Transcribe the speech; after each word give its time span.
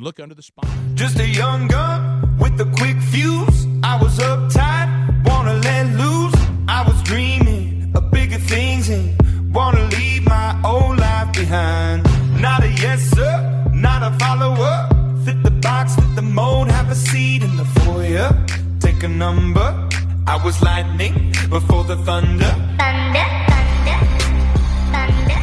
and 0.00 0.06
look 0.06 0.18
under 0.18 0.34
the 0.34 0.42
spot. 0.42 0.66
Just 0.94 1.18
a 1.18 1.28
young 1.28 1.68
gun 1.68 2.38
with 2.38 2.58
a 2.58 2.68
quick 2.78 2.96
fuse. 3.12 3.66
I 3.82 4.00
was 4.02 4.18
uptight, 4.18 4.88
wanna 5.28 5.56
let 5.68 5.84
loose. 6.02 6.34
I 6.68 6.80
was 6.88 7.02
dreaming 7.02 7.92
of 7.94 8.10
bigger 8.10 8.38
things 8.38 8.88
and 8.88 9.04
wanna 9.54 9.84
leave 9.96 10.24
my 10.24 10.58
old 10.64 10.96
life 10.96 11.30
behind. 11.34 11.98
Not 12.40 12.62
a 12.64 12.70
yes 12.84 13.00
sir, 13.14 13.34
not 13.74 14.00
a 14.02 14.10
follower. 14.18 14.88
Fit 15.24 15.42
the 15.42 15.50
box, 15.50 15.94
fit 15.96 16.14
the 16.16 16.22
mold, 16.22 16.70
have 16.70 16.90
a 16.90 16.94
seat 16.94 17.42
in 17.42 17.54
the 17.58 17.66
foyer. 17.80 18.30
Take 18.80 19.02
a 19.02 19.08
number. 19.08 19.68
I 20.26 20.36
was 20.42 20.62
lightning 20.62 21.14
before 21.50 21.84
the 21.84 21.96
thunder. 22.08 22.52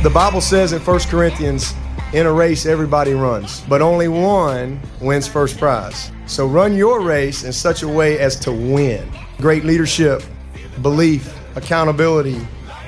The 0.01 0.13
Bible 0.21 0.41
says 0.41 0.73
in 0.73 0.81
1 0.81 0.99
Corinthians, 1.11 1.75
in 2.13 2.25
a 2.25 2.31
race 2.31 2.65
everybody 2.65 3.13
runs, 3.13 3.61
but 3.67 3.81
only 3.81 4.07
one 4.07 4.79
wins 5.01 5.27
first 5.27 5.57
prize. 5.57 6.11
So 6.25 6.47
run 6.47 6.75
your 6.75 7.01
race 7.01 7.43
in 7.43 7.51
such 7.51 7.83
a 7.83 7.87
way 7.87 8.19
as 8.19 8.37
to 8.41 8.51
win. 8.51 9.11
Great 9.39 9.65
leadership, 9.65 10.23
belief, 10.81 11.37
accountability, 11.55 12.39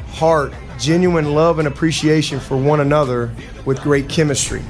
heart, 0.07 0.53
genuine 0.77 1.33
love 1.33 1.59
and 1.59 1.67
appreciation 1.67 2.39
for 2.39 2.55
one 2.55 2.79
another 2.79 3.33
with 3.65 3.81
great 3.81 4.07
chemistry. 4.07 4.63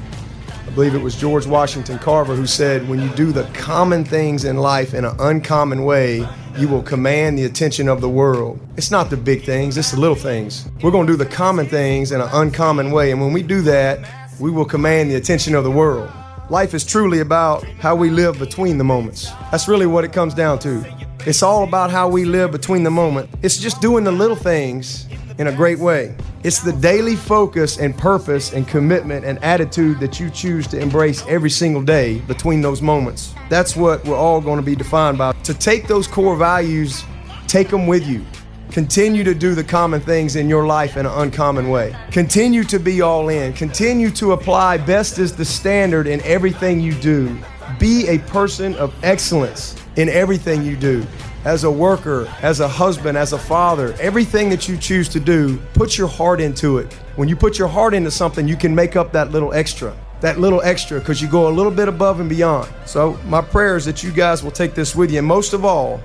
I 0.66 0.70
believe 0.72 0.94
it 0.94 1.02
was 1.02 1.16
George 1.16 1.46
Washington 1.46 1.98
Carver 1.98 2.34
who 2.34 2.46
said, 2.46 2.88
When 2.88 3.00
you 3.00 3.08
do 3.10 3.32
the 3.32 3.44
common 3.54 4.04
things 4.04 4.44
in 4.44 4.56
life 4.56 4.94
in 4.94 5.04
an 5.04 5.16
uncommon 5.18 5.84
way, 5.84 6.26
you 6.56 6.68
will 6.68 6.82
command 6.82 7.38
the 7.38 7.44
attention 7.44 7.88
of 7.88 8.00
the 8.00 8.08
world. 8.08 8.60
It's 8.76 8.90
not 8.90 9.10
the 9.10 9.16
big 9.16 9.44
things, 9.44 9.76
it's 9.78 9.92
the 9.92 10.00
little 10.00 10.16
things. 10.16 10.68
We're 10.82 10.90
going 10.90 11.06
to 11.06 11.12
do 11.12 11.16
the 11.16 11.26
common 11.26 11.66
things 11.66 12.12
in 12.12 12.20
an 12.20 12.28
uncommon 12.32 12.90
way. 12.90 13.12
And 13.12 13.20
when 13.20 13.32
we 13.32 13.42
do 13.42 13.62
that, 13.62 14.19
we 14.40 14.50
will 14.50 14.64
command 14.64 15.10
the 15.10 15.16
attention 15.16 15.54
of 15.54 15.64
the 15.64 15.70
world. 15.70 16.10
Life 16.48 16.72
is 16.72 16.84
truly 16.84 17.20
about 17.20 17.62
how 17.78 17.94
we 17.94 18.08
live 18.10 18.38
between 18.38 18.78
the 18.78 18.84
moments. 18.84 19.30
That's 19.52 19.68
really 19.68 19.86
what 19.86 20.02
it 20.02 20.12
comes 20.12 20.34
down 20.34 20.58
to. 20.60 20.84
It's 21.26 21.42
all 21.42 21.62
about 21.64 21.90
how 21.90 22.08
we 22.08 22.24
live 22.24 22.50
between 22.50 22.82
the 22.82 22.90
moment. 22.90 23.28
It's 23.42 23.58
just 23.58 23.82
doing 23.82 24.02
the 24.02 24.12
little 24.12 24.36
things 24.36 25.06
in 25.38 25.46
a 25.46 25.52
great 25.52 25.78
way. 25.78 26.16
It's 26.42 26.60
the 26.60 26.72
daily 26.72 27.16
focus 27.16 27.78
and 27.78 27.96
purpose 27.96 28.54
and 28.54 28.66
commitment 28.66 29.26
and 29.26 29.38
attitude 29.44 30.00
that 30.00 30.18
you 30.18 30.30
choose 30.30 30.66
to 30.68 30.80
embrace 30.80 31.22
every 31.28 31.50
single 31.50 31.82
day 31.82 32.20
between 32.20 32.62
those 32.62 32.80
moments. 32.80 33.34
That's 33.50 33.76
what 33.76 34.02
we're 34.06 34.16
all 34.16 34.40
going 34.40 34.56
to 34.56 34.64
be 34.64 34.74
defined 34.74 35.18
by. 35.18 35.32
To 35.32 35.52
take 35.52 35.86
those 35.86 36.06
core 36.06 36.36
values, 36.36 37.04
take 37.46 37.68
them 37.68 37.86
with 37.86 38.06
you. 38.06 38.24
Continue 38.70 39.24
to 39.24 39.34
do 39.34 39.54
the 39.56 39.64
common 39.64 40.00
things 40.00 40.36
in 40.36 40.48
your 40.48 40.64
life 40.64 40.96
in 40.96 41.04
an 41.04 41.12
uncommon 41.12 41.70
way. 41.70 41.96
Continue 42.12 42.62
to 42.64 42.78
be 42.78 43.00
all 43.00 43.28
in. 43.28 43.52
Continue 43.52 44.10
to 44.12 44.32
apply 44.32 44.76
best 44.78 45.18
as 45.18 45.34
the 45.34 45.44
standard 45.44 46.06
in 46.06 46.20
everything 46.22 46.80
you 46.80 46.92
do. 46.94 47.36
Be 47.80 48.06
a 48.06 48.18
person 48.18 48.76
of 48.76 48.94
excellence 49.02 49.74
in 49.96 50.08
everything 50.08 50.62
you 50.62 50.76
do 50.76 51.04
as 51.44 51.64
a 51.64 51.70
worker, 51.70 52.32
as 52.42 52.60
a 52.60 52.68
husband, 52.68 53.16
as 53.16 53.32
a 53.32 53.38
father, 53.38 53.94
everything 53.94 54.50
that 54.50 54.68
you 54.68 54.76
choose 54.76 55.08
to 55.08 55.18
do, 55.18 55.58
put 55.72 55.96
your 55.96 56.08
heart 56.08 56.40
into 56.40 56.78
it. 56.78 56.92
When 57.16 57.28
you 57.28 57.36
put 57.36 57.58
your 57.58 57.68
heart 57.68 57.94
into 57.94 58.10
something, 58.10 58.46
you 58.46 58.56
can 58.56 58.74
make 58.74 58.94
up 58.94 59.12
that 59.12 59.30
little 59.30 59.52
extra. 59.52 59.96
That 60.20 60.38
little 60.38 60.60
extra 60.62 60.98
because 60.98 61.22
you 61.22 61.28
go 61.28 61.48
a 61.48 61.50
little 61.50 61.72
bit 61.72 61.88
above 61.88 62.20
and 62.20 62.28
beyond. 62.28 62.70
So, 62.84 63.18
my 63.24 63.40
prayer 63.40 63.76
is 63.76 63.86
that 63.86 64.02
you 64.02 64.12
guys 64.12 64.44
will 64.44 64.50
take 64.50 64.74
this 64.74 64.94
with 64.94 65.10
you. 65.10 65.18
And 65.18 65.26
most 65.26 65.54
of 65.54 65.64
all, 65.64 65.98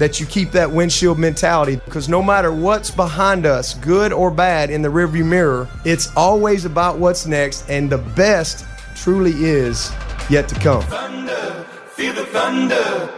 that 0.00 0.18
you 0.18 0.24
keep 0.24 0.50
that 0.50 0.68
windshield 0.68 1.18
mentality 1.18 1.76
because 1.84 2.08
no 2.08 2.22
matter 2.22 2.52
what's 2.52 2.90
behind 2.90 3.44
us, 3.44 3.74
good 3.74 4.14
or 4.14 4.30
bad, 4.30 4.70
in 4.70 4.80
the 4.80 4.88
rearview 4.88 5.24
mirror, 5.24 5.68
it's 5.84 6.08
always 6.16 6.64
about 6.64 6.98
what's 6.98 7.26
next, 7.26 7.68
and 7.68 7.90
the 7.90 7.98
best 7.98 8.64
truly 8.96 9.32
is 9.32 9.92
yet 10.30 10.48
to 10.48 10.54
come. 10.54 10.82
Thunder, 10.84 11.66
feel 11.90 12.14
the 12.14 12.24
thunder. 12.24 13.12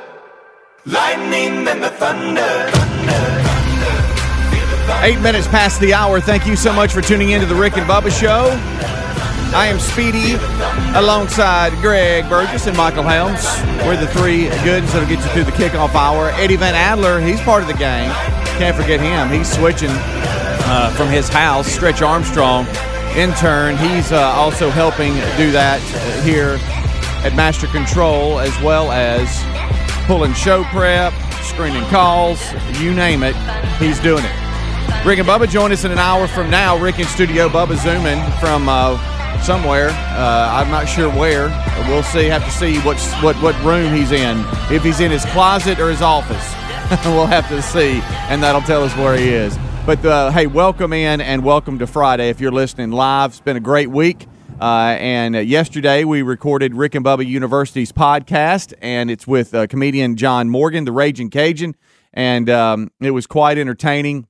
Lightning 0.84 1.68
and 1.68 1.80
the 1.80 1.90
thunder. 1.90 2.40
thunder, 2.40 3.12
thunder 3.12 3.92
feel 4.50 4.66
the 4.66 4.76
thunder. 4.84 5.06
Eight 5.06 5.20
minutes 5.20 5.46
past 5.46 5.80
the 5.80 5.94
hour. 5.94 6.20
Thank 6.20 6.48
you 6.48 6.56
so 6.56 6.72
much 6.72 6.92
for 6.92 7.00
tuning 7.00 7.30
in 7.30 7.40
to 7.40 7.46
the 7.46 7.54
Rick 7.54 7.76
and 7.76 7.88
Bubba 7.88 8.10
Show. 8.10 9.01
I 9.54 9.66
am 9.66 9.78
Speedy 9.78 10.34
alongside 10.96 11.74
Greg 11.82 12.26
Burgess 12.26 12.66
and 12.66 12.74
Michael 12.74 13.02
Helms. 13.02 13.44
We're 13.84 13.98
the 13.98 14.06
three 14.06 14.44
goods 14.64 14.90
that'll 14.92 15.06
get 15.06 15.18
you 15.18 15.30
through 15.32 15.44
the 15.44 15.52
kickoff 15.52 15.94
hour. 15.94 16.30
Eddie 16.36 16.56
Van 16.56 16.74
Adler, 16.74 17.20
he's 17.20 17.38
part 17.42 17.60
of 17.60 17.68
the 17.68 17.74
gang. 17.74 18.10
Can't 18.56 18.74
forget 18.74 18.98
him. 18.98 19.28
He's 19.28 19.52
switching 19.52 19.90
uh, 19.90 20.90
from 20.96 21.08
his 21.08 21.28
house. 21.28 21.66
Stretch 21.66 22.00
Armstrong, 22.00 22.66
intern. 23.14 23.76
He's 23.76 24.10
uh, 24.10 24.22
also 24.34 24.70
helping 24.70 25.12
do 25.36 25.52
that 25.52 25.80
here 26.24 26.56
at 27.22 27.36
Master 27.36 27.66
Control, 27.66 28.40
as 28.40 28.58
well 28.62 28.90
as 28.90 29.28
pulling 30.06 30.32
show 30.32 30.64
prep, 30.64 31.12
screening 31.42 31.84
calls, 31.90 32.40
you 32.80 32.94
name 32.94 33.22
it, 33.22 33.36
he's 33.78 34.00
doing 34.00 34.24
it. 34.24 35.04
Rick 35.04 35.18
and 35.18 35.28
Bubba 35.28 35.48
join 35.48 35.72
us 35.72 35.84
in 35.84 35.92
an 35.92 35.98
hour 35.98 36.26
from 36.26 36.48
now. 36.48 36.78
Rick 36.78 37.00
in 37.00 37.06
studio, 37.06 37.48
Bubba 37.48 37.76
zooming 37.76 38.22
from 38.40 38.68
uh, 38.68 39.11
somewhere. 39.40 39.88
Uh, 39.90 40.48
I'm 40.52 40.70
not 40.70 40.86
sure 40.86 41.10
where. 41.10 41.48
We'll 41.88 42.02
see. 42.02 42.26
Have 42.26 42.44
to 42.44 42.50
see 42.50 42.78
what 42.80 43.00
what 43.22 43.36
what 43.36 43.60
room 43.62 43.94
he's 43.94 44.12
in. 44.12 44.44
If 44.70 44.82
he's 44.82 45.00
in 45.00 45.10
his 45.10 45.24
closet 45.26 45.78
or 45.80 45.90
his 45.90 46.02
office, 46.02 46.54
we'll 47.04 47.26
have 47.26 47.48
to 47.48 47.62
see, 47.62 48.00
and 48.28 48.42
that'll 48.42 48.62
tell 48.62 48.84
us 48.84 48.94
where 48.96 49.16
he 49.16 49.28
is. 49.30 49.56
But 49.84 50.04
uh, 50.04 50.30
hey, 50.30 50.46
welcome 50.46 50.92
in 50.92 51.20
and 51.20 51.44
welcome 51.44 51.78
to 51.80 51.86
Friday. 51.86 52.28
If 52.28 52.40
you're 52.40 52.52
listening 52.52 52.92
live, 52.92 53.30
it's 53.30 53.40
been 53.40 53.56
a 53.56 53.60
great 53.60 53.90
week. 53.90 54.26
Uh, 54.60 54.96
and 55.00 55.34
uh, 55.34 55.40
yesterday 55.40 56.04
we 56.04 56.22
recorded 56.22 56.74
Rick 56.76 56.94
and 56.94 57.04
Bubba 57.04 57.26
University's 57.26 57.90
podcast, 57.90 58.74
and 58.80 59.10
it's 59.10 59.26
with 59.26 59.52
uh, 59.54 59.66
comedian 59.66 60.14
John 60.14 60.48
Morgan, 60.48 60.84
the 60.84 60.92
Raging 60.92 61.30
Cajun, 61.30 61.74
and 62.14 62.48
um, 62.48 62.90
it 63.00 63.10
was 63.10 63.26
quite 63.26 63.58
entertaining. 63.58 64.28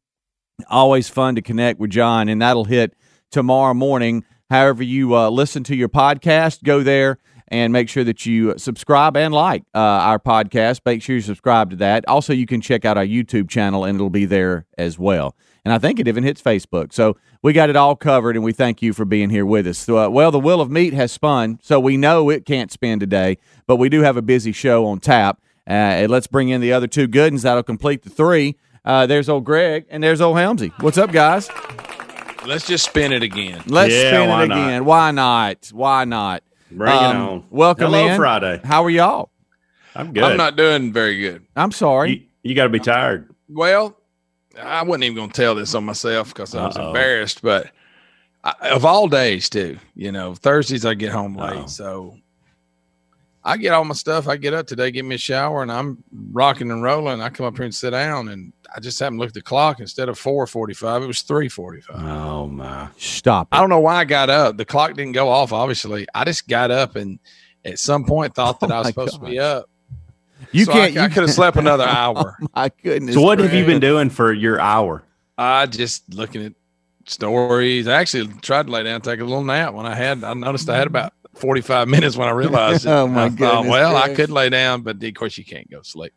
Always 0.70 1.10
fun 1.10 1.34
to 1.34 1.42
connect 1.42 1.78
with 1.78 1.90
John, 1.90 2.30
and 2.30 2.40
that'll 2.40 2.64
hit 2.64 2.94
tomorrow 3.30 3.74
morning. 3.74 4.24
However, 4.52 4.82
you 4.82 5.16
uh, 5.16 5.30
listen 5.30 5.64
to 5.64 5.74
your 5.74 5.88
podcast, 5.88 6.62
go 6.62 6.82
there 6.82 7.16
and 7.48 7.72
make 7.72 7.88
sure 7.88 8.04
that 8.04 8.26
you 8.26 8.52
subscribe 8.58 9.16
and 9.16 9.32
like 9.32 9.62
uh, 9.74 9.78
our 9.78 10.18
podcast. 10.18 10.82
Make 10.84 11.00
sure 11.00 11.14
you 11.14 11.22
subscribe 11.22 11.70
to 11.70 11.76
that. 11.76 12.06
Also, 12.06 12.34
you 12.34 12.44
can 12.44 12.60
check 12.60 12.84
out 12.84 12.98
our 12.98 13.06
YouTube 13.06 13.48
channel, 13.48 13.86
and 13.86 13.94
it'll 13.94 14.10
be 14.10 14.26
there 14.26 14.66
as 14.76 14.98
well. 14.98 15.34
And 15.64 15.72
I 15.72 15.78
think 15.78 15.98
it 15.98 16.06
even 16.06 16.22
hits 16.22 16.42
Facebook. 16.42 16.92
So 16.92 17.16
we 17.40 17.54
got 17.54 17.70
it 17.70 17.76
all 17.76 17.96
covered, 17.96 18.36
and 18.36 18.44
we 18.44 18.52
thank 18.52 18.82
you 18.82 18.92
for 18.92 19.06
being 19.06 19.30
here 19.30 19.46
with 19.46 19.66
us. 19.66 19.88
Uh, 19.88 20.08
well, 20.10 20.30
the 20.30 20.38
Wheel 20.38 20.60
of 20.60 20.70
Meat 20.70 20.92
has 20.92 21.12
spun, 21.12 21.58
so 21.62 21.80
we 21.80 21.96
know 21.96 22.28
it 22.28 22.44
can't 22.44 22.70
spin 22.70 23.00
today, 23.00 23.38
but 23.66 23.76
we 23.76 23.88
do 23.88 24.02
have 24.02 24.19
a 24.19 24.22
busy 24.22 24.52
show 24.52 24.84
on 24.84 25.00
tap. 25.00 25.40
Uh, 25.66 25.72
and 25.72 26.10
let's 26.10 26.26
bring 26.26 26.50
in 26.50 26.60
the 26.60 26.74
other 26.74 26.86
two 26.86 27.06
good 27.06 27.32
ones 27.32 27.40
that'll 27.40 27.62
complete 27.62 28.02
the 28.02 28.10
three. 28.10 28.56
Uh, 28.84 29.06
there's 29.06 29.30
old 29.30 29.46
Greg, 29.46 29.86
and 29.88 30.02
there's 30.02 30.20
old 30.20 30.36
Helmsy. 30.36 30.72
What's 30.82 30.98
up, 30.98 31.10
guys? 31.10 31.48
Let's 32.44 32.66
just 32.66 32.84
spin 32.84 33.12
it 33.12 33.22
again. 33.22 33.62
Let's 33.66 33.92
Yeah, 33.94 34.08
spin 34.10 34.28
why 34.28 34.44
it 34.44 34.47
not? 34.48 34.58
again. 34.58 34.84
Why 34.84 35.10
not? 35.12 35.70
Why 35.72 36.04
not? 36.04 36.42
Bring 36.70 36.91
it 36.92 36.97
Um, 36.97 37.16
on. 37.28 37.44
Welcome 37.50 37.92
Hello, 37.92 38.06
in. 38.08 38.16
Friday. 38.16 38.60
How 38.64 38.82
are 38.84 38.91
y'all? 38.91 39.30
I'm 39.94 40.12
good. 40.12 40.25
I'm 40.25 40.36
not 40.36 40.56
doing 40.56 40.92
very 40.92 41.20
good. 41.20 41.44
I'm 41.54 41.70
sorry. 41.70 42.10
You, 42.10 42.22
you 42.50 42.54
got 42.54 42.64
to 42.64 42.70
be 42.70 42.78
tired. 42.81 43.32
Well, 43.48 43.97
I 44.60 44.82
wasn't 44.82 45.04
even 45.04 45.16
going 45.16 45.31
to 45.31 45.41
tell 45.41 45.54
this 45.54 45.75
on 45.75 45.84
myself 45.84 46.28
because 46.28 46.54
I 46.54 46.66
was 46.66 46.76
Uh-oh. 46.76 46.88
embarrassed. 46.88 47.42
But 47.42 47.70
I, 48.42 48.54
of 48.70 48.84
all 48.84 49.06
days, 49.06 49.48
too, 49.48 49.78
you 49.94 50.10
know, 50.10 50.34
Thursdays 50.34 50.84
I 50.84 50.94
get 50.94 51.12
home 51.12 51.36
late, 51.36 51.52
Uh-oh. 51.58 51.66
so 51.66 52.16
I 53.44 53.56
get 53.56 53.72
all 53.72 53.84
my 53.84 53.94
stuff. 53.94 54.26
I 54.28 54.36
get 54.36 54.54
up 54.54 54.66
today, 54.66 54.91
give 54.91 55.04
me 55.06 55.14
a 55.14 55.19
shower, 55.19 55.62
and 55.62 55.70
I'm 55.70 56.02
rocking 56.32 56.70
and 56.70 56.82
rolling. 56.82 57.20
I 57.20 57.28
come 57.28 57.47
up 57.47 57.54
here 57.56 57.64
and 57.66 57.75
sit 57.75 57.91
down, 57.91 58.28
and 58.28 58.52
I 58.74 58.80
just 58.80 58.98
haven't 58.98 59.18
looked 59.18 59.30
at 59.30 59.34
the 59.34 59.42
clock. 59.42 59.80
Instead 59.80 60.08
of 60.08 60.18
four 60.18 60.46
forty-five, 60.46 61.02
it 61.02 61.06
was 61.06 61.22
three 61.22 61.48
forty-five. 61.48 62.04
Oh 62.04 62.46
my! 62.46 62.88
Stop 62.96 63.48
it. 63.52 63.56
I 63.56 63.60
don't 63.60 63.70
know 63.70 63.80
why 63.80 63.96
I 63.96 64.04
got 64.04 64.30
up. 64.30 64.56
The 64.56 64.64
clock 64.64 64.94
didn't 64.94 65.12
go 65.12 65.28
off. 65.28 65.52
Obviously, 65.52 66.06
I 66.14 66.24
just 66.24 66.48
got 66.48 66.70
up 66.70 66.96
and 66.96 67.18
at 67.64 67.78
some 67.78 68.04
point 68.04 68.34
thought 68.34 68.60
that 68.60 68.70
Oh 68.70 68.74
I 68.74 68.78
was 68.78 68.86
my 68.86 68.90
supposed 68.90 69.14
to 69.14 69.26
be 69.26 69.38
up. 69.38 69.69
You 70.50 70.64
So 70.64 70.72
can't. 70.72 70.96
I, 70.96 71.00
I 71.00 71.04
you 71.04 71.10
could 71.10 71.22
have 71.22 71.30
slept 71.30 71.56
another 71.56 71.84
oh, 71.88 71.92
hour. 71.92 72.38
My 72.54 72.70
goodness. 72.82 73.14
So 73.14 73.20
what 73.22 73.38
have 73.38 73.54
you 73.54 73.64
been 73.64 73.80
doing 73.80 74.10
for 74.10 74.32
your 74.32 74.60
hour? 74.60 75.02
I 75.38 75.66
just 75.66 76.12
looking 76.14 76.44
at 76.44 76.52
stories. 77.06 77.88
I 77.88 77.94
actually 77.94 78.28
tried 78.42 78.66
to 78.66 78.72
lay 78.72 78.82
down 78.82 78.96
and 78.96 79.04
take 79.04 79.20
a 79.20 79.25
little 79.25 79.44
nap 79.44 79.75
when 79.75 79.86
I 79.86 79.94
had. 79.94 80.25
I 80.25 80.34
noticed 80.34 80.68
I 80.68 80.76
had 80.76 80.86
about 80.86 81.12
forty 81.34 81.60
five 81.60 81.88
minutes 81.96 82.16
when 82.16 82.28
I 82.28 82.32
realized. 82.32 82.86
It. 82.86 82.90
Oh, 82.90 83.06
my 83.06 83.25
I 83.25 83.28
thought, 83.28 83.38
goodness, 83.38 83.70
well, 83.70 83.96
I 83.96 84.14
could 84.14 84.30
lay 84.30 84.50
down, 84.50 84.82
but 84.82 85.02
of 85.02 85.14
course 85.14 85.38
you 85.38 85.44
can't 85.44 85.70
go 85.70 85.80
to 85.80 85.84
sleep. 85.84 86.12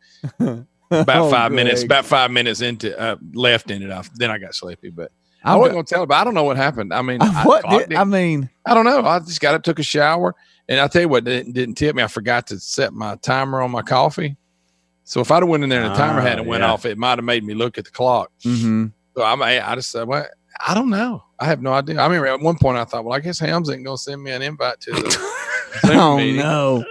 About 0.91 1.15
Oh, 1.27 1.29
five 1.31 1.51
minutes. 1.51 1.83
About 1.83 2.05
five 2.05 2.31
minutes 2.31 2.61
into 2.61 2.97
uh, 2.99 3.15
left 3.33 3.71
in 3.71 3.81
it. 3.83 3.91
I, 3.91 4.03
then 4.15 4.31
I 4.31 4.37
got 4.37 4.53
sleepy, 4.55 4.89
but 4.89 5.11
I 5.43 5.53
I'm 5.53 5.59
wasn't 5.59 5.71
go- 5.71 5.75
going 5.77 5.85
to 5.85 5.93
tell. 5.95 6.05
But 6.05 6.15
I 6.15 6.23
don't 6.23 6.33
know 6.33 6.43
what 6.43 6.57
happened. 6.57 6.93
I 6.93 7.01
mean, 7.01 7.21
I, 7.21 7.43
what? 7.43 7.63
did- 7.69 7.79
didn't- 7.89 7.97
I 7.97 8.03
mean, 8.03 8.49
I 8.65 8.73
don't 8.73 8.85
know. 8.85 9.01
I 9.05 9.19
just 9.19 9.41
got 9.41 9.55
up, 9.55 9.63
took 9.63 9.79
a 9.79 9.83
shower, 9.83 10.35
and 10.69 10.79
I 10.79 10.87
tell 10.87 11.01
you 11.03 11.09
what 11.09 11.23
didn't, 11.23 11.53
didn't 11.53 11.75
tip 11.75 11.95
me. 11.95 12.03
I 12.03 12.07
forgot 12.07 12.47
to 12.47 12.59
set 12.59 12.93
my 12.93 13.15
timer 13.17 13.61
on 13.61 13.71
my 13.71 13.81
coffee. 13.81 14.37
So 15.03 15.21
if 15.21 15.29
I'd 15.31 15.43
have 15.43 15.49
went 15.49 15.63
in 15.63 15.69
there 15.69 15.83
and 15.83 15.91
the 15.91 15.97
timer 15.97 16.19
Ah, 16.19 16.23
hadn't 16.23 16.47
went 16.47 16.61
yeah. 16.63 16.71
off, 16.71 16.85
it 16.85 16.97
might 16.97 17.17
have 17.19 17.23
made 17.25 17.43
me 17.43 17.53
look 17.53 17.77
at 17.77 17.85
the 17.85 17.91
clock. 17.91 18.31
mhm. 18.43 18.91
So 19.15 19.21
I 19.23 19.71
I 19.71 19.75
just 19.75 19.91
said, 19.91 20.07
well, 20.07 20.25
I 20.67 20.73
don't 20.73 20.89
know. 20.89 21.23
I 21.39 21.45
have 21.45 21.61
no 21.61 21.73
idea. 21.73 21.99
I 21.99 22.07
mean, 22.07 22.25
at 22.25 22.39
one 22.39 22.57
point 22.57 22.77
I 22.77 22.85
thought, 22.85 23.05
well, 23.05 23.13
I 23.13 23.19
guess 23.19 23.37
Hams 23.39 23.69
ain't 23.69 23.85
gonna 23.85 23.97
send 23.97 24.23
me 24.23 24.31
an 24.31 24.41
invite 24.41 24.79
to 24.81 24.91
the 24.91 25.33
Oh 25.85 26.17
meeting. 26.17 26.37
no! 26.37 26.83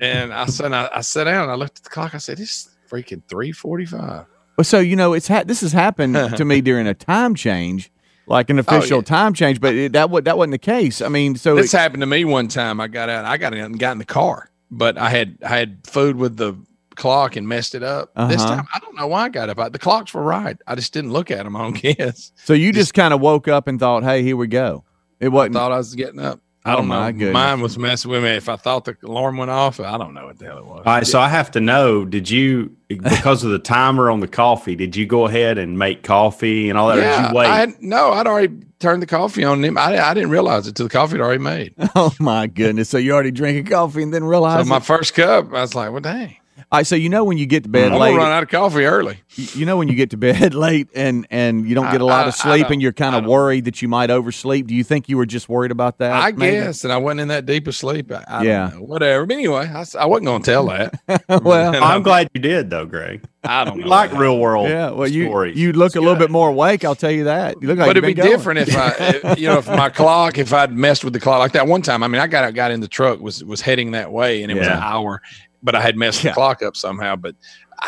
And 0.00 0.34
I 0.34 0.46
said, 0.46 0.72
I, 0.72 0.88
I 0.92 1.00
sat 1.00 1.24
down 1.24 1.44
and 1.44 1.52
I 1.52 1.54
looked 1.54 1.78
at 1.78 1.84
the 1.84 1.90
clock. 1.90 2.14
I 2.14 2.18
said, 2.18 2.40
"It's 2.40 2.68
freaking 2.88 3.22
three 3.28 3.52
forty-five. 3.52 4.26
Well, 4.56 4.64
so 4.64 4.78
you 4.78 4.96
know, 4.96 5.12
it's 5.12 5.28
ha- 5.28 5.44
this 5.44 5.60
has 5.60 5.72
happened 5.72 6.14
to 6.36 6.44
me 6.44 6.60
during 6.60 6.86
a 6.86 6.94
time 6.94 7.34
change, 7.34 7.90
like 8.26 8.48
an 8.50 8.58
official 8.58 8.96
Oh, 8.98 9.00
yeah. 9.00 9.04
time 9.04 9.34
change, 9.34 9.60
but 9.60 9.74
it, 9.74 9.92
that 9.92 10.10
wa- 10.10 10.20
that 10.20 10.38
wasn't 10.38 10.52
the 10.52 10.58
case. 10.58 11.02
I 11.02 11.08
mean, 11.08 11.36
so 11.36 11.54
This 11.56 11.72
it- 11.74 11.76
happened 11.78 12.00
to 12.02 12.06
me 12.06 12.24
one 12.24 12.48
time. 12.48 12.80
I 12.80 12.88
got 12.88 13.08
out. 13.08 13.24
I 13.24 13.36
got 13.36 13.52
in 13.54 13.60
and 13.60 13.78
got 13.78 13.92
in 13.92 13.98
the 13.98 14.04
car, 14.04 14.50
but 14.70 14.96
I 14.98 15.10
had 15.10 15.38
I 15.44 15.56
had 15.58 15.86
food 15.86 16.16
with 16.16 16.36
the 16.36 16.54
clock 16.94 17.36
and 17.36 17.46
messed 17.46 17.74
it 17.74 17.82
up. 17.82 18.14
This 18.28 18.40
Uh-huh. 18.40 18.56
time, 18.56 18.66
I 18.74 18.78
don't 18.78 18.96
know 18.96 19.06
why 19.06 19.24
I 19.24 19.28
got 19.28 19.50
up. 19.50 19.58
I, 19.58 19.68
the 19.68 19.78
clocks 19.78 20.14
were 20.14 20.22
right. 20.22 20.56
I 20.66 20.74
just 20.74 20.94
didn't 20.94 21.12
look 21.12 21.30
at 21.30 21.44
them. 21.44 21.54
I 21.54 21.62
don't 21.62 21.72
guess. 21.98 22.32
so 22.36 22.54
you 22.54 22.72
just 22.72 22.94
kind 22.94 23.12
of 23.12 23.20
woke 23.20 23.48
up 23.48 23.68
and 23.68 23.78
thought, 23.78 24.02
"Hey, 24.04 24.22
here 24.22 24.36
we 24.36 24.46
go." 24.46 24.84
It 25.20 25.28
wasn't. 25.28 25.56
I 25.56 25.58
thought 25.60 25.72
I 25.72 25.76
was 25.78 25.94
getting 25.94 26.20
up. 26.20 26.40
I 26.66 26.72
Oh, 26.72 26.76
don't 26.78 26.88
my 26.88 27.06
know. 27.06 27.18
goodness. 27.18 27.32
Mine 27.32 27.60
was 27.60 27.78
messing 27.78 28.10
with 28.10 28.22
me. 28.24 28.30
If 28.30 28.48
I 28.48 28.56
thought 28.56 28.84
the 28.84 28.96
alarm 29.04 29.36
went 29.36 29.50
off, 29.50 29.78
I 29.80 29.96
don't 29.96 30.14
know 30.14 30.26
what 30.26 30.38
the 30.38 30.46
hell 30.46 30.58
it 30.58 30.64
was. 30.64 30.82
All 30.84 30.92
right, 30.94 31.06
so 31.06 31.20
I 31.20 31.28
have 31.28 31.50
to 31.52 31.60
know: 31.60 32.04
Did 32.04 32.28
you, 32.28 32.76
because 32.88 33.44
of 33.44 33.50
the 33.52 33.58
timer 33.58 34.10
on 34.10 34.20
the 34.20 34.28
coffee, 34.28 34.74
did 34.74 34.96
you 34.96 35.06
go 35.06 35.26
ahead 35.26 35.58
and 35.58 35.78
make 35.78 36.02
coffee 36.02 36.68
and 36.68 36.76
all 36.78 36.88
that? 36.88 36.98
or 36.98 37.02
yeah, 37.02 37.22
did 37.22 37.30
you 37.30 37.36
wait? 37.36 37.46
I 37.46 37.58
had, 37.60 37.80
no, 37.82 38.12
I'd 38.12 38.26
already 38.26 38.54
turned 38.80 39.00
the 39.00 39.06
coffee 39.06 39.44
on. 39.44 39.64
Him. 39.64 39.78
I, 39.78 39.98
I 39.98 40.12
didn't 40.12 40.30
realize 40.30 40.66
it 40.66 40.74
till 40.74 40.86
the 40.86 40.92
coffee 40.92 41.12
had 41.12 41.20
already 41.20 41.42
made. 41.42 41.74
oh 41.94 42.12
my 42.18 42.46
goodness! 42.48 42.88
So 42.88 42.98
you 42.98 43.12
already 43.12 43.30
drinking 43.30 43.66
coffee 43.66 44.02
and 44.02 44.12
then 44.12 44.24
realized? 44.24 44.66
So 44.66 44.70
realize. 44.70 44.80
my 44.90 44.96
first 44.96 45.14
cup, 45.14 45.46
I 45.52 45.60
was 45.60 45.74
like, 45.74 45.92
"Well, 45.92 46.00
dang, 46.00 46.36
All 46.72 46.80
right, 46.80 46.86
so 46.86 46.96
you 46.96 47.08
know 47.08 47.22
when 47.22 47.38
you 47.38 47.46
get 47.46 47.62
to 47.62 47.68
bed 47.68 47.92
I'm 47.92 48.00
late, 48.00 48.10
gonna 48.10 48.22
run 48.24 48.32
out 48.32 48.42
of 48.42 48.48
coffee 48.48 48.84
early." 48.84 49.20
you 49.36 49.46
you 49.54 49.66
know 49.66 49.76
when 49.76 49.86
you 49.86 49.94
get 49.94 50.10
to 50.10 50.16
bed 50.16 50.52
late 50.66 50.88
and 50.96 51.24
and 51.30 51.64
you 51.68 51.74
don't 51.76 51.92
get 51.92 52.00
a 52.00 52.04
lot 52.04 52.24
I- 52.24 52.28
of 52.28 52.34
sleep 52.34 52.70
and 52.70 52.82
you're 52.82 52.92
kind 52.92 53.14
of 53.14 53.24
worried 53.24 53.66
that 53.66 53.82
you 53.82 53.88
might 53.88 54.10
oversleep. 54.10 54.66
Do 54.66 54.74
you 54.74 54.82
think 54.82 55.08
you 55.08 55.16
were 55.16 55.26
just 55.26 55.48
worried 55.48 55.70
about 55.70 55.98
that? 55.98 56.12
I 56.12 56.32
maybe? 56.32 56.56
guess, 56.56 56.82
and 56.82 56.92
I 56.92 56.96
wasn't 56.96 57.20
in 57.20 57.28
that 57.28 57.46
deep 57.46 57.68
of 57.68 57.76
sleep. 57.76 58.10
I, 58.10 58.24
I 58.26 58.42
Yeah. 58.42 58.70
don't 58.70 58.80
know, 58.80 58.84
whatever. 58.86 59.26
But 59.26 59.34
anyway, 59.34 59.70
I 59.72 60.06
wasn't 60.06 60.26
going 60.26 60.42
to 60.42 60.50
tell 60.50 60.66
that. 60.66 61.00
well, 61.44 61.72
And 61.74 61.84
I'm 61.84 62.02
glad 62.02 62.28
you 62.34 62.40
did, 62.40 62.68
though, 62.70 62.84
Greg. 62.84 63.22
I 63.44 63.64
don't 63.64 63.78
know. 63.78 63.86
like 63.86 64.10
that. 64.10 64.18
real 64.18 64.38
world 64.40 64.68
yeah. 64.68 64.90
Well, 64.90 65.06
you 65.06 65.26
stories. 65.26 65.56
you 65.56 65.72
look 65.72 65.94
a 65.94 66.00
little 66.00 66.16
bit 66.16 66.32
more 66.32 66.48
awake. 66.48 66.84
I'll 66.84 66.96
tell 66.96 67.12
you 67.12 67.24
that. 67.24 67.54
You 67.62 67.68
look 67.68 67.78
like 67.78 67.86
but 67.86 67.96
it'd 67.96 68.04
be 68.08 68.12
going. 68.12 68.28
different 68.28 68.58
if 68.68 68.76
I, 68.76 68.94
if, 68.98 69.38
you 69.38 69.46
know, 69.46 69.58
if 69.58 69.68
my 69.68 69.88
clock, 69.88 70.36
if 70.36 70.52
I'd 70.52 70.72
messed 70.72 71.04
with 71.04 71.12
the 71.12 71.20
clock 71.20 71.38
like 71.38 71.52
that 71.52 71.68
one 71.68 71.80
time. 71.80 72.02
I 72.02 72.08
mean, 72.08 72.20
I 72.20 72.26
got 72.26 72.42
out, 72.42 72.54
got 72.54 72.72
in 72.72 72.80
the 72.80 72.88
truck, 72.88 73.20
was 73.20 73.44
was 73.44 73.60
heading 73.60 73.92
that 73.92 74.10
way, 74.10 74.42
and 74.42 74.50
it 74.50 74.56
was 74.58 74.66
an 74.66 74.72
hour, 74.72 75.22
but 75.62 75.74
I 75.74 75.80
had 75.80 75.96
messed 75.96 76.22
Yeah. 76.24 76.30
the 76.30 76.34
clock 76.34 76.62
up 76.62 76.76
somehow. 76.76 77.16
But 77.16 77.34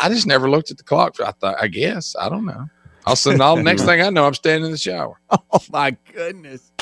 I 0.01 0.09
just 0.09 0.27
never 0.27 0.49
looked 0.51 0.71
at 0.71 0.77
the 0.79 0.85
clock. 0.85 1.17
I 1.21 1.33
thought, 1.33 1.57
I 1.61 1.69
guess, 1.69 2.15
I 2.19 2.29
don't 2.29 2.45
know. 2.47 2.67
I'll 3.07 3.17
send 3.17 3.41
all. 3.41 3.57
The 3.57 3.63
next 3.63 3.83
thing 3.87 4.01
I 4.03 4.11
know, 4.11 4.27
I'm 4.27 4.35
standing 4.35 4.67
in 4.67 4.73
the 4.73 4.79
shower. 4.79 5.19
Oh 5.31 5.61
my 5.73 5.97
goodness. 6.13 6.73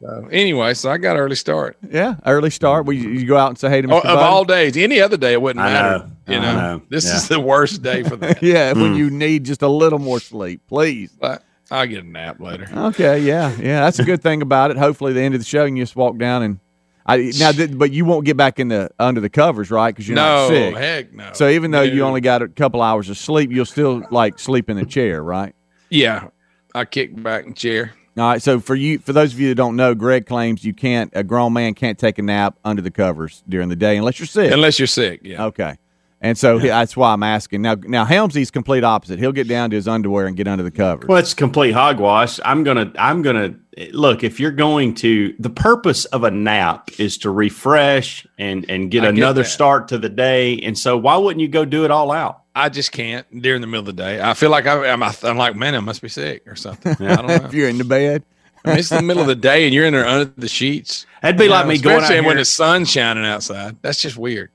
So 0.00 0.28
anyway, 0.30 0.74
so 0.74 0.90
I 0.92 0.98
got 0.98 1.16
an 1.16 1.22
early 1.22 1.34
start. 1.34 1.76
Yeah, 1.90 2.14
early 2.24 2.50
start. 2.50 2.86
We 2.86 2.96
you 2.98 3.26
go 3.26 3.36
out 3.36 3.48
and 3.48 3.58
say 3.58 3.68
hey 3.68 3.80
to 3.82 3.88
Mr. 3.88 3.92
Oh, 3.94 3.98
of 3.98 4.04
Bud? 4.04 4.16
all 4.22 4.44
days, 4.44 4.76
any 4.76 5.00
other 5.00 5.16
day 5.16 5.32
it 5.32 5.42
wouldn't 5.42 5.64
I 5.64 5.72
matter. 5.72 5.98
know. 5.98 6.10
You 6.34 6.40
know, 6.40 6.54
know. 6.56 6.82
this 6.88 7.04
Yeah. 7.06 7.16
is 7.16 7.26
the 7.28 7.40
worst 7.40 7.82
day 7.82 8.04
for 8.04 8.14
that. 8.16 8.40
yeah, 8.42 8.72
when 8.74 8.94
Mm. 8.94 8.96
you 8.98 9.10
need 9.10 9.42
just 9.44 9.62
a 9.62 9.68
little 9.68 9.98
more 9.98 10.20
sleep, 10.20 10.60
please. 10.68 11.10
but 11.20 11.42
I'll 11.70 11.86
get 11.86 12.04
a 12.04 12.06
nap 12.06 12.38
later. 12.40 12.68
Okay, 12.72 13.18
yeah, 13.18 13.50
yeah, 13.58 13.80
that's 13.80 13.98
a 13.98 14.04
good 14.04 14.22
thing 14.22 14.40
about 14.40 14.70
it. 14.70 14.76
Hopefully, 14.76 15.12
the 15.12 15.20
end 15.22 15.34
of 15.34 15.40
the 15.40 15.44
show, 15.46 15.64
and 15.64 15.76
you 15.76 15.82
just 15.82 15.96
walk 15.96 16.16
down 16.18 16.42
and 16.44 16.60
I 17.08 17.32
now, 17.38 17.52
th- 17.52 17.76
but 17.76 17.90
you 17.90 18.04
won't 18.04 18.26
get 18.26 18.36
back 18.36 18.60
in 18.60 18.68
the 18.68 18.90
under 18.98 19.20
the 19.20 19.30
covers, 19.30 19.70
right? 19.70 19.94
Because 19.94 20.06
you're 20.06 20.16
no, 20.16 20.22
not 20.22 20.48
sick. 20.48 20.76
heck 20.76 21.12
no. 21.14 21.30
So 21.32 21.48
even 21.48 21.70
though 21.70 21.82
you 21.82 22.02
only 22.02 22.20
got 22.20 22.42
a 22.42 22.48
couple 22.48 22.82
hours 22.82 23.08
of 23.08 23.16
sleep, 23.16 23.50
you'll 23.50 23.64
still 23.64 24.02
like 24.10 24.38
sleep 24.38 24.68
in 24.68 24.76
the 24.76 24.84
chair, 24.84 25.22
right? 25.22 25.54
yeah, 25.90 26.28
I 26.74 26.84
kick 26.84 27.20
back 27.20 27.46
in 27.46 27.54
chair. 27.54 27.94
All 28.18 28.24
right. 28.24 28.42
So 28.42 28.60
for 28.60 28.74
you, 28.74 28.98
for 28.98 29.12
those 29.12 29.32
of 29.32 29.40
you 29.40 29.48
that 29.48 29.54
don't 29.54 29.76
know, 29.76 29.94
Greg 29.94 30.26
claims 30.26 30.64
you 30.64 30.74
can't. 30.74 31.10
A 31.14 31.24
grown 31.24 31.52
man 31.52 31.74
can't 31.74 31.98
take 31.98 32.18
a 32.18 32.22
nap 32.22 32.58
under 32.64 32.82
the 32.82 32.90
covers 32.90 33.42
during 33.48 33.68
the 33.68 33.76
day 33.76 33.96
unless 33.96 34.18
you're 34.18 34.26
sick. 34.26 34.52
Unless 34.52 34.78
you're 34.78 34.86
sick, 34.86 35.20
yeah. 35.22 35.46
Okay. 35.46 35.78
And 36.20 36.36
so 36.36 36.58
that's 36.58 36.96
why 36.96 37.12
I'm 37.12 37.22
asking. 37.22 37.62
Now, 37.62 37.76
now 37.84 38.04
Helmsy's 38.04 38.50
complete 38.50 38.82
opposite. 38.82 39.20
He'll 39.20 39.30
get 39.32 39.46
down 39.46 39.70
to 39.70 39.76
his 39.76 39.86
underwear 39.86 40.26
and 40.26 40.36
get 40.36 40.48
under 40.48 40.64
the 40.64 40.70
covers. 40.72 41.06
Well, 41.08 41.18
it's 41.18 41.32
complete 41.34 41.72
hogwash. 41.72 42.40
I'm 42.44 42.64
gonna. 42.64 42.92
I'm 42.98 43.22
gonna 43.22 43.54
look. 43.92 44.24
If 44.24 44.40
you're 44.40 44.50
going 44.50 44.94
to, 44.96 45.34
the 45.38 45.50
purpose 45.50 46.06
of 46.06 46.24
a 46.24 46.30
nap 46.32 46.90
is 46.98 47.18
to 47.18 47.30
refresh 47.30 48.26
and 48.36 48.68
and 48.68 48.90
get 48.90 49.04
I 49.04 49.08
another 49.10 49.42
that. 49.42 49.48
start 49.48 49.88
to 49.88 49.98
the 49.98 50.08
day. 50.08 50.58
And 50.58 50.76
so, 50.76 50.96
why 50.96 51.16
wouldn't 51.16 51.40
you 51.40 51.46
go 51.48 51.64
do 51.64 51.84
it 51.84 51.92
all 51.92 52.10
out? 52.10 52.42
I 52.52 52.68
just 52.68 52.90
can't 52.90 53.24
during 53.40 53.60
the 53.60 53.68
middle 53.68 53.88
of 53.88 53.96
the 53.96 54.02
day. 54.02 54.20
I 54.20 54.34
feel 54.34 54.50
like 54.50 54.66
I, 54.66 54.88
I'm, 54.90 55.00
I'm 55.04 55.36
like, 55.36 55.54
man, 55.54 55.76
I 55.76 55.80
must 55.80 56.02
be 56.02 56.08
sick 56.08 56.42
or 56.48 56.56
something. 56.56 56.96
I 57.06 57.14
don't 57.14 57.26
know. 57.28 57.34
if 57.46 57.54
you're 57.54 57.68
in 57.68 57.78
the 57.78 57.84
bed. 57.84 58.24
I 58.64 58.70
mean, 58.70 58.78
it's 58.80 58.88
the 58.88 59.00
middle 59.00 59.22
of 59.22 59.28
the 59.28 59.36
day 59.36 59.64
and 59.66 59.72
you're 59.72 59.86
in 59.86 59.92
there 59.92 60.04
under 60.04 60.24
the 60.36 60.48
sheets. 60.48 61.06
That'd 61.22 61.38
be 61.38 61.44
You 61.44 61.50
like 61.50 61.66
know, 61.66 61.70
me 61.70 61.78
going 61.78 61.94
out 61.98 62.02
especially 62.02 62.16
here. 62.16 62.26
when 62.26 62.36
the 62.38 62.44
sun's 62.44 62.90
shining 62.90 63.24
outside. 63.24 63.76
That's 63.82 64.02
just 64.02 64.16
weird. 64.16 64.50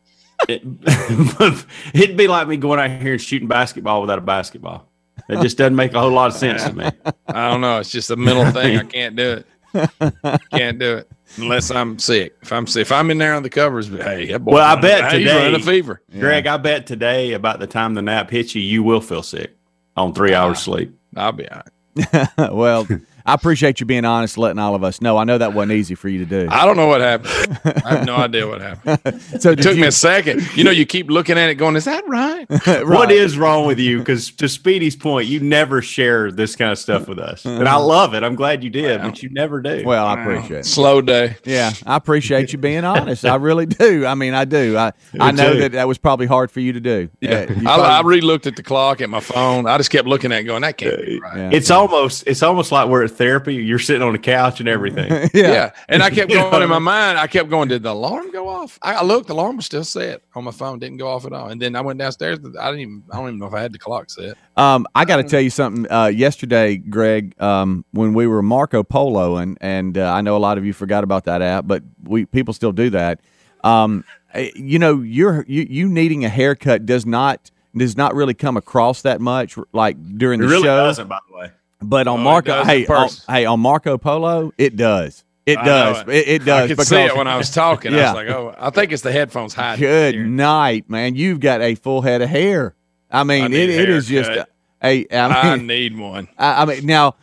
It'd 1.93 2.17
be 2.17 2.27
like 2.27 2.47
me 2.47 2.57
going 2.57 2.79
out 2.79 3.01
here 3.01 3.13
and 3.13 3.21
shooting 3.21 3.47
basketball 3.47 4.01
without 4.01 4.17
a 4.17 4.21
basketball. 4.21 4.89
It 5.29 5.41
just 5.41 5.57
doesn't 5.57 5.75
make 5.75 5.93
a 5.93 5.99
whole 6.01 6.11
lot 6.11 6.27
of 6.31 6.33
sense 6.33 6.63
to 6.65 6.73
me. 6.73 6.85
I 7.27 7.49
don't 7.49 7.61
know. 7.61 7.79
It's 7.79 7.89
just 7.91 8.09
a 8.11 8.15
mental 8.15 8.51
thing. 8.51 8.77
I 8.77 8.83
can't 8.85 9.15
do 9.15 9.43
it. 9.73 10.43
Can't 10.51 10.77
do 10.79 10.97
it 10.97 11.09
unless 11.37 11.71
I'm 11.71 11.97
sick. 11.97 12.35
If 12.41 12.51
I'm 12.51 12.67
sick, 12.67 12.81
if 12.81 12.91
I'm 12.91 13.09
in 13.09 13.17
there 13.17 13.33
on 13.33 13.41
the 13.43 13.49
covers, 13.49 13.89
but 13.89 14.01
hey, 14.01 14.27
that 14.27 14.39
boy 14.39 14.53
Well, 14.53 14.77
I 14.77 14.79
bet 14.79 15.11
hey, 15.11 15.19
he's 15.19 15.27
today- 15.29 15.43
running 15.45 15.61
a 15.61 15.63
fever. 15.63 16.01
Greg, 16.19 16.45
I 16.47 16.57
bet 16.57 16.85
today 16.87 17.33
about 17.33 17.59
the 17.59 17.67
time 17.67 17.93
the 17.93 18.01
nap 18.01 18.29
hits 18.29 18.53
you, 18.53 18.61
you 18.61 18.83
will 18.83 19.01
feel 19.01 19.23
sick 19.23 19.55
on 19.95 20.13
three 20.13 20.33
hours 20.33 20.59
sleep. 20.59 20.93
I'll 21.15 21.31
be 21.31 21.47
all 21.49 21.61
right. 21.95 22.51
well, 22.51 22.87
I 23.25 23.33
appreciate 23.33 23.79
you 23.79 23.85
being 23.85 24.03
honest, 24.05 24.37
letting 24.37 24.59
all 24.59 24.75
of 24.75 24.83
us 24.83 25.01
know. 25.01 25.17
I 25.17 25.23
know 25.23 25.37
that 25.37 25.53
wasn't 25.53 25.73
easy 25.73 25.95
for 25.95 26.09
you 26.09 26.19
to 26.19 26.25
do. 26.25 26.47
I 26.51 26.65
don't 26.65 26.75
know 26.75 26.87
what 26.87 26.99
happened. 26.99 27.59
I 27.85 27.95
have 27.95 28.05
no 28.05 28.15
idea 28.15 28.47
what 28.47 28.61
happened. 28.61 29.21
So 29.39 29.51
It 29.51 29.61
took 29.61 29.75
you, 29.75 29.81
me 29.81 29.87
a 29.87 29.91
second. 29.91 30.55
You 30.55 30.63
know, 30.63 30.71
you 30.71 30.85
keep 30.85 31.09
looking 31.09 31.37
at 31.37 31.49
it, 31.49 31.55
going, 31.55 31.75
"Is 31.75 31.85
that 31.85 32.07
right?" 32.07 32.45
What 32.85 33.11
is 33.11 33.37
wrong 33.37 33.65
with 33.65 33.79
you? 33.79 33.99
Because 33.99 34.31
to 34.33 34.47
Speedy's 34.47 34.95
point, 34.95 35.27
you 35.27 35.39
never 35.39 35.81
share 35.81 36.31
this 36.31 36.55
kind 36.55 36.71
of 36.71 36.77
stuff 36.77 37.07
with 37.07 37.19
us, 37.19 37.45
and 37.45 37.67
I 37.67 37.75
love 37.75 38.13
it. 38.13 38.23
I'm 38.23 38.35
glad 38.35 38.63
you 38.63 38.69
did, 38.69 39.01
but 39.01 39.23
you 39.23 39.29
never 39.29 39.61
do. 39.61 39.83
Well, 39.85 40.05
I 40.05 40.21
appreciate 40.21 40.59
it. 40.59 40.65
Slow 40.65 41.01
day. 41.01 41.37
Yeah, 41.45 41.71
I 41.85 41.95
appreciate 41.95 42.53
you 42.53 42.59
being 42.59 42.83
honest. 42.83 43.25
I 43.25 43.35
really 43.35 43.65
do. 43.65 44.05
I 44.05 44.15
mean, 44.15 44.33
I 44.33 44.45
do. 44.45 44.77
I 44.77 44.93
I 45.19 45.31
know 45.31 45.53
too. 45.53 45.59
that 45.61 45.71
that 45.73 45.87
was 45.87 45.97
probably 45.97 46.27
hard 46.27 46.51
for 46.51 46.59
you 46.59 46.73
to 46.73 46.79
do. 46.79 47.09
Yeah, 47.21 47.51
you 47.51 47.67
I, 47.67 47.99
I 47.99 48.01
re-looked 48.01 48.47
at 48.47 48.55
the 48.55 48.63
clock 48.63 49.01
at 49.01 49.09
my 49.09 49.19
phone. 49.19 49.67
I 49.67 49.77
just 49.77 49.89
kept 49.89 50.07
looking 50.07 50.31
at 50.31 50.41
it, 50.41 50.43
going, 50.43 50.61
"That 50.61 50.77
can't 50.77 51.03
be 51.05 51.19
right." 51.19 51.37
yeah. 51.37 51.49
it's 51.53 51.71
almost 51.71 52.25
it's 52.27 52.43
almost 52.43 52.71
like 52.71 52.87
we're 52.89 53.03
at 53.03 53.11
therapy. 53.13 53.55
You're 53.55 53.79
sitting 53.79 54.01
on 54.01 54.13
the 54.13 54.19
couch 54.19 54.59
and 54.59 54.69
everything. 54.69 55.11
Yeah. 55.33 55.51
yeah. 55.51 55.71
and 55.89 56.03
I 56.03 56.09
kept 56.09 56.29
going 56.33 56.61
in 56.61 56.69
my 56.69 56.79
mind. 56.79 57.17
I 57.17 57.27
kept 57.27 57.49
going, 57.49 57.67
"Did 57.69 57.83
the 57.83 57.91
alarm 57.91 58.31
go 58.31 58.47
off?" 58.47 58.77
I, 58.81 58.95
I 58.95 59.03
looked, 59.03 59.27
the 59.27 59.33
alarm 59.33 59.55
was 59.57 59.65
still 59.65 59.83
set 59.83 60.21
on 60.35 60.43
my 60.43 60.51
phone, 60.51 60.79
didn't 60.79 60.97
go 60.97 61.07
off 61.07 61.25
at 61.25 61.33
all. 61.33 61.49
And 61.49 61.61
then 61.61 61.75
I 61.75 61.81
went 61.81 61.99
downstairs. 61.99 62.39
I 62.59 62.65
didn't 62.67 62.79
even. 62.81 63.03
I 63.11 63.17
don't 63.17 63.27
even 63.27 63.39
know 63.39 63.47
if 63.47 63.53
I 63.53 63.61
had 63.61 63.71
the 63.71 63.79
clock 63.79 64.09
set. 64.09 64.37
Um, 64.57 64.85
I 64.95 65.05
got 65.05 65.17
to 65.17 65.23
tell 65.23 65.41
you 65.41 65.49
something. 65.49 65.91
Uh, 65.91 66.07
yesterday, 66.07 66.77
Greg, 66.77 67.39
um, 67.41 67.85
when 67.91 68.13
we 68.13 68.27
were 68.27 68.41
Marco 68.43 68.83
Polo, 68.83 69.37
and 69.37 69.57
and 69.61 69.97
uh, 69.97 70.13
I 70.13 70.21
know 70.21 70.35
a 70.35 70.39
lot 70.39 70.57
of 70.57 70.65
you 70.65 70.73
forgot 70.73 71.03
about 71.03 71.25
that 71.25 71.41
app, 71.41 71.67
but 71.67 71.83
we 72.03 72.25
people 72.25 72.53
still 72.53 72.71
do 72.73 72.89
that. 72.91 73.21
Um, 73.63 74.03
eh, 74.33 74.51
you 74.55 74.77
know, 74.79 75.01
you're 75.01 75.45
you, 75.47 75.65
you 75.69 75.87
needing 75.87 76.25
a 76.25 76.29
haircut 76.29 76.85
does 76.85 77.05
not 77.05 77.49
does 77.75 77.97
not 77.97 78.13
really 78.13 78.33
come 78.35 78.57
across 78.57 79.01
that 79.01 79.19
much, 79.21 79.57
like 79.71 79.97
during 80.17 80.39
It 80.39 80.43
the 80.43 80.49
really 80.49 80.63
show. 80.63 80.77
doesn't, 80.77 81.07
by 81.07 81.19
the 81.29 81.35
way. 81.37 81.51
But 81.83 82.07
on 82.07 82.19
Oh, 82.19 82.23
Marco, 82.23 82.63
hey, 82.63 82.85
on, 82.87 83.09
hey, 83.29 83.45
on 83.45 83.59
Marco 83.59 83.97
Polo, 83.97 84.51
it 84.57 84.75
does. 84.75 85.23
It 85.45 85.57
I 85.57 85.65
does. 85.65 86.07
It, 86.07 86.27
it 86.27 86.45
does. 86.45 86.71
I 86.71 86.75
could 86.75 86.87
see 86.87 86.95
it 87.01 87.15
when 87.15 87.27
I 87.27 87.37
was 87.37 87.49
talking. 87.49 87.93
I 87.93 87.97
was 87.97 88.13
like, 88.13 88.27
"Oh, 88.29 88.55
I 88.57 88.69
think 88.69 88.91
it's 88.91 89.03
the 89.03 89.11
headphones 89.11 89.53
hiding." 89.53 89.81
Good 89.81 90.15
night, 90.27 90.89
man. 90.89 91.15
You've 91.15 91.39
got 91.39 91.61
a 91.61 91.75
full 91.75 92.01
head 92.01 92.21
of 92.21 92.29
hair. 92.29 92.75
I 93.11 93.23
mean, 93.23 93.53
I 93.53 93.57
it, 93.57 93.69
it 93.69 93.89
is 93.89 94.07
just 94.07 94.29
a. 94.29 94.47
I 94.81 95.05
I 95.11 95.55
mean, 95.55 95.67
need 95.67 95.97
one. 95.97 96.27
I, 96.37 96.63
I 96.63 96.65
mean, 96.65 96.85
now, 96.85 97.15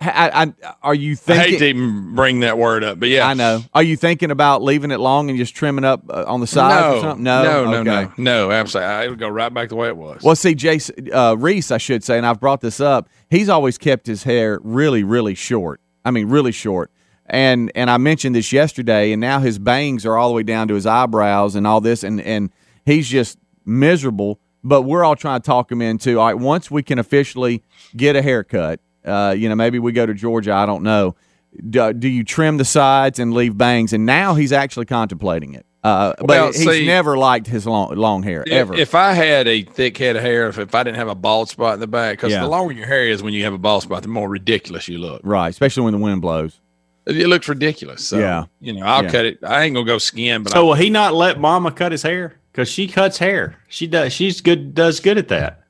I, 0.00 0.44
I, 0.44 0.74
are 0.82 0.94
you 0.94 1.12
I 1.12 1.14
thinking? 1.14 1.50
hate 1.52 1.58
to 1.60 1.66
even 1.66 2.14
bring 2.14 2.40
that 2.40 2.58
word 2.58 2.84
up, 2.84 3.00
but 3.00 3.08
yeah, 3.08 3.26
I 3.26 3.32
know. 3.34 3.62
Are 3.72 3.82
you 3.82 3.96
thinking 3.96 4.30
about 4.30 4.62
leaving 4.62 4.90
it 4.90 5.00
long 5.00 5.30
and 5.30 5.38
just 5.38 5.54
trimming 5.54 5.84
up 5.84 6.02
uh, 6.10 6.24
on 6.26 6.40
the 6.40 6.46
sides 6.46 6.82
No, 6.92 6.96
or 6.98 7.00
something? 7.00 7.24
No, 7.24 7.42
no, 7.64 7.82
no, 7.82 7.90
Okay. 7.90 8.12
no, 8.18 8.48
no. 8.48 8.50
Absolutely, 8.50 8.88
I, 8.92 9.04
it'll 9.04 9.16
go 9.16 9.28
right 9.28 9.52
back 9.54 9.70
the 9.70 9.76
way 9.76 9.88
it 9.88 9.96
was. 9.96 10.22
Well, 10.22 10.36
see, 10.36 10.54
Jason 10.54 11.08
uh, 11.12 11.36
Reese, 11.38 11.70
I 11.70 11.78
should 11.78 12.04
say, 12.04 12.18
and 12.18 12.26
I've 12.26 12.40
brought 12.40 12.60
this 12.60 12.80
up. 12.80 13.08
He's 13.30 13.48
always 13.48 13.78
kept 13.78 14.06
his 14.06 14.24
hair 14.24 14.60
really, 14.62 15.04
really 15.04 15.34
short. 15.34 15.80
I 16.04 16.10
mean, 16.10 16.28
really 16.28 16.52
short. 16.52 16.90
And 17.26 17.72
and 17.74 17.88
I 17.88 17.96
mentioned 17.96 18.34
this 18.34 18.52
yesterday, 18.52 19.12
and 19.12 19.20
now 19.20 19.38
his 19.40 19.58
bangs 19.58 20.04
are 20.04 20.18
all 20.18 20.28
the 20.28 20.34
way 20.34 20.42
down 20.42 20.68
to 20.68 20.74
his 20.74 20.84
eyebrows 20.84 21.54
and 21.54 21.66
all 21.66 21.80
this, 21.80 22.02
and 22.02 22.20
and 22.20 22.50
he's 22.84 23.08
just 23.08 23.38
miserable. 23.64 24.38
But 24.62 24.82
we're 24.82 25.04
all 25.04 25.16
trying 25.16 25.40
to 25.40 25.46
talk 25.46 25.70
him 25.72 25.80
into 25.80 26.18
all 26.18 26.26
right. 26.26 26.38
Once 26.38 26.70
we 26.70 26.82
can 26.82 26.98
officially 26.98 27.62
get 27.96 28.16
a 28.16 28.20
haircut, 28.22 28.80
uh, 29.04 29.34
you 29.36 29.48
know, 29.48 29.54
maybe 29.54 29.78
we 29.78 29.92
go 29.92 30.06
to 30.06 30.14
Georgia. 30.14 30.52
I 30.52 30.66
don't 30.66 30.82
know. 30.82 31.14
Do, 31.70 31.92
do 31.92 32.08
you 32.08 32.24
trim 32.24 32.56
the 32.56 32.64
sides 32.64 33.18
and 33.18 33.32
leave 33.32 33.56
bangs? 33.56 33.92
And 33.92 34.04
now 34.06 34.34
he's 34.34 34.52
actually 34.52 34.86
contemplating 34.86 35.54
it. 35.54 35.64
Uh, 35.84 36.14
but 36.18 36.26
Well, 36.28 36.46
he's 36.46 36.64
see- 36.64 36.86
never 36.86 37.16
liked 37.18 37.46
his 37.46 37.66
long 37.66 37.94
long 37.94 38.22
hair 38.22 38.42
If- 38.46 38.52
ever. 38.52 38.74
If 38.74 38.94
I 38.94 39.12
had 39.12 39.46
a 39.46 39.62
thick 39.62 39.98
head 39.98 40.16
of 40.16 40.22
hair, 40.22 40.48
if, 40.48 40.58
if 40.58 40.74
I 40.74 40.82
didn't 40.82 40.96
have 40.96 41.08
a 41.08 41.14
bald 41.14 41.50
spot 41.50 41.74
in 41.74 41.80
the 41.80 41.86
back, 41.86 42.16
because 42.16 42.32
Yeah. 42.32 42.40
the 42.40 42.48
longer 42.48 42.72
your 42.72 42.86
hair 42.86 43.06
is 43.06 43.22
when 43.22 43.34
you 43.34 43.44
have 43.44 43.52
a 43.52 43.58
bald 43.58 43.82
spot, 43.82 44.02
the 44.02 44.08
more 44.08 44.28
ridiculous 44.28 44.88
you 44.88 44.98
look. 44.98 45.20
right, 45.22 45.48
especially 45.50 45.82
when 45.84 45.92
the 45.92 45.98
wind 45.98 46.22
blows. 46.22 46.58
It 47.06 47.28
looks 47.28 47.48
ridiculous. 47.50 48.02
So, 48.08 48.18
Yeah. 48.18 48.44
you 48.60 48.72
know, 48.72 48.80
I'll 48.86 49.04
Yeah. 49.04 49.10
cut 49.10 49.26
it. 49.26 49.38
I 49.46 49.64
ain't 49.64 49.74
gonna 49.74 49.84
go 49.86 49.98
skin, 49.98 50.42
but 50.42 50.52
So 50.54 50.60
I, 50.60 50.62
will 50.62 50.72
he 50.74 50.88
not 50.88 51.12
let 51.14 51.38
Mama 51.38 51.70
cut 51.70 51.92
his 51.92 52.02
hair? 52.02 52.36
Because 52.50 52.68
she 52.70 52.88
cuts 52.88 53.18
hair. 53.18 53.56
She 53.68 53.86
does. 53.86 54.12
She's 54.14 54.40
good. 54.40 54.74
Does 54.74 55.00
good 55.00 55.18
at 55.18 55.28
that. 55.28 55.60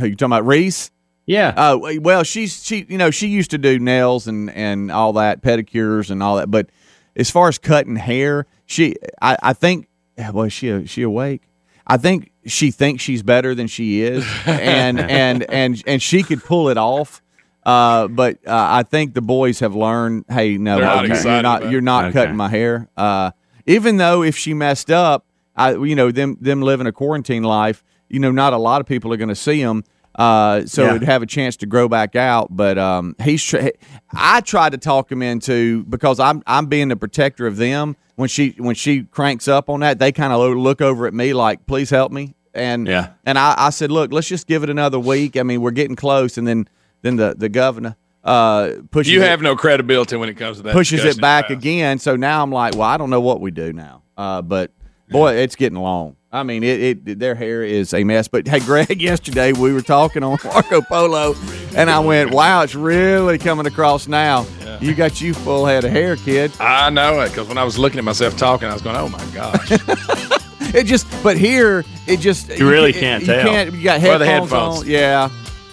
Who 0.00 0.06
you 0.06 0.16
talking 0.16 0.32
about, 0.32 0.46
Reese? 0.46 0.90
Yeah. 1.30 1.54
Oh 1.56 1.98
well, 2.00 2.24
she's 2.24 2.64
she 2.64 2.86
you 2.88 2.98
know 2.98 3.10
she 3.12 3.28
used 3.28 3.52
to 3.52 3.58
do 3.58 3.78
nails 3.78 4.26
and 4.26 4.50
and 4.50 4.90
all 4.90 5.12
that 5.14 5.42
pedicures 5.42 6.10
and 6.10 6.22
all 6.22 6.36
that, 6.36 6.50
but 6.50 6.68
as 7.14 7.30
far 7.30 7.46
as 7.48 7.56
cutting 7.56 7.94
hair, 7.96 8.46
she 8.66 8.96
I 9.22 9.36
I 9.40 9.52
think 9.52 9.88
well 10.32 10.44
is 10.44 10.52
she 10.52 10.68
is 10.68 10.90
she 10.90 11.02
awake. 11.02 11.42
I 11.86 11.96
think 11.98 12.32
she 12.46 12.70
thinks 12.72 13.02
she's 13.02 13.22
better 13.22 13.54
than 13.54 13.68
she 13.68 14.02
is, 14.02 14.26
and 14.46 14.98
and 15.00 15.44
and 15.48 15.82
and 15.86 16.02
she 16.02 16.24
could 16.24 16.42
pull 16.42 16.68
it 16.68 16.76
off. 16.78 17.22
Uh, 17.64 18.08
but 18.08 18.38
uh, 18.46 18.66
I 18.80 18.82
think 18.82 19.14
the 19.14 19.22
boys 19.22 19.60
have 19.60 19.76
learned. 19.76 20.24
Hey, 20.28 20.56
no, 20.58 20.78
not 20.80 21.06
you're, 21.06 21.16
you're 21.16 21.42
not 21.42 21.70
you're 21.70 21.80
not 21.80 22.04
Okay. 22.06 22.12
cutting 22.14 22.36
my 22.36 22.48
hair. 22.48 22.88
Uh, 22.96 23.30
even 23.66 23.98
though 23.98 24.22
if 24.24 24.36
she 24.36 24.52
messed 24.52 24.90
up, 24.90 25.26
I 25.54 25.74
you 25.76 25.94
know 25.94 26.10
them 26.10 26.38
them 26.40 26.60
living 26.62 26.88
a 26.88 26.92
quarantine 26.92 27.44
life. 27.44 27.84
You 28.08 28.18
know, 28.18 28.32
not 28.32 28.52
a 28.52 28.58
lot 28.58 28.80
of 28.80 28.86
people 28.88 29.12
are 29.12 29.16
going 29.16 29.28
to 29.28 29.36
see 29.36 29.62
them. 29.62 29.84
Uh, 30.20 30.66
so 30.66 30.82
Yeah. 30.84 30.90
it'd 30.96 31.04
have 31.04 31.22
a 31.22 31.26
chance 31.26 31.56
to 31.56 31.66
grow 31.66 31.88
back 31.88 32.14
out. 32.14 32.48
But 32.54 32.76
um, 32.78 33.16
he's. 33.22 33.42
Tr- 33.42 33.68
I 34.12 34.40
tried 34.42 34.72
to 34.72 34.78
talk 34.78 35.10
him 35.10 35.22
into 35.22 35.84
because 35.84 36.20
I'm 36.20 36.42
I'm 36.46 36.66
being 36.66 36.88
the 36.88 36.96
protector 36.96 37.46
of 37.46 37.56
them. 37.56 37.96
When 38.16 38.28
she 38.28 38.54
when 38.58 38.74
she 38.74 39.04
cranks 39.04 39.48
up 39.48 39.70
on 39.70 39.80
that, 39.80 39.98
they 39.98 40.12
kind 40.12 40.32
of 40.32 40.56
look 40.58 40.82
over 40.82 41.06
at 41.06 41.14
me 41.14 41.32
like, 41.32 41.64
"Please 41.66 41.88
help 41.88 42.12
me." 42.12 42.34
And 42.52 42.86
Yeah. 42.86 43.10
and 43.24 43.38
I, 43.38 43.54
I 43.56 43.70
said, 43.70 43.90
"Look, 43.90 44.12
let's 44.12 44.28
just 44.28 44.46
give 44.46 44.62
it 44.62 44.68
another 44.68 44.98
week. 44.98 45.36
I 45.38 45.42
mean, 45.42 45.62
we're 45.62 45.70
getting 45.70 45.96
close." 45.96 46.36
And 46.36 46.46
then 46.46 46.68
then 47.02 47.16
the 47.16 47.34
the 47.38 47.48
governor 47.48 47.96
uh 48.22 48.72
pushes 48.90 49.10
you 49.10 49.22
it- 49.22 49.28
have 49.28 49.40
no 49.40 49.56
credibility 49.56 50.16
when 50.16 50.28
it 50.28 50.34
comes 50.34 50.58
to 50.58 50.64
that. 50.64 50.74
pushes 50.74 51.02
it 51.02 51.18
back 51.18 51.48
in 51.48 51.52
the 51.52 51.56
past. 51.56 51.64
again. 51.64 51.98
So 51.98 52.16
now 52.16 52.42
I'm 52.42 52.52
like, 52.52 52.74
well, 52.74 52.82
I 52.82 52.98
don't 52.98 53.08
know 53.08 53.22
what 53.22 53.40
we 53.40 53.50
do 53.50 53.72
now. 53.72 54.02
Uh, 54.18 54.42
but 54.42 54.70
boy, 55.10 55.34
it's 55.34 55.56
getting 55.56 55.78
long. 55.78 56.16
I 56.32 56.44
mean, 56.44 56.62
it, 56.62 56.80
it 57.08 57.18
their 57.18 57.34
hair 57.34 57.62
is 57.64 57.92
a 57.92 58.04
mess. 58.04 58.28
But 58.28 58.46
hey, 58.46 58.60
Greg, 58.60 59.00
yesterday 59.02 59.52
we 59.52 59.72
were 59.72 59.82
talking 59.82 60.22
on 60.22 60.38
Marco 60.44 60.80
Polo, 60.82 61.34
and 61.76 61.90
I 61.90 61.98
went, 61.98 62.30
wow, 62.32 62.62
it's 62.62 62.74
really 62.74 63.36
coming 63.38 63.66
across 63.66 64.06
now. 64.06 64.46
You 64.80 64.94
got 64.94 65.20
you 65.20 65.34
full 65.34 65.66
head 65.66 65.84
of 65.84 65.90
hair, 65.90 66.16
kid. 66.16 66.52
I 66.58 66.88
know 66.88 67.20
it 67.20 67.28
because 67.30 67.48
when 67.48 67.58
I 67.58 67.64
was 67.64 67.78
looking 67.78 67.98
at 67.98 68.04
myself 68.04 68.36
talking, 68.38 68.68
I 68.68 68.72
was 68.72 68.80
going, 68.80 68.96
"Oh 68.96 69.08
my 69.08 69.24
gosh!" 69.34 69.70
It 70.72 70.84
just, 70.84 71.04
but 71.24 71.36
here 71.36 71.84
it 72.06 72.20
just 72.20 72.48
You 72.56 72.70
really 72.70 72.90
it- 72.90 73.00
can't 73.00 73.22
you 73.22 73.26
tell. 73.26 73.44
Can't, 73.44 73.74
you 73.74 73.82
got 73.82 74.00
Well, 74.02 74.20
the 74.20 74.24
headphones, 74.24 74.52
headphones. 74.52 74.80
on, 74.82 74.86
yeah. 74.88 75.30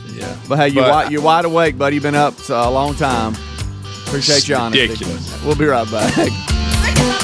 yeah, 0.08 0.36
But 0.50 0.58
hey, 0.58 0.70
you're 0.70 0.84
But- 0.84 0.90
wide, 0.92 1.12
you're 1.12 1.22
wide 1.22 1.46
awake, 1.46 1.78
buddy. 1.78 1.98
You've 1.98 2.04
been 2.04 2.16
up 2.16 2.34
uh, 2.50 2.54
a 2.56 2.72
long 2.72 2.96
time. 2.96 3.36
Appreciate 4.08 4.38
It's 4.38 4.50
your 4.50 4.58
honesty. 4.58 4.88
ridiculous. 4.88 5.44
We'll 5.46 5.56
be 5.56 5.66
right 5.66 5.90
back. 5.92 7.24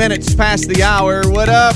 Minutes 0.00 0.34
past 0.34 0.66
the 0.66 0.82
hour. 0.82 1.30
What 1.30 1.50
up? 1.50 1.74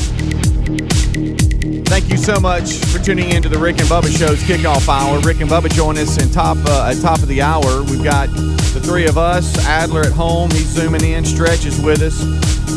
Thank 1.85 2.09
you 2.09 2.17
so 2.17 2.41
much 2.41 2.73
for 2.73 2.99
tuning 2.99 3.29
in 3.29 3.43
to 3.43 3.51
the 3.51 3.59
Rick 3.59 3.81
and 3.81 3.87
Bubba 3.87 4.17
Show's 4.19 4.43
kickoff 4.45 4.89
hour. 4.89 5.21
Rick 5.21 5.43
and 5.43 5.51
Bubba 5.51 5.71
join 5.71 5.99
us 5.99 6.17
in 6.17 6.31
top 6.31 6.57
uh, 6.65 6.91
at 6.91 7.03
top 7.03 7.19
of 7.19 7.29
the 7.29 7.43
hour. 7.43 7.83
We've 7.83 8.03
got 8.03 8.31
the 8.31 8.81
three 8.83 9.07
of 9.07 9.19
us. 9.19 9.59
Adler 9.67 10.01
at 10.01 10.13
home. 10.13 10.51
He's 10.53 10.69
zooming 10.69 11.05
in. 11.05 11.23
Stretch 11.27 11.67
is 11.67 11.79
with 11.83 12.01
us. 12.01 12.19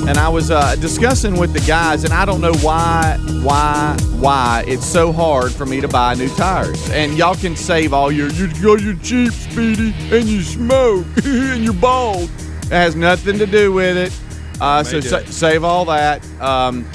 And 0.06 0.18
I 0.18 0.28
was 0.28 0.52
uh, 0.52 0.76
discussing 0.76 1.40
with 1.40 1.54
the 1.54 1.62
guys, 1.62 2.04
and 2.04 2.12
I 2.14 2.26
don't 2.26 2.42
know 2.42 2.56
why, 2.56 3.18
why, 3.42 3.96
why 4.20 4.66
it's 4.68 4.86
so 4.86 5.14
hard 5.14 5.54
for 5.54 5.66
me 5.66 5.80
to 5.80 5.88
buy 5.88 6.16
new 6.16 6.28
tires. 6.36 6.90
And 6.90 7.18
y'all 7.18 7.36
can 7.36 7.56
save 7.56 7.94
all 7.94 8.12
your 8.12 8.28
you 8.32 8.48
got 8.62 8.82
your 8.82 8.96
cheap, 8.96 9.32
speedy, 9.32 9.96
and 10.12 10.26
you 10.26 10.42
smoke, 10.42 11.08
and 11.24 11.64
you're 11.64 11.74
bald. 11.74 12.30
It 12.64 12.72
has 12.72 12.98
nothing 12.98 13.38
to 13.38 13.46
do 13.46 13.72
with 13.72 13.96
it. 13.96 14.27
Uh, 14.60 14.84
so 14.84 15.00
sa- 15.00 15.24
save 15.26 15.64
all 15.64 15.86
that. 15.86 16.26
Um, 16.42 16.86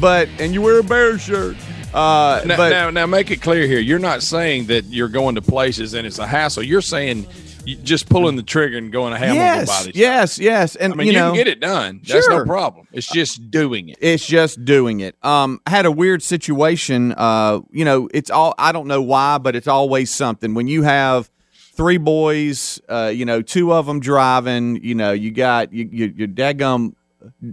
but 0.00 0.28
and 0.38 0.52
you 0.52 0.62
wear 0.62 0.78
a 0.80 0.82
bear 0.82 1.18
shirt. 1.18 1.56
Uh, 1.94 2.42
Now, 2.44 2.56
but 2.56 2.70
now, 2.70 2.90
now, 2.90 3.06
make 3.06 3.30
it 3.30 3.40
clear 3.40 3.66
here. 3.66 3.78
You're 3.78 3.98
not 3.98 4.22
saying 4.22 4.66
that 4.66 4.84
you're 4.86 5.08
going 5.08 5.36
to 5.36 5.42
places 5.42 5.94
and 5.94 6.06
it's 6.06 6.18
a 6.18 6.26
hassle. 6.26 6.62
You're 6.62 6.82
saying 6.82 7.26
you 7.64 7.76
just 7.76 8.08
pulling 8.08 8.36
the 8.36 8.42
trigger 8.42 8.76
and 8.76 8.92
going 8.92 9.12
to 9.12 9.18
have 9.18 9.34
yes, 9.34 9.66
body. 9.66 9.92
yes, 9.94 10.38
yes, 10.38 10.76
and 10.76 10.92
I 10.92 10.96
mean, 10.96 11.06
you 11.06 11.14
you, 11.14 11.18
know, 11.18 11.28
can 11.30 11.36
get 11.36 11.48
it 11.48 11.60
done. 11.60 12.00
That's 12.06 12.26
Sure. 12.26 12.40
no 12.40 12.44
problem. 12.44 12.86
It's 12.92 13.08
just 13.10 13.50
doing 13.50 13.88
it. 13.88 13.98
It's 14.00 14.26
just 14.26 14.62
doing 14.64 15.00
it. 15.00 15.16
Um, 15.24 15.60
I 15.66 15.70
had 15.70 15.86
a 15.86 15.90
weird 15.90 16.22
situation. 16.22 17.12
Uh, 17.16 17.60
you 17.70 17.84
know, 17.84 18.08
it's 18.12 18.30
all 18.30 18.54
I 18.58 18.72
don't 18.72 18.88
know 18.88 19.02
why, 19.02 19.38
but 19.38 19.56
it's 19.56 19.68
always 19.68 20.10
something. 20.10 20.52
When 20.54 20.66
you 20.68 20.82
have 20.82 21.30
three 21.76 21.98
boys, 21.98 22.80
uh, 22.88 23.12
you 23.14 23.24
know, 23.24 23.42
two 23.42 23.72
of 23.72 23.86
them 23.86 24.00
driving. 24.00 24.82
You 24.82 24.94
know, 24.94 25.12
you 25.12 25.30
got 25.30 25.72
you, 25.72 25.88
you, 25.90 26.14
your 26.16 26.28
daggum 26.28 26.94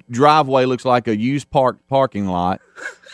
driveway 0.09 0.65
looks 0.65 0.85
like 0.85 1.07
a 1.07 1.15
used 1.15 1.49
park 1.49 1.77
parking 1.87 2.27
lot, 2.27 2.61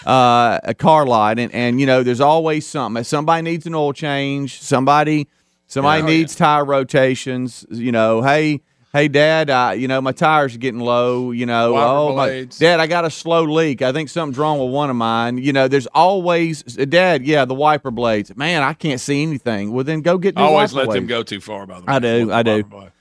uh, 0.06 0.60
a 0.64 0.74
car 0.74 1.06
lot, 1.06 1.40
and 1.40 1.54
and 1.54 1.80
you 1.80 1.86
know, 1.86 2.04
there's 2.04 2.22
always 2.22 2.66
something. 2.68 3.04
Somebody 3.04 3.42
needs 3.44 3.66
an 3.66 3.76
oil 3.76 3.94
change. 3.94 4.62
Somebody 4.62 5.28
somebody 5.68 6.00
Yeah. 6.02 6.06
Oh, 6.06 6.08
needs 6.08 6.36
tire 6.36 6.66
rotations. 6.66 7.66
You 7.70 7.92
know, 7.92 8.22
hey. 8.22 8.62
Hey, 8.92 9.08
Dad, 9.08 9.52
uh, 9.52 9.74
you 9.78 9.88
know, 9.88 10.02
my 10.02 10.12
tires 10.12 10.56
are 10.56 10.58
getting 10.58 10.80
low. 10.80 11.30
You 11.30 11.46
know, 11.46 11.78
oh, 11.78 12.16
my. 12.16 12.46
Dad, 12.58 12.80
I 12.80 12.88
got 12.88 13.06
a 13.06 13.12
slow 13.12 13.44
leak. 13.44 13.84
I 13.84 13.92
think 13.92 14.10
something's 14.10 14.40
wrong 14.40 14.60
with 14.60 14.74
one 14.74 14.90
of 14.90 14.96
mine. 14.96 15.38
You 15.38 15.54
know, 15.54 15.68
there's 15.68 15.86
always, 15.88 16.64
Dad, 16.64 17.24
yeah, 17.24 17.46
the 17.46 17.54
wiper 17.54 17.92
blades. 17.92 18.36
Man, 18.36 18.64
I 18.64 18.74
can't 18.74 19.00
see 19.00 19.22
anything. 19.22 19.74
Well, 19.74 19.84
then 19.84 20.02
go 20.02 20.18
get 20.18 20.36
new 20.36 20.42
I 20.42 20.46
always 20.46 20.74
let 20.74 20.90
them 20.90 21.06
go 21.06 21.22
too 21.22 21.40
far. 21.40 21.68
By 21.68 21.82
the 21.82 21.86
way, 21.86 21.94
I 21.94 22.00
do, 22.00 22.32
I 22.32 22.44
do. 22.44 22.64
blade. 22.64 22.92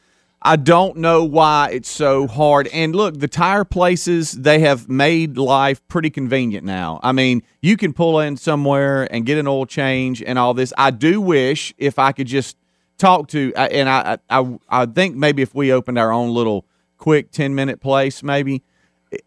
I 0.41 0.57
don't 0.57 0.99
know 0.99 1.25
why 1.25 1.71
it's 1.73 1.91
so 1.91 2.27
hard. 2.29 2.69
And 2.69 2.95
look, 2.95 3.19
the 3.19 3.27
tire 3.27 3.65
places, 3.65 4.33
they 4.33 4.61
have 4.61 4.89
made 4.89 5.37
life 5.37 5.87
pretty 5.89 6.11
convenient 6.11 6.65
now. 6.65 7.01
I 7.03 7.11
mean, 7.13 7.43
you 7.61 7.77
can 7.77 7.93
pull 7.93 8.21
in 8.21 8.37
somewhere 8.37 9.13
and 9.13 9.27
get 9.27 9.39
an 9.39 9.49
oil 9.49 9.67
change 9.67 10.23
and 10.23 10.39
all 10.39 10.55
this. 10.55 10.73
I 10.79 10.93
do 10.93 11.21
wish 11.21 11.75
if 11.77 11.99
I 11.99 12.13
could 12.13 12.29
just 12.29 12.57
talk 12.99 13.29
to, 13.29 13.53
uh, 13.57 13.69
and 13.71 13.89
I, 13.89 14.19
I, 14.29 14.59
I 14.69 14.87
think 14.87 15.17
maybe 15.17 15.43
if 15.43 15.55
we 15.55 15.73
opened 15.73 15.99
our 15.99 16.13
own 16.13 16.31
little 16.35 16.67
quick 16.99 17.31
10 17.31 17.55
minute 17.55 17.81
place, 17.81 18.23
maybe 18.23 18.63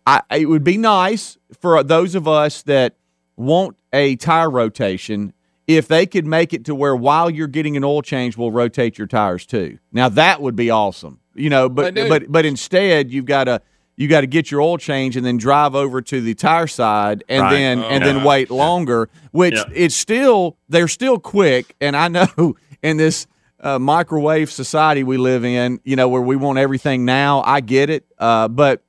I, 0.06 0.22
it 0.32 0.46
would 0.46 0.64
be 0.64 0.78
nice 0.78 1.38
for 1.60 1.82
those 1.84 2.14
of 2.16 2.28
us 2.28 2.62
that 2.64 2.96
want 3.38 3.78
a 3.94 4.16
tire 4.18 4.50
rotation 4.50 5.34
if 5.68 5.88
they 5.88 6.06
could 6.06 6.26
make 6.26 6.54
it 6.54 6.66
to 6.66 6.76
where 6.76 6.96
while 6.96 7.30
you're 7.30 7.48
getting 7.48 7.78
an 7.78 7.84
oil 7.84 8.02
change, 8.02 8.36
we'll 8.36 8.52
rotate 8.52 8.98
your 8.98 9.08
tires 9.08 9.46
too. 9.46 9.78
Now 9.94 10.10
that 10.10 10.42
would 10.42 10.56
be 10.56 10.70
awesome, 10.70 11.20
you 11.34 11.50
know. 11.50 11.70
But 11.70 11.96
but 11.96 12.30
but 12.30 12.46
instead, 12.46 13.10
you've 13.10 13.26
got 13.26 13.46
to 13.46 13.62
you 13.96 14.08
got 14.10 14.22
to 14.22 14.28
get 14.28 14.52
your 14.52 14.60
oil 14.60 14.78
change 14.78 15.16
and 15.16 15.26
then 15.26 15.38
drive 15.38 15.74
over 15.74 16.02
to 16.02 16.20
the 16.20 16.34
tire 16.34 16.68
side 16.68 17.24
and 17.30 17.44
Right. 17.44 17.52
then 17.54 17.80
Oh, 17.80 17.84
and 17.84 18.04
then 18.04 18.24
wait 18.24 18.50
longer. 18.52 19.10
Which 19.32 19.54
Yeah. 19.54 19.64
it's 19.74 19.96
still 19.96 20.58
they're 20.68 20.90
still 20.90 21.20
quick, 21.20 21.74
and 21.80 21.96
I 21.96 22.10
know 22.10 22.58
in 22.84 22.98
this. 22.98 23.28
Uh, 23.62 23.78
microwave 23.78 24.52
society 24.52 25.04
we 25.04 25.18
live 25.18 25.46
in, 25.46 25.80
you 25.84 25.96
know, 25.96 26.10
where 26.10 26.22
we 26.22 26.36
want 26.36 26.58
everything 26.58 27.06
now. 27.06 27.44
I 27.46 27.62
get 27.62 27.92
it, 27.92 28.06
uh, 28.18 28.48
but 28.48 28.84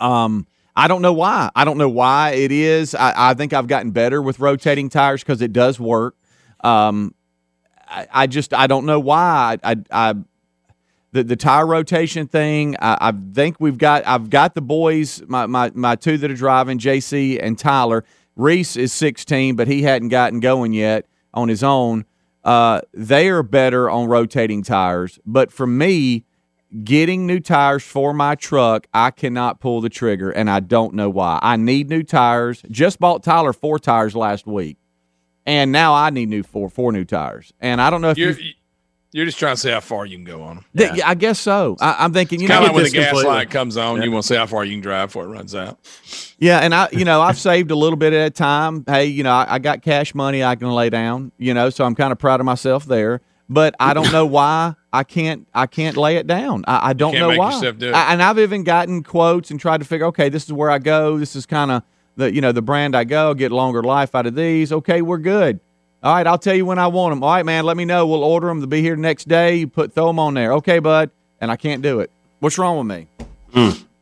um, 0.00 0.46
I 0.74 0.88
don't 0.88 1.02
know 1.02 1.12
why. 1.12 1.50
I 1.54 1.64
don't 1.64 1.78
know 1.78 1.88
why 1.88 2.32
it 2.32 2.50
is. 2.50 2.94
I, 2.94 3.30
I 3.30 3.34
think 3.34 3.52
I've 3.52 3.68
gotten 3.68 3.92
better 3.92 4.20
with 4.20 4.40
rotating 4.40 4.88
tires 4.88 5.22
because 5.22 5.40
it 5.40 5.52
does 5.52 5.78
work. 5.78 6.16
Um, 6.64 7.14
I, 7.86 8.08
I 8.10 8.26
just 8.26 8.52
I 8.54 8.66
don't 8.66 8.86
know 8.86 8.98
why. 8.98 9.58
I, 9.62 9.70
I, 9.72 9.76
I 9.90 10.14
the 11.12 11.22
the 11.22 11.36
tire 11.36 11.66
rotation 11.66 12.26
thing. 12.26 12.74
I, 12.80 13.12
think 13.34 13.56
we've 13.60 13.78
got. 13.78 14.06
I've 14.06 14.30
got 14.30 14.54
the 14.54 14.62
boys. 14.62 15.22
My 15.26 15.46
my 15.46 15.70
my 15.74 15.94
two 15.94 16.18
that 16.18 16.30
are 16.30 16.34
driving, 16.34 16.78
JC 16.78 17.38
and 17.40 17.58
Tyler. 17.58 18.04
Reese 18.34 18.76
is 18.76 18.94
16, 18.94 19.56
but 19.56 19.68
he 19.68 19.82
hadn't 19.82 20.08
gotten 20.08 20.40
going 20.40 20.72
yet 20.72 21.06
on 21.34 21.48
his 21.48 21.62
own. 21.62 22.06
Uh, 22.44 22.80
they 22.92 23.28
are 23.28 23.42
better 23.42 23.88
on 23.88 24.08
rotating 24.08 24.62
tires, 24.62 25.18
but 25.24 25.52
for 25.52 25.66
me, 25.66 26.24
getting 26.82 27.26
new 27.26 27.38
tires 27.38 27.84
for 27.84 28.12
my 28.12 28.34
truck, 28.34 28.86
I 28.92 29.10
cannot 29.10 29.60
pull 29.60 29.80
the 29.80 29.88
trigger, 29.88 30.30
and 30.30 30.50
I 30.50 30.60
don't 30.60 30.94
know 30.94 31.08
why. 31.08 31.38
I 31.42 31.56
need 31.56 31.88
new 31.88 32.02
tires. 32.02 32.62
Just 32.70 32.98
bought 32.98 33.22
Tyler 33.22 33.52
four 33.52 33.78
tires 33.78 34.16
last 34.16 34.46
week, 34.46 34.78
and 35.46 35.70
now 35.70 35.94
I 35.94 36.10
need 36.10 36.28
new 36.28 36.42
four 36.42 36.68
four 36.68 36.92
new 36.92 37.04
tires. 37.04 37.52
And 37.60 37.80
I 37.80 37.90
don't 37.90 38.00
know 38.00 38.10
if 38.10 38.18
You're, 38.18 38.32
you. 38.32 38.54
You're 39.12 39.26
just 39.26 39.38
trying 39.38 39.54
to 39.54 39.60
see 39.60 39.70
how 39.70 39.80
far 39.80 40.06
you 40.06 40.16
can 40.16 40.24
go 40.24 40.42
on 40.42 40.56
them. 40.56 40.96
Yeah. 40.96 41.08
I 41.08 41.14
guess 41.14 41.38
so. 41.38 41.76
I, 41.80 41.96
I'm 42.00 42.12
thinking, 42.12 42.40
you 42.40 42.48
Kind 42.48 42.62
know, 42.62 42.70
of 42.70 42.74
like 42.74 42.76
when 42.76 42.84
the 42.84 42.90
gas 42.90 43.08
completely. 43.08 43.30
light 43.30 43.50
comes 43.50 43.76
on, 43.76 44.02
you 44.02 44.10
want 44.10 44.24
to 44.24 44.28
see 44.28 44.36
how 44.36 44.46
far 44.46 44.64
you 44.64 44.72
can 44.72 44.80
drive 44.80 45.08
before 45.10 45.24
it 45.24 45.28
runs 45.28 45.54
out. 45.54 45.78
Yeah, 46.38 46.58
and 46.60 46.74
I, 46.74 46.88
you 46.92 47.04
know, 47.04 47.20
I've 47.20 47.38
saved 47.38 47.70
a 47.70 47.76
little 47.76 47.96
bit 47.98 48.12
at 48.14 48.26
a 48.26 48.30
time. 48.30 48.84
Hey, 48.86 49.06
you 49.06 49.22
know, 49.22 49.32
I, 49.32 49.54
I 49.54 49.58
got 49.58 49.82
cash 49.82 50.14
money 50.14 50.42
I 50.42 50.56
can 50.56 50.70
lay 50.70 50.90
down. 50.90 51.30
You 51.38 51.54
know, 51.54 51.70
so 51.70 51.84
I'm 51.84 51.94
kind 51.94 52.10
of 52.10 52.18
proud 52.18 52.40
of 52.40 52.46
myself 52.46 52.84
there. 52.86 53.20
But 53.48 53.74
I 53.78 53.92
don't 53.92 54.10
know 54.12 54.24
why 54.24 54.76
I 54.94 55.04
can't. 55.04 55.46
I 55.52 55.66
can't 55.66 55.96
lay 55.98 56.16
it 56.16 56.26
down. 56.26 56.64
I, 56.66 56.90
I 56.90 56.92
don't 56.94 57.12
know 57.14 57.36
why. 57.36 57.60
do. 57.72 57.92
I, 57.92 58.12
and 58.12 58.22
I've 58.22 58.38
even 58.38 58.64
gotten 58.64 59.02
quotes 59.02 59.50
and 59.50 59.60
tried 59.60 59.80
to 59.80 59.84
figure. 59.84 60.06
Okay, 60.06 60.30
this 60.30 60.44
is 60.44 60.52
where 60.54 60.70
I 60.70 60.78
go. 60.78 61.18
This 61.18 61.36
is 61.36 61.44
kind 61.44 61.70
of 61.70 61.82
the 62.16 62.32
you 62.32 62.40
know 62.40 62.52
the 62.52 62.62
brand 62.62 62.96
I 62.96 63.04
go. 63.04 63.34
Get 63.34 63.52
longer 63.52 63.82
life 63.82 64.14
out 64.14 64.26
of 64.26 64.34
these. 64.34 64.72
Okay, 64.72 65.02
we're 65.02 65.18
good. 65.18 65.60
All 66.02 66.12
right, 66.12 66.26
I'll 66.26 66.38
tell 66.38 66.54
you 66.54 66.66
when 66.66 66.80
I 66.80 66.88
want 66.88 67.12
them. 67.12 67.22
All 67.22 67.30
right, 67.30 67.46
man, 67.46 67.64
let 67.64 67.76
me 67.76 67.84
know. 67.84 68.06
We'll 68.06 68.24
order 68.24 68.48
them. 68.48 68.58
They'll 68.58 68.68
be 68.68 68.80
here 68.82 68.96
the 68.96 69.02
next 69.02 69.28
day. 69.28 69.56
You 69.56 69.68
put 69.68 69.92
throw 69.92 70.08
them 70.08 70.18
on 70.18 70.34
there. 70.34 70.52
Okay, 70.54 70.80
bud. 70.80 71.10
And 71.40 71.50
I 71.50 71.56
can't 71.56 71.80
do 71.82 72.00
it. 72.00 72.10
What's 72.40 72.58
wrong 72.58 72.76
with 72.78 72.86
me? 72.86 73.06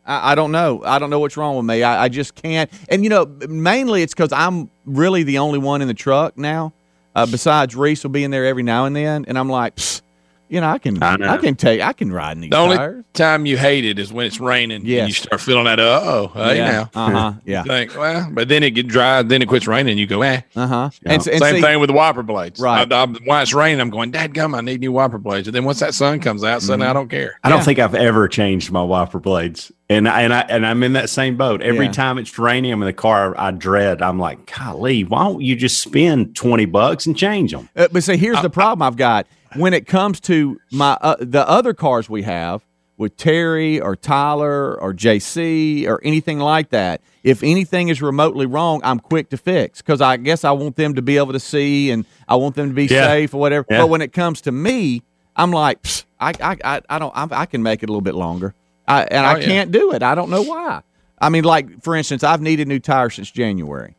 I, 0.06 0.32
I 0.32 0.34
don't 0.34 0.50
know. 0.50 0.82
I 0.84 0.98
don't 0.98 1.10
know 1.10 1.20
what's 1.20 1.36
wrong 1.36 1.56
with 1.56 1.66
me. 1.66 1.82
I, 1.82 2.04
I 2.04 2.08
just 2.08 2.34
can't. 2.34 2.70
And 2.88 3.04
you 3.04 3.10
know, 3.10 3.26
mainly 3.48 4.02
it's 4.02 4.14
because 4.14 4.32
I'm 4.32 4.70
really 4.86 5.24
the 5.24 5.38
only 5.38 5.58
one 5.58 5.82
in 5.82 5.88
the 5.88 5.94
truck 5.94 6.38
now. 6.38 6.72
Uh, 7.14 7.26
besides 7.26 7.74
Reese 7.76 8.02
will 8.02 8.10
be 8.10 8.24
in 8.24 8.30
there 8.30 8.46
every 8.46 8.62
now 8.62 8.84
and 8.86 8.94
then, 8.94 9.24
and 9.26 9.36
I'm 9.36 9.48
like, 9.48 9.76
"Psst, 9.76 10.02
you 10.50 10.60
know, 10.60 10.68
I 10.68 10.78
can, 10.78 11.02
I 11.02 11.14
I, 11.34 11.36
can 11.38 11.54
take, 11.54 11.80
I 11.80 11.92
can 11.92 12.12
ride 12.12 12.32
in 12.36 12.40
these 12.42 12.50
The 12.50 12.56
only 12.58 12.76
tires. 12.76 13.04
time 13.14 13.46
you 13.46 13.56
hate 13.56 13.84
it 13.84 13.98
is 13.98 14.12
when 14.12 14.26
it's 14.26 14.40
raining. 14.40 14.84
Yes. 14.84 15.00
And 15.00 15.08
you 15.08 15.14
start 15.14 15.40
feeling 15.40 15.64
that, 15.64 15.78
uh 15.80 16.00
oh, 16.02 16.26
hey 16.34 16.58
now. 16.58 16.90
Uh 16.94 17.10
huh. 17.10 17.32
Yeah. 17.44 17.62
Think, 17.62 17.96
well, 17.96 18.28
but 18.32 18.48
then 18.48 18.62
it 18.62 18.72
get 18.72 18.88
dry, 18.88 19.22
then 19.22 19.40
it 19.42 19.48
quits 19.48 19.66
raining, 19.66 19.96
you 19.96 20.06
go, 20.06 20.22
eh. 20.22 20.40
Uh 20.56 20.66
huh. 20.66 20.90
And, 21.04 21.12
and 21.14 21.22
Same 21.22 21.54
see, 21.56 21.60
thing 21.62 21.78
with 21.80 21.88
the 21.88 21.94
wiper 21.94 22.22
blades. 22.22 22.58
Right. 22.60 22.92
I, 22.92 23.02
I, 23.02 23.06
when 23.06 23.42
it's 23.42 23.54
raining, 23.54 23.80
I'm 23.80 23.90
going, 23.90 24.10
Dad, 24.10 24.34
gum, 24.34 24.54
I 24.54 24.60
need 24.60 24.80
new 24.80 24.92
wiper 24.92 25.18
blades. 25.18 25.46
And 25.48 25.54
then 25.54 25.64
once 25.64 25.78
that 25.80 25.94
sun 25.94 26.20
comes 26.20 26.44
out, 26.44 26.62
suddenly 26.62 26.80
Mm-hmm. 26.84 26.90
I 26.90 26.92
don't 26.94 27.08
care. 27.08 27.38
I 27.44 27.48
don't 27.48 27.62
think 27.64 27.78
I've 27.78 27.94
ever 27.94 28.26
changed 28.26 28.72
my 28.72 28.82
wiper 28.82 29.20
blades, 29.20 29.70
and 29.88 30.08
I, 30.08 30.22
and 30.22 30.32
I 30.34 30.40
and 30.48 30.66
I'm 30.66 30.82
in 30.82 30.94
that 30.94 31.10
same 31.10 31.36
boat. 31.36 31.60
Every 31.62 31.86
Yeah. 31.86 31.92
time 31.92 32.18
it's 32.18 32.38
raining, 32.38 32.72
I'm 32.72 32.82
in 32.82 32.86
the 32.86 32.92
car. 32.92 33.34
I 33.38 33.50
dread. 33.52 34.02
I'm 34.02 34.18
like, 34.18 34.50
golly, 34.56 35.04
why 35.04 35.24
don't 35.24 35.40
you 35.42 35.54
just 35.56 35.80
spend 35.80 36.34
twenty 36.34 36.64
bucks 36.64 37.06
and 37.06 37.16
change 37.16 37.52
them? 37.52 37.68
Uh, 37.76 37.88
but 37.92 38.02
see, 38.02 38.16
here's 38.16 38.40
the 38.42 38.50
problem 38.50 38.82
I've 38.82 38.96
got 38.96 39.26
when 39.56 39.74
it 39.74 39.86
comes 39.86 40.20
to 40.20 40.60
my 40.72 40.96
uh, 41.00 41.16
the 41.20 41.46
other 41.48 41.74
cars 41.74 42.08
we 42.08 42.22
have 42.22 42.64
with 42.96 43.16
Terry 43.16 43.80
or 43.80 43.96
Tyler 43.96 44.78
or 44.80 44.92
JC 44.92 45.86
or 45.88 46.00
anything 46.04 46.38
like 46.38 46.68
that. 46.68 47.00
If 47.24 47.42
anything 47.42 47.88
is 47.88 48.02
remotely 48.02 48.44
wrong, 48.46 48.80
I'm 48.84 49.00
quick 49.00 49.30
to 49.30 49.38
fix 49.38 49.80
because 49.80 50.02
I 50.02 50.18
guess 50.18 50.44
I 50.44 50.50
want 50.52 50.76
them 50.76 50.94
to 50.96 51.02
be 51.02 51.16
able 51.16 51.32
to 51.32 51.40
see 51.40 51.90
and 51.90 52.04
I 52.28 52.36
want 52.36 52.56
them 52.56 52.68
to 52.68 52.74
be 52.74 52.84
Yeah. 52.86 53.06
safe 53.06 53.32
or 53.34 53.38
whatever. 53.40 53.66
Yeah. 53.70 53.78
But 53.78 53.88
when 53.88 54.02
it 54.02 54.12
comes 54.12 54.42
to 54.42 54.52
me, 54.52 55.02
I'm 55.34 55.50
like, 55.50 55.78
I, 56.20 56.32
I, 56.42 56.56
I, 56.62 56.80
I 56.90 56.98
don't, 56.98 57.12
I, 57.16 57.26
I 57.42 57.46
can 57.46 57.62
make 57.62 57.82
it 57.82 57.88
a 57.88 57.92
little 57.92 58.00
bit 58.02 58.14
longer, 58.14 58.54
I, 58.86 59.04
and 59.04 59.24
Oh, 59.24 59.30
I 59.30 59.38
yeah. 59.38 59.46
can't 59.46 59.72
do 59.72 59.92
it. 59.92 60.02
I 60.02 60.14
don't 60.14 60.28
know 60.28 60.42
why. 60.42 60.82
I 61.18 61.30
mean, 61.30 61.44
like 61.44 61.82
for 61.82 61.96
instance, 61.96 62.22
I've 62.22 62.42
needed 62.42 62.68
new 62.68 62.80
tires 62.80 63.14
since 63.14 63.30
January. 63.30 63.94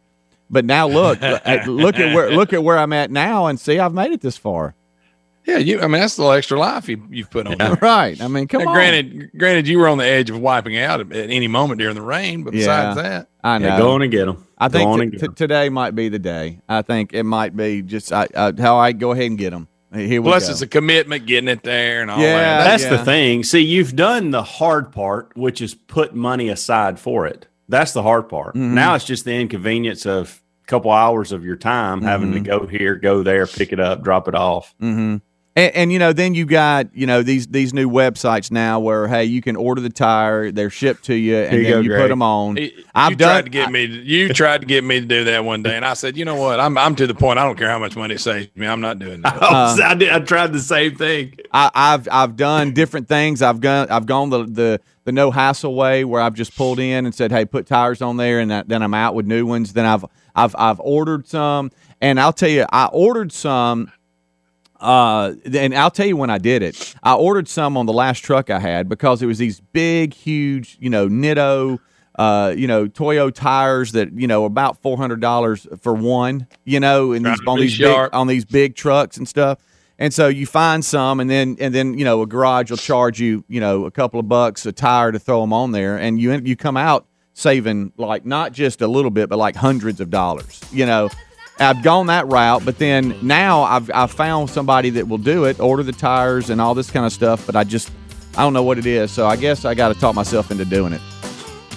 But 0.49 0.65
now 0.65 0.87
look, 0.87 1.21
look 1.65 1.99
at 1.99 2.13
where 2.15 2.29
look 2.31 2.53
at 2.53 2.63
where 2.63 2.77
I'm 2.77 2.93
at 2.93 3.09
now, 3.09 3.47
and 3.47 3.59
see 3.59 3.79
I've 3.79 3.93
made 3.93 4.11
it 4.11 4.21
this 4.21 4.37
far. 4.37 4.75
Yeah, 5.45 5.57
you. 5.57 5.79
I 5.79 5.87
mean, 5.87 6.01
that's 6.01 6.15
the 6.15 6.25
extra 6.27 6.59
life 6.59 6.87
you, 6.87 7.01
you've 7.09 7.29
put 7.31 7.47
on 7.47 7.57
there. 7.57 7.73
Right? 7.81 8.19
I 8.21 8.27
mean, 8.27 8.47
come 8.47 8.61
Now, 8.63 8.69
on. 8.69 8.75
granted, 8.75 9.31
granted, 9.37 9.67
you 9.67 9.79
were 9.79 9.87
on 9.87 9.97
the 9.97 10.05
edge 10.05 10.29
of 10.29 10.39
wiping 10.39 10.77
out 10.77 10.99
at 10.99 11.11
any 11.29 11.47
moment 11.47 11.79
during 11.79 11.95
the 11.95 12.01
rain, 12.01 12.43
but 12.43 12.51
besides 12.53 12.95
Yeah. 12.97 13.01
that, 13.03 13.29
I 13.43 13.57
know. 13.57 13.67
Yeah, 13.69 13.77
go 13.79 13.91
on 13.91 14.01
and 14.03 14.11
get 14.11 14.25
them. 14.25 14.45
I 14.57 14.67
go 14.69 14.85
on 14.87 14.99
think 14.99 15.01
and 15.01 15.11
t- 15.13 15.17
get 15.19 15.29
t- 15.29 15.35
today 15.35 15.69
might 15.69 15.95
be 15.95 16.09
the 16.09 16.19
day. 16.19 16.61
I 16.69 16.83
think 16.83 17.13
it 17.13 17.23
might 17.23 17.55
be 17.57 17.81
just 17.81 18.13
I, 18.13 18.27
I, 18.35 18.53
how 18.59 18.77
I 18.77 18.91
go 18.91 19.11
ahead 19.11 19.25
and 19.25 19.37
get 19.37 19.49
them. 19.49 19.67
Here 19.93 20.21
plus 20.21 20.45
go. 20.45 20.51
it's 20.51 20.61
a 20.61 20.67
commitment 20.67 21.25
getting 21.25 21.49
it 21.49 21.63
there 21.63 22.01
and 22.01 22.09
all 22.11 22.19
Yeah. 22.19 22.37
that. 22.37 22.63
That's 22.65 22.83
yeah. 22.83 22.89
the 22.91 23.03
thing. 23.03 23.43
See, 23.43 23.59
you've 23.59 23.95
done 23.95 24.31
the 24.31 24.43
hard 24.43 24.91
part, 24.93 25.35
which 25.35 25.59
is 25.61 25.73
put 25.73 26.13
money 26.15 26.47
aside 26.49 26.97
for 26.99 27.25
it. 27.25 27.47
That's 27.67 27.91
the 27.93 28.03
hard 28.03 28.29
part. 28.29 28.53
Mm-hmm. 28.55 28.75
Now 28.75 28.93
it's 28.95 29.03
just 29.05 29.25
the 29.25 29.33
inconvenience 29.33 30.05
of 30.05 30.41
a 30.63 30.67
couple 30.67 30.91
hours 30.91 31.31
of 31.33 31.43
your 31.43 31.55
time 31.57 32.01
having 32.03 32.31
to 32.33 32.39
Mm-hmm. 32.39 32.45
go 32.45 32.67
here, 32.67 32.95
go 32.95 33.23
there, 33.23 33.47
pick 33.47 33.73
it 33.73 33.79
up, 33.81 34.03
drop 34.03 34.27
it 34.29 34.35
off. 34.35 34.73
hmm 34.79 35.17
And, 35.53 35.75
and 35.75 35.91
you 35.91 35.99
know, 35.99 36.13
then 36.13 36.33
you 36.33 36.45
got 36.45 36.95
you 36.95 37.05
know 37.05 37.23
these 37.23 37.47
these 37.47 37.73
new 37.73 37.89
websites 37.89 38.51
now 38.51 38.79
where 38.79 39.07
hey, 39.09 39.25
you 39.25 39.41
can 39.41 39.57
order 39.57 39.81
the 39.81 39.89
tire, 39.89 40.49
they're 40.49 40.69
shipped 40.69 41.03
to 41.05 41.13
you, 41.13 41.35
and 41.35 41.57
you 41.57 41.63
then 41.63 41.71
go, 41.71 41.79
you 41.81 41.91
put 41.99 42.07
them 42.07 42.21
on. 42.21 42.55
You 42.55 42.71
I've 42.95 43.17
tried 43.17 43.17
done. 43.17 43.43
to 43.43 43.49
get 43.49 43.71
me. 43.71 43.83
You 43.83 44.29
tried 44.33 44.61
to 44.61 44.67
get 44.67 44.83
me 44.85 45.01
to 45.01 45.05
do 45.05 45.25
that 45.25 45.43
one 45.43 45.61
day, 45.61 45.75
and 45.75 45.83
I 45.83 45.93
said, 45.93 46.15
"You 46.15 46.23
know 46.23 46.35
what? 46.35 46.61
I'm 46.61 46.77
I'm 46.77 46.95
to 46.95 47.05
the 47.05 47.13
point. 47.13 47.37
I 47.37 47.43
don't 47.43 47.57
care 47.57 47.69
how 47.69 47.79
much 47.79 47.97
money 47.97 48.15
it 48.15 48.21
saves 48.21 48.47
me. 48.55 48.65
I'm 48.65 48.79
not 48.79 48.99
doing 48.99 49.21
that." 49.21 49.41
Uh, 49.51 49.75
I, 49.83 49.95
did, 49.95 50.09
I 50.09 50.19
tried 50.19 50.53
the 50.53 50.59
same 50.59 50.95
thing. 50.95 51.35
I, 51.51 51.69
I've 51.73 52.07
I've 52.09 52.37
done 52.37 52.73
different 52.73 53.09
things. 53.09 53.41
I've 53.41 53.59
gone 53.59 53.89
I've 53.89 54.05
gone 54.05 54.29
the 54.29 54.45
the 54.45 54.81
the 55.03 55.11
no 55.11 55.31
hassle 55.31 55.75
way 55.75 56.05
where 56.05 56.21
I've 56.21 56.35
just 56.35 56.55
pulled 56.55 56.79
in 56.79 57.05
and 57.05 57.13
said, 57.13 57.31
"Hey, 57.31 57.43
put 57.43 57.65
tires 57.65 58.01
on 58.01 58.17
there," 58.17 58.39
and 58.39 58.51
that, 58.51 58.69
then 58.69 58.81
I'm 58.81 58.93
out 58.93 59.15
with 59.15 59.25
new 59.25 59.45
ones. 59.45 59.73
Then 59.73 59.85
I've 59.85 60.05
I've 60.35 60.55
I've 60.57 60.79
ordered 60.79 61.27
some, 61.27 61.71
and 61.99 62.19
I'll 62.19 62.33
tell 62.33 62.49
you, 62.49 62.65
I 62.71 62.85
ordered 62.85 63.33
some. 63.33 63.91
Uh, 64.81 65.35
and 65.53 65.75
I'll 65.75 65.91
tell 65.91 66.07
you 66.07 66.17
when 66.17 66.29
I 66.29 66.39
did 66.39 66.63
it. 66.63 66.95
I 67.03 67.13
ordered 67.13 67.47
some 67.47 67.77
on 67.77 67.85
the 67.85 67.93
last 67.93 68.19
truck 68.19 68.49
I 68.49 68.59
had 68.59 68.89
because 68.89 69.21
it 69.21 69.27
was 69.27 69.37
these 69.37 69.59
big, 69.59 70.13
huge, 70.13 70.77
you 70.79 70.89
know, 70.89 71.07
Nitto, 71.07 71.79
uh, 72.17 72.53
you 72.55 72.67
know, 72.67 72.87
Toyo 72.87 73.29
tires 73.29 73.93
that 73.93 74.11
you 74.13 74.27
know 74.27 74.45
about 74.45 74.81
four 74.81 74.97
hundred 74.97 75.21
dollars 75.21 75.67
for 75.81 75.93
one, 75.93 76.47
you 76.65 76.79
know, 76.79 77.13
and 77.13 77.25
these 77.25 77.39
on 77.47 77.59
these 77.59 77.77
big, 77.77 78.09
on 78.13 78.27
these 78.27 78.43
big 78.45 78.75
trucks 78.75 79.17
and 79.17 79.27
stuff. 79.27 79.59
And 79.97 80.13
so 80.13 80.27
you 80.27 80.47
find 80.47 80.83
some, 80.83 81.19
and 81.19 81.29
then 81.29 81.57
and 81.59 81.73
then 81.73 81.97
you 81.97 82.03
know 82.03 82.21
a 82.21 82.27
garage 82.27 82.69
will 82.69 82.77
charge 82.77 83.19
you 83.19 83.45
you 83.47 83.59
know 83.59 83.85
a 83.85 83.91
couple 83.91 84.19
of 84.19 84.27
bucks 84.27 84.65
a 84.65 84.71
tire 84.71 85.11
to 85.11 85.19
throw 85.19 85.41
them 85.41 85.53
on 85.53 85.71
there, 85.71 85.95
and 85.97 86.19
you 86.19 86.33
you 86.43 86.55
come 86.55 86.75
out 86.75 87.05
saving 87.33 87.93
like 87.97 88.25
not 88.25 88.51
just 88.51 88.81
a 88.81 88.87
little 88.87 89.11
bit, 89.11 89.29
but 89.29 89.37
like 89.37 89.55
hundreds 89.55 90.01
of 90.01 90.09
dollars. 90.09 90.61
You 90.71 90.85
know, 90.85 91.09
I've 91.59 91.83
gone 91.83 92.07
that 92.07 92.27
route, 92.27 92.65
but 92.65 92.77
then 92.79 93.15
now 93.21 93.61
I've 93.63 93.89
I've 93.93 94.11
found 94.11 94.49
somebody 94.49 94.89
that 94.91 95.07
will 95.07 95.17
do 95.19 95.45
it, 95.45 95.59
order 95.59 95.83
the 95.83 95.91
tires 95.91 96.49
and 96.49 96.59
all 96.59 96.73
this 96.73 96.89
kind 96.89 97.05
of 97.05 97.11
stuff. 97.13 97.45
But 97.45 97.55
I 97.55 97.63
just 97.63 97.91
I 98.35 98.41
don't 98.41 98.53
know 98.53 98.63
what 98.63 98.77
it 98.79 98.85
is, 98.85 99.11
so 99.11 99.27
I 99.27 99.35
guess 99.35 99.63
I 99.65 99.73
got 99.75 99.93
to 99.93 99.99
talk 99.99 100.15
myself 100.15 100.49
into 100.51 100.65
doing 100.65 100.93
it. 100.93 101.01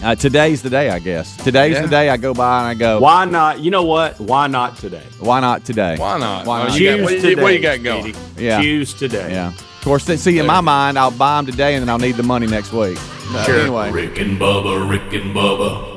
Uh, 0.03 0.15
today's 0.15 0.61
the 0.63 0.69
day, 0.71 0.91
I 0.91 0.99
guess. 0.99 1.35
Today's 1.39 1.75
Yeah. 1.75 1.83
the 1.83 1.89
day 1.89 2.11
I 2.11 2.17
go 2.19 2.35
by 2.35 2.59
and 2.61 2.69
I 2.69 2.75
go, 2.75 3.01
Why 3.01 3.25
not? 3.25 3.61
You 3.61 3.71
know 3.71 3.85
what? 3.85 4.19
Why 4.21 4.47
not 4.49 4.77
today? 4.77 5.03
why 5.21 5.41
not 5.41 5.65
today? 5.65 5.97
Why 5.99 6.19
not? 6.19 6.47
Why 6.47 6.65
not? 6.65 6.79
you 6.79 6.91
Choose 6.97 7.03
what, 7.03 7.13
you- 7.15 7.21
today. 7.21 7.43
what 7.43 7.55
you 7.55 7.61
got 7.61 7.83
going? 7.83 8.03
Speedy. 8.15 8.45
Yeah. 8.45 8.61
Choose 8.63 8.93
today. 8.95 9.31
Yeah. 9.33 9.49
Of 9.49 9.81
course, 9.83 10.05
then, 10.07 10.19
see, 10.19 10.39
in 10.39 10.47
my 10.47 10.61
mind, 10.61 10.99
I'll 10.99 11.11
buy 11.11 11.37
them 11.39 11.47
today 11.47 11.75
and 11.75 11.83
then 11.83 11.89
I'll 11.91 11.99
need 11.99 12.17
the 12.17 12.23
money 12.23 12.47
next 12.47 12.73
week. 12.73 12.99
But 13.33 13.45
Sure. 13.45 13.61
Anyway. 13.61 13.91
Rick 13.93 14.19
and 14.19 14.39
Bubba, 14.39 14.89
Rick 14.91 15.13
and 15.15 15.35
Bubba. 15.35 15.91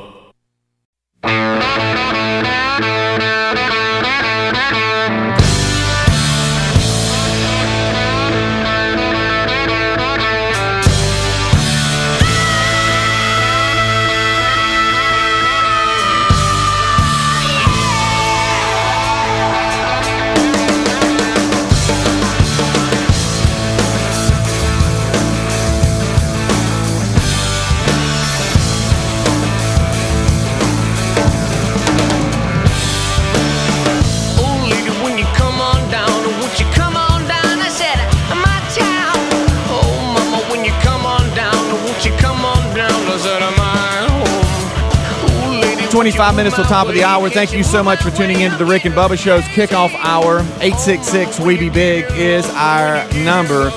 25 46.08 46.36
minutes 46.38 46.56
till 46.56 46.64
top 46.64 46.88
of 46.88 46.94
the 46.94 47.04
hour. 47.04 47.30
Thank 47.30 47.52
you 47.52 47.64
so 47.64 47.84
much 47.84 48.02
for 48.02 48.10
tuning 48.12 48.40
in 48.40 48.50
to 48.52 48.58
the 48.58 48.64
Rick 48.64 48.86
and 48.86 48.96
Bubba 48.96 49.20
Show's 49.20 49.44
kickoff 49.44 49.94
hour. 49.96 50.40
866 50.62 51.38
We 51.42 51.58
Be 51.58 51.70
Big 51.70 52.06
is 52.12 52.50
our 52.52 53.06
number. 53.26 53.72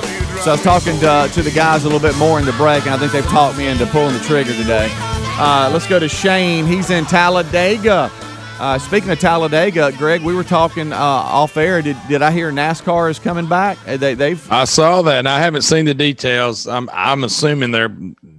So 0.44 0.50
I 0.50 0.52
was 0.52 0.62
talking 0.62 0.96
to, 1.00 1.28
to 1.32 1.42
the 1.42 1.50
guys 1.50 1.82
a 1.82 1.88
little 1.88 1.98
bit 1.98 2.16
more 2.18 2.38
in 2.38 2.46
the 2.46 2.52
break, 2.52 2.84
and 2.86 2.94
I 2.94 2.98
think 2.98 3.10
they've 3.10 3.24
talked 3.24 3.58
me 3.58 3.66
into 3.66 3.84
pulling 3.86 4.14
the 4.14 4.20
trigger 4.20 4.52
today. 4.52 4.86
Uh, 4.92 5.70
let's 5.72 5.88
go 5.88 5.98
to 5.98 6.08
Shane. 6.08 6.66
He's 6.66 6.90
in 6.90 7.04
Talladega. 7.04 8.12
Uh, 8.60 8.78
speaking 8.78 9.10
of 9.10 9.18
Talladega, 9.18 9.90
Greg, 9.98 10.22
we 10.22 10.32
were 10.32 10.44
talking 10.44 10.92
uh, 10.92 10.96
off 10.96 11.56
air. 11.56 11.82
Did 11.82 11.96
did 12.08 12.22
I 12.22 12.30
hear 12.30 12.52
NASCAR 12.52 13.10
is 13.10 13.18
coming 13.18 13.46
back? 13.48 13.76
Uh, 13.88 13.96
They, 13.96 14.14
they've 14.14 14.52
I 14.52 14.66
saw 14.66 15.02
that, 15.02 15.18
and 15.18 15.28
I 15.28 15.40
haven't 15.40 15.62
seen 15.62 15.86
the 15.86 15.94
details. 15.94 16.68
I'm 16.68 16.88
I'm 16.92 17.24
assuming 17.24 17.72
they're 17.72 17.88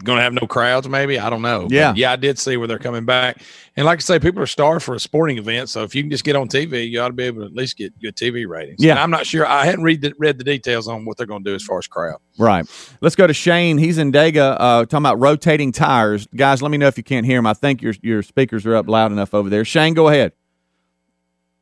going 0.01 0.17
to 0.17 0.23
have 0.23 0.33
no 0.33 0.47
crowds. 0.47 0.87
Maybe 0.89 1.17
I 1.19 1.29
don't 1.29 1.41
know. 1.41 1.63
But 1.63 1.71
Yeah. 1.71 1.93
yeah, 1.95 2.11
I 2.11 2.15
did 2.15 2.37
see 2.39 2.57
where 2.57 2.67
they're 2.67 2.79
coming 2.79 3.05
back. 3.05 3.41
And 3.77 3.85
like 3.85 3.99
I 3.99 4.01
say, 4.01 4.19
people 4.19 4.41
are 4.41 4.47
starved 4.47 4.83
for 4.83 4.95
a 4.95 4.99
sporting 4.99 5.37
event. 5.37 5.69
So 5.69 5.83
if 5.83 5.95
you 5.95 6.03
can 6.03 6.09
just 6.11 6.23
get 6.23 6.35
on 6.35 6.47
TV, 6.49 6.89
you 6.89 6.99
ought 7.01 7.07
to 7.07 7.13
be 7.13 7.23
able 7.23 7.41
to 7.41 7.45
at 7.47 7.53
least 7.53 7.77
get 7.77 7.97
good 8.01 8.15
TV 8.15 8.47
ratings. 8.47 8.83
Yeah. 8.83 8.91
And 8.91 8.99
I'm 8.99 9.09
not 9.11 9.25
sure. 9.25 9.45
I 9.47 9.65
hadn't 9.65 9.83
read 9.83 10.01
the, 10.01 10.13
read 10.17 10.37
the 10.37 10.43
details 10.43 10.87
on 10.87 11.05
what 11.05 11.17
they're 11.17 11.25
going 11.27 11.43
to 11.43 11.49
do 11.49 11.55
as 11.55 11.63
far 11.63 11.77
as 11.77 11.87
crowd. 11.87 12.17
Right. 12.37 12.65
Let's 13.01 13.15
go 13.15 13.27
to 13.27 13.33
Shane. 13.33 13.77
He's 13.77 13.97
in 13.97 14.11
Dega 14.11 14.57
uh, 14.59 14.85
talking 14.85 14.97
about 14.97 15.19
rotating 15.19 15.71
tires. 15.71 16.27
Guys, 16.35 16.61
let 16.61 16.71
me 16.71 16.77
know 16.77 16.87
if 16.87 16.97
you 16.97 17.03
can't 17.03 17.25
hear 17.25 17.39
him. 17.39 17.47
I 17.47 17.53
think 17.53 17.81
your 17.81 17.93
your 18.01 18.23
speakers 18.23 18.65
are 18.65 18.75
up 18.75 18.87
loud 18.89 19.11
enough 19.11 19.33
over 19.33 19.49
there. 19.49 19.63
Shane, 19.63 19.93
go 19.93 20.07
ahead. 20.09 20.33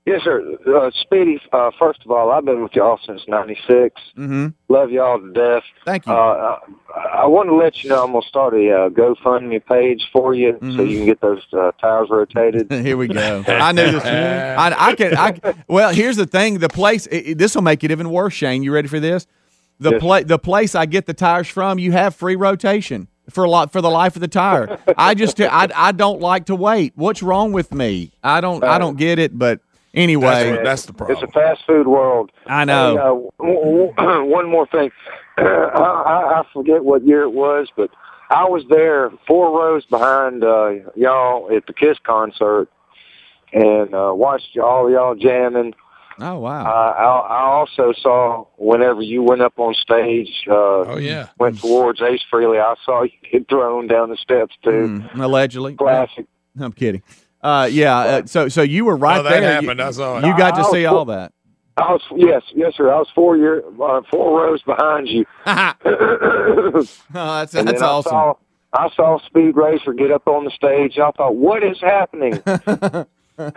Yes, 0.06 0.22
sir. 0.24 0.58
Uh, 0.66 0.90
Speedy, 1.02 1.40
uh, 1.54 1.70
first 1.78 2.00
of 2.04 2.10
all, 2.10 2.32
I've 2.32 2.44
been 2.46 2.64
with 2.64 2.74
y'all 2.74 3.00
since 3.06 3.22
96. 3.28 3.96
Mm-hmm. 4.18 4.48
Love 4.68 4.90
y'all 4.90 5.20
to 5.20 5.32
death. 5.34 5.64
Thank 5.86 6.08
you. 6.08 6.14
Uh, 6.14 6.58
I, 6.96 7.00
I 7.00 7.26
want 7.28 7.48
to 7.50 7.54
let 7.56 7.84
you 7.84 7.90
know 7.92 8.04
I'm 8.06 8.12
going 8.14 8.24
to 8.24 8.28
start 8.28 8.56
a 8.56 8.58
uh, 8.86 8.90
GoFundMe 8.90 9.64
page 9.66 10.02
for 10.12 10.34
you 10.34 10.58
so 10.62 10.66
Mhm. 10.68 10.90
you 10.90 10.98
can 10.98 11.06
get 11.06 11.22
those 11.22 11.44
uh, 11.54 11.72
tires 11.80 12.08
rotated. 12.10 12.72
Here 12.86 12.98
we 12.98 13.08
go. 13.08 13.44
I 13.48 13.72
knew 13.72 13.92
this. 13.92 14.04
I, 14.04 14.74
I 14.78 14.96
can. 14.96 15.16
I 15.16 15.54
well, 15.68 15.94
here's 15.94 16.16
the 16.16 16.26
thing. 16.26 16.58
The 16.58 16.70
place. 16.70 17.08
This 17.12 17.54
will 17.54 17.62
make 17.62 17.84
it 17.84 17.92
even 17.92 18.10
worse. 18.10 18.34
Shane, 18.34 18.64
you 18.64 18.74
ready 18.74 18.88
for 18.88 19.00
this? 19.00 19.28
The 19.80 19.92
Yes. 19.92 20.02
pla- 20.02 20.24
The 20.24 20.40
place 20.40 20.74
I 20.74 20.88
get 20.88 21.06
the 21.06 21.14
tires 21.14 21.48
from, 21.48 21.78
you 21.78 21.92
have 21.92 22.16
free 22.16 22.36
rotation 22.36 23.10
for 23.30 23.44
a 23.44 23.50
lot 23.50 23.72
for 23.72 23.80
the 23.82 23.90
life 23.92 24.16
of 24.16 24.22
the 24.22 24.28
tire. 24.28 24.80
I 24.98 25.14
just. 25.14 25.40
I, 25.40 25.68
I 25.76 25.92
don't 25.92 26.20
like 26.20 26.46
to 26.46 26.56
wait. 26.56 26.94
What's 26.96 27.22
wrong 27.22 27.52
with 27.52 27.74
me? 27.74 28.12
I 28.24 28.42
don't. 28.42 28.64
I 28.64 28.80
don't 28.80 28.98
get 28.98 29.20
it. 29.20 29.38
But 29.38 29.60
anyway, 29.94 30.52
That's, 30.52 30.64
that's 30.64 30.86
the 30.86 30.94
problem. 30.94 31.18
It's 31.22 31.30
a 31.30 31.32
fast 31.32 31.62
food 31.66 31.88
world. 31.88 32.32
I 32.48 32.66
know. 32.66 32.96
Hey, 32.96 32.98
uh, 32.98 33.54
w- 33.54 33.94
w- 33.98 34.26
one 34.32 34.50
more 34.50 34.68
thing. 34.68 34.92
I, 35.38 35.42
I 35.44 36.40
I 36.40 36.44
forget 36.54 36.84
what 36.84 37.06
year 37.06 37.24
it 37.24 37.32
was, 37.34 37.68
but 37.76 37.90
I 38.30 38.44
was 38.46 38.64
there 38.70 39.12
four 39.28 39.58
rows 39.58 39.86
behind 39.86 40.44
uh, 40.44 40.70
y'all 40.96 41.50
at 41.56 41.66
the 41.66 41.74
Kiss 41.74 41.98
concert 42.06 42.68
and 43.54 43.94
uh, 43.96 44.12
watched 44.14 44.58
all 44.58 44.92
y'all 44.92 45.16
jamming. 45.16 45.74
oh 46.20 46.36
Uh, 46.36 46.40
wow. 46.40 46.64
I, 46.66 47.34
I 47.34 47.42
also 47.46 47.94
saw 48.00 48.46
whenever 48.58 49.02
you 49.02 49.24
went 49.24 49.42
up 49.42 49.54
on 49.58 49.74
stage, 49.74 50.44
uh, 50.48 50.54
Oh 50.54 50.98
yeah. 50.98 51.30
went 51.40 51.58
towards 51.60 52.02
Ace 52.02 52.22
Frehley. 52.32 52.62
I 52.62 52.76
saw 52.86 53.04
you 53.04 53.10
get 53.32 53.50
thrown 53.50 53.88
down 53.88 54.10
the 54.10 54.18
steps 54.18 54.56
too. 54.64 54.70
Mm, 55.14 55.20
allegedly. 55.20 55.74
Classic. 55.76 56.28
I'm 56.60 56.74
kidding. 56.74 57.02
Uh, 57.42 57.70
yeah. 57.72 57.98
Uh, 57.98 58.26
so 58.26 58.50
so 58.50 58.62
you 58.62 58.86
were 58.86 58.96
right 58.98 59.20
oh, 59.20 59.24
that 59.24 59.30
there. 59.30 59.42
You- 59.42 59.48
happened. 59.48 59.82
I 59.82 59.92
saw 59.92 60.18
it. 60.18 60.26
You 60.26 60.38
got 60.38 60.56
to 60.56 60.64
see 60.66 60.86
all 60.86 61.06
that. 61.06 61.34
I 61.78 61.94
was 61.94 62.02
yes, 62.18 62.42
yes, 62.54 62.74
sir. 62.76 62.92
I 62.92 62.98
was 62.98 63.08
four 63.16 63.38
year, 63.38 63.64
uh, 63.82 64.02
four 64.12 64.42
rows 64.42 64.62
behind 64.64 65.08
you. 65.08 65.26
oh, 65.46 65.72
that's 67.14 67.56
And 67.56 67.68
that's 67.68 67.80
then 67.80 67.90
awesome. 67.90 68.14
I 68.14 68.20
saw, 68.20 68.34
I 68.74 68.90
saw 68.96 69.20
Speed 69.26 69.56
Racer 69.56 69.94
get 69.94 70.12
up 70.12 70.28
on 70.28 70.44
the 70.44 70.52
stage. 70.52 71.00
I 71.00 71.10
thought, 71.12 71.36
what 71.36 71.64
is 71.64 71.80
happening? 71.82 72.42
Oh, 73.42 73.56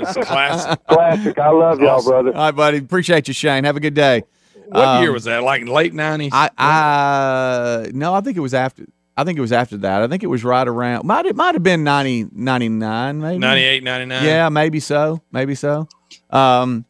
it's 0.00 0.12
classic. 0.28 0.86
Classic. 0.86 1.36
I 1.40 1.50
love 1.50 1.80
y'all, 1.80 2.00
brother. 2.04 2.28
All 2.32 2.36
right, 2.44 2.54
buddy. 2.54 2.78
Appreciate 2.78 3.26
you, 3.26 3.34
Shane. 3.34 3.64
Have 3.64 3.76
a 3.76 3.80
good 3.80 3.94
day. 3.94 4.22
What 4.68 4.86
Um, 4.86 5.02
year 5.02 5.10
was 5.10 5.24
that? 5.24 5.42
Like 5.42 5.66
late 5.66 5.92
nineties. 5.92 6.30
I, 6.32 6.50
I 6.56 7.90
no, 7.92 8.14
I 8.14 8.20
think 8.20 8.36
it 8.36 8.40
was 8.40 8.54
after. 8.54 8.86
I 9.18 9.24
think 9.24 9.36
it 9.36 9.40
was 9.40 9.50
after 9.50 9.76
that. 9.78 10.02
I 10.02 10.06
think 10.06 10.22
it 10.22 10.28
was 10.28 10.44
right 10.44 10.66
around. 10.68 11.04
Might 11.04 11.26
it 11.26 11.34
might 11.34 11.56
have 11.56 11.64
been 11.64 11.82
90, 11.82 12.28
99, 12.30 13.20
maybe 13.20 13.38
98, 13.38 13.82
99. 13.82 14.24
Yeah, 14.24 14.48
maybe 14.48 14.78
so. 14.78 15.20
Maybe 15.32 15.56
so. 15.56 15.88
Um, 16.30 16.84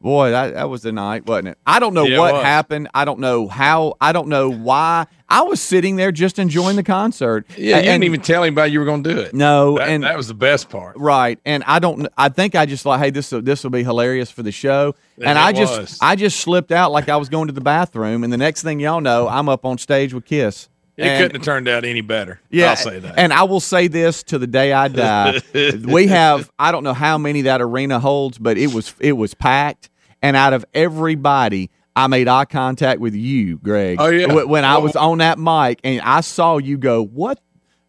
boy, 0.00 0.30
that 0.30 0.54
that 0.54 0.70
was 0.70 0.80
the 0.80 0.92
night, 0.92 1.26
wasn't 1.26 1.48
it? 1.48 1.58
I 1.66 1.80
don't 1.80 1.92
know 1.92 2.04
Yeah, 2.06 2.20
what 2.20 2.42
happened. 2.42 2.88
I 2.94 3.04
don't 3.04 3.18
know 3.20 3.48
how. 3.48 3.96
I 4.00 4.12
don't 4.12 4.28
know 4.28 4.50
why. 4.50 5.06
I 5.28 5.42
was 5.42 5.60
sitting 5.60 5.96
there 5.96 6.10
just 6.10 6.38
enjoying 6.38 6.76
the 6.76 6.82
concert. 6.82 7.44
Yeah, 7.54 7.76
you 7.76 7.82
didn't 7.82 8.04
even 8.04 8.22
tell 8.22 8.44
anybody 8.44 8.72
you 8.72 8.78
were 8.78 8.86
going 8.86 9.02
to 9.04 9.14
do 9.14 9.20
it. 9.20 9.34
No, 9.34 9.76
That, 9.76 9.88
and 9.90 10.04
that 10.04 10.16
was 10.16 10.28
the 10.28 10.32
best 10.34 10.70
part. 10.70 10.96
Right, 10.96 11.38
and 11.44 11.62
I 11.66 11.80
don't. 11.80 12.08
I 12.16 12.30
think 12.30 12.54
I 12.54 12.64
just 12.64 12.86
like, 12.86 12.98
hey, 13.00 13.10
this 13.10 13.30
will 13.30 13.42
this 13.42 13.62
will 13.62 13.70
be 13.70 13.84
hilarious 13.84 14.30
for 14.30 14.42
the 14.42 14.52
show, 14.52 14.94
and, 15.16 15.26
And 15.26 15.38
I 15.38 15.50
it 15.50 15.56
just 15.56 15.78
was. 15.78 15.98
I 16.00 16.16
just 16.16 16.40
slipped 16.40 16.72
out 16.72 16.92
like 16.92 17.10
I 17.10 17.16
was 17.18 17.28
going 17.28 17.48
to 17.48 17.52
the 17.52 17.60
bathroom, 17.60 18.24
and 18.24 18.32
the 18.32 18.38
next 18.38 18.62
thing 18.62 18.80
y'all 18.80 19.02
know, 19.02 19.28
I'm 19.28 19.50
up 19.50 19.66
on 19.66 19.76
stage 19.76 20.14
with 20.14 20.24
Kiss. 20.24 20.70
It 20.96 21.06
And- 21.06 21.18
couldn't 21.22 21.36
have 21.36 21.44
turned 21.44 21.68
out 21.68 21.84
any 21.84 22.00
better. 22.02 22.40
Yeah, 22.50 22.70
I'll 22.70 22.76
say 22.76 22.98
that. 23.00 23.18
and 23.18 23.32
I 23.32 23.42
will 23.44 23.60
say 23.60 23.88
this 23.88 24.22
to 24.24 24.38
the 24.38 24.46
day 24.46 24.72
I 24.72 24.88
die: 24.88 25.40
we 25.84 26.06
have 26.06 26.50
I 26.58 26.70
don't 26.72 26.84
know 26.84 26.94
how 26.94 27.18
many 27.18 27.42
that 27.42 27.60
arena 27.60 27.98
holds, 27.98 28.38
but 28.38 28.56
it 28.58 28.72
was 28.72 28.94
it 29.00 29.12
was 29.14 29.34
packed, 29.34 29.90
and 30.22 30.36
out 30.36 30.52
of 30.52 30.64
everybody. 30.74 31.70
I 31.96 32.08
made 32.08 32.26
eye 32.26 32.44
contact 32.44 32.98
with 32.98 33.14
you, 33.14 33.56
Greg. 33.58 33.98
Oh, 34.00 34.08
yeah. 34.08 34.26
Wh- 34.26 34.48
when 34.48 34.64
I 34.64 34.78
was 34.78 34.96
on 34.96 35.18
that 35.18 35.38
mic, 35.38 35.78
and 35.84 36.00
I 36.00 36.22
saw 36.22 36.58
you 36.58 36.76
go, 36.76 37.04
"What?" 37.04 37.38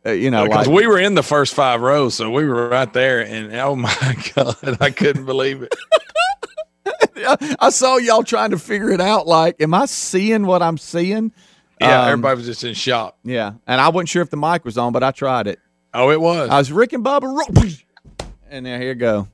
Uh, 0.06 0.12
you 0.12 0.30
know, 0.30 0.44
because 0.44 0.68
like, 0.68 0.76
we 0.76 0.86
were 0.86 1.00
in 1.00 1.16
the 1.16 1.24
first 1.24 1.56
five 1.56 1.82
rows, 1.82 2.14
so 2.14 2.30
we 2.30 2.46
were 2.46 2.70
right 2.70 2.94
there, 2.94 3.26
and 3.26 3.52
oh 3.56 3.76
my 3.76 4.16
god, 4.36 4.78
I 4.80 4.92
couldn't 4.92 5.26
believe 5.26 5.64
it. 5.64 5.74
I 7.60 7.70
saw 7.70 7.98
y'all 7.98 8.24
trying 8.24 8.52
to 8.52 8.60
figure 8.60 8.92
it 8.92 9.02
out. 9.02 9.26
Like, 9.28 9.60
am 9.60 9.74
I 9.74 9.86
seeing 9.86 10.46
what 10.46 10.62
I'm 10.62 10.78
seeing? 10.78 11.32
Yeah, 11.82 12.02
Um, 12.04 12.08
everybody 12.08 12.38
was 12.38 12.46
just 12.46 12.64
in 12.64 12.74
shock. 12.74 13.18
Yeah, 13.24 13.54
and 13.68 13.82
I 13.82 13.90
wasn't 13.90 14.10
sure 14.10 14.22
if 14.22 14.30
the 14.30 14.38
mic 14.38 14.64
was 14.66 14.78
on, 14.78 14.94
but 14.94 15.04
I 15.04 15.12
tried 15.12 15.48
it. 15.48 15.60
Oh, 15.94 16.10
it 16.12 16.20
was. 16.22 16.50
I 16.50 16.58
was 16.58 16.72
Rick 16.72 16.94
and 16.94 17.04
Bubba, 17.04 17.84
and 18.50 18.66
there 18.66 18.80
here 18.80 18.90
you 18.90 18.96
go. 18.96 19.28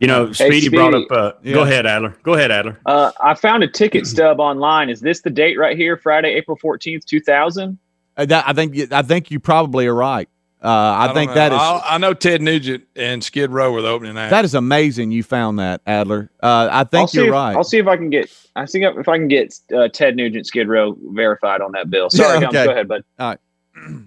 You 0.00 0.08
know, 0.08 0.32
Speedy, 0.32 0.60
Speedy. 0.62 0.76
brought 0.76 0.94
up. 0.94 1.06
Uh, 1.10 1.32
Yeah. 1.42 1.54
Go 1.54 1.62
ahead, 1.62 1.86
Adler. 1.86 2.16
Go 2.24 2.34
ahead, 2.34 2.50
Adler. 2.50 2.80
Uh, 2.86 3.12
I 3.22 3.34
found 3.34 3.62
a 3.62 3.68
ticket 3.68 4.06
stub 4.06 4.40
online. 4.40 4.88
Is 4.90 5.00
this 5.00 5.20
the 5.20 5.30
date 5.30 5.58
right 5.58 5.76
here? 5.76 5.96
Friday, 5.96 6.30
April 6.34 6.56
fourteenth, 6.56 7.04
two 7.06 7.20
thousand. 7.20 7.78
Uh, 8.16 8.26
I 8.46 8.52
think 8.54 8.92
I 8.92 9.02
think 9.02 9.30
you 9.30 9.38
probably 9.40 9.86
are 9.86 9.94
right. 9.94 10.28
Uh, 10.64 10.68
I, 10.70 11.06
don't 11.06 11.14
think 11.14 11.28
know. 11.30 11.34
that 11.34 11.52
is 11.52 11.58
I'll- 11.60 11.82
I 11.84 11.98
know 11.98 12.14
Ted 12.14 12.40
Nugent 12.40 12.84
and 12.96 13.22
Skid 13.22 13.50
Row 13.50 13.70
were 13.70 13.82
the 13.82 13.88
opening 13.88 14.16
act. 14.16 14.30
that 14.30 14.44
is 14.46 14.54
amazing. 14.54 15.10
You 15.10 15.22
found 15.22 15.58
that 15.58 15.82
Adler. 15.86 16.30
Uh, 16.42 16.68
I 16.72 16.78
I'll 16.78 16.84
think 16.86 17.12
you're 17.12 17.26
if, 17.26 17.32
right. 17.32 17.54
I'll 17.54 17.64
see 17.64 17.78
if 17.78 17.86
I 17.86 17.96
can 17.96 18.08
get. 18.08 18.30
I 18.56 18.64
see 18.64 18.82
if 18.82 19.08
I 19.08 19.18
can 19.18 19.28
get 19.28 19.54
uh, 19.76 19.88
Ted 19.88 20.16
Nugent 20.16 20.46
Skid 20.46 20.68
Row 20.68 20.96
verified 21.10 21.60
on 21.60 21.72
that 21.72 21.90
bill. 21.90 22.08
Sorry, 22.08 22.34
Yeah, 22.36 22.40
Gums, 22.40 22.54
okay. 22.56 22.64
go 22.64 22.70
ahead, 22.72 22.88
bud. 22.88 23.04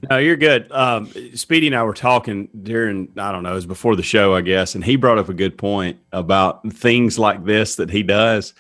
No, 0.10 0.18
you're 0.18 0.38
good. 0.38 0.72
Um, 0.72 1.12
Speedy 1.36 1.68
and 1.68 1.76
I 1.76 1.84
were 1.84 1.94
talking 1.94 2.48
during, 2.64 3.10
I 3.18 3.32
don't 3.34 3.44
know, 3.44 3.52
it 3.52 3.56
was 3.56 3.66
before 3.66 3.96
the 3.98 4.02
show, 4.04 4.34
I 4.34 4.40
guess, 4.42 4.74
and 4.76 4.84
he 4.84 4.96
brought 4.96 5.18
up 5.18 5.28
a 5.28 5.34
good 5.34 5.58
point 5.58 6.00
about 6.14 6.72
things 6.72 7.20
like 7.20 7.44
this 7.44 7.76
that 7.76 7.90
he 7.92 8.02
does. 8.02 8.54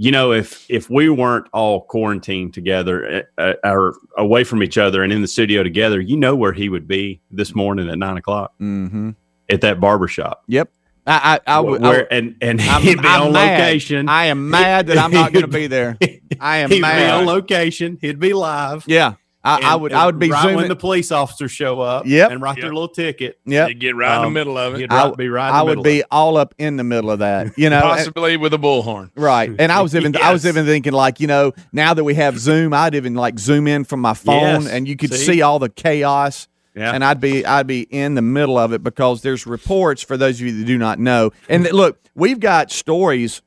You 0.00 0.12
know, 0.12 0.30
if 0.32 0.64
if 0.70 0.88
we 0.88 1.08
weren't 1.08 1.48
all 1.52 1.80
quarantined 1.80 2.54
together 2.54 3.26
uh, 3.36 3.54
or 3.64 3.96
away 4.16 4.44
from 4.44 4.62
each 4.62 4.78
other 4.78 5.02
and 5.02 5.12
in 5.12 5.22
the 5.22 5.26
studio 5.28 5.64
together, 5.64 6.00
you 6.00 6.16
know 6.16 6.36
where 6.36 6.52
he 6.52 6.68
would 6.68 6.86
be 6.86 7.20
this 7.32 7.52
morning 7.52 7.88
at 7.90 7.98
nine 7.98 8.16
o'clock 8.16 8.52
mm-hmm. 8.60 9.10
at 9.50 9.60
that 9.62 9.80
barber 9.80 10.06
shop. 10.06 10.44
Yep. 10.46 10.70
I 11.04 11.40
I, 11.46 11.56
I, 11.56 11.60
would- 11.60 11.82
I 11.82 11.88
would- 11.90 12.06
and 12.12 12.36
and 12.40 12.60
I'm- 12.62 12.82
he'd 12.82 13.02
be 13.02 13.08
I'm 13.08 13.22
on 13.22 13.32
mad. 13.32 13.58
location. 13.58 14.08
I 14.08 14.26
am 14.26 14.48
mad 14.50 14.86
that 14.86 14.98
I'm 14.98 15.10
not 15.10 15.32
going 15.32 15.44
to 15.44 15.50
be 15.50 15.66
there. 15.66 15.98
I 16.40 16.58
am 16.58 16.70
he'd 16.70 16.76
be 16.76 16.82
mad. 16.82 17.10
on 17.10 17.26
location. 17.26 17.98
He'd 18.00 18.20
be 18.20 18.34
live. 18.34 18.84
yeah, 18.86 19.14
I, 19.48 19.72
I 19.72 19.74
would. 19.76 19.92
I 19.92 20.06
would 20.06 20.18
be 20.18 20.30
right 20.30 20.42
zooming. 20.42 20.56
when 20.56 20.68
the 20.68 20.76
police 20.76 21.10
officers 21.12 21.50
show 21.52 21.80
up. 21.80 22.06
Yep. 22.06 22.30
and 22.30 22.42
write 22.42 22.56
their 22.60 22.72
little 22.72 22.88
ticket. 22.88 23.38
Yeah, 23.44 23.70
get 23.72 23.96
right 23.96 24.16
in 24.16 24.20
the 24.22 24.26
Um, 24.28 24.32
middle 24.32 24.58
of 24.58 24.74
it, 24.74 24.80
He'd 24.80 24.92
I- 24.92 25.08
right, 25.08 25.16
be 25.16 25.28
right. 25.28 25.50
I 25.52 25.62
would 25.62 25.82
be 25.82 26.00
of 26.02 26.08
all 26.10 26.36
up 26.36 26.54
in 26.58 26.76
the 26.76 26.84
middle 26.84 27.10
of 27.10 27.18
that. 27.20 27.56
You 27.58 27.70
know, 27.70 27.76
and- 27.76 27.84
possibly 27.84 28.36
with 28.36 28.52
a 28.54 28.58
bullhorn. 28.58 29.10
Right. 29.16 29.50
And 29.58 29.72
I 29.72 29.80
was 29.80 29.94
even 29.96 30.14
I 30.16 30.32
was 30.32 30.46
even 30.46 30.64
thinking 30.66 30.92
like, 30.92 31.20
you 31.20 31.26
know, 31.26 31.52
now 31.72 31.94
that 31.94 32.04
we 32.04 32.14
have 32.14 32.38
Zoom, 32.38 32.72
I'd 32.72 32.94
even 32.94 33.14
like 33.14 33.38
zoom 33.38 33.66
in 33.66 33.84
from 33.84 34.00
my 34.00 34.14
phone 34.14 34.62
Yes. 34.62 34.68
and 34.68 34.86
you 34.88 34.96
could 34.96 35.12
See? 35.12 35.24
see, 35.34 35.42
all 35.42 35.58
the 35.58 35.68
chaos. 35.68 36.48
Yeah. 36.74 36.92
And 36.92 37.04
I'd 37.04 37.20
be 37.20 37.44
I'd 37.44 37.66
be 37.66 37.80
in 37.82 38.14
the 38.14 38.22
middle 38.22 38.56
of 38.56 38.72
it 38.72 38.84
because 38.84 39.22
there's 39.22 39.46
reports 39.46 40.02
for 40.02 40.16
those 40.16 40.40
of 40.40 40.46
you 40.46 40.58
that 40.58 40.64
do 40.64 40.78
not 40.78 40.98
know. 41.00 41.32
And 41.48 41.64
th- 41.64 41.74
look, 41.74 41.98
we've 42.14 42.38
got 42.38 42.70
stories 42.70 43.42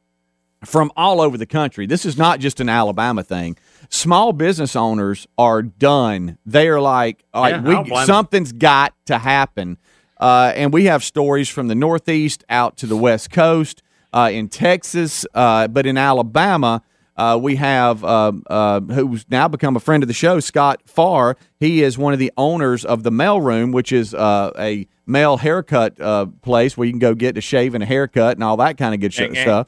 from 0.66 0.92
all 0.98 1.22
over 1.22 1.38
the 1.38 1.46
country. 1.46 1.86
This 1.88 2.06
is 2.06 2.18
not 2.18 2.40
just 2.40 2.60
an 2.60 2.70
Alabama 2.70 3.24
thing. 3.24 3.58
Small 3.90 4.34
business 4.34 4.76
owners 4.76 5.28
are 5.38 5.62
done. 5.62 6.38
They 6.46 6.68
are 6.70 6.82
like, 6.82 7.24
all 7.34 7.44
right, 7.44 7.64
Yeah, 7.74 7.82
we 7.82 7.90
something's 8.06 8.52
got 8.52 8.94
to 9.08 9.18
happen. 9.18 9.78
Uh, 10.20 10.54
and 10.56 10.72
we 10.72 10.86
have 10.86 11.04
stories 11.04 11.50
from 11.50 11.68
the 11.68 11.76
Northeast 11.76 12.44
out 12.50 12.78
to 12.78 12.86
the 12.86 12.96
West 12.96 13.32
Coast, 13.32 13.82
uh, 14.14 14.30
in 14.32 14.50
Texas, 14.50 15.26
uh, 15.34 15.68
but 15.68 15.86
in 15.86 15.98
Alabama, 15.98 16.84
uh, 17.18 17.38
we 17.42 17.56
have 17.56 18.04
uh, 18.04 18.32
uh, 18.48 18.80
who's 18.82 19.26
now 19.30 19.48
become 19.48 19.76
a 19.76 19.80
friend 19.80 20.04
of 20.04 20.08
the 20.08 20.14
show, 20.14 20.40
Scott 20.40 20.82
Farr. 20.86 21.38
He 21.60 21.82
is 21.84 21.98
one 21.98 22.14
of 22.14 22.20
the 22.20 22.32
owners 22.38 22.86
of 22.86 23.04
the 23.04 23.12
Mail 23.12 23.42
Room, 23.42 23.72
which 23.72 23.92
is 23.92 24.14
uh, 24.14 24.52
a 24.58 24.88
male 25.06 25.38
haircut 25.38 26.00
uh, 26.00 26.28
place 26.42 26.78
where 26.78 26.86
you 26.86 26.92
can 26.94 27.00
go 27.00 27.14
get 27.14 27.38
a 27.38 27.42
shave 27.42 27.74
and 27.74 27.84
a 27.84 27.88
haircut 27.88 28.38
and 28.38 28.44
all 28.44 28.58
that 28.58 28.78
kind 28.78 28.94
of 28.94 29.02
good 29.02 29.14
sh- 29.14 29.18
stuff. 29.44 29.68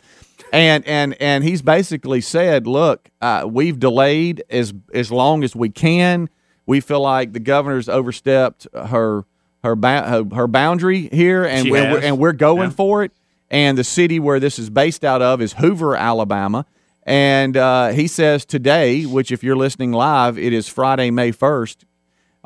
And 0.54 0.88
and 0.88 1.20
and 1.20 1.44
he's 1.44 1.62
basically 1.64 2.22
said, 2.22 2.68
look, 2.68 3.10
uh, 3.22 3.46
we've 3.50 3.80
delayed 3.80 4.44
as 4.52 4.72
as 4.94 5.12
long 5.12 5.44
as 5.44 5.56
we 5.56 5.70
can. 5.70 6.30
We 6.68 6.80
feel 6.80 7.02
like 7.02 7.34
the 7.34 7.40
governor's 7.40 7.90
overstepped 7.90 8.68
her 8.74 9.26
her 9.64 9.76
ba- 9.76 10.26
her, 10.32 10.48
boundary 10.48 11.10
here, 11.12 11.44
and 11.44 11.66
She 11.66 11.72
we're, 11.72 12.00
and 12.00 12.20
we're 12.20 12.34
going 12.34 12.70
Yeah. 12.70 12.76
for 12.76 13.04
it. 13.04 13.12
And 13.50 13.78
the 13.78 13.84
city 13.84 14.20
where 14.20 14.40
this 14.40 14.60
is 14.60 14.70
based 14.70 15.04
out 15.04 15.22
of 15.24 15.42
is 15.42 15.54
Hoover, 15.54 15.96
Alabama. 15.96 16.66
And 17.04 17.58
uh, 17.58 17.90
he 17.90 18.08
says 18.08 18.46
today, 18.46 19.06
which 19.06 19.32
if 19.32 19.44
you're 19.44 19.56
listening 19.56 19.92
live, 19.92 20.38
it 20.38 20.54
is 20.54 20.68
Friday, 20.70 21.10
May 21.12 21.32
first, 21.32 21.86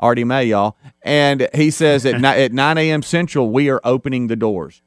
already 0.00 0.24
May, 0.24 0.44
y'all. 0.46 0.76
And 1.02 1.48
he 1.54 1.70
says 1.70 2.06
at 2.06 2.20
ni- 2.20 2.26
at 2.44 2.52
9 2.52 2.78
a.m. 2.78 3.02
Central, 3.02 3.50
we 3.50 3.68
are 3.68 3.80
opening 3.84 4.28
the 4.28 4.36
doors. 4.36 4.80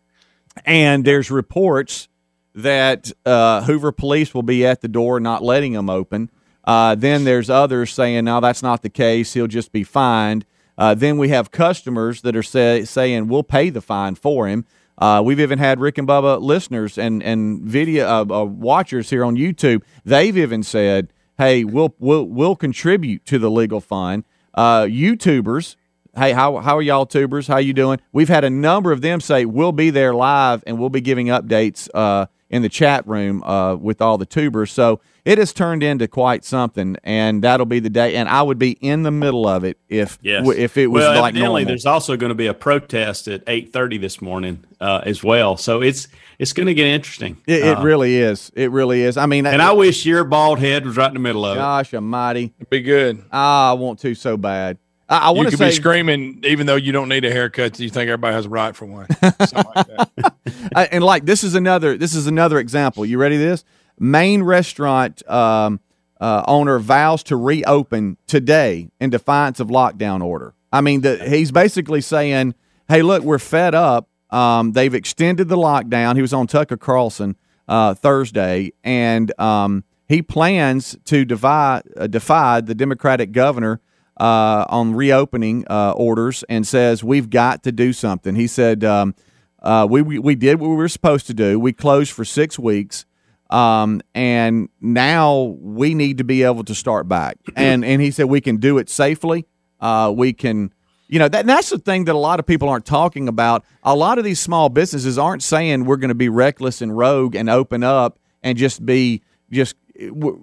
And 0.65 1.05
there's 1.05 1.29
reports 1.31 2.07
that 2.53 3.11
uh, 3.25 3.63
Hoover 3.63 3.91
police 3.91 4.33
will 4.33 4.43
be 4.43 4.65
at 4.65 4.81
the 4.81 4.87
door, 4.87 5.19
not 5.19 5.43
letting 5.43 5.73
him 5.73 5.89
open. 5.89 6.29
Uh, 6.63 6.95
then 6.95 7.23
there's 7.23 7.49
others 7.49 7.93
saying, 7.93 8.25
no, 8.25 8.39
that's 8.39 8.61
not 8.61 8.81
the 8.81 8.89
case. 8.89 9.33
He'll 9.33 9.47
just 9.47 9.71
be 9.71 9.83
fined. 9.83 10.45
Uh, 10.77 10.93
then 10.93 11.17
we 11.17 11.29
have 11.29 11.51
customers 11.51 12.21
that 12.21 12.35
are 12.35 12.43
say, 12.43 12.83
saying, 12.85 13.27
we'll 13.27 13.43
pay 13.43 13.69
the 13.69 13.81
fine 13.81 14.15
for 14.15 14.47
him. 14.47 14.65
Uh, 14.97 15.21
we've 15.23 15.39
even 15.39 15.57
had 15.57 15.79
Rick 15.79 15.97
and 15.97 16.07
Bubba 16.07 16.39
listeners 16.39 16.97
and 16.97 17.23
and 17.23 17.63
video 17.63 18.07
uh, 18.07 18.41
uh, 18.41 18.43
watchers 18.45 19.09
here 19.09 19.25
on 19.25 19.35
YouTube. 19.35 19.81
They've 20.05 20.37
even 20.37 20.61
said, 20.61 21.11
"Hey, 21.39 21.63
we'll 21.63 21.95
we'll 21.97 22.25
we'll 22.25 22.55
contribute 22.55 23.25
to 23.25 23.39
the 23.39 23.49
legal 23.49 23.81
fine. 23.81 24.25
YouTubers, 24.55 25.75
hey, 26.15 26.33
how 26.33 26.57
how 26.57 26.77
are 26.77 26.81
y'all 26.81 27.05
tubers? 27.05 27.47
How 27.47 27.57
you 27.57 27.73
doing? 27.73 27.99
We've 28.11 28.29
had 28.29 28.43
a 28.43 28.49
number 28.49 28.91
of 28.91 29.01
them 29.01 29.21
say 29.21 29.45
we'll 29.45 29.71
be 29.71 29.89
there 29.89 30.13
live 30.13 30.63
and 30.67 30.77
we'll 30.79 30.89
be 30.89 31.01
giving 31.01 31.27
updates 31.27 31.89
uh, 31.93 32.27
in 32.51 32.61
the 32.61 32.69
chat 32.69 33.07
room 33.07 33.41
uh, 33.43 33.75
with 33.75 34.01
all 34.01 34.17
the 34.19 34.25
tubers. 34.27 34.71
So 34.71 34.99
it 35.25 35.37
has 35.37 35.53
turned 35.53 35.81
into 35.83 36.07
quite 36.07 36.43
something, 36.45 36.97
and 37.03 37.43
that'll 37.43 37.65
be 37.65 37.79
the 37.79 37.89
day. 37.89 38.15
And 38.15 38.27
I 38.27 38.41
would 38.41 38.59
be 38.59 38.71
in 38.81 39.03
the 39.03 39.11
middle 39.11 39.47
of 39.47 39.63
it 39.63 39.77
if 39.89 40.19
Yes. 40.21 40.47
if 40.57 40.77
it 40.77 40.87
was 40.87 41.01
well, 41.01 41.21
like 41.21 41.31
evidently, 41.33 41.61
normal. 41.61 41.65
there's 41.65 41.85
also 41.85 42.17
going 42.17 42.29
to 42.29 42.35
be 42.35 42.47
a 42.47 42.53
protest 42.53 43.27
at 43.27 43.43
8:30 43.45 43.99
this 44.01 44.21
morning 44.21 44.65
uh, 44.79 45.01
as 45.05 45.23
well. 45.23 45.57
So 45.57 45.81
it's 45.81 46.07
it's 46.39 46.53
going 46.53 46.67
to 46.67 46.73
get 46.73 46.87
interesting. 46.87 47.37
It, 47.47 47.63
it 47.63 47.77
Uh, 47.77 47.83
really 47.83 48.17
is. 48.17 48.51
It 48.55 48.71
really 48.71 49.01
is. 49.03 49.15
I 49.15 49.27
mean, 49.27 49.45
And 49.45 49.61
I 49.61 49.71
wish 49.71 50.05
your 50.05 50.23
bald 50.23 50.59
head 50.59 50.85
was 50.85 50.97
right 50.97 51.07
in 51.07 51.13
the 51.13 51.19
middle 51.19 51.45
of 51.45 51.55
gosh 51.55 51.87
it. 51.89 51.91
gosh, 51.91 51.93
almighty, 51.95 52.53
Be 52.69 52.81
good. 52.81 53.23
Ah, 53.31 53.71
I 53.71 53.73
want 53.73 53.99
to 53.99 54.13
so 54.15 54.37
bad. 54.37 54.77
I, 55.12 55.17
I 55.17 55.30
You 55.30 55.36
want 55.36 55.47
to 55.47 55.52
could 55.52 55.60
say, 55.60 55.69
be 55.69 55.76
screaming, 55.76 56.41
even 56.45 56.65
though 56.65 56.78
you 56.78 56.93
don't 56.93 57.10
need 57.10 57.26
a 57.26 57.32
haircut. 57.32 57.78
You 57.80 57.89
think 57.89 58.08
everybody 58.08 58.34
has 58.34 58.45
a 58.45 58.50
right 58.50 58.74
for 58.76 58.86
one? 58.86 59.08
Something 59.45 59.63
like 59.76 59.88
that. 59.88 60.89
and 60.91 61.04
like 61.04 61.26
this 61.26 61.43
is 61.43 61.54
another. 61.54 61.97
This 61.97 62.15
is 62.15 62.28
another 62.28 62.58
example. 62.60 63.06
You 63.06 63.17
ready? 63.17 63.36
This 63.36 63.65
main 64.00 64.41
restaurant 64.41 65.28
um, 65.30 65.82
uh, 66.21 66.43
owner 66.47 66.80
vows 66.80 67.24
to 67.24 67.36
reopen 67.36 68.17
today 68.26 68.89
in 69.02 69.10
defiance 69.10 69.60
of 69.60 69.67
lockdown 69.67 70.24
order. 70.24 70.54
I 70.71 70.80
mean, 70.80 71.02
the, 71.02 71.17
he's 71.28 71.52
basically 71.52 72.00
saying, 72.00 72.56
"Hey, 72.88 73.02
look, 73.02 73.21
we're 73.24 73.38
fed 73.38 73.76
up. 73.76 74.08
Um, 74.30 74.71
they've 74.71 74.95
extended 74.95 75.50
the 75.50 75.58
lockdown." 75.58 76.15
He 76.15 76.21
was 76.21 76.32
on 76.34 76.47
Tucker 76.47 76.78
Carlson 76.78 77.36
uh, 77.67 77.95
Thursday, 77.95 78.71
and 78.82 79.38
um, 79.38 79.84
he 80.08 80.21
plans 80.21 80.97
to 81.06 81.26
defy 81.26 81.82
uh, 81.97 82.08
defy 82.08 82.62
the 82.62 82.74
Democratic 82.74 83.34
governor 83.34 83.82
uh, 84.21 84.65
on 84.69 84.93
reopening 84.93 85.65
uh, 85.67 85.93
orders 85.93 86.43
and 86.47 86.67
says 86.67 87.03
we've 87.03 87.31
got 87.31 87.63
to 87.63 87.71
do 87.71 87.91
something. 87.91 88.36
He 88.36 88.45
said 88.45 88.84
um, 88.84 89.15
uh, 89.63 89.88
we, 89.89 90.03
we 90.03 90.19
we 90.19 90.36
did 90.36 90.60
what 90.60 90.69
we 90.69 90.75
were 90.75 90.88
supposed 90.88 91.25
to 91.27 91.34
do. 91.34 91.60
We 91.60 91.73
closed 91.73 92.12
for 92.12 92.23
six 92.23 92.60
weeks, 92.60 93.05
um, 93.49 93.99
and 94.13 94.69
now 94.79 95.55
we 95.60 95.95
need 95.95 96.19
to 96.19 96.23
be 96.23 96.43
able 96.43 96.63
to 96.65 96.75
start 96.75 97.07
back. 97.07 97.38
and 97.55 97.84
and 97.84 97.99
he 97.99 98.12
said 98.12 98.25
we 98.25 98.41
can 98.41 98.57
do 98.57 98.77
it 98.77 98.89
safely. 98.89 99.47
Uh, 99.79 100.13
we 100.15 100.34
can. 100.34 100.71
You 101.07 101.19
know 101.19 101.27
that 101.27 101.47
that's 101.47 101.71
the 101.71 101.79
thing 101.79 102.05
that 102.05 102.13
a 102.13 102.19
lot 102.19 102.39
of 102.39 102.45
people 102.45 102.69
aren't 102.69 102.86
talking 102.86 103.27
about. 103.27 103.65
A 103.84 103.95
lot 103.95 104.19
of 104.19 104.23
these 104.23 104.39
small 104.39 104.69
businesses 104.69 105.17
aren't 105.17 105.43
saying 105.43 105.84
we're 105.84 105.97
going 105.97 106.10
to 106.10 106.15
be 106.15 106.29
reckless 106.29 106.81
and 106.81 106.95
rogue 106.95 107.36
and 107.36 107.49
open 107.49 107.84
up 107.84 108.19
and 108.43 108.57
just 108.57 108.86
be 108.86 109.23
just 109.51 109.75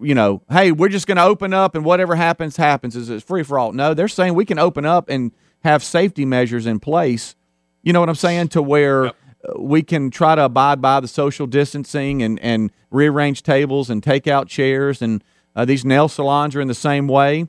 you 0.02 0.14
know, 0.14 0.42
hey, 0.50 0.72
we're 0.72 0.88
just 0.88 1.06
going 1.06 1.16
to 1.16 1.24
open 1.24 1.52
up 1.52 1.74
and 1.74 1.84
whatever 1.84 2.14
happens 2.14 2.56
happens. 2.56 2.94
Is 2.96 3.10
it's 3.10 3.24
free 3.24 3.42
for 3.42 3.58
all? 3.58 3.72
No, 3.72 3.94
they're 3.94 4.08
saying 4.08 4.34
we 4.34 4.44
can 4.44 4.58
open 4.58 4.86
up 4.86 5.08
and 5.08 5.32
have 5.64 5.82
safety 5.82 6.24
measures 6.24 6.66
in 6.66 6.78
place. 6.80 7.34
You 7.82 7.92
know 7.92 8.00
what 8.00 8.08
I'm 8.08 8.14
saying? 8.14 8.48
To 8.48 8.62
where 8.62 9.06
uh, 9.06 9.12
we 9.58 9.82
can 9.82 10.10
try 10.10 10.34
to 10.34 10.44
abide 10.44 10.80
by 10.80 11.00
the 11.00 11.08
social 11.08 11.46
distancing 11.46 12.22
and 12.22 12.38
and 12.40 12.70
rearrange 12.90 13.42
tables 13.42 13.90
and 13.90 14.02
take 14.02 14.26
out 14.26 14.48
chairs 14.48 15.02
and 15.02 15.22
uh, 15.54 15.64
these 15.64 15.84
nail 15.84 16.08
salons 16.08 16.54
are 16.56 16.60
in 16.60 16.68
the 16.68 16.74
same 16.74 17.08
way 17.08 17.48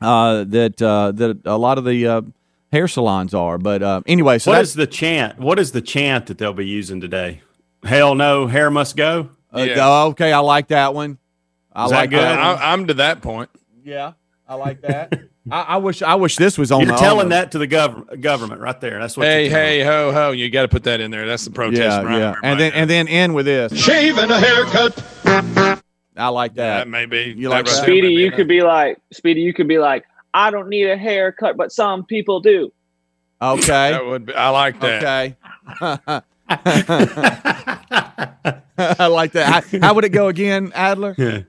uh, 0.00 0.44
that 0.44 0.80
uh, 0.82 1.12
that 1.12 1.40
a 1.44 1.56
lot 1.56 1.78
of 1.78 1.84
the 1.84 2.06
uh, 2.06 2.22
hair 2.72 2.88
salons 2.88 3.34
are. 3.34 3.58
But 3.58 3.82
uh, 3.82 4.02
anyway, 4.06 4.38
so 4.38 4.50
What 4.50 4.58
that's 4.58 4.70
is 4.70 4.74
the 4.74 4.86
chant? 4.86 5.38
What 5.38 5.58
is 5.58 5.72
the 5.72 5.80
chant 5.80 6.26
that 6.26 6.38
they'll 6.38 6.52
be 6.52 6.66
using 6.66 7.00
today? 7.00 7.42
Hell 7.84 8.14
no, 8.14 8.46
hair 8.46 8.70
must 8.70 8.96
go. 8.96 9.30
uh, 9.54 9.60
Yeah. 9.60 10.02
okay. 10.06 10.32
I 10.32 10.40
like 10.40 10.68
that 10.68 10.92
one. 10.94 11.18
I 11.76 11.84
Is 11.84 11.90
that 11.90 11.96
like 11.96 12.10
good? 12.10 12.20
that. 12.20 12.38
one. 12.38 12.62
I, 12.62 12.72
I'm 12.72 12.86
to 12.86 12.94
that 12.94 13.20
point. 13.20 13.50
Yeah, 13.84 14.12
I 14.48 14.54
like 14.54 14.80
that. 14.80 15.12
I, 15.50 15.60
I 15.60 15.76
wish 15.76 16.00
I 16.00 16.14
wish 16.14 16.36
this 16.36 16.56
was 16.56 16.72
on. 16.72 16.80
You're 16.80 16.92
the 16.92 16.96
telling 16.96 17.26
owner. 17.26 17.36
that 17.36 17.52
to 17.52 17.58
the 17.58 17.66
government 17.66 18.22
government 18.22 18.62
right 18.62 18.80
there. 18.80 18.98
That's 18.98 19.14
what. 19.14 19.26
Hey, 19.26 19.42
you're 19.42 19.50
telling 19.52 19.66
hey, 19.66 19.84
ho, 19.84 20.12
ho! 20.12 20.30
You 20.32 20.50
got 20.50 20.62
to 20.62 20.68
put 20.68 20.84
that 20.84 21.00
in 21.00 21.10
there. 21.10 21.26
That's 21.26 21.44
the 21.44 21.50
protest. 21.50 21.80
Yeah, 21.80 22.02
right? 22.02 22.18
yeah, 22.18 22.34
and 22.42 22.58
then 22.58 22.72
and 22.72 22.88
then 22.88 23.08
end 23.08 23.34
with 23.34 23.44
this. 23.44 23.78
Shave 23.78 24.16
and 24.16 24.30
a 24.30 24.40
haircut. 24.40 25.04
I 26.16 26.28
like 26.28 26.54
that. 26.54 26.78
that 26.78 26.88
may 26.88 27.04
be. 27.04 27.34
You 27.36 27.50
like 27.50 27.66
right 27.66 27.74
Speedy, 27.74 28.16
may 28.16 28.22
you 28.22 28.32
could 28.32 28.48
be 28.48 28.62
like 28.62 28.98
Speedy. 29.12 29.42
You 29.42 29.52
could 29.52 29.68
be 29.68 29.78
like, 29.78 30.06
I 30.32 30.50
don't 30.50 30.70
need 30.70 30.88
a 30.88 30.96
haircut, 30.96 31.58
but 31.58 31.72
some 31.72 32.04
people 32.04 32.40
do. 32.40 32.72
Okay. 33.42 33.90
That 33.92 34.06
would 34.06 34.26
be. 34.26 34.34
I 34.34 34.48
like 34.48 34.80
that. 34.80 35.02
Okay. 35.04 35.36
I 38.78 39.06
like 39.06 39.32
that. 39.32 39.64
How, 39.70 39.78
how 39.80 39.94
would 39.94 40.04
it 40.04 40.10
go 40.10 40.28
again, 40.28 40.72
Adler? 40.74 41.14
Yeah. 41.18 41.42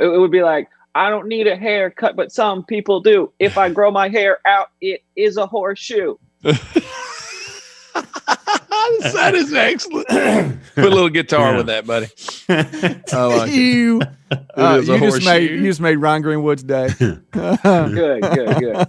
It, 0.00 0.06
it 0.06 0.18
would 0.18 0.30
be 0.30 0.42
like, 0.42 0.68
I 0.94 1.10
don't 1.10 1.26
need 1.26 1.46
a 1.46 1.56
haircut, 1.56 2.16
but 2.16 2.32
some 2.32 2.64
people 2.64 3.00
do. 3.00 3.32
If 3.38 3.58
I 3.58 3.68
grow 3.70 3.90
my 3.90 4.08
hair 4.08 4.38
out, 4.46 4.68
it 4.80 5.02
is 5.16 5.36
a 5.36 5.46
horseshoe. 5.46 6.16
that 6.42 6.60
is 9.34 9.52
excellent. 9.52 10.06
Put 10.74 10.84
a 10.84 10.88
little 10.88 11.08
guitar 11.08 11.52
Yeah. 11.52 11.56
with 11.58 11.66
that, 11.66 11.86
buddy. 11.86 12.06
I 13.12 13.24
like 13.24 13.52
you. 13.52 14.00
Uh, 14.56 14.78
is 14.82 14.88
a 14.88 14.94
you 14.94 14.98
just 15.00 15.24
made 15.24 15.48
horseshoe. 15.48 15.54
you 15.54 15.62
just 15.62 15.80
made 15.80 15.96
Ron 15.96 16.20
Greenwood's 16.22 16.64
day. 16.64 16.88
Good, 16.98 17.22
good, 17.32 18.22
good. 18.58 18.88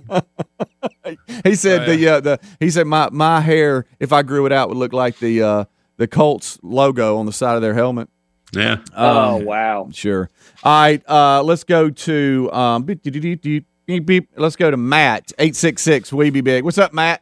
he 1.44 1.54
said 1.54 1.88
the 1.88 2.08
uh, 2.08 2.20
the 2.20 2.40
he 2.60 2.72
said 2.72 2.88
my 2.88 3.10
my 3.12 3.42
hair 3.42 3.86
if 4.00 4.12
I 4.12 4.24
grew 4.24 4.48
it 4.48 4.52
out 4.52 4.70
would 4.70 4.78
look 4.80 4.92
like 4.92 5.20
the 5.20 5.44
uh, 5.44 5.66
the 5.98 6.08
Colts 6.08 6.58
logo 6.64 7.18
on 7.18 7.28
the 7.28 7.32
side 7.34 7.58
of 7.58 7.62
their 7.62 7.76
helmet. 7.76 8.10
Yeah. 8.56 8.78
oh 8.96 9.38
Um, 9.38 9.46
wow. 9.46 9.90
Sure. 9.92 10.30
All 10.64 10.82
right. 10.82 11.10
Uh, 11.10 11.44
let's 11.44 11.64
go 11.64 11.90
to 11.90 12.50
um. 12.54 12.84
beep, 12.84 13.04
beep, 13.04 13.14
beep, 13.22 13.42
beep, 13.42 13.66
beep, 13.86 14.06
beep. 14.06 14.30
Let's 14.36 14.56
go 14.56 14.72
to 14.72 14.78
Matt 14.78 15.32
eight 15.40 15.56
six 15.56 15.82
six. 15.82 16.12
We 16.14 16.30
be 16.30 16.42
big. 16.42 16.64
What's 16.64 16.78
up, 16.78 16.94
Matt? 16.94 17.22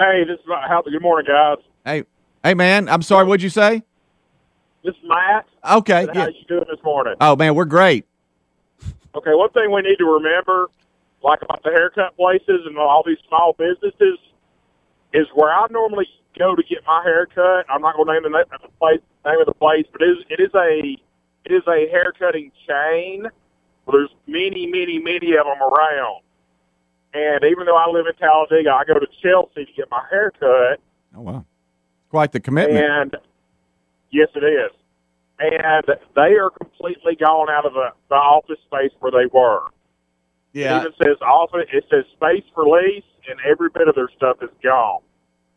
Hey, 0.00 0.24
this 0.26 0.38
is 0.40 0.46
my 0.46 0.66
how. 0.68 0.82
Good 0.82 1.00
morning, 1.02 1.26
guys. 1.30 1.58
Hey, 1.84 2.04
hey, 2.42 2.54
man. 2.54 2.88
I'm 2.88 3.02
sorry. 3.02 3.24
What'd 3.26 3.42
you 3.42 3.50
say? 3.50 3.82
This 4.84 4.94
is 4.94 5.00
Matt. 5.04 5.46
Okay. 5.70 6.02
And 6.04 6.16
How 6.16 6.22
Yeah. 6.24 6.28
you 6.28 6.44
doing 6.48 6.64
this 6.70 6.82
morning? 6.84 7.14
Oh 7.20 7.36
man, 7.36 7.54
we're 7.54 7.64
great. 7.64 8.06
Okay, 9.14 9.30
one 9.32 9.48
thing 9.50 9.70
we 9.72 9.80
need 9.82 9.96
to 9.98 10.04
remember, 10.04 10.68
like 11.22 11.40
about 11.42 11.62
the 11.62 11.70
haircut 11.70 12.16
places 12.16 12.62
and 12.66 12.76
all 12.76 13.02
these 13.06 13.16
small 13.28 13.54
businesses, 13.56 14.18
is 15.12 15.26
where 15.34 15.52
I 15.52 15.66
normally 15.70 16.06
go 16.38 16.54
to 16.54 16.62
get 16.62 16.78
my 16.86 17.02
haircut. 17.02 17.66
I'm 17.68 17.82
not 17.82 17.96
going 17.96 18.06
to 18.06 18.12
name 18.14 18.22
the 18.22 18.28
name 18.30 18.46
of 18.52 18.62
the 18.62 18.68
place, 18.78 19.00
name 19.24 19.40
of 19.40 19.46
the 19.46 19.54
place, 19.54 19.86
but 19.92 20.02
it 20.02 20.10
is 20.10 20.18
it 20.30 20.40
is 20.40 20.54
a 20.54 20.96
it 21.44 21.52
is 21.52 21.62
a 21.66 21.90
haircutting 21.90 22.50
chain. 22.66 23.24
Well, 23.86 23.98
there's 23.98 24.14
many, 24.26 24.66
many, 24.66 24.98
many 24.98 25.36
of 25.36 25.44
them 25.44 25.60
around. 25.60 26.22
And 27.12 27.44
even 27.44 27.66
though 27.66 27.76
I 27.76 27.88
live 27.90 28.06
in 28.06 28.14
Talladega, 28.14 28.70
I 28.70 28.84
go 28.84 28.94
to 28.94 29.06
Chelsea 29.22 29.66
to 29.66 29.72
get 29.76 29.90
my 29.90 30.02
haircut. 30.10 30.80
Oh 31.16 31.20
wow. 31.20 31.44
Quite 32.10 32.32
the 32.32 32.40
commitment. 32.40 32.84
And 32.84 33.16
yes, 34.10 34.28
it 34.34 34.44
is. 34.44 34.70
And 35.38 35.84
they 36.14 36.34
are 36.34 36.50
completely 36.50 37.16
gone 37.16 37.50
out 37.50 37.66
of 37.66 37.74
the, 37.74 37.88
the 38.08 38.14
office 38.14 38.58
space 38.66 38.92
where 39.00 39.12
they 39.12 39.26
were. 39.32 39.66
It 40.54 40.60
yeah. 40.60 40.80
even 40.80 40.92
says 41.02 41.16
office. 41.20 41.66
It 41.72 41.84
says 41.90 42.04
space 42.14 42.44
for 42.54 42.64
lease, 42.64 43.02
and 43.28 43.38
every 43.44 43.68
bit 43.68 43.88
of 43.88 43.96
their 43.96 44.08
stuff 44.16 44.36
is 44.42 44.50
gone. 44.62 45.00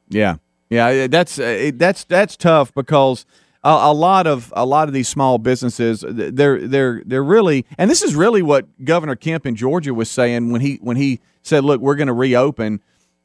Yeah, 0.09 0.37
yeah, 0.69 1.08
that's 1.08 1.39
uh, 1.39 1.71
that's 1.75 2.03
that's 2.06 2.36
tough 2.36 2.73
because 2.73 3.25
a, 3.63 3.69
a 3.69 3.93
lot 3.93 4.27
of 4.27 4.51
a 4.56 4.65
lot 4.65 4.88
of 4.88 4.93
these 4.93 5.08
small 5.08 5.38
businesses 5.38 6.03
they're 6.08 6.67
they're 6.67 7.01
they're 7.06 7.23
really 7.23 7.65
and 7.77 7.89
this 7.89 8.01
is 8.01 8.15
really 8.15 8.41
what 8.41 8.65
Governor 8.84 9.15
Kemp 9.15 9.45
in 9.45 9.56
Georgia 9.56 9.93
was 9.93 10.10
saying 10.10 10.51
when 10.51 10.62
he 10.62 10.75
when 10.82 10.97
he 10.97 11.19
said, 11.41 11.63
"Look, 11.63 11.82
we're 11.82 11.95
going 11.95 12.08
to 12.08 12.13
reopen." 12.13 12.82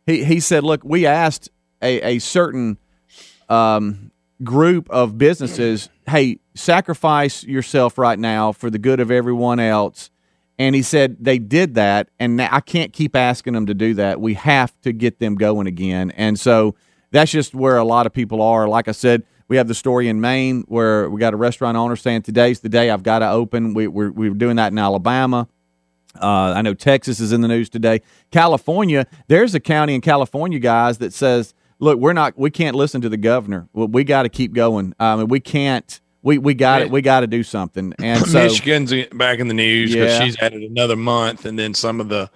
He 0.07 0.25
he 0.25 0.41
said, 0.41 0.65
"Look, 0.65 0.83
we 0.85 1.07
asked 1.07 1.51
a, 1.81 2.15
a 2.15 2.19
certain 2.21 2.79
um, 3.49 4.13
group 4.43 4.89
of 4.91 5.19
businesses, 5.19 5.89
hey, 6.09 6.39
sacrifice 6.55 7.45
yourself 7.45 7.99
right 7.99 8.19
now 8.19 8.53
for 8.53 8.71
the 8.71 8.79
good 8.79 9.01
of 9.01 9.11
everyone 9.11 9.61
else." 9.61 10.11
And 10.59 10.77
he 10.77 10.83
said 10.83 11.17
they 11.19 11.39
did 11.39 11.75
that, 11.75 12.09
and 12.21 12.41
I 12.41 12.61
can't 12.61 12.93
keep 12.93 13.17
asking 13.17 13.55
them 13.55 13.67
to 13.67 13.75
do 13.75 13.95
that. 13.95 14.21
We 14.21 14.35
have 14.35 14.73
to 14.83 14.93
get 14.93 15.19
them 15.19 15.35
going 15.35 15.67
again. 15.67 16.13
And 16.13 16.39
so 16.39 16.77
that's 17.13 17.31
just 17.31 17.55
where 17.55 17.77
a 17.77 17.85
lot 17.85 18.07
of 18.07 18.13
people 18.13 18.43
are. 18.43 18.67
Like 18.69 18.89
I 18.89 18.93
said, 18.93 19.23
we 19.49 19.57
have 19.59 19.69
the 19.69 19.75
story 19.75 20.09
in 20.09 20.21
Maine 20.21 20.65
where 20.67 21.09
we 21.09 21.21
got 21.21 21.35
a 21.35 21.37
restaurant 21.37 21.77
owner 21.77 21.95
saying 21.95 22.23
today's 22.23 22.61
the 22.61 22.69
day 22.69 22.91
I've 22.91 23.03
got 23.03 23.21
to 23.21 23.31
open. 23.31 23.75
We, 23.75 23.87
we're, 23.87 24.11
we're 24.11 24.31
doing 24.35 24.57
that 24.57 24.73
in 24.73 24.79
Alabama. 24.79 25.47
Uh, 26.21 26.53
I 26.57 26.63
know 26.63 26.75
Texas 26.75 27.21
is 27.21 27.33
in 27.33 27.41
the 27.41 27.49
news 27.49 27.71
today. 27.71 28.03
California, 28.31 29.07
there's 29.29 29.55
a 29.55 29.61
county 29.61 29.95
in 29.95 30.01
California, 30.01 30.59
guys, 30.59 30.99
that 30.99 31.13
says, 31.15 31.55
"Look, 31.79 31.99
we're 31.99 32.13
not, 32.13 32.37
we 32.39 32.51
can't 32.51 32.77
listen 32.77 33.01
to 33.01 33.09
the 33.09 33.17
governor. 33.17 33.69
We, 33.73 33.87
we 33.87 34.05
got 34.05 34.25
to 34.25 34.29
keep 34.29 34.53
going. 34.53 34.95
I 35.01 35.17
mean, 35.17 35.29
we 35.29 35.41
can't. 35.41 36.01
We 36.23 36.37
we 36.39 36.53
got 36.55 36.83
it. 36.83 36.91
We 36.91 37.01
got 37.01 37.21
to 37.21 37.27
do 37.27 37.43
something." 37.43 37.95
And 37.99 38.27
so, 38.27 38.43
Michigan's 38.45 38.93
back 39.15 39.39
in 39.39 39.49
the 39.49 39.55
news 39.55 39.93
because 39.93 40.13
Yeah. 40.19 40.25
she's 40.25 40.37
added 40.39 40.63
another 40.63 40.97
month, 40.97 41.47
and 41.47 41.59
then 41.59 41.73
some 41.73 41.99
of 41.99 42.11
the 42.11 42.31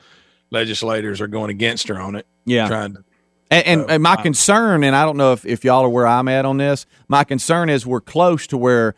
legislators 0.51 1.21
are 1.21 1.27
going 1.29 1.51
against 1.51 1.89
her 1.89 2.01
on 2.01 2.15
it. 2.17 2.27
Yeah. 2.47 2.69
trying 2.69 2.95
to. 2.95 3.05
And, 3.51 3.67
and, 3.67 3.91
and 3.91 4.03
my 4.03 4.17
concern, 4.17 4.83
and 4.83 4.97
I 4.97 5.05
don't 5.05 5.17
know 5.17 5.33
if, 5.33 5.47
if 5.47 5.65
y'all 5.65 5.85
are 5.85 5.89
where 5.89 6.07
I'm 6.07 6.27
at 6.29 6.45
on 6.45 6.57
this, 6.57 6.85
my 7.07 7.23
concern 7.23 7.69
is 7.69 7.87
we're 7.87 8.01
close 8.01 8.47
to 8.49 8.59
where 8.59 8.97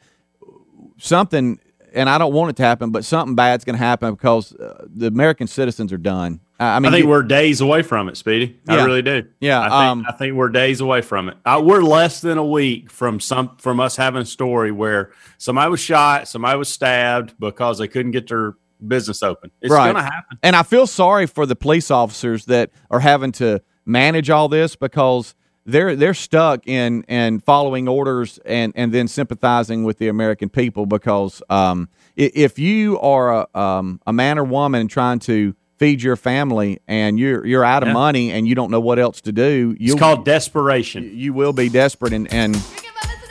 something, 0.96 1.60
and 1.92 2.08
I 2.08 2.16
don't 2.16 2.32
want 2.32 2.50
it 2.50 2.56
to 2.56 2.62
happen, 2.62 2.90
but 2.90 3.04
something 3.04 3.34
bad's 3.34 3.64
going 3.64 3.74
to 3.74 3.84
happen 3.84 4.14
because 4.14 4.54
uh, 4.54 4.86
the 4.88 5.06
American 5.06 5.46
citizens 5.48 5.92
are 5.92 5.98
done. 5.98 6.40
I, 6.58 6.76
I 6.76 6.78
mean, 6.78 6.86
I 6.86 6.96
think 6.96 7.04
you- 7.04 7.10
we're 7.10 7.22
days 7.22 7.60
away 7.60 7.82
from 7.82 8.08
it, 8.08 8.16
Speedy. 8.16 8.58
I 8.66 8.84
really 8.84 9.02
do. 9.02 9.26
Yeah, 9.40 9.60
I 9.60 9.64
think, 9.64 9.72
um, 9.72 10.06
I 10.08 10.12
think 10.12 10.34
we're 10.34 10.48
days 10.48 10.80
away 10.80 11.02
from 11.02 11.28
it. 11.28 11.36
Uh, 11.44 11.60
we're 11.62 11.82
less 11.82 12.20
than 12.20 12.38
a 12.38 12.44
week 12.44 12.90
from 12.90 13.20
some 13.20 13.56
from 13.58 13.80
us 13.80 13.96
having 13.96 14.22
a 14.22 14.26
story 14.26 14.72
where 14.72 15.12
somebody 15.36 15.70
was 15.70 15.80
shot, 15.80 16.26
somebody 16.26 16.58
was 16.58 16.68
stabbed 16.68 17.34
because 17.38 17.78
they 17.78 17.86
couldn't 17.86 18.12
get 18.12 18.28
their 18.28 18.54
business 18.86 19.22
open. 19.22 19.50
It's 19.60 19.72
right. 19.72 19.92
going 19.92 20.04
to 20.04 20.10
happen. 20.10 20.38
And 20.42 20.56
I 20.56 20.62
feel 20.62 20.86
sorry 20.86 21.26
for 21.26 21.46
the 21.46 21.56
police 21.56 21.90
officers 21.90 22.46
that 22.46 22.70
are 22.90 23.00
having 23.00 23.32
to 23.32 23.60
manage 23.88 24.30
all 24.30 24.48
this 24.48 24.76
because 24.76 25.34
they're 25.66 25.96
they're 25.96 26.14
stuck 26.14 26.66
in 26.68 27.02
in 27.04 27.40
following 27.40 27.88
orders 27.88 28.38
and 28.44 28.72
and 28.76 28.92
then 28.92 29.08
sympathizing 29.08 29.82
with 29.84 29.98
the 29.98 30.08
American 30.08 30.48
people 30.48 30.86
because 30.86 31.42
um, 31.50 31.88
if 32.16 32.58
you 32.58 32.98
are 33.00 33.40
a 33.54 33.58
um, 33.58 34.00
a 34.06 34.12
man 34.12 34.38
or 34.38 34.44
woman 34.44 34.86
trying 34.88 35.18
to 35.20 35.54
feed 35.76 36.02
your 36.02 36.16
family 36.16 36.78
and 36.88 37.18
you're 37.18 37.44
you're 37.46 37.64
out 37.64 37.82
of 37.82 37.88
Yeah. 37.88 37.92
money 37.94 38.30
and 38.32 38.46
you 38.48 38.54
don't 38.54 38.70
know 38.70 38.80
what 38.80 38.98
else 38.98 39.20
to 39.22 39.32
do, 39.32 39.76
you 39.78 39.92
It's 39.92 40.00
called 40.00 40.24
desperation. 40.24 41.10
You 41.14 41.32
will 41.32 41.52
be 41.52 41.68
desperate 41.68 42.12
and 42.12 42.32
and 42.32 42.54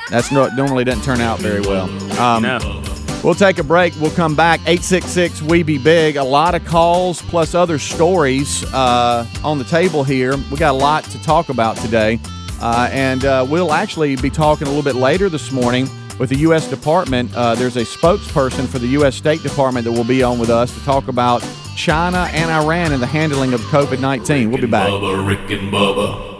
that's 0.10 0.32
not 0.32 0.56
normally 0.56 0.84
doesn't 0.84 1.04
turn 1.04 1.22
out 1.22 1.40
very 1.40 1.62
well. 1.62 1.90
Um, 2.20 2.44
No. 2.44 2.77
We'll 3.24 3.36
take 3.36 3.58
a 3.58 3.64
break. 3.64 3.94
We'll 4.00 4.12
come 4.12 4.36
back. 4.36 4.60
866 4.62 5.42
We 5.42 5.64
Be 5.64 5.78
Big. 5.78 6.16
A 6.16 6.24
lot 6.24 6.56
of 6.56 6.64
calls 6.66 7.22
plus 7.24 7.56
other 7.56 7.80
stories 7.80 8.64
uh, 8.74 9.26
on 9.44 9.58
the 9.58 9.64
table 9.66 10.04
here. 10.04 10.38
We 10.52 10.58
got 10.58 10.72
a 10.72 10.78
lot 10.78 11.04
to 11.06 11.22
talk 11.24 11.50
about 11.50 11.78
today. 11.78 12.20
Uh, 12.62 12.90
and 12.92 13.26
uh, 13.26 13.46
we'll 13.48 13.74
actually 13.74 14.16
be 14.16 14.30
talking 14.30 14.68
a 14.68 14.70
little 14.70 14.84
bit 14.84 14.96
later 14.96 15.30
this 15.30 15.52
morning 15.52 15.90
with 16.20 16.30
the 16.30 16.38
U.S. 16.38 16.70
Department. 16.70 17.34
Uh, 17.36 17.56
there's 17.56 17.76
a 17.76 17.84
spokesperson 17.84 18.68
for 18.68 18.80
the 18.80 18.88
U.S. 18.90 19.16
State 19.16 19.44
Department 19.44 19.86
that 19.86 19.92
will 19.92 20.04
be 20.04 20.24
on 20.24 20.40
with 20.40 20.50
us 20.50 20.74
to 20.74 20.84
talk 20.86 21.08
about 21.08 21.44
China 21.76 22.30
and 22.32 22.50
Iran 22.50 22.92
and 22.92 23.02
the 23.02 23.08
handling 23.08 23.54
of 23.54 23.62
COVID 23.62 24.00
19. 24.00 24.52
We'll 24.52 24.62
be 24.62 24.68
back. 24.68 24.90
Bubba, 24.90 25.28
Rick 25.28 25.52
and 25.60 25.72
Bubba. 25.72 26.37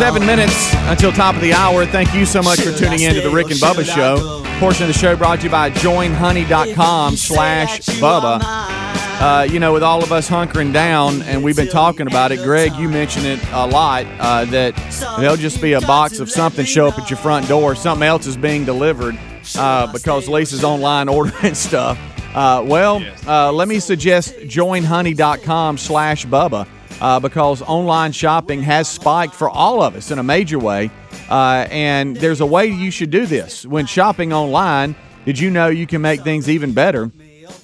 Seven 0.00 0.24
minutes 0.24 0.72
until 0.88 1.12
top 1.12 1.34
of 1.34 1.42
the 1.42 1.52
hour. 1.52 1.84
Thank 1.84 2.14
you 2.14 2.24
so 2.24 2.40
much 2.40 2.58
for 2.62 2.72
tuning 2.72 3.00
in 3.00 3.14
to 3.16 3.20
the 3.20 3.28
Rick 3.28 3.50
and 3.50 3.60
Bubba 3.60 3.84
Show. 3.84 4.42
Portion 4.58 4.84
of 4.84 4.88
the 4.88 4.98
show 4.98 5.14
brought 5.14 5.40
to 5.40 5.44
you 5.44 5.50
by 5.50 5.68
joinhoney.com 5.70 7.16
slash 7.16 7.80
Bubba. 7.80 8.40
Uh, 8.42 9.46
you 9.50 9.60
know, 9.60 9.74
with 9.74 9.82
all 9.82 10.02
of 10.02 10.10
us 10.10 10.26
hunkering 10.26 10.72
down, 10.72 11.20
and 11.24 11.44
we've 11.44 11.54
been 11.54 11.68
talking 11.68 12.06
about 12.06 12.32
it, 12.32 12.38
Greg, 12.38 12.72
you 12.76 12.88
mentioned 12.88 13.26
it 13.26 13.38
a 13.52 13.66
lot, 13.66 14.06
uh, 14.18 14.46
that 14.46 14.74
there'll 15.20 15.36
just 15.36 15.60
be 15.60 15.74
a 15.74 15.82
box 15.82 16.18
of 16.18 16.30
something 16.30 16.64
show 16.64 16.86
up 16.86 16.98
at 16.98 17.10
your 17.10 17.18
front 17.18 17.46
door. 17.46 17.74
Something 17.74 18.08
else 18.08 18.26
is 18.26 18.38
being 18.38 18.64
delivered 18.64 19.18
uh, 19.56 19.92
because 19.92 20.28
Lisa's 20.28 20.64
online 20.64 21.08
ordering 21.10 21.52
stuff. 21.52 21.98
Uh, 22.34 22.64
well, 22.66 23.04
uh, 23.26 23.52
let 23.52 23.68
me 23.68 23.78
suggest 23.78 24.34
joinhoney.com 24.46 25.76
slash 25.76 26.24
Bubba 26.24 26.66
uh, 27.00 27.20
because 27.20 27.62
online 27.62 28.12
shopping 28.12 28.62
has 28.62 28.88
spiked 28.88 29.34
for 29.34 29.48
all 29.48 29.82
of 29.82 29.94
us 29.94 30.10
in 30.10 30.18
a 30.18 30.22
major 30.22 30.58
way. 30.58 30.90
Uh, 31.28 31.66
and 31.70 32.16
there's 32.16 32.40
a 32.40 32.46
way 32.46 32.66
you 32.66 32.90
should 32.90 33.10
do 33.10 33.26
this. 33.26 33.64
When 33.64 33.86
shopping 33.86 34.32
online, 34.32 34.94
did 35.24 35.38
you 35.38 35.50
know 35.50 35.68
you 35.68 35.86
can 35.86 36.02
make 36.02 36.22
things 36.22 36.48
even 36.48 36.72
better? 36.72 37.10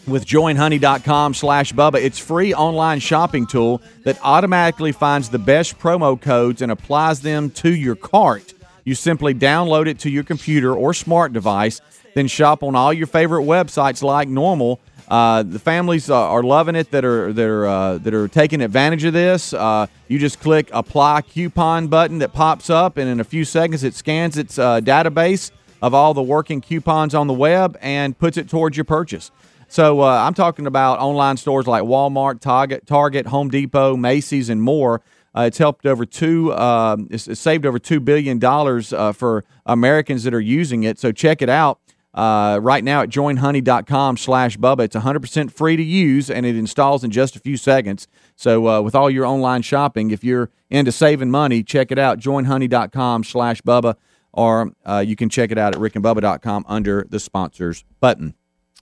with 0.06 0.24
joinhoney.com 0.24 1.34
slash 1.34 1.72
bubba 1.72 1.96
it's 1.96 2.18
free 2.18 2.54
online 2.54 3.00
shopping 3.00 3.46
tool 3.46 3.82
that 4.04 4.18
automatically 4.22 4.92
finds 4.92 5.28
the 5.28 5.38
best 5.38 5.78
promo 5.78 6.20
codes 6.20 6.62
and 6.62 6.72
applies 6.72 7.20
them 7.20 7.50
to 7.50 7.74
your 7.74 7.94
cart 7.94 8.54
you 8.84 8.94
simply 8.94 9.34
download 9.34 9.86
it 9.86 9.98
to 9.98 10.10
your 10.10 10.24
computer 10.24 10.74
or 10.74 10.94
smart 10.94 11.32
device 11.32 11.80
then 12.14 12.26
shop 12.26 12.62
on 12.62 12.74
all 12.74 12.92
your 12.92 13.06
favorite 13.06 13.44
websites 13.44 14.02
like 14.02 14.28
normal 14.28 14.80
uh, 15.08 15.42
the 15.42 15.58
families 15.58 16.10
uh, 16.10 16.16
are 16.16 16.42
loving 16.42 16.74
it 16.74 16.90
that 16.90 17.04
are 17.04 17.32
that 17.32 17.46
are 17.46 17.66
uh, 17.66 17.98
that 17.98 18.12
are 18.12 18.26
taking 18.28 18.60
advantage 18.60 19.04
of 19.04 19.12
this. 19.12 19.52
Uh, 19.52 19.86
you 20.08 20.18
just 20.18 20.40
click 20.40 20.68
apply 20.72 21.22
coupon 21.22 21.86
button 21.88 22.18
that 22.18 22.32
pops 22.32 22.70
up, 22.70 22.96
and 22.96 23.08
in 23.08 23.20
a 23.20 23.24
few 23.24 23.44
seconds 23.44 23.84
it 23.84 23.94
scans 23.94 24.36
its 24.36 24.58
uh, 24.58 24.80
database 24.80 25.52
of 25.80 25.94
all 25.94 26.14
the 26.14 26.22
working 26.22 26.60
coupons 26.60 27.14
on 27.14 27.26
the 27.26 27.32
web 27.32 27.76
and 27.80 28.18
puts 28.18 28.36
it 28.36 28.48
towards 28.48 28.76
your 28.76 28.84
purchase. 28.84 29.30
So 29.68 30.00
uh, 30.00 30.06
I'm 30.06 30.34
talking 30.34 30.66
about 30.66 30.98
online 30.98 31.36
stores 31.36 31.66
like 31.66 31.82
Walmart, 31.82 32.40
Target, 32.40 32.86
Target, 32.86 33.26
Home 33.26 33.48
Depot, 33.48 33.96
Macy's, 33.96 34.48
and 34.48 34.62
more. 34.62 35.02
It's 35.38 35.58
helped 35.58 35.84
over 35.84 36.06
two. 36.06 36.54
Um, 36.54 37.08
it's, 37.10 37.38
saved 37.38 37.66
over 37.66 37.78
two 37.78 38.00
billion 38.00 38.38
dollars 38.38 38.94
for 39.14 39.44
Americans 39.66 40.24
that 40.24 40.32
are 40.32 40.40
using 40.40 40.84
it. 40.84 40.98
So 40.98 41.12
check 41.12 41.42
it 41.42 41.50
out 41.50 41.78
uh, 42.16 42.58
right 42.62 42.82
now 42.82 43.02
at 43.02 43.10
joinhoney.com 43.10 44.16
slash 44.16 44.56
Bubba. 44.56 44.80
It's 44.80 44.96
100% 44.96 45.52
free 45.52 45.76
to 45.76 45.82
use 45.82 46.30
and 46.30 46.46
it 46.46 46.56
installs 46.56 47.04
in 47.04 47.10
just 47.10 47.36
a 47.36 47.38
few 47.38 47.56
seconds. 47.56 48.08
So 48.34 48.66
uh, 48.66 48.80
with 48.80 48.94
all 48.94 49.10
your 49.10 49.26
online 49.26 49.62
shopping, 49.62 50.10
if 50.10 50.24
you're 50.24 50.50
into 50.70 50.90
saving 50.90 51.30
money, 51.30 51.62
check 51.62 51.92
it 51.92 51.98
out, 51.98 52.18
joinhoney.com 52.18 53.24
slash 53.24 53.60
Bubba, 53.60 53.96
or 54.32 54.72
uh, 54.84 55.04
you 55.06 55.14
can 55.14 55.28
check 55.28 55.52
it 55.52 55.58
out 55.58 55.74
at 55.74 55.80
rickandbubba.com 55.80 56.64
under 56.66 57.06
the 57.08 57.20
sponsors 57.20 57.84
button. 58.00 58.34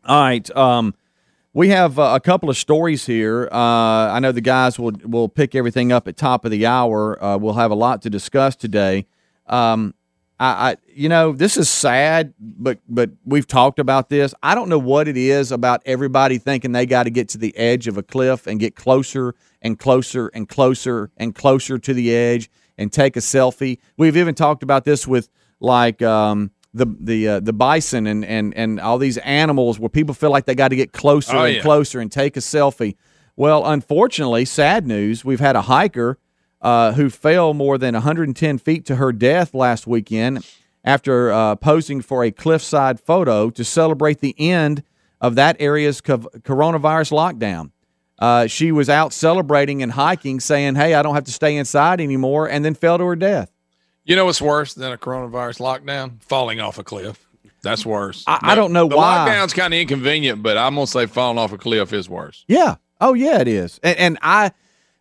All 0.06 0.20
right. 0.20 0.56
Um, 0.56 0.94
we 1.52 1.68
have 1.68 1.98
uh, 1.98 2.12
a 2.14 2.20
couple 2.20 2.50
of 2.50 2.56
stories 2.56 3.06
here. 3.06 3.48
Uh, 3.50 4.12
I 4.12 4.18
know 4.20 4.32
the 4.32 4.40
guys 4.40 4.78
will 4.78 4.92
will 5.04 5.28
pick 5.28 5.54
everything 5.54 5.92
up 5.92 6.08
at 6.08 6.16
top 6.16 6.44
of 6.44 6.50
the 6.50 6.66
hour. 6.66 7.22
Uh, 7.22 7.36
we'll 7.36 7.54
have 7.54 7.70
a 7.70 7.76
lot 7.76 8.02
to 8.02 8.10
discuss 8.10 8.56
today. 8.56 9.06
Um, 9.46 9.94
I, 10.40 10.46
I, 10.70 10.76
you 10.92 11.08
know, 11.08 11.32
this 11.32 11.56
is 11.56 11.70
sad, 11.70 12.34
but 12.40 12.80
but 12.88 13.10
we've 13.24 13.46
talked 13.46 13.78
about 13.78 14.08
this. 14.08 14.34
I 14.42 14.54
don't 14.54 14.68
know 14.68 14.78
what 14.80 15.06
it 15.06 15.16
is 15.16 15.52
about 15.52 15.82
everybody 15.86 16.38
thinking 16.38 16.72
they 16.72 16.86
got 16.86 17.04
to 17.04 17.10
get 17.10 17.28
to 17.30 17.38
the 17.38 17.56
edge 17.56 17.86
of 17.86 17.96
a 17.96 18.02
cliff 18.02 18.46
and 18.46 18.58
get 18.58 18.74
closer 18.74 19.34
and 19.62 19.78
closer 19.78 20.28
and 20.34 20.48
closer 20.48 21.10
and 21.16 21.34
closer 21.34 21.78
to 21.78 21.94
the 21.94 22.14
edge 22.14 22.50
and 22.76 22.92
take 22.92 23.16
a 23.16 23.20
selfie. 23.20 23.78
We've 23.96 24.16
even 24.16 24.34
talked 24.34 24.62
about 24.64 24.84
this 24.84 25.06
with 25.06 25.28
like 25.60 26.02
um, 26.02 26.50
the 26.74 26.86
the 26.98 27.28
uh, 27.28 27.40
the 27.40 27.52
bison 27.52 28.06
and, 28.08 28.24
and 28.24 28.52
and 28.54 28.80
all 28.80 28.98
these 28.98 29.18
animals 29.18 29.78
where 29.78 29.88
people 29.88 30.14
feel 30.14 30.30
like 30.30 30.46
they 30.46 30.56
got 30.56 30.68
to 30.68 30.76
get 30.76 30.92
closer 30.92 31.36
Oh, 31.36 31.44
and 31.44 31.56
yeah. 31.56 31.62
closer 31.62 32.00
and 32.00 32.10
take 32.10 32.36
a 32.36 32.40
selfie. 32.40 32.96
Well, 33.36 33.64
unfortunately, 33.66 34.44
sad 34.44 34.86
news. 34.86 35.24
We've 35.24 35.40
had 35.40 35.54
a 35.56 35.62
hiker 35.62 36.18
uh, 36.64 36.92
who 36.94 37.08
fell 37.10 37.54
more 37.54 37.78
than 37.78 37.94
110 37.94 38.58
feet 38.58 38.84
to 38.86 38.96
her 38.96 39.12
death 39.12 39.54
last 39.54 39.86
weekend 39.86 40.44
after 40.84 41.30
uh, 41.32 41.54
posing 41.54 42.00
for 42.00 42.24
a 42.24 42.30
cliffside 42.32 42.98
photo 42.98 43.50
to 43.50 43.62
celebrate 43.62 44.18
the 44.20 44.34
end 44.38 44.82
of 45.20 45.36
that 45.36 45.56
area's 45.60 46.00
co- 46.00 46.18
coronavirus 46.18 47.12
lockdown. 47.12 47.70
Uh, 48.18 48.46
she 48.46 48.72
was 48.72 48.88
out 48.88 49.12
celebrating 49.12 49.82
and 49.82 49.92
hiking, 49.92 50.40
saying, 50.40 50.74
"Hey, 50.76 50.94
I 50.94 51.02
don't 51.02 51.14
have 51.14 51.24
to 51.24 51.32
stay 51.32 51.56
inside 51.56 52.00
anymore," 52.00 52.48
and 52.48 52.64
then 52.64 52.74
fell 52.74 52.96
to 52.98 53.04
her 53.04 53.16
death. 53.16 53.50
You 54.04 54.16
know 54.16 54.24
what's 54.26 54.40
worse 54.42 54.74
than 54.74 54.92
a 54.92 54.96
coronavirus 54.98 55.58
lockdown? 55.60 56.22
Falling 56.22 56.60
off 56.60 56.78
a 56.78 56.84
cliff. 56.84 57.26
That's 57.62 57.84
worse. 57.86 58.22
I- 58.26 58.38
I 58.42 58.54
don't 58.54 58.72
know 58.72 58.88
the 58.88 58.96
why. 58.96 59.26
lockdown's 59.28 59.52
kind 59.54 59.72
of 59.74 59.80
inconvenient, 59.80 60.42
but 60.42 60.56
I'm 60.56 60.74
gonna 60.74 60.86
say 60.86 61.06
falling 61.06 61.38
off 61.38 61.52
a 61.52 61.58
cliff 61.58 61.92
is 61.92 62.08
worse. 62.08 62.44
Yeah. 62.46 62.76
Oh 63.00 63.14
yeah, 63.14 63.40
it 63.40 63.48
is. 63.48 63.80
And, 63.82 63.98
and 63.98 64.18
I 64.22 64.52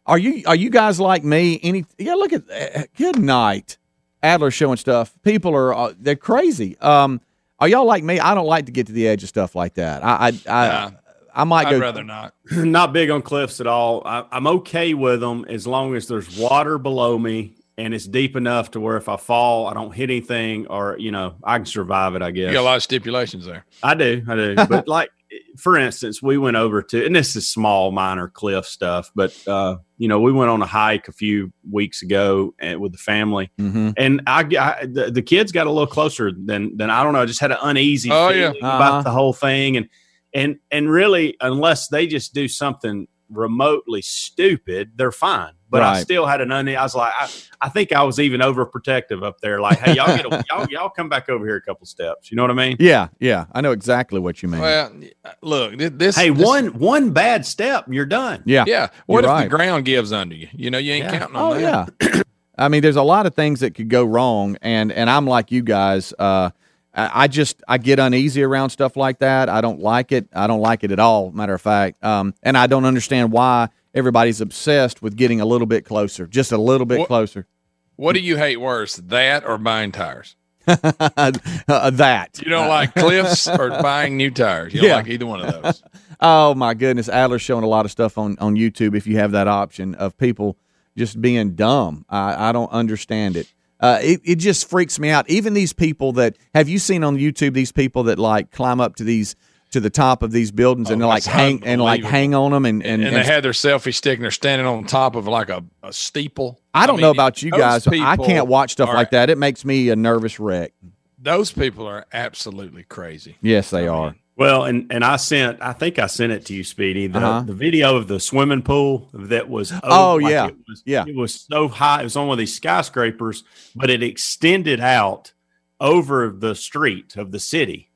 are 0.05 0.17
you 0.17 0.43
are 0.45 0.55
you 0.55 0.69
guys 0.69 0.99
like 0.99 1.23
me? 1.23 1.59
Any 1.63 1.85
yeah? 1.97 2.15
Look 2.15 2.33
at 2.33 2.43
uh, 2.49 2.83
good 2.97 3.19
night, 3.19 3.77
Adler 4.21 4.51
showing 4.51 4.77
stuff. 4.77 5.13
People 5.23 5.55
are 5.55 5.73
uh, 5.73 5.93
they're 5.99 6.15
crazy. 6.15 6.77
Um, 6.79 7.21
Are 7.59 7.67
y'all 7.67 7.85
like 7.85 8.03
me? 8.03 8.19
I 8.19 8.35
don't 8.35 8.47
like 8.47 8.65
to 8.65 8.71
get 8.71 8.87
to 8.87 8.93
the 8.93 9.07
edge 9.07 9.23
of 9.23 9.29
stuff 9.29 9.55
like 9.55 9.75
that. 9.75 10.03
I 10.03 10.33
I 10.47 10.51
I, 10.51 10.91
I 11.33 11.43
might 11.45 11.67
I'd 11.67 11.71
go. 11.71 11.79
rather 11.79 12.03
not. 12.03 12.33
not 12.51 12.91
big 12.91 13.09
on 13.09 13.21
cliffs 13.21 13.61
at 13.61 13.67
all. 13.67 14.01
I, 14.05 14.25
I'm 14.31 14.47
okay 14.47 14.93
with 14.93 15.21
them 15.21 15.45
as 15.47 15.65
long 15.65 15.95
as 15.95 16.07
there's 16.07 16.37
water 16.37 16.77
below 16.77 17.17
me 17.17 17.55
and 17.77 17.93
it's 17.93 18.05
deep 18.05 18.35
enough 18.35 18.71
to 18.71 18.79
where 18.79 18.97
if 18.97 19.09
I 19.09 19.17
fall, 19.17 19.67
I 19.67 19.73
don't 19.73 19.93
hit 19.93 20.09
anything, 20.09 20.67
or 20.67 20.95
you 20.99 21.11
know, 21.11 21.35
I 21.43 21.57
can 21.57 21.65
survive 21.65 22.15
it. 22.15 22.21
I 22.21 22.31
guess 22.31 22.47
You 22.47 22.53
got 22.53 22.61
a 22.61 22.63
lot 22.63 22.75
of 22.77 22.83
stipulations 22.83 23.45
there. 23.45 23.65
I 23.81 23.95
do, 23.95 24.23
I 24.27 24.35
do. 24.35 24.55
But 24.55 24.87
like, 24.87 25.11
for 25.57 25.77
instance, 25.77 26.21
we 26.21 26.37
went 26.37 26.57
over 26.57 26.81
to, 26.81 27.05
and 27.05 27.15
this 27.15 27.35
is 27.35 27.49
small, 27.49 27.91
minor 27.91 28.27
cliff 28.27 28.65
stuff, 28.65 29.11
but 29.15 29.35
uh, 29.47 29.77
you 29.97 30.07
know, 30.07 30.19
we 30.19 30.31
went 30.31 30.49
on 30.49 30.61
a 30.61 30.65
hike 30.65 31.07
a 31.07 31.11
few 31.11 31.53
weeks 31.71 32.01
ago 32.01 32.53
and, 32.59 32.79
with 32.81 32.91
the 32.91 32.97
family, 32.97 33.51
Mhm. 33.59 33.93
and 33.97 34.21
I, 34.27 34.39
I 34.59 34.85
the, 34.85 35.11
the 35.11 35.21
kids 35.21 35.51
got 35.51 35.67
a 35.67 35.71
little 35.71 35.87
closer 35.87 36.31
than 36.31 36.75
than 36.77 36.89
I 36.89 37.03
don't 37.03 37.13
know. 37.13 37.21
I 37.21 37.25
just 37.25 37.39
had 37.39 37.51
an 37.51 37.57
uneasy 37.61 38.09
Oh, 38.11 38.29
feeling 38.29 38.55
yeah. 38.61 38.75
about 38.75 38.91
Uh-huh. 38.91 39.01
the 39.03 39.11
whole 39.11 39.33
thing, 39.33 39.77
and 39.77 39.87
and 40.33 40.57
and 40.71 40.89
really, 40.89 41.37
unless 41.41 41.87
they 41.89 42.07
just 42.07 42.33
do 42.33 42.47
something 42.47 43.07
remotely 43.29 44.01
stupid, 44.01 44.91
they're 44.95 45.11
fine. 45.11 45.53
But 45.73 45.83
I 45.83 46.01
still 46.01 46.25
had 46.25 46.39
an 46.41 46.51
uneasy. 46.51 46.77
I 46.77 46.83
was 46.83 46.95
like, 46.95 47.11
I, 47.19 47.29
I 47.61 47.69
think 47.69 47.91
I 47.91 48.03
was 48.03 48.19
even 48.19 48.41
overprotective 48.41 49.23
up 49.23 49.41
there. 49.41 49.59
Like, 49.59 49.79
hey, 49.79 49.95
y'all 49.95 50.15
get 50.15 50.25
a, 50.25 50.45
y'all 50.49 50.67
y'all 50.69 50.89
come 50.89 51.09
back 51.09 51.29
over 51.29 51.45
here 51.45 51.55
a 51.57 51.61
couple 51.61 51.85
steps. 51.85 52.31
You 52.31 52.37
know 52.37 52.43
what 52.43 52.51
I 52.51 52.53
mean? 52.53 52.77
Yeah, 52.79 53.07
yeah. 53.19 53.45
I 53.51 53.61
know 53.61 53.71
exactly 53.71 54.19
what 54.19 54.41
you 54.41 54.49
mean. 54.49 54.61
Well, 54.61 54.93
look, 55.41 55.75
this. 55.77 56.15
Hey, 56.15 56.29
this- 56.29 56.45
one 56.45 56.67
one 56.79 57.11
bad 57.11 57.45
step, 57.45 57.85
and 57.87 57.93
you're 57.95 58.05
done. 58.05 58.43
yeah. 58.45 58.63
Yeah. 58.67 58.87
What 59.07 59.23
if 59.25 59.29
right. 59.29 59.43
the 59.43 59.49
ground 59.49 59.85
gives 59.85 60.11
under 60.13 60.35
you? 60.35 60.47
You 60.53 60.71
know, 60.71 60.77
you 60.77 60.93
ain't 60.93 61.05
Yeah. 61.05 61.19
counting 61.19 61.35
on 61.35 61.51
Oh 61.53 61.59
that. 61.59 61.89
yeah. 62.01 62.21
I 62.57 62.67
mean, 62.67 62.81
there's 62.83 62.95
a 62.95 63.03
lot 63.03 63.25
of 63.25 63.33
things 63.33 63.61
that 63.61 63.73
could 63.73 63.89
go 63.89 64.03
wrong, 64.03 64.57
and 64.61 64.91
and 64.91 65.09
I'm 65.09 65.25
like 65.25 65.51
you 65.51 65.63
guys. 65.63 66.13
Uh, 66.19 66.51
I 66.93 67.23
I 67.23 67.27
just 67.27 67.63
I 67.67 67.79
get 67.79 67.97
uneasy 67.97 68.43
around 68.43 68.69
stuff 68.69 68.95
like 68.95 69.17
that. 69.19 69.49
I 69.49 69.59
don't 69.61 69.79
like 69.79 70.11
it. 70.11 70.27
I 70.33 70.45
don't 70.45 70.61
like 70.61 70.83
it 70.83 70.91
at 70.91 70.99
all. 70.99 71.31
Matter 71.31 71.55
of 71.55 71.61
fact, 71.61 72.03
um, 72.03 72.35
and 72.43 72.55
I 72.55 72.67
don't 72.67 72.85
understand 72.85 73.31
why 73.31 73.69
everybody's 73.93 74.41
obsessed 74.41 75.01
with 75.01 75.15
getting 75.15 75.39
a 75.41 75.45
little 75.45 75.67
bit 75.67 75.85
closer, 75.85 76.27
just 76.27 76.51
a 76.51 76.57
little 76.57 76.85
bit 76.85 76.99
What- 76.99 77.07
closer. 77.07 77.47
What 77.95 78.13
do 78.13 78.21
you 78.21 78.37
hate 78.37 78.57
worse, 78.59 78.95
that 78.95 79.45
or 79.45 79.57
buying 79.57 79.91
tires? 79.91 80.35
Uh, 80.67 81.89
that 81.91 82.39
You 82.43 82.49
don't 82.49 82.67
like 82.69 82.95
cliffs 82.95 83.47
or 83.47 83.69
buying 83.81 84.17
new 84.17 84.31
tires. 84.31 84.73
You 84.73 84.81
don't 84.81 84.89
Yeah. 84.89 84.95
like 84.97 85.07
either 85.07 85.25
one 85.25 85.41
of 85.41 85.61
those. 85.63 85.83
Oh 86.25 86.55
my 86.55 86.73
goodness, 86.73 87.09
Adler's 87.09 87.41
showing 87.41 87.65
a 87.65 87.67
lot 87.67 87.83
of 87.85 87.91
stuff 87.91 88.17
on 88.17 88.37
on 88.39 88.55
YouTube. 88.55 88.95
If 88.95 89.05
you 89.07 89.17
have 89.17 89.31
that 89.31 89.47
option 89.49 89.93
of 89.95 90.17
people 90.17 90.55
just 90.97 91.19
being 91.21 91.53
dumb, 91.55 92.05
I, 92.09 92.49
I 92.49 92.51
don't 92.53 92.71
understand 92.71 93.35
it. 93.35 93.51
Uh, 93.81 93.99
it 94.01 94.21
it 94.23 94.35
just 94.35 94.69
freaks 94.69 94.97
me 94.99 95.09
out. 95.09 95.29
Even 95.29 95.53
these 95.53 95.73
people 95.73 96.13
that 96.13 96.37
have 96.55 96.69
you 96.69 96.79
seen 96.79 97.03
on 97.03 97.17
YouTube? 97.17 97.53
These 97.53 97.73
people 97.73 98.03
that 98.03 98.19
like 98.19 98.51
climb 98.51 98.79
up 98.79 98.95
to 98.97 99.03
these 99.03 99.35
to 99.73 99.79
the 99.79 99.89
top 99.89 100.23
of 100.23 100.31
these 100.31 100.51
buildings 100.51 100.89
and 100.89 101.01
Oh, 101.01 101.05
they're 101.05 101.13
like 101.15 101.23
hang 101.25 101.63
and 101.65 101.81
like 101.81 102.03
hang 102.03 102.33
on 102.33 102.51
them 102.51 102.65
and 102.65 102.81
and, 102.81 103.03
And, 103.03 103.15
and 103.15 103.15
they 103.15 103.23
had 103.23 103.43
their 103.43 103.51
selfie 103.51 103.93
stick 103.93 104.15
and 104.17 104.23
they're 104.23 104.31
standing 104.31 104.65
on 104.65 104.85
top 104.85 105.15
of 105.15 105.27
like 105.27 105.49
a, 105.49 105.63
a 105.83 105.91
steeple. 105.93 106.59
I 106.73 106.87
don't 106.87 106.95
mean, 106.97 107.01
know 107.01 107.11
about 107.11 107.41
you 107.43 107.51
guys, 107.51 107.85
but 107.85 107.99
I 107.99 108.17
can't 108.17 108.47
watch 108.47 108.71
stuff 108.71 108.89
are- 108.89 108.95
like 108.95 109.11
that. 109.11 109.29
It 109.29 109.37
makes 109.37 109.63
me 109.65 109.89
a 109.89 109.95
nervous 109.95 110.39
wreck. 110.39 110.73
Those 111.19 111.51
people 111.51 111.85
are 111.87 112.05
absolutely 112.11 112.83
crazy. 112.83 113.37
Yes, 113.41 113.69
they 113.69 113.87
are. 113.87 114.15
Well, 114.35 114.63
and 114.65 114.91
and 114.91 115.05
I 115.05 115.17
sent, 115.17 115.61
I 115.61 115.73
think 115.73 115.99
I 115.99 116.07
sent 116.07 116.31
it 116.33 116.45
to 116.47 116.53
you, 116.55 116.63
Speedy, 116.63 117.05
the, 117.07 117.19
Uh-huh. 117.19 117.41
the 117.45 117.53
video 117.53 117.95
of 117.95 118.07
the 118.07 118.19
swimming 118.19 118.63
pool 118.63 119.07
that 119.13 119.47
was 119.47 119.71
Oh, 119.83 120.15
like 120.15 120.31
yeah. 120.31 120.47
it 120.47 120.55
was, 120.67 120.83
Yeah. 120.85 121.05
it 121.07 121.15
was 121.15 121.39
so 121.49 121.67
high. 121.67 122.01
It 122.01 122.05
was 122.05 122.15
on 122.15 122.27
one 122.27 122.33
of 122.35 122.39
these 122.39 122.55
skyscrapers, 122.55 123.43
but 123.75 123.89
it 123.91 124.01
extended 124.01 124.79
out 124.79 125.33
over 125.79 126.29
the 126.35 126.55
street 126.55 127.15
of 127.15 127.31
the 127.31 127.39
city. 127.39 127.89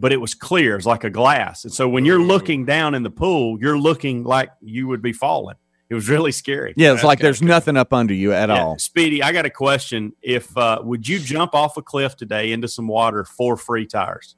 But 0.00 0.12
it 0.12 0.20
was 0.20 0.34
clear, 0.34 0.72
it 0.72 0.76
was 0.76 0.86
like 0.86 1.04
a 1.04 1.10
glass, 1.10 1.64
and 1.64 1.72
so 1.72 1.88
when 1.88 2.04
you're 2.04 2.22
looking 2.22 2.64
down 2.64 2.94
in 2.94 3.02
the 3.02 3.10
pool, 3.10 3.58
you're 3.60 3.78
looking 3.78 4.24
like 4.24 4.50
you 4.62 4.88
would 4.88 5.02
be 5.02 5.12
falling. 5.12 5.56
It 5.90 5.94
was 5.94 6.08
really 6.08 6.30
scary. 6.32 6.72
Yeah, 6.76 6.92
it's 6.92 6.98
That's 6.98 7.04
like 7.04 7.18
there's 7.18 7.42
nothing 7.42 7.76
up 7.76 7.92
under 7.92 8.14
you 8.14 8.32
at 8.32 8.48
Yeah, 8.48 8.62
all. 8.62 8.78
Speedy, 8.78 9.22
I 9.24 9.32
got 9.32 9.44
a 9.44 9.50
question. 9.50 10.12
If 10.22 10.56
uh, 10.56 10.80
would 10.84 11.06
you 11.06 11.18
jump 11.18 11.52
off 11.54 11.76
a 11.76 11.82
cliff 11.82 12.16
today 12.16 12.52
into 12.52 12.68
some 12.68 12.86
water 12.86 13.24
for 13.24 13.56
free 13.56 13.86
tires? 13.86 14.36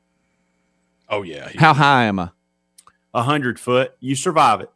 Oh 1.10 1.22
yeah. 1.22 1.50
How 1.56 1.74
high 1.74 2.04
am 2.04 2.18
I? 2.18 2.30
A 3.14 3.22
hundred 3.22 3.60
foot, 3.60 3.94
you 4.00 4.16
survive 4.16 4.62
it. 4.62 4.70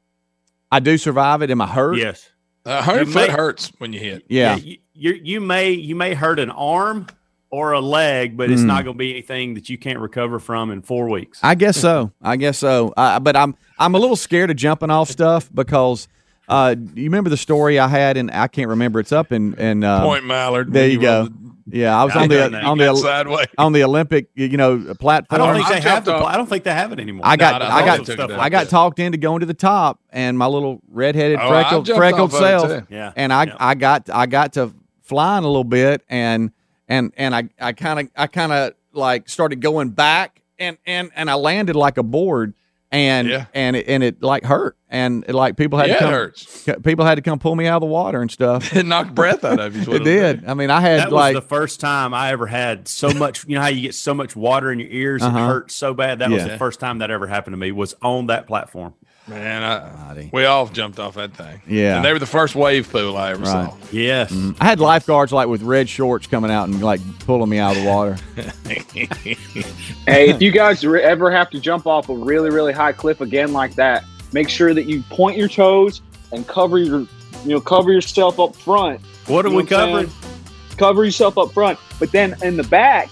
I 0.70 0.80
do 0.80 0.98
survive 0.98 1.40
it. 1.42 1.50
Am 1.50 1.62
I 1.62 1.66
hurt? 1.66 1.96
Yes. 1.96 2.28
A 2.66 2.82
hundred 2.82 3.06
foot 3.06 3.28
may- 3.30 3.34
hurts 3.34 3.72
when 3.78 3.92
you 3.94 4.00
hit. 4.00 4.26
Yeah. 4.28 4.56
you, 4.56 4.76
you, 4.92 5.12
you 5.14 5.40
may 5.40 5.70
you 5.72 5.96
may 5.96 6.12
hurt 6.12 6.38
an 6.38 6.50
arm 6.50 7.06
or 7.56 7.72
a 7.72 7.80
leg, 7.80 8.36
but 8.36 8.50
it's 8.50 8.62
Mm. 8.62 8.66
not 8.66 8.84
going 8.84 8.94
to 8.94 8.98
be 8.98 9.10
anything 9.12 9.54
that 9.54 9.68
you 9.70 9.78
can't 9.78 9.98
recover 9.98 10.38
from 10.38 10.70
in 10.70 10.82
four 10.82 11.08
weeks. 11.08 11.40
I 11.42 11.54
guess 11.54 11.76
so. 11.76 12.12
I 12.22 12.36
guess 12.36 12.58
so. 12.58 12.92
Uh, 12.96 13.18
but 13.20 13.36
I'm 13.36 13.54
I'm 13.78 13.94
a 13.94 13.98
little 13.98 14.16
scared 14.16 14.50
of 14.50 14.56
jumping 14.56 14.90
off 14.90 15.08
stuff 15.10 15.48
because 15.54 16.08
uh, 16.48 16.74
you 16.94 17.04
remember 17.04 17.30
the 17.30 17.36
story 17.36 17.78
I 17.78 17.88
had, 17.88 18.16
and 18.16 18.30
I 18.30 18.46
can't 18.48 18.68
remember. 18.68 19.00
It's 19.00 19.12
up 19.12 19.32
in 19.32 19.54
in 19.54 19.82
uh, 19.84 20.02
Point 20.04 20.24
Mallard. 20.26 20.72
There 20.72 20.86
you 20.88 21.00
go. 21.00 21.28
Yeah, 21.68 22.00
I 22.00 22.04
was 22.04 22.14
I 22.14 22.22
on 22.22 22.28
the 22.28 22.34
that. 22.36 22.54
on 22.64 22.78
the 22.78 22.94
sideways. 22.94 23.46
on 23.58 23.72
the 23.72 23.82
Olympic 23.82 24.28
you 24.36 24.56
know 24.56 24.84
I 24.88 24.92
platform. 24.94 25.40
don't 25.40 25.54
think 25.56 25.66
I 25.66 25.74
they 25.74 25.80
have 25.88 26.04
the. 26.04 26.14
off. 26.14 26.22
I 26.24 26.36
don't 26.36 26.46
think 26.48 26.62
they 26.62 26.72
have 26.72 26.92
it 26.92 27.00
anymore. 27.00 27.22
I 27.26 27.36
got 27.36 27.60
No, 27.60 27.66
no, 27.68 27.74
I 27.74 27.78
I 27.78 27.84
got 27.84 27.96
took 28.06 28.14
stuff 28.14 28.30
like 28.30 28.38
I 28.38 28.48
got 28.48 28.64
that. 28.64 28.70
talked 28.70 28.98
into 29.00 29.18
going 29.18 29.40
to 29.40 29.46
the 29.46 29.54
top, 29.54 29.98
and 30.10 30.38
my 30.38 30.46
little 30.46 30.80
redheaded 30.92 31.40
Oh, 31.40 31.46
I 31.48 31.62
freckled 31.62 31.86
jumped 31.86 31.98
freckled 31.98 32.34
off 32.34 32.40
of 32.40 32.70
it, 32.70 32.70
self. 32.78 32.82
Yeah, 32.90 33.12
and 33.16 33.32
I 33.32 33.44
yeah. 33.46 33.56
I 33.58 33.74
got 33.74 34.08
I 34.14 34.26
got 34.26 34.52
to 34.52 34.72
flying 35.02 35.42
a 35.42 35.48
little 35.48 35.64
bit, 35.64 36.02
and 36.08 36.52
and 36.88 37.12
and 37.16 37.34
I 37.34 37.48
I 37.60 37.72
kind 37.72 38.00
of 38.00 38.08
I 38.16 38.26
kind 38.26 38.52
of 38.52 38.72
like 38.92 39.28
started 39.28 39.60
going 39.60 39.90
back, 39.90 40.42
and 40.58 40.78
and 40.86 41.10
and 41.14 41.30
I 41.30 41.34
landed 41.34 41.76
like 41.76 41.98
a 41.98 42.02
board, 42.02 42.54
and 42.90 43.28
Yeah. 43.28 43.46
and 43.54 43.76
it, 43.76 43.86
and 43.88 44.02
it 44.02 44.22
like 44.22 44.44
hurt, 44.44 44.76
and 44.88 45.24
it, 45.28 45.34
like 45.34 45.56
people 45.56 45.78
had 45.78 45.88
Yeah, 45.88 45.94
to 45.94 45.98
it 45.98 46.00
come, 46.04 46.12
hurts. 46.12 46.68
people 46.82 47.04
had 47.04 47.16
to 47.16 47.22
come 47.22 47.38
pull 47.38 47.54
me 47.56 47.66
out 47.66 47.76
of 47.76 47.80
the 47.82 47.92
water 47.92 48.22
and 48.22 48.30
stuff. 48.30 48.72
It 48.76 48.86
knocked 48.86 49.14
breath 49.14 49.44
out 49.44 49.58
of 49.60 49.76
you. 49.76 49.92
it 49.94 50.04
did. 50.04 50.44
I 50.46 50.54
mean, 50.54 50.70
I 50.70 50.80
had 50.80 51.00
That 51.00 51.12
like 51.12 51.34
was 51.34 51.42
the 51.42 51.48
first 51.48 51.80
time 51.80 52.14
I 52.14 52.30
ever 52.32 52.46
had 52.46 52.88
so 52.88 53.10
much. 53.12 53.44
You 53.46 53.56
know 53.56 53.62
how 53.62 53.68
you 53.68 53.82
get 53.82 53.94
so 53.94 54.14
much 54.14 54.34
water 54.36 54.70
in 54.72 54.78
your 54.78 54.88
ears 54.90 55.22
Uh-huh. 55.22 55.36
it 55.38 55.42
hurts 55.42 55.74
so 55.74 55.92
bad. 55.94 56.20
That 56.20 56.30
was 56.30 56.44
the 56.44 56.56
first 56.58 56.80
time 56.80 56.98
that 56.98 57.10
ever 57.10 57.26
happened 57.26 57.54
to 57.54 57.58
me. 57.58 57.72
Was 57.72 57.94
on 58.02 58.28
that 58.28 58.46
platform. 58.46 58.94
Man, 59.28 59.62
I, 59.64 59.88
Buddy. 60.08 60.30
we 60.32 60.44
all 60.44 60.66
jumped 60.68 61.00
off 61.00 61.14
that 61.14 61.32
thing. 61.34 61.60
Yeah. 61.66 61.96
And 61.96 62.04
they 62.04 62.12
were 62.12 62.18
the 62.20 62.26
first 62.26 62.54
wave 62.54 62.88
pool 62.90 63.16
I 63.16 63.32
ever 63.32 63.42
Right. 63.42 63.68
saw. 63.70 63.76
Yes. 63.90 64.30
Mm-hmm. 64.30 64.62
I 64.62 64.64
had 64.66 64.78
lifeguards 64.78 65.32
like 65.32 65.48
with 65.48 65.62
red 65.62 65.88
shorts 65.88 66.28
coming 66.28 66.50
out 66.50 66.68
and 66.68 66.80
like 66.80 67.00
pulling 67.20 67.50
me 67.50 67.58
out 67.58 67.76
of 67.76 67.82
the 67.82 67.88
water. 67.88 68.16
Hey, 70.06 70.30
if 70.30 70.40
you 70.40 70.52
guys 70.52 70.86
re- 70.86 71.02
ever 71.02 71.30
have 71.32 71.50
to 71.50 71.58
jump 71.60 71.86
off 71.86 72.08
a 72.08 72.14
really, 72.16 72.50
really 72.50 72.72
high 72.72 72.92
cliff 72.92 73.20
again 73.20 73.52
like 73.52 73.74
that, 73.74 74.04
make 74.32 74.48
sure 74.48 74.72
that 74.72 74.84
you 74.84 75.02
point 75.10 75.36
your 75.36 75.48
toes 75.48 76.00
and 76.32 76.46
cover 76.46 76.78
your, 76.78 77.00
you 77.00 77.08
know, 77.46 77.60
cover 77.60 77.90
yourself 77.92 78.38
up 78.38 78.54
front. 78.54 79.00
What 79.26 79.44
are 79.44 79.48
You 79.48 79.54
know 79.54 79.56
we 79.58 79.62
what 79.64 79.68
covering? 79.70 80.08
saying? 80.08 80.34
Cover 80.76 81.04
yourself 81.04 81.36
up 81.38 81.52
front, 81.52 81.78
but 81.98 82.12
then 82.12 82.36
in 82.44 82.56
the 82.56 82.62
back, 82.64 83.10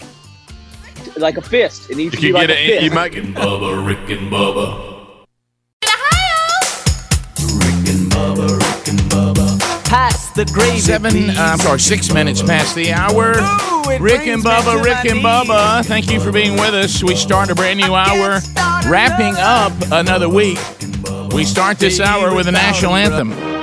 like 1.17 1.37
a 1.37 1.43
fist. 1.43 1.91
It 1.91 1.97
needs 1.97 2.15
You 2.15 2.21
to 2.21 2.23
be 2.23 2.27
can 2.29 2.35
like 2.35 2.49
get 2.49 2.57
a 2.57 2.63
it. 2.63 2.67
fist. 2.69 2.85
You 2.85 2.91
might 2.93 3.15
Rick 3.15 3.25
and 3.25 3.35
Bubba, 3.37 3.87
Rick 3.87 4.11
and 4.19 4.31
Bubba. 4.33 4.94
The 10.35 10.45
gravy. 10.53 10.81
Seven, 10.81 11.31
uh, 11.31 11.35
I'm 11.39 11.59
sorry, 11.59 11.81
six 11.81 12.13
minutes 12.13 12.43
past 12.43 12.75
the 12.75 12.93
hour. 12.93 13.33
it 13.91 14.01
Rick 14.01 14.27
and 14.27 14.43
Bubba, 14.43 14.83
Rick 14.83 15.05
and 15.07 15.21
Bubba, 15.21 15.85
thank 15.85 16.11
you 16.11 16.21
for 16.21 16.33
being 16.33 16.55
with 16.55 16.75
us. 16.75 17.03
We 17.03 17.15
start 17.15 17.51
a 17.51 17.55
brand 17.55 17.79
new 17.79 17.95
hour, 17.95 18.41
wrapping 18.91 19.35
up 19.39 19.73
another 19.93 20.29
week. 20.29 20.59
We 21.33 21.45
start 21.45 21.79
this 21.79 22.01
hour 22.01 22.35
with 22.35 22.47
the 22.47 22.53
national 22.53 22.95
anthem. 22.95 23.54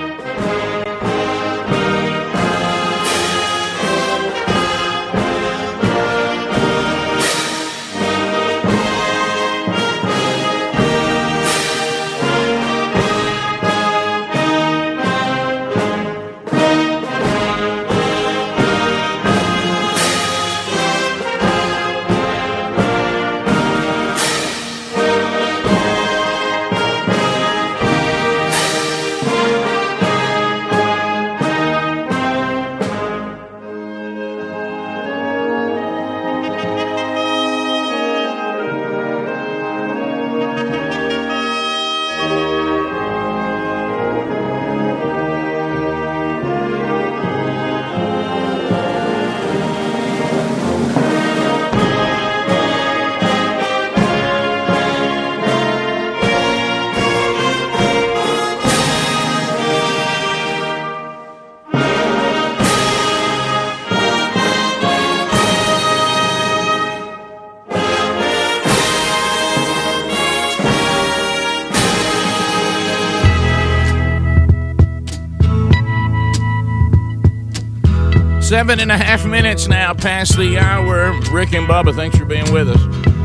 Seven 78.61 78.79
and 78.79 78.91
a 78.91 78.97
half 78.97 79.25
minutes 79.25 79.67
now 79.67 79.91
past 79.91 80.37
the 80.37 80.59
hour. 80.59 81.19
Rick 81.31 81.53
and 81.53 81.67
Bubba, 81.67 81.95
thanks 81.95 82.15
for 82.15 82.25
being 82.25 82.53
with 82.53 82.69
us. 82.69 82.79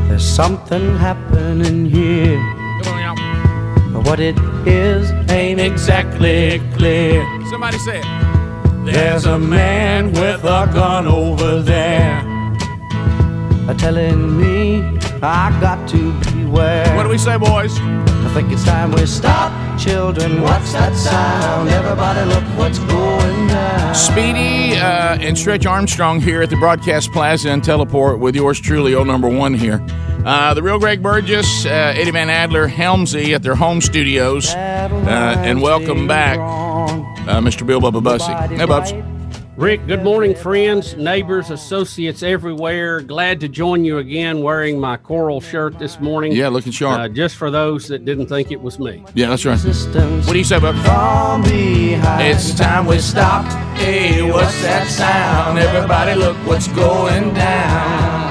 There's 0.07 0.27
something 0.27 0.97
happening 0.97 1.85
here. 1.85 2.39
Come 2.81 2.95
on, 2.95 3.15
y'all. 3.15 3.93
But 3.93 4.07
what 4.07 4.19
it 4.19 4.35
is 4.65 5.11
ain't 5.29 5.59
exactly 5.59 6.59
clear. 6.75 7.23
Somebody 7.51 7.77
say 7.77 7.99
it. 7.99 8.05
There's 8.83 9.27
a 9.27 9.37
man 9.37 10.11
with 10.13 10.43
a 10.43 10.71
gun 10.73 11.05
over 11.05 11.61
there. 11.61 12.23
Telling 13.77 14.39
me 14.41 14.81
I 15.21 15.55
got 15.61 15.87
to 15.89 16.19
beware. 16.31 16.95
What 16.95 17.03
do 17.03 17.09
we 17.09 17.19
say, 17.19 17.37
boys? 17.37 17.77
I 17.79 18.31
think 18.33 18.51
it's 18.51 18.65
time 18.65 18.91
we 18.91 19.05
stop. 19.05 19.53
Children, 19.87 20.41
what's 20.41 20.73
that 20.73 20.93
sound? 20.95 21.69
Everybody 21.69 22.25
look 22.25 22.43
what's 22.57 22.77
going 22.79 23.47
down. 23.47 23.95
Speedy 23.95 24.75
uh, 24.75 25.17
and 25.17 25.37
Stretch 25.37 25.65
Armstrong 25.65 26.19
here 26.19 26.41
at 26.41 26.49
the 26.49 26.57
Broadcast 26.57 27.13
Plaza 27.13 27.49
and 27.51 27.63
Teleport 27.63 28.19
with 28.19 28.35
yours 28.35 28.59
truly, 28.59 28.93
O 28.95 29.05
number 29.05 29.29
one 29.29 29.53
here. 29.53 29.81
Uh, 30.25 30.53
the 30.53 30.61
real 30.61 30.77
Greg 30.77 31.01
Burgess, 31.01 31.65
uh, 31.65 31.69
Eddie 31.69 32.11
Van 32.11 32.29
Adler, 32.29 32.67
Helmsy 32.67 33.33
at 33.33 33.43
their 33.43 33.55
home 33.55 33.79
studios. 33.79 34.53
Uh, 34.53 35.35
and 35.45 35.61
welcome 35.61 36.05
back, 36.05 36.37
uh, 36.37 37.39
Mr. 37.39 37.65
Bill 37.65 37.79
Bubba 37.79 38.03
Bussey. 38.03 38.33
Hey, 38.57 38.65
Bubs. 38.65 38.91
Rick, 39.57 39.87
good 39.87 40.03
morning, 40.03 40.35
friends, 40.35 40.95
neighbors, 40.97 41.49
associates 41.49 42.21
everywhere. 42.21 43.01
Glad 43.01 43.39
to 43.39 43.47
join 43.49 43.83
you 43.83 43.97
again 43.97 44.43
wearing 44.43 44.79
my 44.79 44.97
coral 44.97 45.41
shirt 45.41 45.79
this 45.79 45.99
morning. 45.99 46.31
Yeah, 46.31 46.49
looking 46.49 46.71
sharp. 46.71 46.99
Uh, 46.99 47.07
just 47.09 47.37
for 47.37 47.49
those 47.49 47.87
that 47.87 48.05
didn't 48.05 48.27
think 48.27 48.51
it 48.51 48.61
was 48.61 48.77
me. 48.77 49.03
Yeah, 49.15 49.29
that's 49.29 49.45
right. 49.45 49.57
What 49.57 50.33
do 50.33 50.37
you 50.37 50.43
say, 50.43 50.59
Bubs? 50.59 50.77
It's 51.49 52.53
time 52.53 52.85
we 52.85 52.99
stopped. 52.99 53.51
Hey, 53.79 54.21
what's 54.21 54.61
that 54.61 54.87
sound? 54.89 55.57
Everybody 55.57 56.13
look 56.13 56.37
what's 56.45 56.67
going 56.67 57.33
down. 57.33 58.27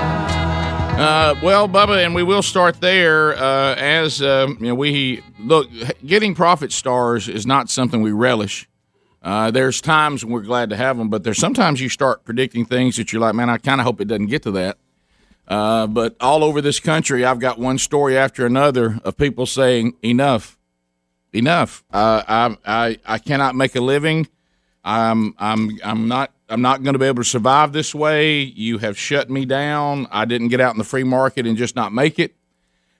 Uh, 0.96 1.34
well, 1.42 1.68
Bubba, 1.68 2.04
and 2.04 2.14
we 2.14 2.22
will 2.22 2.42
start 2.42 2.80
there. 2.80 3.36
Uh, 3.36 3.74
as 3.74 4.22
uh, 4.22 4.46
you 4.60 4.66
know, 4.68 4.76
we 4.76 5.24
look, 5.40 5.68
getting 6.06 6.36
profit 6.36 6.70
stars 6.70 7.28
is 7.28 7.48
not 7.48 7.68
something 7.68 8.00
we 8.00 8.12
relish. 8.12 8.68
Uh, 9.26 9.50
there's 9.50 9.80
times 9.80 10.24
when 10.24 10.32
we're 10.32 10.40
glad 10.40 10.70
to 10.70 10.76
have 10.76 10.96
them, 10.96 11.08
but 11.08 11.24
there's 11.24 11.38
sometimes 11.38 11.80
you 11.80 11.88
start 11.88 12.24
predicting 12.24 12.64
things 12.64 12.94
that 12.94 13.12
you're 13.12 13.20
like, 13.20 13.34
man, 13.34 13.50
I 13.50 13.58
kind 13.58 13.80
of 13.80 13.84
hope 13.84 14.00
it 14.00 14.04
doesn't 14.04 14.26
get 14.26 14.44
to 14.44 14.52
that. 14.52 14.78
Uh, 15.48 15.88
but 15.88 16.14
all 16.20 16.44
over 16.44 16.60
this 16.60 16.78
country, 16.78 17.24
I've 17.24 17.40
got 17.40 17.58
one 17.58 17.78
story 17.78 18.16
after 18.16 18.46
another 18.46 19.00
of 19.02 19.16
people 19.16 19.44
saying, 19.44 19.94
enough, 20.00 20.56
enough. 21.32 21.82
Uh, 21.92 22.22
I, 22.28 22.56
I, 22.64 22.98
I 23.04 23.18
cannot 23.18 23.56
make 23.56 23.74
a 23.74 23.80
living. 23.80 24.28
I'm, 24.84 25.34
I'm, 25.40 25.76
I'm 25.82 26.06
not, 26.06 26.30
I'm 26.48 26.62
not 26.62 26.84
going 26.84 26.92
to 26.92 27.00
be 27.00 27.06
able 27.06 27.24
to 27.24 27.28
survive 27.28 27.72
this 27.72 27.92
way. 27.92 28.42
You 28.42 28.78
have 28.78 28.96
shut 28.96 29.28
me 29.28 29.44
down. 29.44 30.06
I 30.12 30.24
didn't 30.24 30.48
get 30.48 30.60
out 30.60 30.72
in 30.72 30.78
the 30.78 30.84
free 30.84 31.02
market 31.02 31.48
and 31.48 31.56
just 31.56 31.74
not 31.74 31.92
make 31.92 32.20
it. 32.20 32.36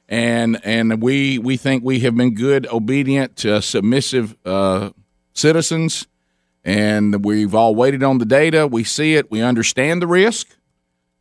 And, 0.09 0.61
and 0.65 1.01
we, 1.01 1.39
we 1.39 1.57
think 1.57 1.85
we 1.85 2.01
have 2.01 2.17
been 2.17 2.35
good, 2.35 2.67
obedient, 2.67 3.47
uh, 3.47 3.61
submissive, 3.61 4.37
uh, 4.45 4.91
citizens. 5.33 6.09
And 6.67 7.25
we've 7.25 7.55
all 7.55 7.75
waited 7.75 8.03
on 8.03 8.19
the 8.19 8.27
data. 8.27 8.67
We 8.67 8.85
see 8.85 9.15
it. 9.15 9.31
We 9.31 9.41
understand 9.41 10.03
the 10.03 10.07
risk. 10.07 10.49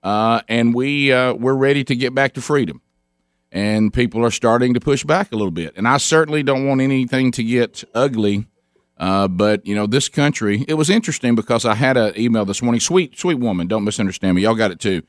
Uh, 0.04 0.42
and 0.50 0.74
we, 0.76 1.14
uh, 1.14 1.34
we're 1.34 1.56
ready 1.56 1.86
to 1.86 1.96
get 1.96 2.14
back 2.14 2.34
to 2.34 2.42
freedom 2.42 2.82
and 3.56 3.94
people 3.94 4.24
are 4.26 4.32
starting 4.32 4.74
to 4.74 4.82
push 4.82 5.06
back 5.06 5.32
a 5.32 5.36
little 5.36 5.50
bit. 5.50 5.74
And 5.78 5.88
I 5.88 5.96
certainly 5.96 6.44
don't 6.44 6.68
want 6.68 6.82
anything 6.82 7.32
to 7.32 7.44
get 7.44 7.86
ugly. 7.94 8.48
Uh, 8.98 9.30
but 9.30 9.66
you 9.66 9.74
know, 9.74 9.88
this 9.88 10.10
country. 10.10 10.66
It 10.68 10.76
was 10.76 10.90
interesting 10.90 11.36
because 11.36 11.66
I 11.66 11.74
had 11.74 11.96
an 11.96 12.20
email 12.20 12.44
this 12.44 12.62
morning. 12.62 12.82
Sweet, 12.82 13.18
sweet 13.18 13.36
woman. 13.36 13.68
Don't 13.68 13.86
misunderstand 13.86 14.36
me. 14.36 14.42
Y'all 14.44 14.56
got 14.56 14.72
it 14.72 14.80
too. 14.80 15.04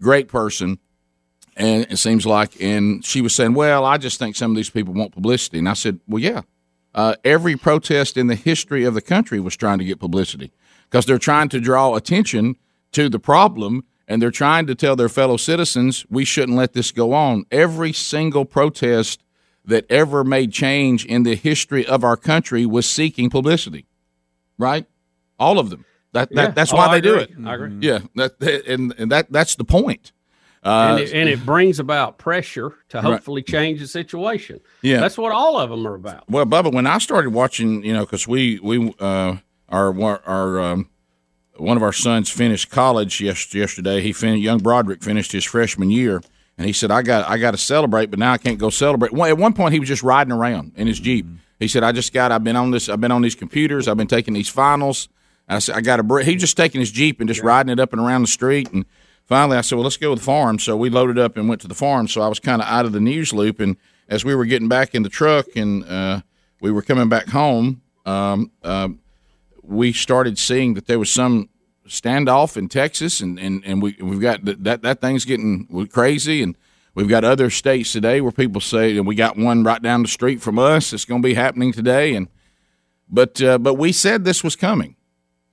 Great 0.00 0.28
person. 0.28 0.78
And 1.56 1.86
it 1.90 1.98
seems 1.98 2.26
like, 2.26 2.60
and 2.60 3.04
she 3.04 3.20
was 3.20 3.34
saying, 3.34 3.54
"Well, 3.54 3.84
I 3.84 3.98
just 3.98 4.18
think 4.18 4.36
some 4.36 4.50
of 4.52 4.56
these 4.56 4.70
people 4.70 4.94
want 4.94 5.12
publicity." 5.12 5.58
And 5.58 5.68
I 5.68 5.74
said, 5.74 6.00
"Well, 6.08 6.22
yeah. 6.22 6.42
Uh, 6.94 7.14
every 7.24 7.56
protest 7.56 8.16
in 8.16 8.26
the 8.26 8.34
history 8.34 8.84
of 8.84 8.94
the 8.94 9.00
country 9.02 9.40
was 9.40 9.56
trying 9.56 9.78
to 9.78 9.84
get 9.84 9.98
publicity 9.98 10.52
because 10.90 11.06
they're 11.06 11.18
trying 11.18 11.48
to 11.48 11.60
draw 11.60 11.94
attention 11.94 12.56
to 12.92 13.08
the 13.08 13.18
problem." 13.18 13.84
And 14.08 14.20
they're 14.20 14.32
trying 14.32 14.66
to 14.66 14.74
tell 14.74 14.94
their 14.96 15.08
fellow 15.08 15.38
citizens 15.38 16.04
we 16.10 16.24
shouldn't 16.26 16.58
let 16.58 16.74
this 16.74 16.90
go 16.90 17.14
on. 17.14 17.44
Every 17.50 17.92
single 17.94 18.44
protest 18.44 19.22
that 19.64 19.86
ever 19.90 20.22
made 20.24 20.52
change 20.52 21.06
in 21.06 21.22
the 21.22 21.34
history 21.36 21.86
of 21.86 22.04
our 22.04 22.16
country 22.16 22.66
was 22.66 22.84
seeking 22.84 23.30
publicity, 23.30 23.86
right? 24.58 24.84
All 25.38 25.58
of 25.58 25.70
them. 25.70 25.86
That, 26.12 26.28
that 26.34 26.42
Yeah. 26.48 26.50
that's 26.50 26.72
Oh, 26.74 26.76
why 26.76 26.86
I 26.88 26.94
they 26.96 27.00
do 27.00 27.14
it. 27.14 27.30
I 27.46 27.54
agree. 27.54 27.78
Yeah, 27.80 28.00
that, 28.16 28.38
that- 28.40 28.66
and 28.66 28.92
and 28.98 29.10
that 29.12 29.32
that's 29.32 29.54
the 29.54 29.64
point. 29.64 30.12
Uh, 30.64 30.90
and, 30.96 31.00
it, 31.00 31.12
and 31.12 31.28
it 31.28 31.44
brings 31.44 31.80
about 31.80 32.18
pressure 32.18 32.74
to 32.90 32.98
Right. 32.98 33.04
hopefully 33.04 33.42
change 33.42 33.80
the 33.80 33.86
situation. 33.88 34.60
Yeah. 34.80 35.00
That's 35.00 35.18
what 35.18 35.32
all 35.32 35.58
of 35.58 35.70
them 35.70 35.84
are 35.86 35.94
about. 35.94 36.22
Well, 36.30 36.46
Bubba, 36.46 36.72
when 36.72 36.86
I 36.86 36.98
started 36.98 37.30
watching, 37.30 37.82
you 37.84 37.92
know, 37.92 38.04
because 38.04 38.28
we 38.28 38.60
we 38.62 38.94
uh, 39.00 39.36
our 39.68 40.20
our 40.26 40.60
um, 40.60 40.88
one 41.56 41.76
of 41.76 41.82
our 41.82 41.92
sons 41.92 42.30
finished 42.30 42.70
college 42.70 43.20
yes, 43.20 43.52
yesterday. 43.52 44.00
He 44.02 44.12
fin- 44.12 44.38
young 44.38 44.58
Broderick 44.58 45.02
finished 45.02 45.32
his 45.32 45.44
freshman 45.44 45.90
year, 45.90 46.22
and 46.56 46.66
he 46.66 46.72
said, 46.72 46.92
"I 46.92 47.02
got 47.02 47.28
I 47.28 47.38
got 47.38 47.50
to 47.50 47.58
celebrate, 47.58 48.06
but 48.10 48.20
now 48.20 48.32
I 48.32 48.38
can't 48.38 48.58
go 48.58 48.70
celebrate." 48.70 49.12
Well, 49.12 49.28
at 49.28 49.36
one 49.38 49.54
point, 49.54 49.72
he 49.74 49.80
was 49.80 49.88
just 49.88 50.04
riding 50.04 50.32
around 50.32 50.72
in 50.76 50.86
his 50.86 51.00
jeep. 51.00 51.26
He 51.58 51.66
said, 51.66 51.82
"I 51.82 51.90
just 51.90 52.12
got 52.12 52.30
I've 52.30 52.44
been 52.44 52.56
on 52.56 52.70
this 52.70 52.88
I've 52.88 53.00
been 53.00 53.10
on 53.12 53.22
these 53.22 53.34
computers. 53.34 53.88
I've 53.88 53.96
been 53.96 54.06
taking 54.06 54.32
these 54.34 54.48
finals." 54.48 55.08
I 55.48 55.58
said, 55.58 55.74
"I 55.74 55.80
got 55.80 55.98
a 55.98 56.04
break." 56.04 56.24
He 56.26 56.34
was 56.34 56.42
just 56.42 56.56
taking 56.56 56.80
his 56.80 56.92
jeep 56.92 57.18
and 57.18 57.28
just 57.28 57.42
riding 57.42 57.72
it 57.72 57.80
up 57.80 57.92
and 57.92 58.00
around 58.00 58.22
the 58.22 58.28
street 58.28 58.70
and. 58.72 58.84
Finally, 59.32 59.56
I 59.56 59.62
said, 59.62 59.76
"Well, 59.76 59.84
let's 59.84 59.96
go 59.96 60.14
to 60.14 60.20
the 60.20 60.24
farm." 60.24 60.58
So 60.58 60.76
we 60.76 60.90
loaded 60.90 61.18
up 61.18 61.38
and 61.38 61.48
went 61.48 61.62
to 61.62 61.66
the 61.66 61.74
farm. 61.74 62.06
So 62.06 62.20
I 62.20 62.28
was 62.28 62.38
kind 62.38 62.60
of 62.60 62.68
out 62.68 62.84
of 62.84 62.92
the 62.92 63.00
news 63.00 63.32
loop, 63.32 63.60
and 63.60 63.78
as 64.06 64.26
we 64.26 64.34
were 64.34 64.44
getting 64.44 64.68
back 64.68 64.94
in 64.94 65.04
the 65.04 65.08
truck 65.08 65.56
and 65.56 65.82
uh, 65.86 66.20
we 66.60 66.70
were 66.70 66.82
coming 66.82 67.08
back 67.08 67.28
home, 67.28 67.80
um, 68.04 68.50
uh, 68.62 68.90
we 69.62 69.94
started 69.94 70.36
seeing 70.36 70.74
that 70.74 70.86
there 70.86 70.98
was 70.98 71.10
some 71.10 71.48
standoff 71.88 72.58
in 72.58 72.68
Texas, 72.68 73.22
and, 73.22 73.38
and, 73.38 73.64
and 73.64 73.80
we 73.80 73.96
we've 74.02 74.20
got 74.20 74.44
that, 74.44 74.82
that 74.82 75.00
thing's 75.00 75.24
getting 75.24 75.88
crazy, 75.88 76.42
and 76.42 76.58
we've 76.94 77.08
got 77.08 77.24
other 77.24 77.48
states 77.48 77.90
today 77.90 78.20
where 78.20 78.32
people 78.32 78.60
say, 78.60 78.98
and 78.98 79.06
we 79.06 79.14
got 79.14 79.38
one 79.38 79.64
right 79.64 79.80
down 79.80 80.02
the 80.02 80.08
street 80.08 80.42
from 80.42 80.58
us. 80.58 80.92
It's 80.92 81.06
going 81.06 81.22
to 81.22 81.26
be 81.26 81.32
happening 81.32 81.72
today, 81.72 82.14
and 82.14 82.28
but 83.08 83.40
uh, 83.40 83.56
but 83.56 83.78
we 83.78 83.92
said 83.92 84.24
this 84.24 84.44
was 84.44 84.56
coming, 84.56 84.94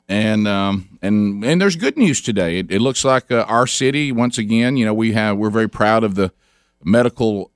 and 0.10 0.48
um, 0.48 0.98
and 1.02 1.46
and 1.46 1.62
there's 1.62 1.76
good 1.76 1.96
news 1.96 2.20
today. 2.20 2.58
It, 2.58 2.72
it 2.72 2.82
looks 2.82 3.06
like 3.06 3.32
uh, 3.32 3.46
our 3.48 3.68
city 3.68 4.12
once 4.12 4.38
again. 4.38 4.76
You 4.76 4.86
know, 4.86 4.94
we 4.94 5.14
have 5.14 5.38
we're 5.38 5.52
very 5.52 5.70
proud 5.70 6.04
of 6.04 6.16
the 6.16 6.34
medical 6.84 7.52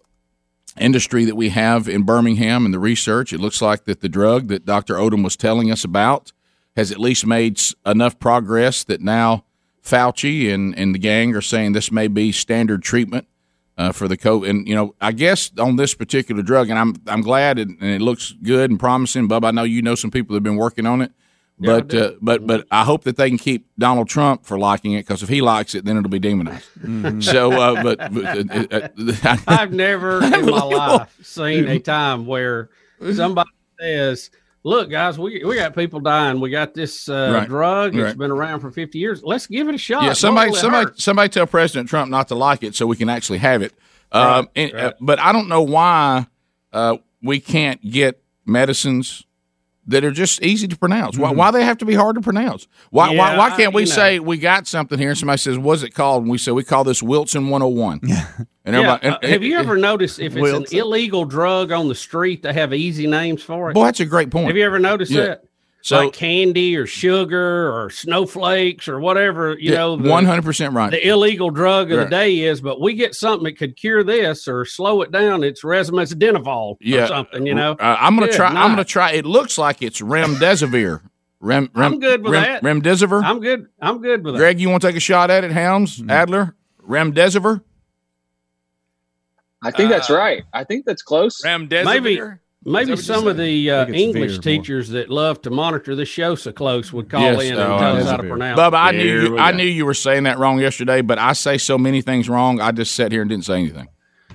industry 0.79 1.25
that 1.25 1.35
we 1.35 1.49
have 1.49 1.89
in 1.89 2.03
Birmingham 2.03 2.65
and 2.65 2.73
the 2.73 2.79
research. 2.79 3.33
It 3.33 3.39
looks 3.39 3.61
like 3.61 3.85
that 3.85 4.01
the 4.01 4.09
drug 4.09 4.47
that 4.47 4.65
Dr. 4.65 4.95
Odom 4.95 5.23
was 5.23 5.35
telling 5.35 5.71
us 5.71 5.83
about 5.83 6.31
has 6.75 6.91
at 6.91 6.99
least 6.99 7.25
made 7.25 7.59
enough 7.85 8.19
progress 8.19 8.83
that 8.83 9.01
now 9.01 9.45
Fauci 9.83 10.51
and, 10.51 10.77
and 10.77 10.95
the 10.95 10.99
gang 10.99 11.35
are 11.35 11.41
saying 11.41 11.73
this 11.73 11.91
may 11.91 12.07
be 12.07 12.31
standard 12.31 12.81
treatment 12.81 13.27
uh, 13.77 13.91
for 13.91 14.07
the 14.07 14.17
COVID. 14.17 14.49
And 14.49 14.67
you 14.67 14.75
know, 14.75 14.95
I 15.01 15.11
guess 15.11 15.51
on 15.57 15.75
this 15.75 15.95
particular 15.95 16.43
drug, 16.43 16.69
and 16.69 16.77
I'm 16.77 16.95
I'm 17.07 17.21
glad 17.21 17.57
it, 17.57 17.67
and 17.67 17.83
it 17.83 18.01
looks 18.01 18.31
good 18.43 18.69
and 18.69 18.79
promising. 18.79 19.27
Bub, 19.27 19.43
I 19.43 19.49
know 19.49 19.63
you 19.63 19.81
know 19.81 19.95
some 19.95 20.11
people 20.11 20.33
that 20.33 20.37
have 20.37 20.43
been 20.43 20.55
working 20.55 20.85
on 20.85 21.01
it. 21.01 21.11
Yeah, 21.63 21.79
But 21.79 21.93
uh, 21.95 22.11
but 22.21 22.45
but 22.45 22.67
I 22.69 22.83
hope 22.83 23.03
that 23.05 23.15
they 23.15 23.29
can 23.29 23.37
keep 23.37 23.67
Donald 23.79 24.09
Trump 24.09 24.45
for 24.45 24.57
liking 24.59 24.93
it 24.93 25.07
because 25.07 25.23
if 25.23 25.29
he 25.29 25.41
likes 25.41 25.75
it, 25.75 25.85
then 25.85 25.97
it'll 25.97 26.09
be 26.09 26.19
demonized. 26.19 26.67
So, 27.23 27.51
uh, 27.53 27.81
but, 27.81 28.13
but 28.13 28.51
uh, 28.73 28.89
uh, 29.23 29.37
I've 29.47 29.71
never 29.71 30.21
in 30.23 30.45
my 30.45 30.61
life 30.63 31.15
seen 31.23 31.67
a 31.67 31.79
time 31.79 32.25
where 32.25 32.69
somebody 33.13 33.49
says, 33.79 34.29
"Look, 34.63 34.89
guys, 34.89 35.17
we 35.17 35.43
we 35.45 35.55
got 35.55 35.73
people 35.75 35.99
dying. 36.01 36.39
We 36.41 36.49
got 36.49 36.73
this 36.73 37.07
uh, 37.07 37.31
Right. 37.33 37.47
drug. 37.47 37.95
It's 37.95 38.03
Right. 38.03 38.17
been 38.17 38.31
around 38.31 38.59
for 38.59 38.69
fifty 38.71 38.99
years. 38.99 39.23
Let's 39.23 39.47
give 39.47 39.69
it 39.69 39.75
a 39.75 39.77
shot. 39.77 40.03
Yeah, 40.03 40.13
somebody, 40.13 40.49
will 40.51 40.57
somebody, 40.57 40.85
hurt?" 40.87 40.99
somebody 40.99 41.29
tell 41.29 41.47
President 41.47 41.87
Trump 41.89 42.11
not 42.11 42.27
to 42.27 42.35
like 42.35 42.63
it 42.63 42.75
so 42.75 42.85
we 42.87 42.95
can 42.97 43.07
actually 43.09 43.39
have 43.39 43.61
it. 43.61 43.73
Um, 44.11 44.21
Right, 44.23 44.47
and, 44.57 44.73
uh, 44.75 44.93
but 44.99 45.19
I 45.19 45.31
don't 45.31 45.47
know 45.47 45.61
why 45.63 46.27
uh, 46.73 46.97
we 47.21 47.39
can't 47.39 47.81
get 47.89 48.21
medicines 48.45 49.23
that 49.87 50.03
are 50.05 50.11
just 50.11 50.41
easy 50.41 50.67
to 50.67 50.77
pronounce. 50.77 51.17
Why, 51.17 51.31
why 51.31 51.51
they 51.51 51.63
have 51.65 51.77
to 51.79 51.85
be 51.85 51.93
hard 51.93 52.15
to 52.15 52.21
pronounce? 52.21 52.67
Why, 52.89 53.09
why, 53.09 53.13
Yeah, 53.15 53.37
why 53.37 53.49
I- 53.49 53.57
can't 53.57 53.73
we 53.73 53.83
you 53.83 53.87
know. 53.89 53.93
say 53.95 54.19
we 54.19 54.37
got 54.37 54.65
something 54.67 54.97
here? 54.97 55.09
And 55.09 55.17
somebody 55.17 55.37
says, 55.39 55.57
"What's 55.57 55.83
it 55.83 55.93
called?" 55.93 56.23
And 56.23 56.31
we 56.31 56.37
say 56.37 56.51
we 56.51 56.63
call 56.63 56.83
this 56.83 57.03
Wilson 57.03 57.49
101. 57.49 57.99
and 58.03 58.09
Yeah, 58.09 58.25
everybody, 58.65 59.07
uh, 59.07 59.17
and- 59.21 59.31
have 59.31 59.43
you 59.43 59.57
ever 59.57 59.75
noticed 59.77 60.19
if 60.19 60.33
it's 60.35 60.41
Wilson. 60.41 60.77
an 60.77 60.79
illegal 60.85 61.25
drug 61.25 61.71
on 61.71 61.89
the 61.89 61.95
street, 61.95 62.43
they 62.43 62.53
have 62.53 62.73
easy 62.73 63.07
names 63.07 63.43
for 63.43 63.69
it? 63.71 63.73
Boy, 63.73 63.85
that's 63.85 63.99
a 63.99 64.05
great 64.05 64.29
point. 64.31 64.47
Have 64.47 64.55
you 64.57 64.65
ever 64.65 64.79
noticed 64.79 65.11
Yeah. 65.11 65.21
that? 65.23 65.43
So- 65.85 65.97
like 65.97 66.13
candy 66.13 66.77
or 66.77 66.87
sugar 66.87 67.69
or 67.69 67.89
snowflakes 67.89 68.87
or 68.87 69.01
whatever, 69.01 69.57
you 69.59 69.71
Yeah, 69.73 69.79
know, 69.79 69.97
100% 69.97 70.73
right. 70.73 70.89
The 70.91 71.05
illegal 71.07 71.49
drug 71.49 71.91
of 71.91 71.97
Right. 71.97 72.03
the 72.05 72.09
day 72.09 72.39
is, 72.39 72.61
but 72.61 72.79
we 72.79 72.93
get 72.93 73.13
something 73.15 73.43
that 73.43 73.57
could 73.57 73.75
cure 73.75 74.01
this 74.01 74.47
or 74.47 74.63
slow 74.63 75.01
it 75.01 75.11
down. 75.11 75.43
It's 75.43 75.61
resomeladenol 75.63 76.77
yeah, 76.79 77.03
or 77.03 77.07
something, 77.07 77.45
you 77.45 77.53
know. 77.53 77.73
Uh, 77.73 77.97
I'm 77.99 78.15
gonna 78.15 78.27
Good 78.27 78.35
try. 78.37 78.47
I'm 78.47 78.71
gonna 78.71 78.85
try. 78.85 79.11
It 79.11 79.25
looks 79.25 79.57
like 79.57 79.81
it's 79.81 79.99
remdesivir. 79.99 81.01
Rem, 81.41 81.69
rem, 81.75 81.93
I'm 81.95 81.99
good 81.99 82.23
with 82.23 82.31
rem, 82.31 82.43
that. 82.43 82.63
Remdesivir. 82.63 83.21
I'm 83.21 83.41
good. 83.41 83.67
I'm 83.81 84.01
good 84.01 84.23
with 84.23 84.35
that. 84.35 84.39
Greg, 84.39 84.61
you 84.61 84.69
want 84.69 84.81
to 84.83 84.87
take 84.87 84.95
a 84.95 85.01
shot 85.01 85.29
at 85.29 85.43
it, 85.43 85.51
Helms 85.51 86.01
Adler? 86.07 86.55
Remdesivir. 86.87 87.61
I 89.61 89.71
think 89.71 89.89
that's 89.89 90.09
Uh, 90.09 90.15
right. 90.15 90.43
I 90.53 90.63
think 90.63 90.85
that's 90.85 91.01
close. 91.01 91.41
Remdesivir. 91.43 91.85
Maybe 91.85 92.13
Is 92.15 92.29
maybe 92.65 92.85
that 92.85 92.91
what 92.91 92.97
you 92.99 93.03
some 93.03 93.27
of 93.27 93.37
the 93.37 93.71
uh, 93.71 93.81
I 93.81 93.85
think 93.85 93.95
it's 93.95 94.03
English 94.03 94.31
Veer 94.31 94.55
more. 94.55 94.63
teachers 94.63 94.89
that 94.89 95.09
love 95.09 95.41
to 95.43 95.49
monitor 95.49 95.95
the 95.95 96.05
show 96.05 96.35
so 96.35 96.51
close 96.51 96.91
would 96.93 97.09
call 97.09 97.21
Yes, 97.21 97.43
in 97.43 97.55
oh, 97.57 97.71
and 97.71 97.79
tell 97.79 97.97
us 97.97 98.05
how 98.09 98.17
to 98.17 98.23
pronounce. 98.23 98.59
Bubba, 98.59 98.73
I 98.75 98.89
it. 98.91 98.97
knew 98.97 99.21
you, 99.21 99.37
I 99.37 99.51
knew 99.51 99.63
you 99.65 99.85
were 99.85 99.93
saying 99.93 100.23
that 100.23 100.37
wrong 100.39 100.59
yesterday, 100.59 101.01
but 101.01 101.17
I 101.19 101.33
say 101.33 101.57
so 101.57 101.77
many 101.77 102.01
things 102.01 102.29
wrong. 102.29 102.59
I 102.61 102.71
just 102.71 102.95
sat 102.95 103.11
here 103.11 103.21
and 103.21 103.29
didn't 103.29 103.45
say 103.45 103.59
anything. 103.59 103.87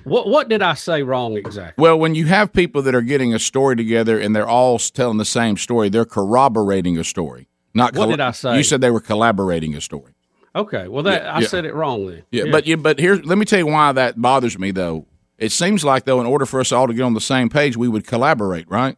What 0.03 0.27
what 0.27 0.47
did 0.49 0.61
I 0.61 0.73
say 0.75 1.03
wrong 1.03 1.35
exactly? 1.37 1.81
Well, 1.81 1.99
when 1.99 2.15
you 2.15 2.25
have 2.27 2.53
people 2.53 2.81
that 2.83 2.95
are 2.95 3.01
getting 3.01 3.33
a 3.33 3.39
story 3.39 3.75
together 3.75 4.19
and 4.19 4.35
they're 4.35 4.47
all 4.47 4.79
telling 4.79 5.17
the 5.17 5.25
same 5.25 5.57
story, 5.57 5.89
they're 5.89 6.05
corroborating 6.05 6.97
a 6.97 7.03
story. 7.03 7.47
Not 7.73 7.95
What 7.95 8.09
did 8.09 8.19
I 8.21 8.31
say? 8.31 8.57
You 8.57 8.63
said 8.63 8.81
they 8.81 8.89
were 8.91 9.01
collaborating 9.01 9.75
a 9.75 9.81
story. 9.81 10.13
Okay, 10.55 10.87
well 10.87 11.03
that 11.03 11.23
Yeah, 11.23 11.33
I 11.33 11.39
yeah. 11.41 11.47
said 11.47 11.65
it 11.65 11.75
wrong 11.75 12.07
then. 12.07 12.23
Yeah, 12.31 12.45
but 12.51 12.65
you, 12.65 12.77
but 12.77 12.97
here's 12.99 13.23
let 13.25 13.37
me 13.37 13.45
tell 13.45 13.59
you 13.59 13.67
why 13.67 13.91
that 13.91 14.19
bothers 14.19 14.57
me 14.57 14.71
though. 14.71 15.05
It 15.39 15.51
seems 15.51 15.83
like 15.83 16.05
though, 16.05 16.19
in 16.21 16.27
order 16.27 16.45
for 16.45 16.59
us 16.59 16.71
all 16.71 16.87
to 16.87 16.93
get 16.93 17.03
on 17.03 17.13
the 17.13 17.21
same 17.21 17.49
page, 17.49 17.77
we 17.77 17.87
would 17.87 18.05
collaborate, 18.05 18.69
right? 18.69 18.97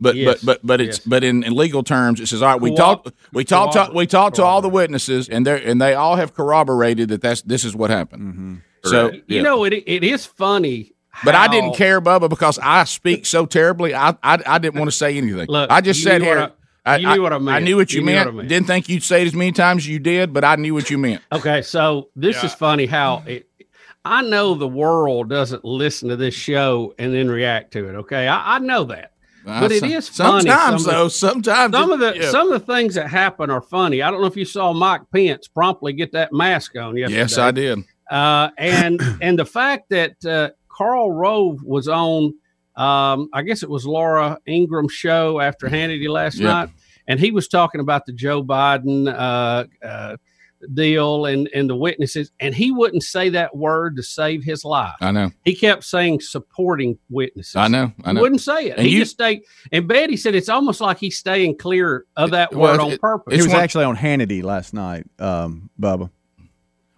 But 0.00 0.16
Yes, 0.16 0.40
but 0.42 0.46
but 0.46 0.66
but 0.66 0.80
it's 0.80 0.98
yes. 0.98 1.06
but 1.06 1.22
in, 1.24 1.42
in 1.44 1.54
legal 1.54 1.82
terms, 1.82 2.20
it 2.20 2.26
says 2.26 2.42
all 2.42 2.52
right. 2.52 2.60
We 2.60 2.74
Co-op- 2.76 3.04
talked 3.04 3.16
we 3.32 3.44
talked 3.44 3.72
to, 3.74 3.90
we 3.94 4.06
talked 4.06 4.36
to 4.36 4.42
all 4.44 4.60
the 4.60 4.68
witnesses, 4.68 5.28
and 5.28 5.46
they 5.46 5.64
and 5.64 5.80
they 5.80 5.94
all 5.94 6.16
have 6.16 6.34
corroborated 6.34 7.08
that 7.10 7.20
that's 7.22 7.42
this 7.42 7.64
is 7.64 7.74
what 7.76 7.90
happened. 7.90 8.22
Mm-hmm. 8.22 8.54
So 8.84 9.12
you 9.12 9.22
yeah. 9.28 9.42
know 9.42 9.64
it 9.64 9.72
it 9.72 10.02
is 10.04 10.26
funny. 10.26 10.92
But 11.24 11.34
I 11.34 11.46
didn't 11.46 11.74
care, 11.76 12.00
Bubba, 12.00 12.28
because 12.30 12.58
I 12.60 12.84
speak 12.84 13.26
so 13.26 13.46
terribly. 13.46 13.94
I 13.94 14.10
I, 14.22 14.42
I 14.44 14.58
didn't 14.58 14.76
want 14.78 14.90
to 14.90 14.96
say 14.96 15.16
anything. 15.16 15.46
Look, 15.48 15.70
I 15.70 15.80
just 15.80 16.00
you 16.00 16.04
said 16.04 16.22
here. 16.22 16.38
I- 16.84 16.96
you 16.96 17.08
knew 17.14 17.22
what 17.22 17.32
I 17.32 17.38
meant. 17.38 17.54
I 17.56 17.60
knew 17.60 17.76
what 17.76 17.92
you, 17.92 18.00
You 18.00 18.06
meant. 18.06 18.26
what 18.26 18.32
I 18.34 18.36
meant. 18.38 18.48
Didn't 18.48 18.66
think 18.66 18.88
you'd 18.88 19.04
say 19.04 19.22
it 19.22 19.28
as 19.28 19.34
many 19.34 19.52
times 19.52 19.84
as 19.84 19.88
you 19.88 20.00
did, 20.00 20.32
but 20.32 20.42
I 20.42 20.56
knew 20.56 20.74
what 20.74 20.90
you 20.90 20.98
meant. 20.98 21.22
Okay, 21.30 21.62
so 21.62 22.08
this 22.16 22.42
is 22.42 22.52
funny 22.54 22.86
how 22.86 23.22
it. 23.24 23.48
I 24.04 24.22
know 24.22 24.54
the 24.54 24.68
world 24.68 25.28
doesn't 25.30 25.64
listen 25.64 26.08
to 26.08 26.16
this 26.16 26.34
show 26.34 26.94
and 26.98 27.14
then 27.14 27.28
react 27.30 27.72
to 27.74 27.88
it. 27.88 27.94
Okay, 27.94 28.26
I, 28.26 28.56
I 28.56 28.58
know 28.58 28.84
that, 28.84 29.12
but 29.44 29.70
it 29.70 29.82
Uh, 29.82 29.86
some- 29.86 29.90
is 29.92 30.08
funny. 30.08 30.40
Sometimes, 30.50 30.84
some 30.84 30.92
though, 30.92 31.04
the- 31.04 31.10
sometimes 31.10 31.72
some 31.74 31.90
it- 31.90 31.94
of 31.94 32.00
the 32.00 32.20
yeah. 32.20 32.30
some 32.30 32.50
of 32.52 32.66
the 32.66 32.72
things 32.74 32.94
that 32.96 33.08
happen 33.08 33.48
are 33.50 33.60
funny. 33.62 34.02
I 34.02 34.10
don't 34.10 34.20
know 34.20 34.26
if 34.26 34.36
you 34.36 34.44
saw 34.44 34.72
Mike 34.72 35.02
Pence 35.14 35.46
promptly 35.48 35.92
get 35.92 36.12
that 36.12 36.32
mask 36.32 36.76
on 36.76 36.96
yesterday. 36.96 37.18
Yes, 37.20 37.38
I 37.38 37.50
did. 37.52 37.78
Uh, 38.10 38.50
and 38.58 39.00
and 39.22 39.38
the 39.38 39.46
fact 39.46 39.90
that 39.90 40.24
uh, 40.24 40.50
Karl 40.68 41.12
Rove 41.12 41.62
was 41.62 41.86
on, 41.86 42.34
um, 42.76 43.28
I 43.32 43.42
guess 43.42 43.62
it 43.62 43.70
was 43.70 43.86
Laura 43.86 44.38
Ingraham's 44.46 44.92
show 44.92 45.38
after 45.38 45.68
Hannity 45.68 46.08
last 46.08 46.38
Yeah. 46.38 46.48
night, 46.48 46.68
and 47.06 47.20
he 47.20 47.30
was 47.30 47.46
talking 47.46 47.80
about 47.80 48.06
the 48.06 48.12
Joe 48.12 48.42
Biden 48.42 49.06
uh, 49.06 49.64
uh, 49.86 50.16
deal 50.74 51.26
and 51.26 51.48
and 51.54 51.68
the 51.70 51.76
witnesses, 51.76 52.30
and 52.40 52.54
he 52.54 52.70
wouldn't 52.72 53.02
say 53.02 53.28
that 53.30 53.56
word 53.56 53.96
to 53.96 54.02
save 54.02 54.44
his 54.44 54.64
life. 54.64 54.94
I 55.00 55.10
know. 55.10 55.30
He 55.44 55.54
kept 55.54 55.84
saying 55.84 56.20
supporting 56.20 56.98
witnesses. 57.10 57.56
I 57.56 57.68
know. 57.68 57.92
I 58.04 58.10
He 58.10 58.14
know. 58.14 58.20
wouldn't 58.20 58.40
say 58.40 58.66
it. 58.68 58.76
And 58.78 58.86
he 58.86 58.94
you- 58.94 58.98
just 59.00 59.12
stayed. 59.12 59.42
And 59.72 59.88
Betty 59.88 60.16
said 60.16 60.34
it's 60.34 60.48
almost 60.48 60.80
like 60.80 60.98
he's 60.98 61.18
staying 61.18 61.58
clear 61.58 62.04
of 62.16 62.30
that 62.32 62.52
Well, 62.54 62.72
word 62.72 62.80
on 62.80 62.90
it- 62.92 63.00
purpose. 63.00 63.34
He 63.34 63.42
was 63.42 63.52
actually 63.54 63.84
on 63.84 63.96
Hannity 63.96 64.42
last 64.42 64.72
night, 64.74 65.06
um, 65.18 65.70
Bubba. 65.80 66.10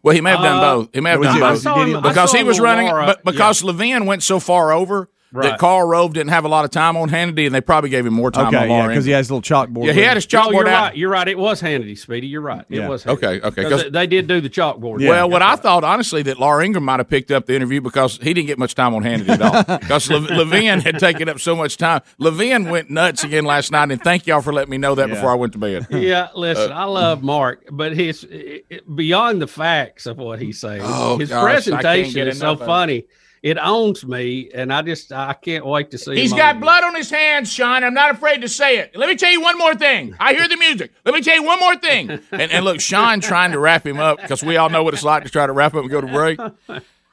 Well, 0.03 0.15
he 0.15 0.21
may 0.21 0.31
have 0.33 0.41
done 0.43 0.59
Uh, 0.59 0.61
both. 0.77 0.89
He 0.93 1.01
may 1.01 1.11
have 1.11 1.23
done 1.23 1.41
both 1.41 1.65
him- 1.65 2.03
because 2.03 2.33
he 2.33 2.45
was 2.45 2.61
running. 2.61 2.89
Laura, 2.89 3.07
But 3.07 3.25
because 3.25 3.65
Levin 3.65 4.05
went 4.05 4.23
so 4.23 4.39
far 4.39 4.71
over 4.73 5.09
Right. 5.35 5.51
that 5.51 5.59
Karl 5.59 5.87
Rove 5.87 6.13
didn't 6.15 6.31
have 6.31 6.45
a 6.45 6.49
lot 6.49 6.65
of 6.65 6.71
time 6.71 6.97
on 6.97 7.11
Hannity, 7.11 7.45
and 7.47 7.55
they 7.55 7.61
probably 7.61 7.91
gave 7.91 8.07
him 8.07 8.15
more 8.15 8.31
time 8.31 8.47
Okay, 8.55 8.57
on 8.65 8.69
yeah, 8.71 8.87
because 8.89 9.05
he 9.05 9.11
has 9.11 9.29
a 9.29 9.35
little 9.35 9.43
chalkboard. 9.43 9.87
Yeah, 9.87 9.93
he 9.93 10.01
had 10.01 10.13
him. 10.13 10.17
his 10.19 10.33
No, 10.33 10.41
chalkboard 10.43 10.53
you're 10.53 10.69
out. 10.69 10.83
right. 10.91 10.97
You're 10.97 11.11
right. 11.11 11.27
It 11.29 11.37
was 11.39 11.61
Hannity, 11.61 11.99
Speedy. 11.99 12.29
You're 12.29 12.41
right. 12.41 12.65
It 12.71 12.77
Yeah. 12.79 12.89
was. 12.89 13.03
Hannity. 13.05 13.11
Okay, 13.15 13.41
okay, 13.41 13.63
'Cause 13.63 13.73
'cause- 13.73 13.83
they, 13.85 13.91
they 13.91 14.07
did 14.07 14.27
do 14.29 14.41
the 14.41 14.49
chalkboard. 14.49 15.07
well, 15.07 15.29
what 15.29 15.43
I 15.43 15.57
thought 15.57 15.83
honestly 15.85 16.23
that 16.23 16.39
Laura 16.39 16.65
Ingraham 16.65 16.85
might 16.85 17.01
have 17.01 17.09
picked 17.11 17.33
up 17.33 17.47
the 17.47 17.55
interview 17.57 17.81
because 17.81 18.19
he 18.23 18.33
didn't 18.33 18.47
get 18.47 18.59
much 18.59 18.75
time 18.77 18.95
on 18.95 19.03
Hannity 19.03 19.29
at 19.31 19.43
all. 19.43 19.79
Because 19.81 20.09
Le- 20.09 20.19
Levin 20.19 20.81
had 20.81 20.99
taken 21.01 21.29
up 21.29 21.41
so 21.41 21.57
much 21.57 21.77
time. 21.77 22.01
Levin 22.19 22.71
went 22.71 22.89
nuts 22.91 23.25
again 23.25 23.45
last 23.45 23.73
night, 23.73 23.91
and 23.91 24.01
thank 24.01 24.27
y'all 24.29 24.41
for 24.41 24.53
letting 24.53 24.71
me 24.71 24.79
know 24.79 24.95
that 24.95 25.09
Yeah. 25.09 25.15
before 25.17 25.31
I 25.31 25.35
went 25.35 25.53
to 25.55 25.59
bed. 25.59 25.87
Yeah, 25.91 26.29
listen, 26.35 26.71
Uh, 26.71 26.75
I 26.77 26.85
love 26.85 27.23
Mark, 27.25 27.65
but 27.73 27.93
his 27.95 28.23
it, 28.25 28.67
it- 28.71 28.97
beyond 28.97 29.43
the 29.43 29.47
facts 29.49 30.07
of 30.07 30.19
what 30.19 30.39
he's 30.41 30.61
saying, 30.61 30.83
Oh, 30.85 31.19
his 31.19 31.31
gosh, 31.31 31.43
presentation 31.43 32.29
is 32.29 32.39
so 32.39 32.57
funny. 32.57 32.99
it. 32.99 33.09
It 33.45 33.59
owns 33.59 34.07
me, 34.07 34.49
and 34.55 34.73
I 34.73 34.81
just 34.81 35.13
I 35.13 35.35
can't 35.35 35.67
wait 35.67 35.91
to 35.91 35.99
see. 35.99 36.17
He's 36.17 36.33
got 36.33 36.61
blood 36.61 36.83
on 36.83 36.95
his 36.95 37.11
hands, 37.11 37.53
Sean. 37.53 37.85
I'm 37.85 37.93
not 37.93 38.11
afraid 38.11 38.41
to 38.41 38.49
say 38.49 38.79
it. 38.79 38.97
Let 38.97 39.07
me 39.07 39.17
tell 39.17 39.31
you 39.31 39.43
one 39.43 39.59
more 39.59 39.75
thing. 39.75 40.15
I 40.19 40.33
hear 40.33 40.49
the 40.49 40.57
music. 40.57 40.93
Let 41.05 41.15
me 41.15 41.21
tell 41.21 41.35
you 41.35 41.43
one 41.43 41.61
more 41.61 41.77
thing. 41.77 42.21
And, 42.33 42.51
and 42.51 42.65
look, 42.65 42.81
Sean 42.81 43.21
trying 43.21 43.53
to 43.53 43.59
wrap 43.59 43.87
him 43.87 44.01
up 44.01 44.21
because 44.21 44.43
we 44.43 44.57
all 44.57 44.71
know 44.71 44.83
what 44.83 44.95
it's 44.95 45.05
like 45.05 45.25
to 45.25 45.31
try 45.31 45.47
to 45.47 45.53
wrap 45.53 45.75
up 45.75 45.83
and 45.83 45.91
go 45.91 46.01
to 46.01 46.07
break. 46.07 46.39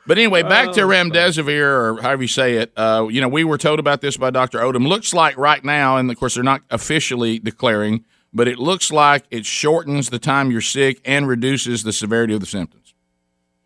But 0.07 0.17
anyway, 0.17 0.41
back 0.43 0.71
to 0.73 0.82
remdesivir, 0.82 1.61
or 1.61 2.01
however 2.01 2.21
you 2.21 2.27
say 2.29 2.55
it. 2.55 2.71
Uh, 2.77 3.07
you 3.09 3.19
know, 3.19 3.27
we 3.27 3.43
were 3.43 3.57
told 3.57 3.79
about 3.79 3.99
this 3.99 4.15
by 4.15 4.29
Dr. 4.29 4.59
Odom. 4.59 4.88
Looks 4.88 5.13
like 5.13 5.38
right 5.38 5.63
now, 5.63 5.97
and 5.97 6.09
of 6.09 6.17
course 6.17 6.36
they're 6.36 6.43
not 6.43 6.61
officially 6.69 7.39
declaring, 7.39 8.05
but 8.34 8.47
it 8.47 8.57
looks 8.57 8.89
like 8.89 9.25
it 9.32 9.45
shortens 9.45 10.09
the 10.09 10.19
time 10.19 10.49
you're 10.49 10.61
sick 10.61 11.01
and 11.03 11.27
reduces 11.27 11.84
the 11.84 11.93
severity 11.93 12.34
of 12.34 12.39
the 12.39 12.45
symptoms. 12.47 12.80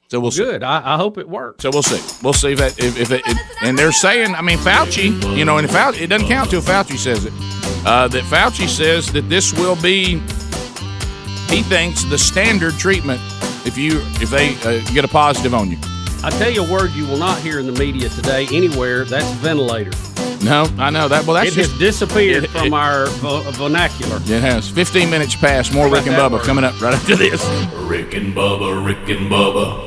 So 0.09 0.19
we'll 0.19 0.31
see. 0.31 0.43
Good. 0.43 0.63
I, 0.63 0.93
I 0.93 0.97
hope 0.97 1.17
it 1.17 1.27
works. 1.27 1.63
So 1.63 1.69
we'll 1.71 1.81
see. 1.83 2.01
We'll 2.23 2.33
see 2.33 2.51
if 2.53 2.59
that 2.59 2.77
if, 2.77 2.99
if 2.99 3.11
it, 3.11 3.21
it 3.25 3.37
and 3.63 3.77
they're 3.77 3.91
saying. 3.91 4.35
I 4.35 4.41
mean, 4.41 4.57
Fauci. 4.59 5.35
You 5.35 5.45
know, 5.45 5.57
and 5.57 5.67
Fauci, 5.67 6.01
it 6.01 6.07
doesn't 6.07 6.27
count 6.27 6.51
till 6.51 6.61
Fauci 6.61 6.97
says 6.97 7.25
it. 7.25 7.33
Uh, 7.85 8.07
that 8.09 8.23
Fauci 8.25 8.67
says 8.67 9.11
that 9.13 9.29
this 9.29 9.53
will 9.53 9.75
be. 9.81 10.19
He 11.49 11.61
thinks 11.63 12.03
the 12.05 12.17
standard 12.17 12.73
treatment 12.75 13.19
if 13.65 13.77
you 13.77 14.01
if 14.21 14.29
they 14.29 14.55
uh, 14.63 14.83
get 14.93 15.05
a 15.05 15.07
positive 15.07 15.53
on 15.53 15.71
you. 15.71 15.77
I 16.23 16.29
tell 16.31 16.49
you 16.49 16.63
a 16.65 16.71
word 16.71 16.91
you 16.91 17.05
will 17.07 17.17
not 17.17 17.39
hear 17.39 17.59
in 17.59 17.65
the 17.65 17.71
media 17.79 18.09
today 18.09 18.47
anywhere. 18.51 19.05
That's 19.05 19.29
ventilator. 19.35 19.91
No, 20.43 20.67
I 20.77 20.89
know 20.91 21.07
that. 21.07 21.25
Well, 21.25 21.35
that's 21.35 21.51
it 21.51 21.55
just 21.55 21.71
has 21.71 21.79
disappeared 21.79 22.43
it- 22.45 22.49
from 22.51 22.67
it- 22.67 22.73
our 22.73 23.05
vo- 23.07 23.41
vernacular. 23.51 24.17
it 24.17 24.41
has 24.41 24.69
15 24.69 25.09
minutes 25.09 25.35
past. 25.35 25.73
More 25.73 25.89
Rick 25.89 26.05
and 26.07 26.15
Bubba 26.15 26.33
word? 26.33 26.43
coming 26.43 26.63
up 26.63 26.79
right 26.81 26.93
after 26.93 27.15
this. 27.15 27.43
Rick 27.75 28.13
and 28.15 28.33
Bubba, 28.35 28.85
Rick 28.85 29.09
and 29.09 29.31
Bubba. 29.31 29.84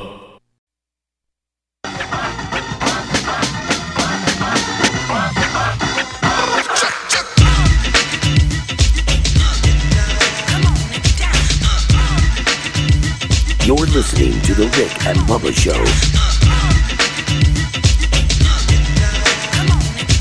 Listening 14.79 14.87
to 14.87 14.87
The 14.87 14.87
Rick 14.87 14.95
and 15.05 15.19
Bubba 15.27 15.51
Show. 15.53 15.83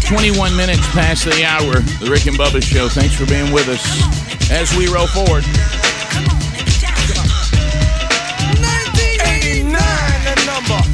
21 0.09 0.57
minutes 0.57 0.85
past 0.93 1.25
the 1.25 1.45
hour. 1.45 1.81
The 2.01 2.11
Rick 2.11 2.27
and 2.27 2.37
Bubba 2.37 2.61
Show. 2.63 2.89
Thanks 2.89 3.15
for 3.15 3.27
being 3.27 3.53
with 3.53 3.69
us 3.69 3.85
as 4.51 4.75
we 4.77 4.89
roll 4.89 5.07
forward. 5.07 5.45
89 9.29 9.77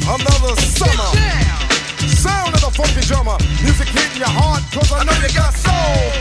another 0.07 0.55
summer. 0.61 1.11
Sound 2.07 2.53
of 2.53 2.61
the 2.61 2.69
funky 2.73 3.01
drummer. 3.01 3.37
Music 3.63 3.87
hitting 3.87 4.17
your 4.17 4.29
heart, 4.29 4.63
cause 4.71 4.91
I 4.91 5.03
know 5.03 5.13
you 5.13 5.29
got 5.33 5.53
soul. 5.53 6.11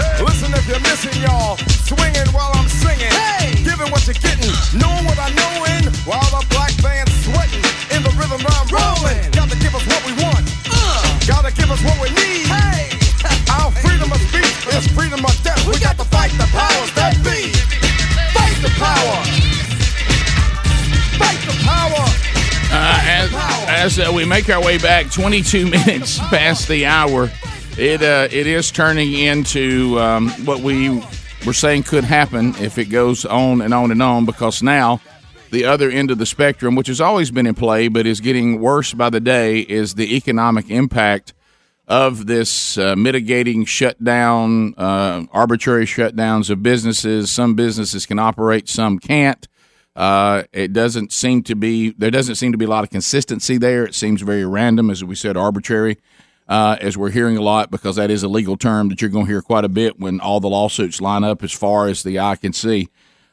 Hey, 0.00 0.24
listen 0.24 0.52
if 0.56 0.64
you're 0.66 0.80
missing, 0.80 1.14
y'all. 1.20 1.56
Swinging 1.84 2.28
while 2.32 2.50
I'm 2.56 2.68
singing. 2.68 3.12
Hey, 3.12 3.52
giving 3.60 3.92
what 3.92 4.06
you're 4.08 4.16
getting. 4.16 4.48
Knowing 4.72 5.04
what 5.04 5.18
I 5.20 5.28
know 5.36 5.52
in. 5.76 5.92
While 6.08 6.24
the 6.32 6.40
black 6.48 6.72
band's 6.80 7.12
sweating. 7.24 7.64
In 7.92 8.00
the 8.00 8.12
rhythm 8.16 8.40
I'm 8.40 8.68
rolling. 8.72 9.20
Gotta 9.36 9.56
give 9.60 9.74
us 9.76 9.84
what 9.84 10.00
we 10.08 10.12
want. 10.24 10.48
Gotta 11.28 11.52
give 11.52 11.70
us 11.70 11.82
what 11.84 12.00
we 12.00 12.08
need. 12.16 12.48
Hey, 12.48 12.88
our 13.60 13.70
freedom 13.84 14.08
of 14.10 14.20
speech 14.32 14.56
is 14.72 14.88
freedom 14.96 15.20
of 15.24 15.36
death. 15.44 15.60
We 15.68 15.78
got 15.78 15.98
to 15.98 16.04
fight 16.08 16.32
the 16.40 16.48
powers 16.48 16.90
that 16.96 17.14
be. 17.20 17.52
Fight 18.32 18.56
the 18.64 18.72
power. 18.80 19.18
Fight 21.20 21.40
the 21.44 21.56
power. 21.60 22.04
Uh, 22.72 23.02
as 23.04 23.28
as 23.68 23.98
uh, 23.98 24.12
we 24.12 24.24
make 24.24 24.48
our 24.48 24.62
way 24.62 24.78
back, 24.78 25.10
22 25.10 25.66
minutes 25.70 26.18
past 26.30 26.68
the 26.68 26.86
hour, 26.86 27.30
it 27.78 28.02
uh, 28.02 28.28
it 28.30 28.46
is 28.46 28.70
turning 28.70 29.12
into 29.12 29.98
um, 29.98 30.28
what 30.44 30.60
we 30.60 31.02
were 31.46 31.52
saying 31.52 31.84
could 31.84 32.04
happen 32.04 32.54
if 32.56 32.78
it 32.78 32.86
goes 32.86 33.24
on 33.24 33.62
and 33.62 33.72
on 33.72 33.90
and 33.90 34.02
on. 34.02 34.24
Because 34.26 34.62
now, 34.62 35.00
the 35.50 35.64
other 35.64 35.90
end 35.90 36.10
of 36.10 36.18
the 36.18 36.26
spectrum, 36.26 36.74
which 36.74 36.88
has 36.88 37.00
always 37.00 37.30
been 37.30 37.46
in 37.46 37.54
play 37.54 37.88
but 37.88 38.06
is 38.06 38.20
getting 38.20 38.60
worse 38.60 38.92
by 38.92 39.10
the 39.10 39.20
day, 39.20 39.60
is 39.60 39.94
the 39.94 40.16
economic 40.16 40.70
impact 40.70 41.34
of 41.88 42.26
this 42.26 42.78
uh, 42.78 42.94
mitigating 42.94 43.64
shutdown, 43.64 44.74
uh, 44.76 45.24
arbitrary 45.32 45.86
shutdowns 45.86 46.48
of 46.48 46.62
businesses. 46.62 47.32
Some 47.32 47.54
businesses 47.54 48.06
can 48.06 48.18
operate, 48.18 48.68
some 48.68 48.98
can't. 49.00 49.48
Uh, 49.96 50.44
it 50.52 50.72
doesn't 50.72 51.12
seem 51.12 51.42
to 51.42 51.56
be 51.56 51.90
there 51.90 52.12
doesn't 52.12 52.36
seem 52.36 52.52
to 52.52 52.58
be 52.58 52.64
a 52.64 52.68
lot 52.68 52.84
of 52.84 52.90
consistency 52.90 53.58
there. 53.58 53.84
It 53.84 53.94
seems 53.94 54.22
very 54.22 54.44
random, 54.44 54.88
as 54.88 55.02
we 55.02 55.16
said, 55.16 55.36
arbitrary. 55.36 55.98
Uh, 56.50 56.76
as 56.80 56.98
we're 56.98 57.12
hearing 57.12 57.36
a 57.36 57.40
lot, 57.40 57.70
because 57.70 57.96
that 57.96 58.10
is 58.10 58.24
a 58.24 58.28
legal 58.28 58.56
term 58.56 58.88
that 58.88 59.00
you're 59.00 59.08
going 59.08 59.24
to 59.24 59.30
hear 59.30 59.40
quite 59.40 59.64
a 59.64 59.68
bit 59.68 60.00
when 60.00 60.20
all 60.20 60.40
the 60.40 60.48
lawsuits 60.48 61.00
line 61.00 61.22
up 61.22 61.44
as 61.44 61.52
far 61.52 61.86
as 61.86 62.02
the 62.02 62.18
eye 62.18 62.34
can 62.34 62.52
see. 62.52 62.88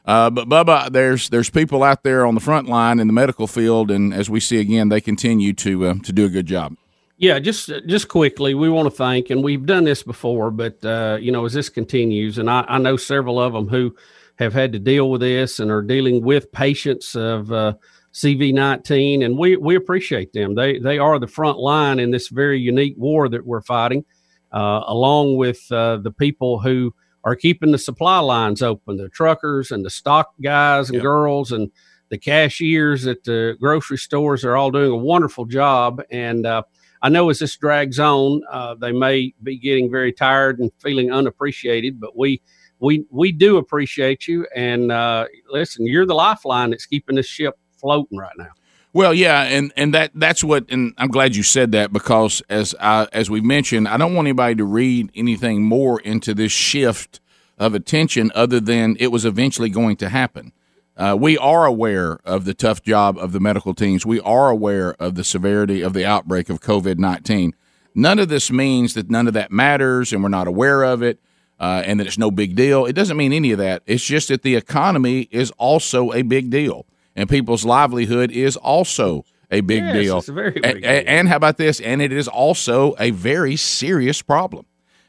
Uh, 0.06 0.30
but 0.30 0.48
Bubba, 0.48 0.90
there's 0.90 1.28
there's 1.28 1.50
people 1.50 1.82
out 1.82 2.04
there 2.04 2.24
on 2.24 2.34
the 2.34 2.40
front 2.40 2.68
line 2.68 3.00
in 3.00 3.08
the 3.08 3.12
medical 3.12 3.46
field, 3.46 3.90
and 3.90 4.14
as 4.14 4.30
we 4.30 4.40
see 4.40 4.58
again, 4.58 4.88
they 4.88 5.00
continue 5.00 5.52
to 5.52 5.86
uh, 5.86 5.94
to 6.04 6.12
do 6.12 6.24
a 6.24 6.28
good 6.30 6.46
job. 6.46 6.76
Yeah, 7.18 7.40
just 7.40 7.70
just 7.86 8.06
quickly, 8.08 8.54
we 8.54 8.70
want 8.70 8.86
to 8.86 8.96
thank, 8.96 9.28
and 9.28 9.42
we've 9.42 9.66
done 9.66 9.84
this 9.84 10.04
before, 10.04 10.52
but 10.52 10.82
uh, 10.84 11.18
you 11.20 11.32
know, 11.32 11.44
as 11.44 11.52
this 11.52 11.68
continues, 11.68 12.38
and 12.38 12.48
I, 12.48 12.64
I 12.68 12.78
know 12.78 12.96
several 12.96 13.40
of 13.40 13.52
them 13.52 13.66
who 13.66 13.96
have 14.36 14.54
had 14.54 14.72
to 14.72 14.78
deal 14.78 15.10
with 15.10 15.20
this 15.20 15.58
and 15.58 15.72
are 15.72 15.82
dealing 15.82 16.22
with 16.22 16.52
patients 16.52 17.16
of 17.16 17.50
uh, 17.50 17.74
CV19, 18.12 19.24
and 19.24 19.38
we 19.38 19.56
we 19.56 19.76
appreciate 19.76 20.32
them. 20.32 20.54
They 20.54 20.78
they 20.78 20.98
are 20.98 21.18
the 21.18 21.26
front 21.26 21.58
line 21.58 21.98
in 21.98 22.10
this 22.10 22.28
very 22.28 22.58
unique 22.58 22.94
war 22.96 23.28
that 23.28 23.46
we're 23.46 23.62
fighting, 23.62 24.04
uh, 24.52 24.82
along 24.86 25.36
with 25.36 25.60
uh, 25.70 25.98
the 25.98 26.12
people 26.12 26.60
who 26.60 26.94
are 27.24 27.36
keeping 27.36 27.72
the 27.72 27.78
supply 27.78 28.18
lines 28.20 28.62
open, 28.62 28.96
the 28.96 29.08
truckers 29.08 29.70
and 29.70 29.84
the 29.84 29.90
stock 29.90 30.30
guys 30.40 30.88
and 30.88 30.96
Yep. 30.96 31.02
girls 31.02 31.52
and 31.52 31.70
the 32.10 32.18
cashiers 32.18 33.06
at 33.06 33.24
the 33.24 33.56
grocery 33.60 33.98
stores 33.98 34.44
are 34.44 34.56
all 34.56 34.70
doing 34.70 34.90
a 34.90 34.96
wonderful 34.96 35.44
job. 35.44 36.00
And 36.10 36.46
uh, 36.46 36.62
I 37.02 37.10
know 37.10 37.28
as 37.28 37.38
this 37.40 37.56
drags 37.56 37.98
on, 37.98 38.40
uh, 38.50 38.74
they 38.76 38.92
may 38.92 39.34
be 39.42 39.58
getting 39.58 39.90
very 39.90 40.12
tired 40.12 40.58
and 40.58 40.70
feeling 40.80 41.12
unappreciated, 41.12 42.00
but 42.00 42.16
we 42.16 42.40
we 42.80 43.04
we 43.10 43.32
do 43.32 43.58
appreciate 43.58 44.26
you. 44.26 44.46
And 44.54 44.90
uh, 44.90 45.26
listen, 45.50 45.86
you're 45.86 46.06
the 46.06 46.14
lifeline 46.14 46.70
that's 46.70 46.86
keeping 46.86 47.16
this 47.16 47.26
ship 47.26 47.58
floating 47.80 48.18
right 48.18 48.32
now. 48.38 48.50
Well, 48.94 49.12
yeah, 49.12 49.42
and 49.42 49.72
and 49.76 49.92
that 49.94 50.12
that's 50.14 50.42
what, 50.42 50.64
and 50.70 50.94
I'm 50.96 51.08
glad 51.08 51.36
you 51.36 51.42
said 51.42 51.72
that 51.72 51.92
because 51.92 52.42
as 52.48 52.74
I, 52.80 53.06
as 53.12 53.28
we 53.28 53.40
mentioned, 53.40 53.86
I 53.86 53.96
don't 53.98 54.14
want 54.14 54.26
anybody 54.26 54.54
to 54.56 54.64
read 54.64 55.10
anything 55.14 55.62
more 55.62 56.00
into 56.00 56.34
this 56.34 56.52
shift 56.52 57.20
of 57.58 57.74
attention 57.74 58.32
other 58.34 58.60
than 58.60 58.96
it 58.98 59.08
was 59.08 59.24
eventually 59.24 59.68
going 59.68 59.96
to 59.96 60.08
happen. 60.08 60.52
Uh, 60.96 61.16
we 61.18 61.36
are 61.38 61.64
aware 61.66 62.18
of 62.24 62.44
the 62.44 62.54
tough 62.54 62.82
job 62.82 63.18
of 63.18 63.32
the 63.32 63.40
medical 63.40 63.74
teams. 63.74 64.06
We 64.06 64.20
are 64.20 64.50
aware 64.50 64.94
of 64.94 65.14
the 65.14 65.22
severity 65.22 65.82
of 65.82 65.92
the 65.92 66.04
outbreak 66.04 66.48
of 66.48 66.60
COVID 66.60 66.98
19. 66.98 67.54
None 67.94 68.18
of 68.18 68.28
this 68.28 68.50
means 68.50 68.94
that 68.94 69.10
none 69.10 69.28
of 69.28 69.34
that 69.34 69.52
matters 69.52 70.12
and 70.12 70.22
we're 70.22 70.28
not 70.28 70.48
aware 70.48 70.82
of 70.82 71.02
it 71.02 71.20
uh, 71.60 71.82
and 71.84 72.00
that 72.00 72.06
it's 72.06 72.18
no 72.18 72.30
big 72.30 72.56
deal. 72.56 72.84
It 72.84 72.94
doesn't 72.94 73.16
mean 73.16 73.32
any 73.32 73.52
of 73.52 73.58
that. 73.58 73.82
It's 73.86 74.04
just 74.04 74.28
that 74.28 74.42
the 74.42 74.56
economy 74.56 75.28
is 75.30 75.50
also 75.52 76.12
a 76.12 76.22
big 76.22 76.50
deal 76.50 76.86
and 77.18 77.28
people's 77.28 77.64
livelihood 77.64 78.30
is 78.30 78.56
also 78.56 79.24
a 79.50 79.60
big 79.60 79.82
Yes, 79.82 79.92
deal. 79.94 80.18
it's 80.18 80.28
a 80.28 80.32
very 80.32 80.50
big 80.52 80.64
a- 80.84 81.08
And, 81.08 81.28
how 81.28 81.36
about 81.36 81.56
this? 81.56 81.80
And 81.80 82.00
it 82.02 82.12
is 82.12 82.28
also 82.28 82.94
a 82.98 83.10
very 83.10 83.56
serious 83.56 84.22
problem. 84.22 84.66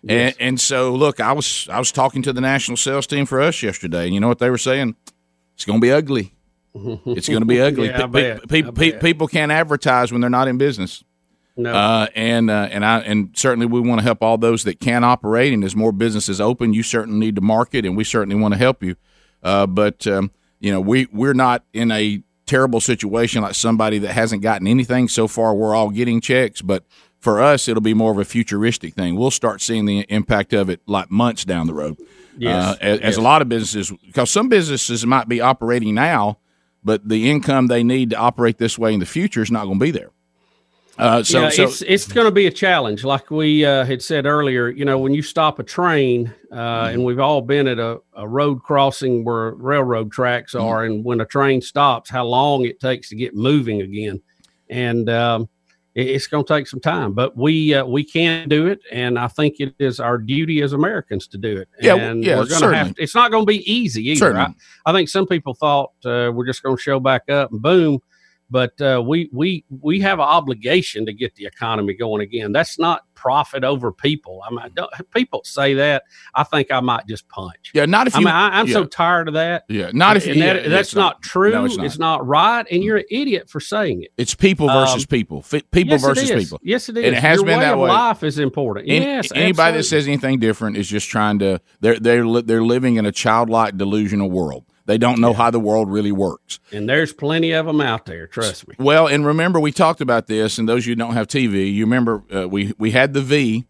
And, 0.07 0.34
and 0.39 0.60
so, 0.62 0.93
look, 0.95 1.20
I 1.20 1.34
was 1.34 1.68
I 1.70 1.78
was 1.78 1.91
talking 1.91 2.22
to 2.24 2.32
the 2.34 2.39
national 2.41 2.78
sales 2.78 3.05
team 3.05 3.26
for 3.26 3.41
us 3.41 3.62
yesterday, 3.62 4.05
and 4.05 4.14
you 4.14 4.22
know 4.22 4.30
what 4.30 4.39
they 4.39 4.49
were 4.49 4.57
saying? 4.57 4.95
It's 5.55 5.66
going 5.66 5.82
to 5.82 5.86
be 5.86 5.91
ugly. 5.91 6.34
It's 6.74 7.28
going 7.28 7.41
to 7.41 7.45
be 7.45 7.60
ugly. 7.70 7.88
Yeah, 7.88 8.07
pe- 8.07 8.39
pe- 8.47 8.72
pe- 8.72 8.99
people 8.99 9.28
can't 9.28 9.51
advertise 9.51 10.12
when 10.14 10.22
they're 10.22 10.30
not 10.30 10.47
in 10.47 10.57
business. 10.57 11.03
No. 11.57 11.74
Uh, 11.74 12.07
and 12.16 12.49
uh, 12.49 12.70
and 12.72 12.86
I 12.86 12.99
and 12.99 13.32
certainly 13.36 13.66
we 13.66 13.82
want 13.82 13.99
to 13.99 14.03
help 14.03 14.24
all 14.24 14.38
those 14.38 14.64
that 14.64 14.80
can 14.80 15.03
operate. 15.03 15.51
And 15.51 15.66
as 15.66 15.76
more 15.76 15.91
businesses 15.91 16.39
open, 16.39 16.74
you 16.74 16.82
certainly 16.84 17.20
need 17.20 17.36
to 17.36 17.41
market, 17.41 17.86
and 17.86 17.97
we 17.97 18.05
certainly 18.05 18.38
want 18.39 18.53
to 18.53 18.57
help 18.57 18.82
you. 18.82 18.95
Uh, 19.43 19.66
but 19.68 20.07
um, 20.07 20.32
you 20.60 20.72
know, 20.72 20.82
we 20.82 21.07
we're 21.12 21.34
not 21.34 21.64
in 21.74 21.91
a 21.91 22.22
terrible 22.45 22.82
situation 22.82 23.43
like 23.43 23.55
somebody 23.55 23.99
that 23.99 24.14
hasn't 24.14 24.41
gotten 24.41 24.68
anything 24.68 25.07
so 25.07 25.28
far. 25.28 25.53
We're 25.53 25.76
all 25.76 25.89
getting 25.89 26.20
checks, 26.20 26.62
but 26.62 26.84
for 27.20 27.41
us, 27.41 27.68
it'll 27.68 27.82
be 27.82 27.93
more 27.93 28.12
of 28.12 28.18
a 28.18 28.26
futuristic 28.26 28.93
thing. 28.93 29.16
We'll 29.16 29.32
start 29.32 29.62
seeing 29.62 29.86
the 29.86 29.99
impact 30.10 30.53
of 30.53 30.70
it 30.70 30.82
like 30.88 31.12
months 31.12 31.45
down 31.45 31.68
the 31.68 31.74
road. 31.74 31.97
Yes. 32.38 32.76
Uh, 32.76 32.78
as, 32.82 32.99
as 33.01 33.18
a 33.18 33.22
lot 33.22 33.41
of 33.41 33.49
businesses, 33.49 33.91
because 34.05 34.32
some 34.32 34.49
businesses 34.49 35.05
might 35.05 35.28
be 35.28 35.41
operating 35.41 35.93
now, 35.93 36.39
but 36.84 37.07
the 37.07 37.30
income 37.30 37.68
they 37.68 37.84
need 37.84 38.12
to 38.12 38.16
operate 38.16 38.57
this 38.57 38.80
way 38.80 38.93
in 38.93 38.99
the 38.99 39.05
future 39.05 39.41
is 39.41 39.51
not 39.51 39.66
going 39.66 39.80
to 39.80 39.84
be 39.84 39.91
there. 39.91 40.12
Uh, 41.00 41.24
so, 41.24 41.41
yeah, 41.43 41.50
so 41.50 41.64
it's 41.64 41.82
it's 41.84 42.08
going 42.08 42.26
to 42.26 42.32
be 42.32 42.45
a 42.47 42.52
challenge. 42.52 43.04
Like 43.06 43.32
we 43.32 43.64
uh, 43.66 43.86
had 43.86 44.02
said 44.02 44.26
earlier, 44.26 44.68
you 44.70 44.84
know, 44.84 44.97
when 45.00 45.14
you 45.14 45.22
stop 45.22 45.58
a 45.60 45.64
train, 45.64 46.34
uh, 46.52 46.56
Mm-hmm. 46.56 46.93
and 46.95 47.06
we've 47.06 47.20
all 47.20 47.41
been 47.41 47.68
at 47.68 47.80
a, 47.80 48.00
a 48.16 48.28
road 48.28 48.62
crossing 48.64 49.24
where 49.24 49.52
railroad 49.52 50.12
tracks 50.12 50.54
Mm-hmm. 50.54 50.66
are, 50.66 50.84
and 50.84 51.06
when 51.06 51.22
a 51.22 51.26
train 51.26 51.62
stops, 51.62 52.10
how 52.10 52.26
long 52.26 52.66
it 52.66 52.80
takes 52.80 53.10
to 53.10 53.16
get 53.16 53.34
moving 53.36 53.82
again, 53.82 54.22
and 54.70 55.10
um, 55.10 55.47
it- 55.95 56.08
it's 56.10 56.28
going 56.28 56.43
to 56.43 56.54
take 56.54 56.68
some 56.68 56.80
time. 56.82 57.14
But 57.14 57.38
we 57.38 57.74
uh, 57.74 57.86
we 57.86 58.04
can 58.04 58.50
do 58.50 58.68
it, 58.68 58.80
and 58.91 59.18
I 59.18 59.28
think 59.28 59.62
it 59.62 59.74
is 59.80 60.00
our 60.02 60.18
duty 60.18 60.62
as 60.62 60.74
Americans 60.74 61.28
to 61.30 61.38
do 61.38 61.58
it. 61.58 61.70
Yeah, 61.82 61.95
and 61.95 62.24
yeah, 62.24 62.38
we're 62.39 62.47
going 62.47 62.62
to 62.62 62.76
have. 62.76 62.93
It's 62.97 63.16
not 63.16 63.32
going 63.32 63.43
to 63.43 63.47
be 63.50 63.64
easy 63.72 64.10
either. 64.10 64.38
I, 64.38 64.54
I 64.86 64.91
think 64.91 65.08
some 65.08 65.28
people 65.28 65.54
thought 65.54 65.91
uh, 66.04 66.32
we're 66.34 66.45
just 66.45 66.62
going 66.62 66.76
to 66.76 66.82
show 66.82 67.00
back 67.00 67.30
up 67.30 67.52
and 67.54 67.62
boom 67.62 68.02
but 68.50 68.80
uh, 68.82 69.02
we 69.06 69.30
we 69.32 69.66
we 69.70 70.00
have 70.02 70.20
an 70.20 70.26
obligation 70.26 71.06
to 71.06 71.14
get 71.14 71.36
the 71.36 71.45
economy 71.45 71.93
going 71.93 72.22
again. 72.22 72.52
That's 72.52 72.80
not 72.80 73.02
profit 73.16 73.64
over 73.66 73.91
people. 73.91 74.41
I 74.45 74.50
mean, 74.50 74.74
people 75.14 75.41
say 75.43 75.74
that. 75.74 76.04
I 76.34 76.43
think 76.43 76.72
I 76.72 76.80
might 76.80 77.06
just 77.08 77.28
punch. 77.28 77.72
yeah, 77.74 77.86
not 77.86 78.08
if 78.08 78.16
I 78.16 78.20
you. 78.20 78.26
mean, 78.26 78.34
I, 78.34 78.60
I'm 78.60 78.68
so 78.70 78.86
tired 78.86 79.28
of 79.28 79.34
that. 79.34 79.66
Yeah, 79.68 79.91
not 79.93 80.16
if 80.18 80.26
And 80.26 80.41
that- 80.41 80.64
yeah, 80.64 80.70
that's 80.70 80.89
it's 80.89 80.95
not, 80.95 81.22
true. 81.22 81.52
No, 81.52 81.66
it's, 81.66 82.00
not. 82.00 82.26
right, 82.26 82.66
and 82.72 82.82
you're 82.84 82.97
an 82.97 83.04
idiot 83.12 83.50
for 83.50 83.60
saying 83.60 84.04
it. 84.04 84.12
It's 84.18 84.34
people 84.36 84.68
versus 84.68 85.04
Um, 85.04 85.08
people. 85.08 85.41
Fi- 85.41 85.62
People 85.72 85.91
yes, 85.93 86.02
versus 86.02 86.32
people. 86.32 86.60
Yes, 86.64 86.88
it 86.89 86.97
is. 86.97 87.06
And 87.06 87.16
it 87.16 87.22
has 87.22 87.38
Your 87.38 87.45
been 87.45 87.60
way 87.60 87.66
that 87.66 87.78
way. 87.78 87.89
life 87.89 88.24
is 88.24 88.39
important. 88.39 88.88
Any- 88.89 89.06
yes, 89.06 89.30
anybody 89.36 89.78
that 89.78 89.84
says 89.84 90.08
anything 90.08 90.39
different 90.39 90.78
is 90.78 90.88
just 90.88 91.10
trying 91.10 91.39
to. 91.39 91.60
They're 91.82 92.00
they're 92.00 92.26
li- 92.26 92.41
they're 92.43 92.64
living 92.64 92.95
in 92.95 93.06
a 93.06 93.12
childlike 93.12 93.78
delusional 93.78 94.30
world. 94.32 94.64
They 94.90 94.98
don't 94.98 95.20
know 95.20 95.34
how 95.34 95.52
the 95.52 95.60
world 95.60 95.88
really 95.92 96.12
works. 96.12 96.60
and 96.72 96.90
there's 96.90 97.14
plenty 97.14 97.52
of 97.52 97.68
them 97.68 97.80
out 97.80 98.08
there. 98.08 98.26
Trust 98.26 98.68
me. 98.68 98.74
Well, 98.80 99.06
and 99.06 99.24
remember 99.24 99.60
we 99.60 99.72
talked 99.72 100.02
about 100.02 100.26
this, 100.26 100.58
and 100.58 100.68
those 100.68 100.82
of 100.82 100.88
you 100.88 100.94
who 100.94 100.96
don't 100.96 101.14
have 101.14 101.28
TV, 101.28 101.72
you 101.72 101.86
remember 101.86 102.24
uh, 102.36 102.50
we 102.50 102.74
we 102.80 102.90
had 102.90 103.14
the 103.14 103.22
V, 103.22 103.68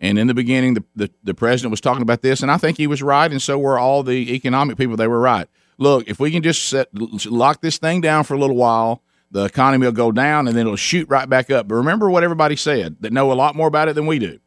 and 0.00 0.18
in 0.18 0.28
the 0.28 0.32
beginning 0.34 0.72
the, 0.72 0.84
the 0.96 1.10
the 1.24 1.34
president 1.34 1.72
was 1.72 1.82
talking 1.82 2.00
about 2.00 2.22
this, 2.22 2.40
and 2.40 2.50
I 2.50 2.56
think 2.56 2.78
he 2.78 2.86
was 2.86 3.02
right, 3.02 3.30
and 3.30 3.42
so 3.42 3.58
were 3.58 3.78
all 3.78 4.02
the 4.02 4.34
economic 4.34 4.78
people. 4.78 4.96
They 4.96 5.08
were 5.08 5.20
right. 5.20 5.46
Look, 5.76 6.08
if 6.08 6.18
we 6.18 6.30
can 6.30 6.42
just 6.42 6.64
set, 6.64 6.88
lock 7.26 7.60
this 7.60 7.76
thing 7.76 8.00
down 8.00 8.24
for 8.24 8.32
a 8.32 8.38
little 8.38 8.56
while, 8.56 9.02
the 9.30 9.44
economy 9.44 9.84
will 9.84 9.92
go 9.92 10.10
down, 10.10 10.48
and 10.48 10.56
then 10.56 10.66
it'll 10.66 10.76
shoot 10.76 11.06
right 11.10 11.28
back 11.28 11.50
up. 11.50 11.68
But 11.68 11.74
remember 11.74 12.08
what 12.10 12.24
everybody 12.24 12.56
said 12.56 12.96
that 13.00 13.12
know 13.12 13.30
a 13.30 13.34
lot 13.34 13.54
more 13.54 13.68
about 13.68 13.88
it 13.90 13.94
than 13.94 14.06
we 14.06 14.18
do. 14.18 14.38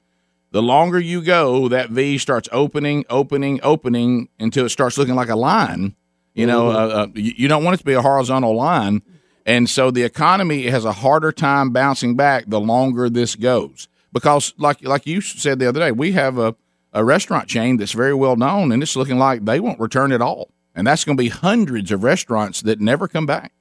The 0.50 0.64
longer 0.64 1.00
you 1.00 1.22
go, 1.22 1.68
that 1.68 1.92
V 1.92 2.18
starts 2.18 2.50
opening, 2.52 3.06
opening, 3.12 3.60
opening 3.62 4.30
until 4.40 4.66
it 4.66 4.70
starts 4.70 4.98
looking 4.98 5.14
like 5.14 5.30
a 5.30 5.36
line. 5.36 5.96
You 6.36 6.46
know, 6.46 6.66
Mhm. 6.66 6.76
uh, 6.76 6.78
uh, 6.78 7.08
you, 7.16 7.34
you 7.38 7.48
don't 7.48 7.64
want 7.64 7.76
it 7.76 7.78
to 7.80 7.86
be 7.86 7.94
a 7.94 8.02
horizontal 8.02 8.56
line. 8.56 9.02
And 9.46 9.70
so 9.70 9.90
the 9.92 10.04
economy 10.04 10.64
has 10.68 10.86
a 10.86 10.92
harder 10.92 11.32
time 11.32 11.70
bouncing 11.72 12.16
back 12.16 12.46
the 12.48 12.60
longer 12.60 13.10
this 13.10 13.36
goes. 13.36 13.88
Because, 14.14 14.54
like 14.58 14.84
like 14.84 15.06
you 15.08 15.22
said 15.22 15.60
the 15.60 15.68
other 15.68 15.80
day, 15.80 15.92
we 15.92 16.12
have 16.14 16.38
a, 16.38 16.56
a 16.94 17.04
restaurant 17.04 17.48
chain 17.48 17.78
that's 17.78 17.92
very 17.92 18.14
well 18.14 18.36
known, 18.38 18.72
and 18.72 18.82
it's 18.82 18.96
looking 18.96 19.18
like 19.18 19.44
they 19.46 19.60
won't 19.60 19.80
return 19.80 20.12
at 20.12 20.22
all. 20.22 20.50
And 20.74 20.86
that's 20.88 21.04
going 21.06 21.18
to 21.18 21.22
be 21.24 21.30
hundreds 21.30 21.92
of 21.92 22.04
restaurants 22.04 22.62
that 22.64 22.80
never 22.82 23.08
come 23.08 23.26
back. 23.26 23.52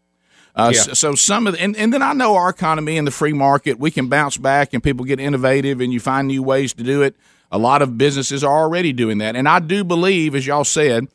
Uh, 0.56 0.70
Yeah. 0.74 0.80
so, 0.82 0.92
so 0.94 1.14
some 1.16 1.46
of 1.46 1.54
the, 1.54 1.60
and, 1.60 1.76
and 1.76 1.92
then 1.92 2.02
I 2.02 2.12
know 2.12 2.34
our 2.36 2.48
economy 2.48 2.96
and 2.98 3.06
the 3.06 3.10
free 3.12 3.32
market, 3.32 3.78
we 3.78 3.90
can 3.90 4.08
bounce 4.08 4.36
back 4.36 4.72
and 4.74 4.82
people 4.82 5.04
get 5.04 5.18
innovative 5.20 5.80
and 5.80 5.92
you 5.92 5.98
find 6.00 6.28
new 6.28 6.42
ways 6.42 6.72
to 6.74 6.84
do 6.84 7.02
it. 7.02 7.14
A 7.52 7.58
lot 7.58 7.82
of 7.82 7.98
businesses 7.98 8.42
are 8.44 8.56
already 8.62 8.92
doing 8.92 9.18
that. 9.18 9.34
And 9.36 9.48
I 9.48 9.58
do 9.60 9.82
believe, 9.84 10.34
as 10.36 10.46
y'all 10.46 10.64
said, 10.64 11.06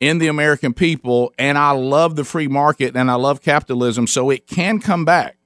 in 0.00 0.18
the 0.18 0.28
American 0.28 0.72
people, 0.72 1.32
and 1.38 1.58
I 1.58 1.72
love 1.72 2.16
the 2.16 2.24
free 2.24 2.48
market 2.48 2.96
and 2.96 3.10
I 3.10 3.14
love 3.14 3.42
capitalism, 3.42 4.06
so 4.06 4.30
it 4.30 4.46
can 4.46 4.80
come 4.80 5.04
back. 5.04 5.36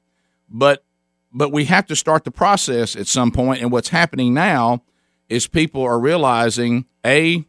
But 0.49 0.85
but 1.33 1.51
we 1.51 1.65
have 1.65 1.87
to 1.87 1.97
start 1.97 2.23
the 2.23 2.31
process 2.31 2.95
at 2.95 3.09
some 3.09 3.33
point. 3.33 3.61
And 3.61 3.73
what's 3.73 3.89
happening 3.89 4.33
now 4.33 4.83
is 5.29 5.49
people 5.49 5.83
are 5.83 5.99
realizing 5.99 6.87
a 7.05 7.45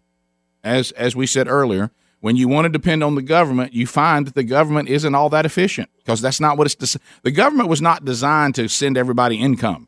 as 0.64 0.92
as 0.94 1.16
we 1.16 1.28
said 1.28 1.48
earlier, 1.48 1.92
when 2.22 2.36
you 2.36 2.48
want 2.48 2.66
to 2.66 2.70
depend 2.70 3.04
on 3.04 3.14
the 3.14 3.22
government, 3.22 3.74
you 3.74 3.86
find 3.86 4.26
that 4.26 4.34
the 4.34 4.44
government 4.44 4.90
isn't 4.90 5.14
all 5.14 5.30
that 5.30 5.46
efficient 5.46 5.90
because 5.98 6.22
that's 6.22 6.40
not 6.40 6.58
what 6.58 6.66
it's. 6.66 6.94
Des- 6.94 7.00
the 7.22 7.30
government 7.30 7.70
was 7.70 7.84
not 7.84 8.04
designed 8.04 8.56
to 8.56 8.68
send 8.68 8.98
everybody 8.98 9.40
income. 9.40 9.88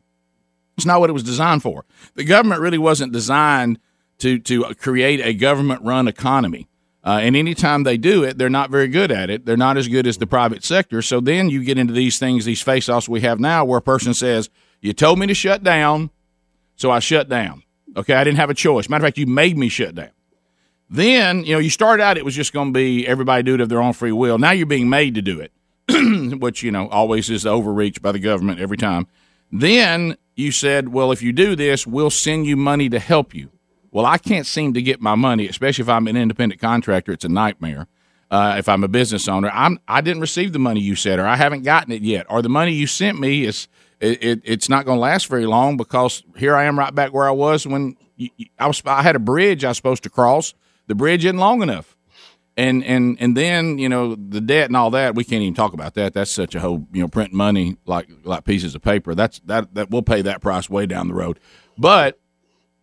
It's 0.76 0.86
not 0.86 1.00
what 1.00 1.10
it 1.10 1.14
was 1.14 1.24
designed 1.24 1.62
for. 1.62 1.84
The 2.14 2.22
government 2.22 2.60
really 2.60 2.78
wasn't 2.78 3.12
designed 3.12 3.80
to 4.18 4.38
to 4.38 4.72
create 4.76 5.20
a 5.20 5.34
government 5.34 5.82
run 5.82 6.06
economy. 6.06 6.68
Uh, 7.08 7.20
and 7.20 7.34
anytime 7.34 7.84
they 7.84 7.96
do 7.96 8.22
it, 8.22 8.36
they're 8.36 8.50
not 8.50 8.70
very 8.70 8.86
good 8.86 9.10
at 9.10 9.30
it. 9.30 9.46
They're 9.46 9.56
not 9.56 9.78
as 9.78 9.88
good 9.88 10.06
as 10.06 10.18
the 10.18 10.26
private 10.26 10.62
sector. 10.62 11.00
So 11.00 11.20
then 11.20 11.48
you 11.48 11.64
get 11.64 11.78
into 11.78 11.94
these 11.94 12.18
things, 12.18 12.44
these 12.44 12.60
face 12.60 12.86
offs 12.86 13.08
we 13.08 13.22
have 13.22 13.40
now, 13.40 13.64
where 13.64 13.78
a 13.78 13.82
person 13.82 14.12
says, 14.12 14.50
"You 14.82 14.92
told 14.92 15.18
me 15.18 15.26
to 15.26 15.32
shut 15.32 15.64
down, 15.64 16.10
so 16.76 16.90
I 16.90 16.98
shut 16.98 17.30
down." 17.30 17.62
Okay, 17.96 18.12
I 18.12 18.24
didn't 18.24 18.36
have 18.36 18.50
a 18.50 18.54
choice. 18.54 18.90
Matter 18.90 19.04
of 19.04 19.06
fact, 19.06 19.16
you 19.16 19.26
made 19.26 19.56
me 19.56 19.70
shut 19.70 19.94
down. 19.94 20.10
Then, 20.90 21.44
you 21.44 21.54
know, 21.54 21.60
you 21.60 21.70
started 21.70 22.02
out, 22.02 22.18
it 22.18 22.26
was 22.26 22.34
just 22.34 22.52
going 22.52 22.68
to 22.68 22.78
be 22.78 23.06
everybody 23.06 23.42
do 23.42 23.54
it 23.54 23.62
of 23.62 23.70
their 23.70 23.80
own 23.80 23.94
free 23.94 24.12
will. 24.12 24.36
Now 24.36 24.50
you're 24.50 24.66
being 24.66 24.90
made 24.90 25.14
to 25.14 25.22
do 25.22 25.40
it, 25.40 25.52
which, 26.38 26.62
you 26.62 26.70
know, 26.70 26.88
always 26.88 27.30
is 27.30 27.46
overreach 27.46 28.02
by 28.02 28.12
the 28.12 28.18
government 28.18 28.60
every 28.60 28.76
time. 28.76 29.06
Then 29.50 30.18
you 30.36 30.52
said, 30.52 30.88
well, 30.88 31.10
if 31.10 31.22
you 31.22 31.32
do 31.32 31.56
this, 31.56 31.86
we'll 31.86 32.10
send 32.10 32.46
you 32.46 32.58
money 32.58 32.90
to 32.90 32.98
help 32.98 33.34
you. 33.34 33.50
Well, 33.90 34.06
I 34.06 34.18
can't 34.18 34.46
seem 34.46 34.74
to 34.74 34.82
get 34.82 35.00
my 35.00 35.14
money, 35.14 35.48
especially 35.48 35.82
if 35.82 35.88
I'm 35.88 36.06
an 36.06 36.16
independent 36.16 36.60
contractor. 36.60 37.12
It's 37.12 37.24
a 37.24 37.28
nightmare. 37.28 37.86
Uh, 38.30 38.56
if 38.58 38.68
I'm 38.68 38.84
a 38.84 38.88
business 38.88 39.26
owner, 39.26 39.50
I'm 39.54 39.78
I 39.88 40.02
didn't 40.02 40.20
receive 40.20 40.52
the 40.52 40.58
money 40.58 40.80
you 40.80 40.94
said, 40.96 41.18
or 41.18 41.26
I 41.26 41.36
haven't 41.36 41.62
gotten 41.62 41.92
it 41.92 42.02
yet, 42.02 42.26
or 42.28 42.42
the 42.42 42.50
money 42.50 42.72
you 42.72 42.86
sent 42.86 43.18
me 43.18 43.44
is 43.44 43.68
it, 44.00 44.22
it, 44.22 44.40
it's 44.44 44.68
not 44.68 44.84
going 44.84 44.96
to 44.96 45.00
last 45.00 45.28
very 45.28 45.46
long 45.46 45.78
because 45.78 46.22
here 46.36 46.54
I 46.54 46.64
am 46.64 46.78
right 46.78 46.94
back 46.94 47.14
where 47.14 47.26
I 47.26 47.32
was 47.32 47.66
when 47.66 47.96
you, 48.16 48.28
I 48.58 48.66
was 48.66 48.82
I 48.84 49.02
had 49.02 49.16
a 49.16 49.20
bridge 49.20 49.64
I 49.64 49.68
was 49.68 49.78
supposed 49.78 50.02
to 50.02 50.10
cross. 50.10 50.52
The 50.88 50.94
bridge 50.94 51.24
isn't 51.24 51.38
long 51.38 51.62
enough, 51.62 51.96
and 52.56 52.84
and 52.84 53.16
and 53.18 53.34
then 53.34 53.78
you 53.78 53.88
know 53.88 54.14
the 54.14 54.42
debt 54.42 54.66
and 54.66 54.76
all 54.76 54.90
that. 54.90 55.14
We 55.14 55.24
can't 55.24 55.42
even 55.42 55.54
talk 55.54 55.72
about 55.72 55.94
that. 55.94 56.12
That's 56.12 56.30
such 56.30 56.54
a 56.54 56.60
whole 56.60 56.86
you 56.92 57.00
know 57.00 57.08
print 57.08 57.32
money 57.32 57.78
like 57.86 58.08
like 58.24 58.44
pieces 58.44 58.74
of 58.74 58.82
paper. 58.82 59.14
That's 59.14 59.40
that 59.46 59.74
that 59.74 59.90
we'll 59.90 60.02
pay 60.02 60.20
that 60.20 60.42
price 60.42 60.68
way 60.68 60.84
down 60.84 61.08
the 61.08 61.14
road, 61.14 61.40
but 61.78 62.20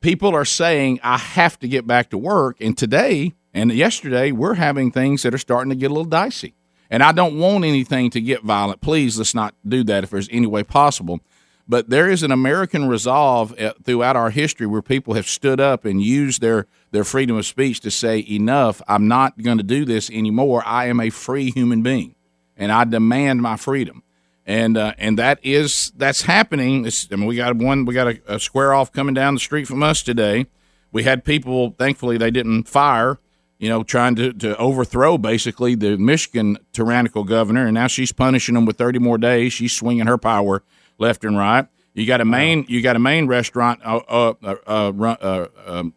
people 0.06 0.36
are 0.36 0.45
saying 0.45 0.99
I 1.01 1.18
have 1.18 1.58
to 1.58 1.68
get 1.68 1.88
back 1.88 2.12
to 2.12 2.18
work. 2.18 2.58
And 2.62 2.78
today 2.78 3.34
and 3.56 3.72
yesterday, 3.72 4.32
we're 4.32 4.53
having 4.53 4.91
things 4.91 5.24
that 5.24 5.34
are 5.34 5.39
starting 5.39 5.72
to 5.72 5.76
get 5.76 5.88
a 5.88 5.93
little 5.95 6.06
dicey. 6.06 6.53
And 6.91 7.01
I 7.01 7.12
don't 7.12 7.39
want 7.39 7.66
anything 7.66 8.12
to 8.12 8.22
get 8.22 8.43
violent. 8.43 8.82
Please, 8.82 9.18
let's 9.18 9.34
not 9.34 9.56
do 9.68 9.84
that 9.86 10.03
if 10.03 10.12
there's 10.12 10.30
any 10.32 10.45
way 10.45 10.62
possible. 10.62 11.22
But 11.68 11.89
there 11.89 12.08
is 12.08 12.22
an 12.22 12.32
American 12.32 12.88
resolve 12.88 13.60
uh, 13.60 13.74
throughout 13.84 14.16
our 14.16 14.30
history 14.30 14.68
where 14.68 14.84
people 14.84 15.16
have 15.16 15.28
stood 15.28 15.60
up 15.60 15.86
and 15.86 15.99
used 16.03 16.39
their, 16.39 16.68
their 16.91 17.03
freedom 17.03 17.36
of 17.38 17.47
speech 17.47 17.80
to 17.80 17.89
say, 17.89 18.24
enough, 18.30 18.84
I'm 18.88 19.08
not 19.08 19.41
going 19.41 19.58
to 19.58 19.64
do 19.64 19.86
this 19.86 20.12
anymore. 20.12 20.62
I 20.68 20.86
am 20.86 20.99
a 20.99 21.10
free 21.10 21.49
human 21.49 21.82
being 21.82 22.14
and 22.56 22.72
I 22.72 22.84
demand 22.84 23.41
my 23.41 23.58
freedom 23.58 24.03
and 24.46 24.78
uh, 24.78 24.93
and 24.98 25.18
that 25.18 25.39
is 25.43 25.91
that's 25.98 26.24
happening. 26.24 26.86
It's, 26.86 27.08
I 27.12 27.16
mean, 27.16 27.26
we 27.26 27.36
got 27.36 27.56
one, 27.56 27.86
we 27.86 27.93
got 27.93 28.08
a, 28.08 28.36
a 28.36 28.39
square 28.39 28.74
off 28.74 28.91
coming 28.91 29.14
down 29.14 29.34
the 29.34 29.39
street 29.39 29.68
from 29.68 29.84
us 29.84 30.04
today. 30.04 30.46
We 30.91 31.04
had 31.04 31.26
people, 31.26 31.76
thankfully, 31.78 32.18
they 32.18 32.32
didn't 32.32 32.68
fire. 32.68 33.18
You 33.58 33.70
know, 33.70 33.84
trying 33.84 34.16
to, 34.16 34.34
to 34.34 34.58
overthrow 34.58 35.18
basically 35.18 35.76
the 35.76 35.98
Michigan 35.98 36.58
tyrannical 36.74 37.24
governor, 37.24 37.66
and 37.66 37.74
now 37.74 37.88
she's 37.88 38.12
punishing 38.12 38.54
them 38.54 38.66
with 38.66 38.78
thirty 38.78 39.00
more 39.00 39.18
days. 39.18 39.54
She's 39.54 39.72
swinging 39.72 40.08
her 40.08 40.18
power 40.18 40.62
left 40.98 41.24
and 41.24 41.38
right. 41.38 41.66
You 41.93 42.06
got 42.06 42.20
a 42.20 42.26
Maine, 42.26 42.66
you 42.68 42.82
got 42.82 42.98
a 42.98 43.00
Maine 43.00 43.28
restaurant 43.28 43.80
uh, 43.86 44.02
uh, 44.10 44.34
uh, 44.43 44.56
uh, 44.68 44.91
uh, 45.00 45.48
um, 45.66 45.93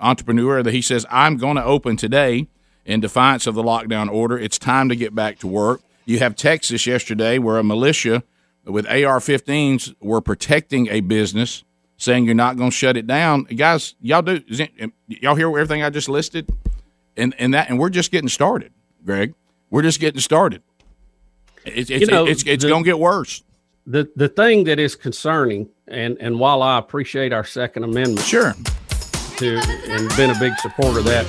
entrepreneur 0.00 0.62
that 0.62 0.72
he 0.72 0.80
says 0.80 1.04
I'm 1.10 1.36
going 1.36 1.56
to 1.56 1.64
open 1.64 1.96
today 1.96 2.46
in 2.84 3.00
defiance 3.00 3.48
of 3.48 3.56
the 3.56 3.62
lockdown 3.64 4.08
order. 4.08 4.38
It's 4.38 4.56
time 4.56 4.88
to 4.88 4.94
get 4.94 5.12
back 5.14 5.40
to 5.40 5.48
work. 5.48 5.82
You 6.04 6.18
have 6.18 6.34
Texas 6.36 6.86
yesterday 6.86 7.38
where 7.38 7.58
a 7.58 7.62
militia 7.64 8.22
with 8.64 8.86
AR-15s 8.86 9.94
were 10.00 10.20
protecting 10.20 10.88
a 10.88 11.00
business, 11.00 11.64
saying 11.96 12.24
you're 12.24 12.34
not 12.34 12.56
going 12.56 12.70
to 12.70 12.76
shut 12.76 12.96
it 12.96 13.06
down. 13.06 13.44
Guys, 13.44 13.94
y'all 14.00 14.22
do 14.22 14.40
it- 14.48 14.70
um, 14.82 14.92
y'all 15.06 15.34
hear 15.34 15.48
everything 15.48 15.82
I 15.82 15.90
just 15.90 16.08
listed? 16.08 16.48
And 17.16 17.34
and 17.38 17.52
that 17.54 17.68
and 17.68 17.78
we're 17.78 17.90
just 17.90 18.10
getting 18.10 18.28
started, 18.30 18.72
Greg. 19.04 19.34
We're 19.70 19.82
just 19.82 20.00
getting 20.00 20.20
started. 20.20 20.62
It's 21.64 21.90
it's 21.90 22.00
You 22.02 22.06
know, 22.06 22.26
it's, 22.26 22.42
it's 22.44 22.64
going 22.64 22.84
to 22.84 22.88
get 22.88 22.98
worse. 22.98 23.42
The 23.86 24.10
the 24.16 24.28
thing 24.28 24.64
that 24.64 24.78
is 24.78 24.94
concerning, 24.96 25.68
and 25.88 26.16
and 26.20 26.38
while 26.38 26.62
I 26.62 26.78
appreciate 26.78 27.32
our 27.32 27.44
Second 27.44 27.84
Amendment, 27.84 28.20
sure, 28.26 28.54
to 29.38 29.56
and 29.88 30.08
been 30.16 30.30
a 30.30 30.38
big 30.38 30.52
supporter 30.60 31.00
of 31.00 31.04
that, 31.06 31.26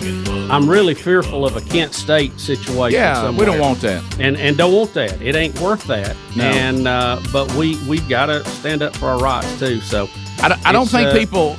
I'm 0.51 0.69
really 0.69 0.93
fearful 0.93 1.45
of 1.45 1.55
a 1.57 1.61
Kent 1.61 1.93
State 1.93 2.39
situation. 2.39 2.99
Yeah, 2.99 3.29
we 3.31 3.45
don't 3.45 3.59
want 3.59 3.79
that. 3.81 4.03
and 4.19 4.37
and 4.37 4.57
don't 4.57 4.73
want 4.73 4.93
that. 4.93 5.21
It 5.21 5.35
ain't 5.35 5.59
worth 5.59 5.83
that. 5.85 6.15
No. 6.35 6.43
And 6.43 6.87
uh, 6.87 7.19
but 7.31 7.51
we 7.55 7.77
we've 7.87 8.07
got 8.09 8.27
to 8.27 8.43
stand 8.45 8.81
up 8.81 8.95
for 8.95 9.07
our 9.07 9.19
rights 9.19 9.59
too. 9.59 9.79
So 9.81 10.09
I 10.41 10.49
don't, 10.49 10.65
I 10.67 10.71
don't 10.71 10.87
think 10.89 11.09
uh, 11.09 11.13
people, 11.17 11.55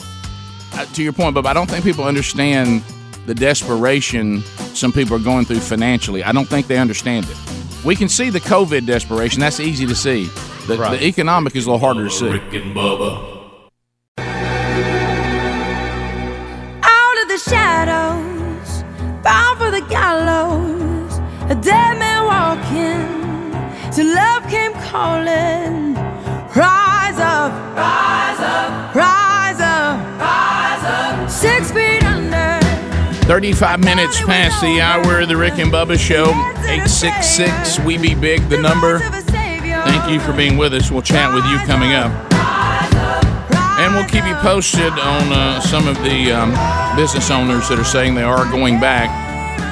uh, 0.74 0.84
to 0.86 1.02
your 1.02 1.12
point, 1.12 1.34
but 1.34 1.46
I 1.46 1.52
don't 1.52 1.68
think 1.70 1.84
people 1.84 2.04
understand 2.04 2.82
the 3.26 3.34
desperation 3.34 4.42
some 4.74 4.92
people 4.92 5.16
are 5.16 5.20
going 5.20 5.44
through 5.46 5.60
financially. 5.60 6.22
I 6.24 6.32
don't 6.32 6.46
think 6.48 6.66
they 6.66 6.78
understand 6.78 7.26
it. 7.28 7.36
We 7.84 7.96
can 7.96 8.08
see 8.08 8.30
the 8.30 8.40
COVID 8.40 8.86
desperation. 8.86 9.40
That's 9.40 9.60
easy 9.60 9.86
to 9.86 9.94
see. 9.94 10.24
The, 10.66 10.76
Right. 10.78 10.98
the 10.98 11.06
economic 11.06 11.54
is 11.56 11.66
a 11.66 11.70
little 11.72 11.78
harder 11.80 12.08
to 12.08 12.10
see. 12.10 13.33
Shadows, 17.48 18.84
bound 19.22 19.58
for 19.58 19.70
the 19.70 19.84
gallows. 19.88 21.18
A 21.50 21.54
dead 21.54 21.98
man 21.98 22.24
walking, 22.24 23.92
till 23.92 24.14
love 24.14 24.48
came 24.48 24.72
calling. 24.88 25.94
Rise 26.54 27.18
up, 27.18 27.52
rise 27.76 28.40
up, 28.40 28.94
rise 28.94 29.60
up, 29.60 30.20
rise 30.20 30.84
up. 30.84 31.30
Six 31.30 31.70
feet 31.70 32.02
under. 32.04 32.60
35 33.26 33.80
minutes 33.84 34.20
past 34.22 34.60
the 34.62 34.80
hour 34.80 35.20
of 35.20 35.28
the 35.28 35.36
Rick 35.36 35.58
and 35.58 35.72
Bubba 35.72 35.98
Show. 35.98 36.30
866 36.66 37.80
We 37.80 37.98
Be 37.98 38.14
Big, 38.14 38.48
the 38.48 38.58
number. 38.58 39.00
Thank 39.00 40.10
you 40.10 40.20
for 40.20 40.32
being 40.32 40.56
with 40.56 40.72
us. 40.72 40.90
We'll 40.90 41.02
chat 41.02 41.34
with 41.34 41.44
you 41.46 41.58
coming 41.66 41.92
up. 41.92 42.33
And 43.84 43.94
we'll 43.94 44.06
keep 44.06 44.24
you 44.24 44.34
posted 44.36 44.94
on 44.94 45.30
uh, 45.30 45.60
some 45.60 45.86
of 45.86 46.02
the 46.02 46.32
um, 46.32 46.96
business 46.96 47.30
owners 47.30 47.68
that 47.68 47.78
are 47.78 47.84
saying 47.84 48.14
they 48.14 48.22
are 48.22 48.50
going 48.50 48.80
back. 48.80 49.10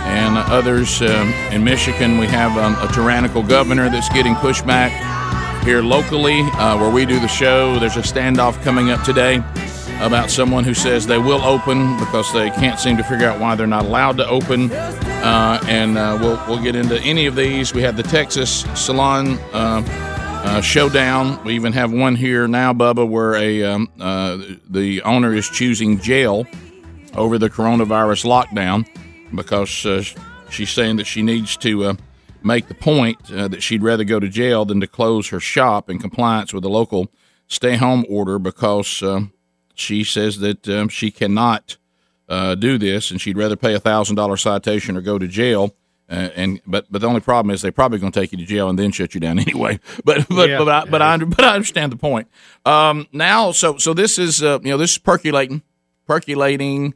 And 0.07 0.37
others 0.53 1.01
um, 1.01 1.31
in 1.51 1.65
Michigan, 1.65 2.19
we 2.19 2.27
have 2.27 2.55
um, 2.59 2.77
a 2.87 2.93
tyrannical 2.93 3.43
governor 3.43 3.89
that's 3.89 4.11
getting 4.11 4.35
pushback. 4.35 4.91
Here 5.65 5.81
locally, 5.81 6.43
uh, 6.43 6.79
where 6.79 6.91
we 6.91 7.07
do 7.07 7.21
the 7.21 7.27
show, 7.27 7.79
there's 7.79 7.97
a 7.97 8.01
standoff 8.01 8.63
coming 8.63 8.91
up 8.91 9.03
today 9.03 9.37
about 10.03 10.31
someone 10.31 10.65
who 10.65 10.75
says 10.75 11.07
they 11.07 11.17
will 11.17 11.43
open 11.43 11.97
because 11.97 12.31
they 12.35 12.51
can't 12.51 12.79
seem 12.79 12.99
to 12.99 13.05
figure 13.05 13.27
out 13.27 13.41
why 13.41 13.55
they're 13.55 13.67
not 13.67 13.87
allowed 13.87 14.19
to 14.19 14.29
open. 14.29 14.71
Uh, 14.73 15.59
and 15.69 15.97
uh, 15.97 16.19
we'll 16.21 16.43
we'll 16.47 16.63
get 16.63 16.77
into 16.77 17.01
any 17.01 17.25
of 17.25 17.35
these. 17.35 17.73
We 17.73 17.81
have 17.81 17.97
the 17.97 18.03
Texas 18.03 18.67
Salon 18.75 19.39
uh, 20.45 20.49
uh, 20.49 20.61
Showdown. 20.61 21.43
We 21.45 21.55
even 21.55 21.72
have 21.72 21.93
one 21.93 22.16
here 22.16 22.47
now, 22.49 22.72
Bubba, 22.72 23.09
where 23.09 23.34
a 23.34 23.64
um, 23.64 23.88
uh, 24.01 24.38
the 24.68 25.03
owner 25.03 25.34
is 25.34 25.49
choosing 25.49 26.01
jail 26.01 26.47
over 27.14 27.38
the 27.38 27.51
coronavirus 27.51 28.24
lockdown 28.24 28.86
because 29.34 29.86
uh, 29.86 30.03
she's 30.51 30.70
saying 30.70 30.97
that 30.97 31.07
she 31.07 31.22
needs 31.22 31.57
to 31.59 31.84
uh, 31.84 31.95
make 32.43 32.68
the 32.68 32.74
point 32.74 33.18
uh, 33.32 33.49
that 33.49 33.62
she'd 33.62 33.82
rather 33.82 34.05
go 34.05 34.18
to 34.20 34.28
jail 34.28 34.64
than 34.64 34.80
to 34.80 34.86
close 34.86 35.28
her 35.28 35.40
shop 35.40 35.88
in 35.90 35.99
compliance 35.99 36.53
with 36.53 36.62
the 36.62 36.70
local 36.70 37.09
stay 37.47 37.76
home 37.76 38.05
order 38.09 38.38
because 38.38 39.03
um 39.03 39.32
she 39.74 40.05
says 40.05 40.38
that 40.38 40.68
um, 40.68 40.88
she 40.88 41.11
cannot 41.11 41.76
uh, 42.28 42.55
do 42.55 42.78
this 42.78 43.11
and 43.11 43.20
she'd 43.20 43.36
rather 43.36 43.57
pay 43.57 43.74
a 43.74 43.80
thousand 43.80 44.16
dollar 44.16 44.36
citation 44.36 44.97
or 44.97 45.01
go 45.01 45.18
to 45.18 45.26
jail. 45.26 45.74
Uh, 46.13 46.29
and 46.37 46.61
but 46.67 46.85
but 46.91 47.01
the 47.01 47.07
only 47.09 47.21
problem 47.23 47.55
is 47.55 47.63
they're 47.63 47.73
probably 47.73 47.99
going 47.99 48.13
to 48.13 48.21
take 48.21 48.33
you 48.33 48.39
to 48.39 48.45
jail 48.45 48.69
and 48.69 48.79
then 48.79 48.93
shut 48.93 49.15
you 49.15 49.21
down 49.21 49.39
anyway. 49.47 49.81
But 50.05 50.29
but 50.29 50.51
Yeah. 50.51 50.59
but 50.59 50.69
I, 50.69 50.85
but 50.85 51.01
I 51.01 51.17
but 51.17 51.43
I 51.43 51.55
understand 51.55 51.91
the 51.91 51.97
point. 51.97 52.29
Um, 52.67 53.07
now 53.13 53.51
so 53.53 53.79
so 53.79 53.95
this 53.95 54.19
is 54.19 54.43
uh, 54.43 54.59
you 54.63 54.71
know 54.71 54.77
this 54.77 54.93
is 54.93 54.99
percolating 54.99 55.63
percolating, 56.07 56.93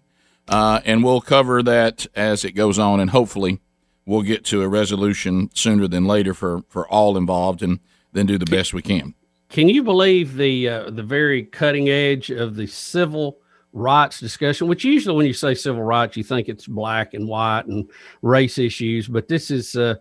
uh, 0.49 0.81
and 0.85 1.03
we'll 1.03 1.23
cover 1.23 1.63
that 1.63 2.07
as 2.15 2.45
it 2.45 2.53
goes 2.53 2.79
on, 2.79 3.01
and 3.01 3.11
hopefully 3.11 3.61
we'll 4.05 4.23
get 4.23 4.45
to 4.47 4.63
a 4.63 4.69
resolution 4.69 5.51
sooner 5.55 5.89
than 5.89 6.05
later 6.05 6.35
for 6.35 6.63
for 6.69 6.87
all 6.89 7.17
involved, 7.17 7.63
and 7.63 7.81
then 8.13 8.27
do 8.27 8.37
the 8.37 8.45
best 8.45 8.75
we 8.75 8.83
can. 8.83 9.15
Can 9.49 9.71
you 9.71 9.83
believe 9.83 10.37
the 10.37 10.69
uh, 10.69 10.91
the 10.91 11.03
very 11.03 11.43
cutting 11.43 11.89
edge 11.89 12.31
of 12.31 12.57
the 12.57 12.67
civil 12.67 13.39
rights 13.77 14.19
discussion? 14.21 14.67
Which 14.67 14.85
usually, 14.85 15.17
when 15.17 15.27
you 15.27 15.33
say 15.33 15.55
civil 15.55 15.83
rights, 15.83 16.17
you 16.17 16.25
think 16.25 16.49
it's 16.49 16.67
black 16.67 17.15
and 17.15 17.29
white 17.29 17.67
and 17.67 17.89
race 18.23 18.59
issues, 18.59 19.07
but 19.07 19.29
this 19.29 19.51
is 19.51 19.77
uh, 19.77 19.95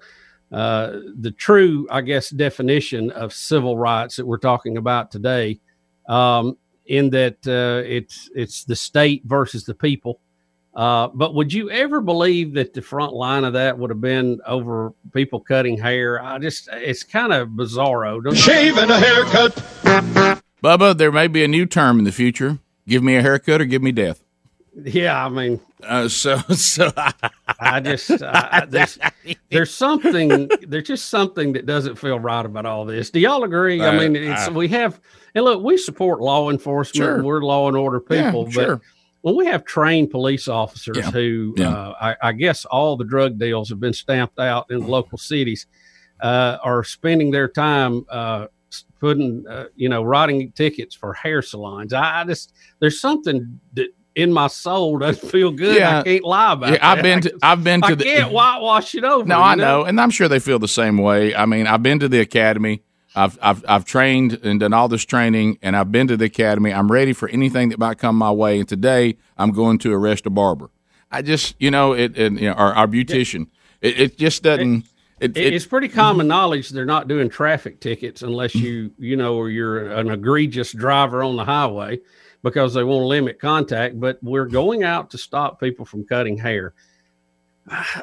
uh, 0.52 1.00
the 1.20 1.32
true, 1.32 1.88
I 1.92 2.02
guess, 2.02 2.30
definition 2.30 3.12
of 3.12 3.34
civil 3.34 3.78
rights 3.78 4.16
that 4.16 4.26
we're 4.26 4.38
talking 4.38 4.78
about 4.78 5.12
today. 5.12 5.60
Um, 6.08 6.58
in 6.86 7.10
that 7.12 7.38
uh, 7.48 7.82
it's 7.88 8.30
it's 8.36 8.64
the 8.64 8.76
state 8.76 9.24
versus 9.26 9.66
the 9.66 9.74
people. 9.74 10.20
Uh, 10.76 11.08
but 11.14 11.34
would 11.34 11.54
you 11.54 11.70
ever 11.72 12.02
believe 12.02 12.54
that 12.54 12.74
the 12.74 12.82
front 12.82 13.14
line 13.14 13.46
of 13.46 13.54
that 13.54 13.78
would 13.78 13.90
have 13.90 14.02
been 14.02 14.42
over 14.46 14.94
people 15.14 15.40
cutting 15.40 15.78
hair? 15.78 16.22
I 16.22 16.38
just 16.38 16.70
it's 16.72 17.04
kind 17.04 17.34
of 17.34 17.50
bizarro. 17.50 18.24
don't 18.24 18.36
Shave 18.36 18.78
and 18.78 18.92
a 18.92 19.00
haircut. 19.00 19.56
Bubba, 20.64 20.98
there 20.98 21.12
may 21.12 21.28
be 21.28 21.44
a 21.44 21.48
new 21.48 21.66
term 21.66 22.00
in 22.00 22.06
the 22.06 22.12
future. 22.12 22.60
Give 22.88 23.04
me 23.04 23.16
a 23.16 23.22
haircut 23.22 23.62
or 23.62 23.66
give 23.66 23.82
me 23.82 23.92
death. 23.92 24.22
Yeah, 24.84 25.26
I 25.26 25.30
mean, 25.30 25.60
uh, 25.84 26.08
so 26.10 26.38
so 26.56 26.92
I 27.60 27.80
just 27.80 28.12
I, 28.22 28.66
there's, 28.68 28.98
there's 29.50 29.74
something 29.74 30.50
there's 30.68 30.84
just 30.88 31.06
something 31.10 31.54
that 31.54 31.66
doesn't 31.66 31.96
feel 31.96 32.20
right 32.20 32.46
about 32.46 32.66
all 32.66 32.84
this. 32.86 33.10
Do 33.10 33.20
y'all 33.22 33.44
agree? 33.46 33.82
I 33.82 33.96
Uh, 33.96 34.00
mean, 34.00 34.16
it's 34.18 34.48
I- 34.48 34.52
we 34.52 34.68
have 34.70 35.00
and 35.34 35.46
look, 35.46 35.64
we 35.64 35.78
support 35.78 36.20
law 36.22 36.50
enforcement. 36.50 36.96
Sure. 37.06 37.24
We're 37.24 37.42
law 37.42 37.68
and 37.70 37.78
order 37.78 38.02
Yeah, 38.10 38.26
people, 38.32 38.50
sure. 38.52 38.76
but 38.78 38.82
when 39.22 39.36
we 39.36 39.46
have 39.48 39.64
trained 39.66 40.12
police 40.12 40.48
officers 40.48 40.98
Yeah. 40.98 41.12
who, 41.12 41.56
Yeah. 41.58 41.70
uh, 41.70 41.94
I, 42.22 42.30
I 42.30 42.32
guess, 42.34 42.64
all 42.66 42.96
the 42.98 43.04
drug 43.06 43.38
deals 43.40 43.70
have 43.70 43.80
been 43.80 43.94
stamped 43.94 44.40
out 44.40 44.68
in 44.70 44.80
the 44.82 44.88
local 44.88 45.18
cities, 45.18 45.68
uh, 46.22 46.58
are 46.64 46.84
spending 46.84 47.32
their 47.32 47.48
time 47.50 48.06
uh, 48.10 48.48
putting, 49.06 49.46
uh, 49.48 49.66
you 49.76 49.88
know, 49.88 50.02
writing 50.02 50.52
tickets 50.54 50.96
for 50.96 51.14
hair 51.14 51.42
salons. 51.44 51.94
I, 51.94 52.22
I 52.22 52.24
just 52.24 52.54
there's 52.80 53.00
something 53.00 53.60
that 53.74 53.90
in 54.16 54.34
my 54.34 54.48
soul 54.48 54.98
doesn't 54.98 55.30
feel 55.30 55.52
good. 55.52 55.80
I 55.82 56.02
can't 56.04 56.24
lie 56.24 56.54
about 56.54 56.72
Yeah, 56.74 56.90
I've 56.92 56.98
that. 56.98 57.04
been 57.04 57.22
to, 57.22 57.38
I've 57.44 57.64
been 57.64 57.82
to 57.82 57.88
I 57.88 57.96
the 57.96 58.04
can't 58.04 58.32
whitewash 58.32 58.96
it 58.96 59.04
over. 59.04 59.26
No, 59.26 59.40
I 59.40 59.54
know, 59.56 59.84
and 59.84 60.02
I'm 60.02 60.10
sure 60.10 60.28
they 60.28 60.40
feel 60.40 60.58
the 60.58 60.68
same 60.68 60.98
way. 60.98 61.36
I 61.36 61.46
mean, 61.46 61.68
I've 61.68 61.84
been 61.84 62.00
to 62.00 62.08
the 62.10 62.20
academy. 62.20 62.82
I've 63.16 63.38
I've 63.42 63.64
I've 63.68 63.86
trained 63.86 64.40
and 64.44 64.60
done 64.60 64.74
all 64.74 64.88
this 64.88 65.06
training, 65.06 65.60
and 65.62 65.76
I've 65.78 65.92
been 65.92 66.08
to 66.08 66.18
the 66.18 66.26
academy. 66.26 66.74
I'm 66.74 66.92
ready 66.92 67.14
for 67.14 67.30
anything 67.30 67.70
that 67.70 67.78
might 67.80 67.98
come 68.00 68.16
my 68.18 68.32
way. 68.32 68.60
And 68.60 68.68
today, 68.68 69.18
I'm 69.38 69.52
going 69.52 69.78
to 69.80 69.94
arrest 69.94 70.26
a 70.26 70.30
barber. 70.32 70.70
I 71.12 71.22
just, 71.22 71.56
you 71.60 71.70
know, 71.72 71.94
it, 71.94 72.18
and 72.18 72.40
you 72.40 72.50
know, 72.50 72.56
our, 72.56 72.74
our 72.74 72.88
beautician. 72.88 73.48
It, 73.82 74.00
it 74.02 74.18
just 74.18 74.42
doesn't. 74.44 74.86
It, 75.20 75.38
It- 75.38 75.54
it's 75.54 75.66
pretty 75.66 75.88
common 75.88 76.28
knowledge 76.28 76.70
they're 76.70 76.86
not 76.86 77.08
doing 77.08 77.30
traffic 77.30 77.80
tickets 77.80 78.22
unless 78.22 78.54
you 78.56 78.92
you 79.00 79.16
know 79.16 79.36
or 79.36 79.50
you're 79.50 79.92
an 79.92 80.10
egregious 80.10 80.72
driver 80.74 81.24
on 81.24 81.36
the 81.38 81.46
highway 81.46 82.00
because 82.44 82.74
they 82.74 82.84
want 82.84 83.02
to 83.02 83.08
limit 83.08 83.40
contact 83.40 83.98
but 84.00 84.20
we're 84.22 84.46
going 84.46 84.84
out 84.84 85.12
to 85.12 85.18
stop 85.18 85.60
people 85.60 85.86
from 85.86 86.04
cutting 86.06 86.38
hair 86.38 86.74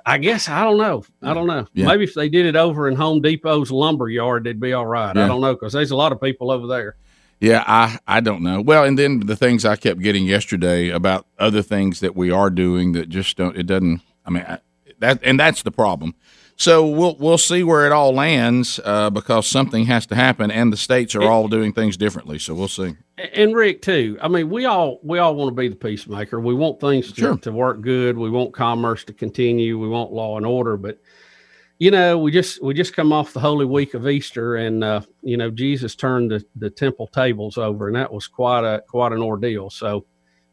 i 0.07 0.19
guess 0.19 0.49
i 0.49 0.65
don't 0.65 0.79
know 0.79 1.05
i 1.23 1.33
don't 1.33 1.47
know 1.47 1.67
Yeah. 1.75 1.87
maybe 1.87 2.05
if 2.05 2.15
they 2.15 2.29
did 2.29 2.47
it 2.47 2.57
over 2.57 2.89
in 2.89 2.97
home 2.97 3.21
depot's 3.23 3.71
lumber 3.71 4.09
yard 4.09 4.45
they'd 4.45 4.59
be 4.59 4.73
all 4.73 4.87
right 4.87 5.15
Yeah. 5.15 5.25
i 5.25 5.29
don't 5.29 5.41
know 5.41 5.55
because 5.55 5.73
there's 5.75 5.93
a 5.93 5.97
lot 5.97 6.13
of 6.13 6.21
people 6.21 6.51
over 6.51 6.67
there 6.67 6.97
Yeah, 7.41 7.63
I 7.67 7.99
I 8.07 8.21
don't 8.21 8.43
know. 8.43 8.61
Well, 8.63 8.85
and 8.85 8.97
then 8.97 9.27
the 9.27 9.35
things 9.37 9.65
I 9.65 9.75
kept 9.77 10.01
getting 10.01 10.27
yesterday 10.27 10.91
about 10.91 11.27
other 11.39 11.61
things 11.63 11.99
that 12.01 12.15
we 12.15 12.31
are 12.31 12.51
doing 12.51 12.93
that 12.93 13.09
just 13.09 13.37
don't. 13.37 13.57
It 13.57 13.67
doesn't. 13.67 14.01
I 14.25 14.31
mean, 14.31 14.45
I, 14.47 14.59
that 15.01 15.19
and 15.25 15.41
that's 15.41 15.63
the 15.65 15.73
problem. 15.73 16.15
So 16.57 16.87
we'll 16.87 17.17
we'll 17.19 17.39
see 17.39 17.65
where 17.65 17.87
it 17.87 17.93
all 17.93 18.15
lands 18.15 18.79
uh, 18.85 19.11
because 19.11 19.47
something 19.49 19.87
has 19.87 20.07
to 20.07 20.15
happen, 20.15 20.51
and 20.51 20.73
the 20.73 20.77
states 20.77 21.15
are 21.15 21.23
all 21.25 21.49
doing 21.49 21.73
things 21.73 21.97
differently. 21.97 22.39
So 22.39 22.55
we'll 22.55 22.69
see. 22.69 22.95
and 23.35 23.55
Rick 23.55 23.83
too. 23.83 24.17
I 24.23 24.29
mean, 24.29 24.49
we 24.49 24.65
all 24.67 25.01
we 25.03 25.19
all 25.19 25.35
want 25.35 25.49
to 25.49 25.55
be 25.61 25.69
the 25.69 25.75
peacemaker. 25.77 26.39
We 26.41 26.55
want 26.55 26.79
things 26.81 27.11
to, 27.13 27.21
Sure. 27.21 27.37
to 27.39 27.51
work 27.53 27.81
good. 27.81 28.17
We 28.17 28.31
want 28.31 28.53
commerce 28.55 29.03
to 29.05 29.13
continue. 29.13 29.79
We 29.79 29.89
want 29.89 30.13
law 30.13 30.37
and 30.37 30.47
order. 30.47 30.77
But 30.77 31.01
you 31.79 31.91
know, 31.91 32.17
we 32.19 32.31
just 32.31 32.63
we 32.63 32.75
just 32.75 32.95
come 32.95 33.13
off 33.13 33.33
the 33.33 33.41
holy 33.41 33.67
week 33.67 33.95
of 33.95 34.07
Easter, 34.07 34.55
and 34.55 34.85
uh, 34.85 35.01
you 35.23 35.37
know, 35.37 35.51
Jesus 35.51 35.97
turned 35.97 36.31
the, 36.31 36.45
the 36.55 36.71
temple 36.71 37.09
tables 37.09 37.59
over, 37.59 37.89
and 37.89 37.97
that 37.97 38.13
was 38.13 38.29
quite 38.29 38.63
a 38.63 38.83
quite 38.89 39.11
an 39.11 39.21
ordeal. 39.23 39.69
So, 39.69 40.07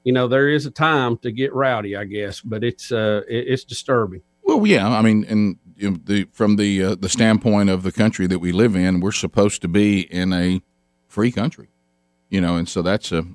you 0.03 0.13
know, 0.13 0.27
there 0.27 0.49
is 0.49 0.65
a 0.65 0.71
time 0.71 1.17
to 1.19 1.31
get 1.31 1.53
rowdy, 1.53 1.95
I 1.95 2.05
guess, 2.05 2.41
but 2.41 2.63
it's 2.63 2.91
uh 2.91 3.21
it, 3.29 3.45
it's 3.49 3.63
disturbing. 3.63 4.21
Well, 4.41 4.65
yeah, 4.65 4.87
I 4.89 5.03
mean, 5.03 5.25
and 5.25 5.57
you 5.80 5.91
know, 5.91 5.97
the 6.03 6.25
from 6.34 6.57
the 6.57 6.84
uh, 6.84 6.95
the 6.95 7.09
standpoint 7.09 7.69
of 7.69 7.84
the 7.84 7.91
country 7.91 8.27
that 8.27 8.39
we 8.39 8.51
live 8.51 8.75
in, 8.75 8.99
we're 8.99 9.11
supposed 9.11 9.61
to 9.61 9.67
be 9.67 10.01
in 10.01 10.34
a 10.34 10.61
free 11.07 11.32
country, 11.32 11.69
you 12.30 12.41
know, 12.41 12.57
and 12.57 12.67
so 12.67 12.82
that's 12.82 13.11
a 13.11 13.25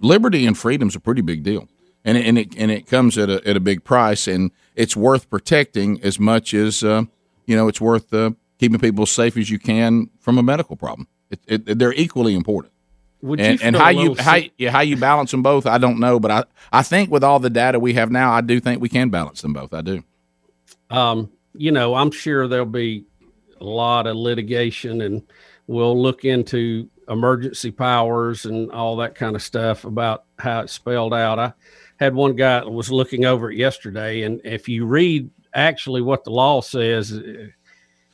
liberty 0.00 0.46
and 0.46 0.58
freedom's 0.58 0.94
a 0.94 1.00
pretty 1.00 1.22
big 1.22 1.42
deal, 1.42 1.68
and 2.04 2.18
it, 2.18 2.26
and 2.26 2.38
it 2.38 2.54
and 2.56 2.70
it 2.70 2.86
comes 2.86 3.16
at 3.16 3.30
a 3.30 3.46
at 3.48 3.56
a 3.56 3.60
big 3.60 3.82
price, 3.82 4.28
and 4.28 4.50
it's 4.76 4.94
worth 4.94 5.30
protecting 5.30 6.00
as 6.02 6.20
much 6.20 6.52
as 6.52 6.84
uh, 6.84 7.04
you 7.46 7.56
know 7.56 7.66
it's 7.66 7.80
worth 7.80 8.12
uh, 8.12 8.32
keeping 8.58 8.78
people 8.78 9.02
as 9.02 9.10
safe 9.10 9.38
as 9.38 9.48
you 9.48 9.58
can 9.58 10.10
from 10.20 10.36
a 10.36 10.42
medical 10.42 10.76
problem. 10.76 11.08
It, 11.30 11.40
it, 11.46 11.78
they're 11.78 11.94
equally 11.94 12.34
important. 12.34 12.74
Would 13.22 13.40
and, 13.40 13.58
you 13.58 13.66
and 13.66 13.76
how 13.76 13.88
you 13.88 14.14
how, 14.18 14.38
yeah, 14.58 14.70
how 14.70 14.80
you 14.80 14.98
balance 14.98 15.30
them 15.30 15.42
both, 15.42 15.66
I 15.66 15.78
don't 15.78 15.98
know, 15.98 16.20
but 16.20 16.30
I 16.30 16.44
I 16.72 16.82
think 16.82 17.10
with 17.10 17.24
all 17.24 17.38
the 17.38 17.50
data 17.50 17.80
we 17.80 17.94
have 17.94 18.10
now, 18.10 18.32
I 18.32 18.42
do 18.42 18.60
think 18.60 18.82
we 18.82 18.90
can 18.90 19.08
balance 19.08 19.40
them 19.40 19.54
both. 19.54 19.72
I 19.72 19.80
do. 19.80 20.04
um, 20.90 21.30
you 21.54 21.72
know, 21.72 21.94
I'm 21.94 22.10
sure 22.10 22.48
there'll 22.48 22.66
be 22.66 23.04
a 23.60 23.64
lot 23.64 24.06
of 24.06 24.16
litigation 24.16 25.02
and 25.02 25.22
we'll 25.66 26.00
look 26.00 26.24
into 26.24 26.88
emergency 27.08 27.70
powers 27.70 28.46
and 28.46 28.70
all 28.70 28.96
that 28.96 29.14
kind 29.14 29.36
of 29.36 29.42
stuff 29.42 29.84
about 29.84 30.24
how 30.38 30.60
it's 30.60 30.72
spelled 30.72 31.12
out. 31.12 31.38
I 31.38 31.52
had 31.98 32.14
one 32.14 32.36
guy 32.36 32.60
that 32.60 32.70
was 32.70 32.90
looking 32.90 33.24
over 33.24 33.50
it 33.50 33.58
yesterday, 33.58 34.22
and 34.22 34.40
if 34.44 34.68
you 34.68 34.86
read 34.86 35.30
actually 35.52 36.02
what 36.02 36.24
the 36.24 36.30
law 36.30 36.60
says, 36.60 37.12
uh, 37.12 37.48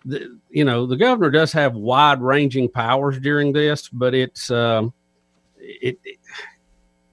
the, 0.05 0.39
you 0.51 0.65
know, 0.65 0.87
the 0.87 0.97
governor 0.97 1.31
does 1.31 1.53
have 1.53 1.75
wide 1.75 2.21
ranging 2.21 2.69
powers 2.69 3.19
during 3.19 3.53
this, 3.53 3.89
but 3.89 4.15
it's, 4.15 4.51
um, 4.51 4.93
it, 5.59 5.99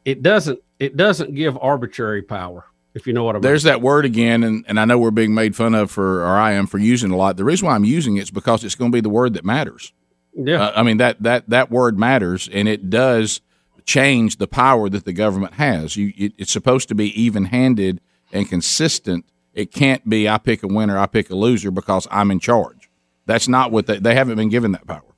it 0.05 0.21
doesn't, 0.21 0.59
it 0.79 0.95
doesn't 0.95 1.35
give 1.35 1.57
arbitrary 1.59 2.21
power, 2.21 2.65
if 2.93 3.07
you 3.07 3.13
know 3.13 3.23
what 3.23 3.35
I 3.35 3.37
mean. 3.37 3.41
There's 3.43 3.63
that 3.63 3.81
word 3.81 4.05
again, 4.05 4.43
and, 4.43 4.65
and 4.67 4.79
I 4.79 4.85
know 4.85 4.97
we're 4.97 5.11
being 5.11 5.33
made 5.33 5.55
fun 5.55 5.73
of 5.73 5.89
for, 5.89 6.21
or 6.21 6.37
I 6.37 6.53
am 6.53 6.67
for 6.67 6.77
using 6.77 7.11
a 7.11 7.17
lot. 7.17 7.37
The 7.37 7.43
reason 7.43 7.67
why 7.67 7.75
I'm 7.75 7.85
using 7.85 8.17
it 8.17 8.23
is 8.23 8.31
because 8.31 8.63
it's 8.63 8.75
going 8.75 8.91
to 8.91 8.95
be 8.95 9.01
the 9.01 9.09
word 9.09 9.33
that 9.33 9.43
matters. 9.43 9.93
Yeah. 10.35 10.67
Uh, 10.67 10.73
I 10.75 10.83
mean 10.83 10.97
that 10.97 11.21
that 11.23 11.49
that 11.49 11.69
word 11.71 11.97
matters, 11.97 12.49
and 12.51 12.67
it 12.67 12.89
does 12.89 13.41
change 13.85 14.37
the 14.37 14.47
power 14.47 14.89
that 14.89 15.05
the 15.05 15.13
government 15.13 15.55
has. 15.55 15.95
You, 15.95 16.13
it, 16.17 16.33
it's 16.37 16.51
supposed 16.51 16.87
to 16.89 16.95
be 16.95 17.19
even-handed 17.21 18.01
and 18.31 18.47
consistent. 18.47 19.25
It 19.53 19.71
can't 19.71 20.07
be 20.09 20.27
I 20.27 20.37
pick 20.37 20.63
a 20.63 20.67
winner, 20.67 20.97
I 20.97 21.05
pick 21.05 21.29
a 21.29 21.35
loser 21.35 21.69
because 21.69 22.07
I'm 22.09 22.31
in 22.31 22.39
charge. 22.39 22.89
That's 23.25 23.47
not 23.47 23.71
what 23.71 23.87
they, 23.87 23.99
they 23.99 24.15
haven't 24.15 24.35
been 24.35 24.49
given 24.49 24.71
that 24.71 24.87
power, 24.87 25.15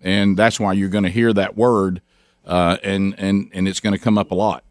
and 0.00 0.36
that's 0.36 0.60
why 0.60 0.72
you're 0.72 0.88
going 0.88 1.04
to 1.04 1.10
hear 1.10 1.32
that 1.32 1.56
word, 1.56 2.02
uh, 2.44 2.76
and 2.82 3.14
and 3.18 3.50
and 3.54 3.66
it's 3.66 3.80
going 3.80 3.94
to 3.94 3.98
come 3.98 4.18
up 4.18 4.30
a 4.30 4.34
lot. 4.34 4.63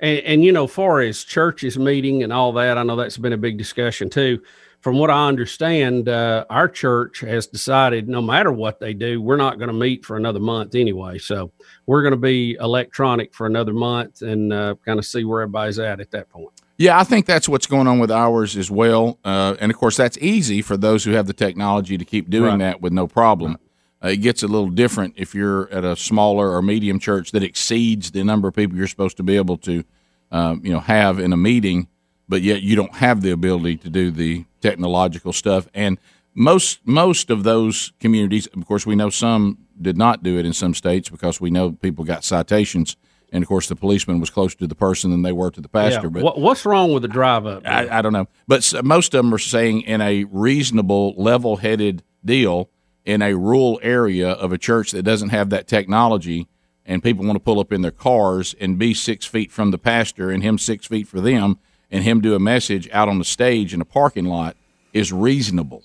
And, 0.00 0.18
and 0.20 0.44
you 0.44 0.52
know, 0.52 0.66
far 0.66 1.00
as 1.00 1.24
churches 1.24 1.78
meeting 1.78 2.22
and 2.22 2.32
all 2.32 2.52
that, 2.52 2.78
I 2.78 2.82
know 2.82 2.96
that's 2.96 3.18
been 3.18 3.32
a 3.32 3.38
big 3.38 3.58
discussion 3.58 4.10
too. 4.10 4.40
From 4.80 4.96
what 4.96 5.10
I 5.10 5.26
understand, 5.26 6.08
uh, 6.08 6.44
our 6.50 6.68
church 6.68 7.18
has 7.20 7.48
decided 7.48 8.08
no 8.08 8.22
matter 8.22 8.52
what 8.52 8.78
they 8.78 8.94
do, 8.94 9.20
we're 9.20 9.36
not 9.36 9.58
going 9.58 9.68
to 9.68 9.74
meet 9.74 10.04
for 10.06 10.16
another 10.16 10.38
month 10.38 10.76
anyway. 10.76 11.18
So 11.18 11.50
we're 11.86 12.02
going 12.02 12.12
to 12.12 12.16
be 12.16 12.56
electronic 12.60 13.34
for 13.34 13.46
another 13.48 13.72
month 13.72 14.22
and 14.22 14.52
uh, 14.52 14.76
kind 14.84 15.00
of 15.00 15.04
see 15.04 15.24
where 15.24 15.42
everybody's 15.42 15.80
at 15.80 15.98
at 15.98 16.12
that 16.12 16.30
point. 16.30 16.50
Yeah, 16.76 16.96
I 16.96 17.02
think 17.02 17.26
that's 17.26 17.48
what's 17.48 17.66
going 17.66 17.88
on 17.88 17.98
with 17.98 18.12
ours 18.12 18.56
as 18.56 18.70
well. 18.70 19.18
Uh, 19.24 19.56
and 19.60 19.72
of 19.72 19.76
course, 19.76 19.96
that's 19.96 20.16
easy 20.18 20.62
for 20.62 20.76
those 20.76 21.02
who 21.02 21.10
have 21.10 21.26
the 21.26 21.32
technology 21.32 21.98
to 21.98 22.04
keep 22.04 22.30
doing 22.30 22.50
Right. 22.52 22.58
that 22.60 22.80
with 22.80 22.92
no 22.92 23.08
problem. 23.08 23.58
Uh, 24.02 24.08
it 24.08 24.18
gets 24.18 24.42
a 24.42 24.46
little 24.46 24.70
different 24.70 25.14
if 25.16 25.34
you're 25.34 25.68
at 25.70 25.84
a 25.84 25.96
smaller 25.96 26.52
or 26.52 26.62
medium 26.62 26.98
church 27.00 27.32
that 27.32 27.42
exceeds 27.42 28.12
the 28.12 28.22
number 28.22 28.46
of 28.48 28.54
people 28.54 28.76
you're 28.76 28.86
supposed 28.86 29.16
to 29.16 29.22
be 29.22 29.36
able 29.36 29.56
to, 29.56 29.82
um, 30.30 30.60
you 30.64 30.72
know, 30.72 30.80
have 30.80 31.18
in 31.18 31.32
a 31.32 31.36
meeting, 31.36 31.88
but 32.28 32.42
yet 32.42 32.62
you 32.62 32.76
don't 32.76 32.94
have 32.94 33.22
the 33.22 33.30
ability 33.32 33.76
to 33.76 33.90
do 33.90 34.10
the 34.10 34.44
technological 34.60 35.32
stuff. 35.32 35.66
And 35.74 35.98
most 36.34 36.80
most 36.84 37.30
of 37.30 37.42
those 37.42 37.92
communities, 37.98 38.46
of 38.46 38.64
course, 38.66 38.86
we 38.86 38.94
know 38.94 39.10
some 39.10 39.58
did 39.80 39.96
not 39.96 40.22
do 40.22 40.38
it 40.38 40.46
in 40.46 40.52
some 40.52 40.74
states 40.74 41.08
because 41.08 41.40
we 41.40 41.50
know 41.50 41.72
people 41.72 42.04
got 42.04 42.22
citations. 42.22 42.96
And 43.32 43.42
of 43.42 43.48
course, 43.48 43.68
the 43.68 43.76
policeman 43.76 44.20
was 44.20 44.30
closer 44.30 44.56
to 44.58 44.66
the 44.66 44.74
person 44.74 45.10
than 45.10 45.22
they 45.22 45.32
were 45.32 45.50
to 45.50 45.60
the 45.60 45.68
pastor. 45.68 46.02
Yeah. 46.04 46.08
But 46.10 46.22
What, 46.22 46.40
what's 46.40 46.64
wrong 46.64 46.92
with 46.92 47.02
the 47.02 47.08
drive 47.08 47.46
up? 47.46 47.66
I, 47.66 47.98
I 47.98 48.02
don't 48.02 48.12
know, 48.12 48.28
but 48.46 48.72
most 48.84 49.14
of 49.14 49.24
them 49.24 49.34
are 49.34 49.38
saying 49.38 49.82
in 49.82 50.00
a 50.00 50.24
reasonable, 50.24 51.14
level-headed 51.16 52.04
deal 52.24 52.70
in 53.08 53.22
a 53.22 53.34
rural 53.34 53.80
area 53.82 54.28
of 54.30 54.52
a 54.52 54.58
church 54.58 54.90
that 54.92 55.02
doesn't 55.02 55.30
have 55.30 55.48
that 55.50 55.66
technology, 55.66 56.46
and 56.84 57.02
people 57.02 57.24
want 57.24 57.36
to 57.36 57.40
pull 57.40 57.58
up 57.58 57.72
in 57.72 57.80
their 57.80 57.90
cars 57.90 58.54
and 58.60 58.78
be 58.78 58.92
six 58.92 59.24
feet 59.24 59.50
from 59.50 59.70
the 59.70 59.78
pastor 59.78 60.30
and 60.30 60.42
him 60.42 60.58
six 60.58 60.86
feet 60.86 61.08
for 61.08 61.20
them, 61.20 61.58
and 61.90 62.04
him 62.04 62.20
do 62.20 62.34
a 62.34 62.38
message 62.38 62.86
out 62.92 63.08
on 63.08 63.18
the 63.18 63.24
stage 63.24 63.72
in 63.72 63.80
a 63.80 63.84
parking 63.84 64.26
lot 64.26 64.56
is 64.92 65.10
reasonable. 65.12 65.82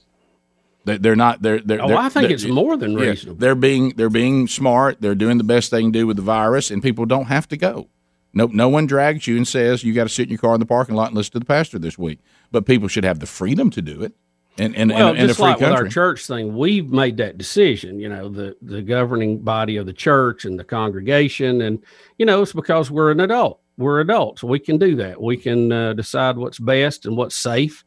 They- 0.86 0.97
They're 0.97 1.15
not. 1.15 1.41
They're. 1.41 1.61
they're 1.61 1.82
Oh, 1.82 1.88
they're- 1.88 1.97
I 1.97 2.09
think 2.09 2.30
it's 2.30 2.45
more 2.45 2.76
than 2.76 2.91
yeah, 2.91 3.05
reasonable. 3.11 3.39
they're 3.39 3.55
being. 3.55 3.93
They're 3.95 4.09
being 4.09 4.47
smart. 4.49 4.97
They're 4.99 5.15
doing 5.15 5.38
the 5.38 5.45
best 5.45 5.71
they 5.71 5.82
can 5.82 5.91
do 5.91 6.05
with 6.05 6.17
the 6.17 6.21
virus, 6.24 6.71
and 6.71 6.84
people 6.84 7.05
don't 7.05 7.28
have 7.28 7.47
to 7.49 7.57
go. 7.57 7.88
No, 8.34 8.47
no 8.47 8.67
one 8.67 8.86
drags 8.86 9.28
you 9.28 9.38
and 9.38 9.47
says 9.47 9.84
you 9.86 9.93
got 9.93 10.03
to 10.03 10.09
sit 10.09 10.24
in 10.24 10.30
your 10.32 10.39
car 10.39 10.55
in 10.55 10.59
the 10.59 10.65
parking 10.65 10.95
lot 10.95 11.07
and 11.07 11.15
listen 11.15 11.32
to 11.34 11.39
the 11.39 11.45
pastor 11.45 11.80
this 11.80 11.97
week. 11.97 12.19
But 12.51 12.65
people 12.65 12.89
should 12.89 13.05
have 13.05 13.19
the 13.19 13.28
freedom 13.28 13.69
to 13.69 13.82
do 13.82 14.01
it, 14.03 14.13
and 14.58 14.76
and 14.76 14.91
well, 14.91 15.10
and, 15.10 15.20
and 15.20 15.28
just 15.28 15.39
like 15.39 15.60
with 15.60 15.70
our 15.72 15.88
church 15.88 16.28
thing, 16.28 16.56
we've 16.56 16.89
made 16.89 17.18
that 17.18 17.38
decision. 17.38 17.99
You 17.99 18.10
know, 18.10 18.30
the 18.30 18.56
the 18.62 18.82
governing 18.82 19.39
body 19.39 19.78
of 19.78 19.86
the 19.86 19.93
church 19.93 20.45
and 20.45 20.60
the 20.60 20.64
congregation, 20.64 21.62
and 21.62 21.84
you 22.18 22.26
know, 22.26 22.41
it's 22.41 22.54
because 22.54 22.91
we're 22.91 23.12
an 23.12 23.20
adult. 23.20 23.60
We're 23.78 24.01
adults. 24.01 24.43
We 24.43 24.60
can 24.60 24.78
do 24.78 24.95
that. 24.97 25.20
We 25.20 25.38
can 25.38 25.72
uh, 25.72 25.93
decide 25.93 26.38
what's 26.38 26.60
best 26.60 27.08
and 27.08 27.18
what's 27.18 27.36
safe. 27.36 27.84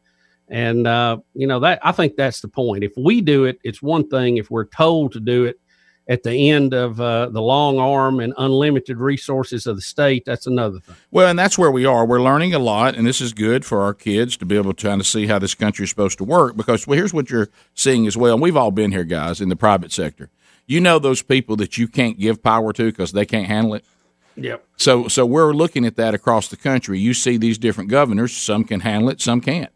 And 0.48 0.86
uh, 0.86 1.18
you 1.34 1.46
know 1.46 1.60
that 1.60 1.78
I 1.84 1.92
think 1.92 2.16
that's 2.16 2.40
the 2.40 2.48
point. 2.48 2.82
If 2.82 2.92
we 2.96 3.20
do 3.20 3.44
it, 3.44 3.60
it's 3.62 3.80
one 3.80 4.08
thing. 4.08 4.36
If 4.36 4.50
we're 4.50 4.66
told 4.66 5.12
to 5.12 5.20
do 5.20 5.44
it 5.44 5.60
at 6.08 6.22
the 6.22 6.50
end 6.50 6.72
of 6.72 7.00
uh, 7.00 7.28
the 7.28 7.42
long 7.42 7.78
arm 7.78 8.20
and 8.20 8.32
unlimited 8.38 8.98
resources 8.98 9.66
of 9.66 9.76
the 9.76 9.82
state, 9.82 10.24
that's 10.24 10.46
another 10.46 10.78
thing. 10.78 10.94
Well, 11.10 11.28
and 11.28 11.38
that's 11.38 11.58
where 11.58 11.70
we 11.70 11.84
are. 11.84 12.06
We're 12.06 12.22
learning 12.22 12.54
a 12.54 12.58
lot, 12.58 12.94
and 12.94 13.06
this 13.06 13.20
is 13.20 13.32
good 13.32 13.64
for 13.64 13.82
our 13.82 13.92
kids 13.92 14.36
to 14.38 14.46
be 14.46 14.56
able 14.56 14.72
to 14.72 14.86
kind 14.86 15.00
of 15.00 15.06
see 15.06 15.26
how 15.26 15.38
this 15.38 15.54
country 15.54 15.84
is 15.84 15.90
supposed 15.90 16.18
to 16.18 16.24
work. 16.24 16.56
Because 16.56 16.86
well, 16.86 16.96
here's 16.96 17.12
what 17.12 17.30
you're 17.30 17.48
seeing 17.74 18.06
as 18.06 18.16
well, 18.16 18.34
and 18.34 18.42
we've 18.42 18.56
all 18.56 18.70
been 18.70 18.92
here, 18.92 19.04
guys, 19.04 19.40
in 19.40 19.48
the 19.48 19.56
private 19.56 19.92
sector. 19.92 20.30
You 20.66 20.80
know 20.80 20.98
those 20.98 21.22
people 21.22 21.56
that 21.56 21.78
you 21.78 21.88
can't 21.88 22.18
give 22.18 22.42
power 22.42 22.72
to 22.72 22.84
because 22.86 23.12
they 23.12 23.26
can't 23.26 23.46
handle 23.46 23.74
it. 23.74 23.84
Yep. 24.36 24.64
So, 24.76 25.08
so 25.08 25.24
we're 25.24 25.52
looking 25.52 25.86
at 25.86 25.96
that 25.96 26.14
across 26.14 26.48
the 26.48 26.56
country. 26.56 26.98
You 26.98 27.14
see 27.14 27.36
these 27.36 27.58
different 27.58 27.90
governors; 27.90 28.36
some 28.36 28.64
can 28.64 28.80
handle 28.80 29.10
it, 29.10 29.20
some 29.20 29.40
can't. 29.40 29.72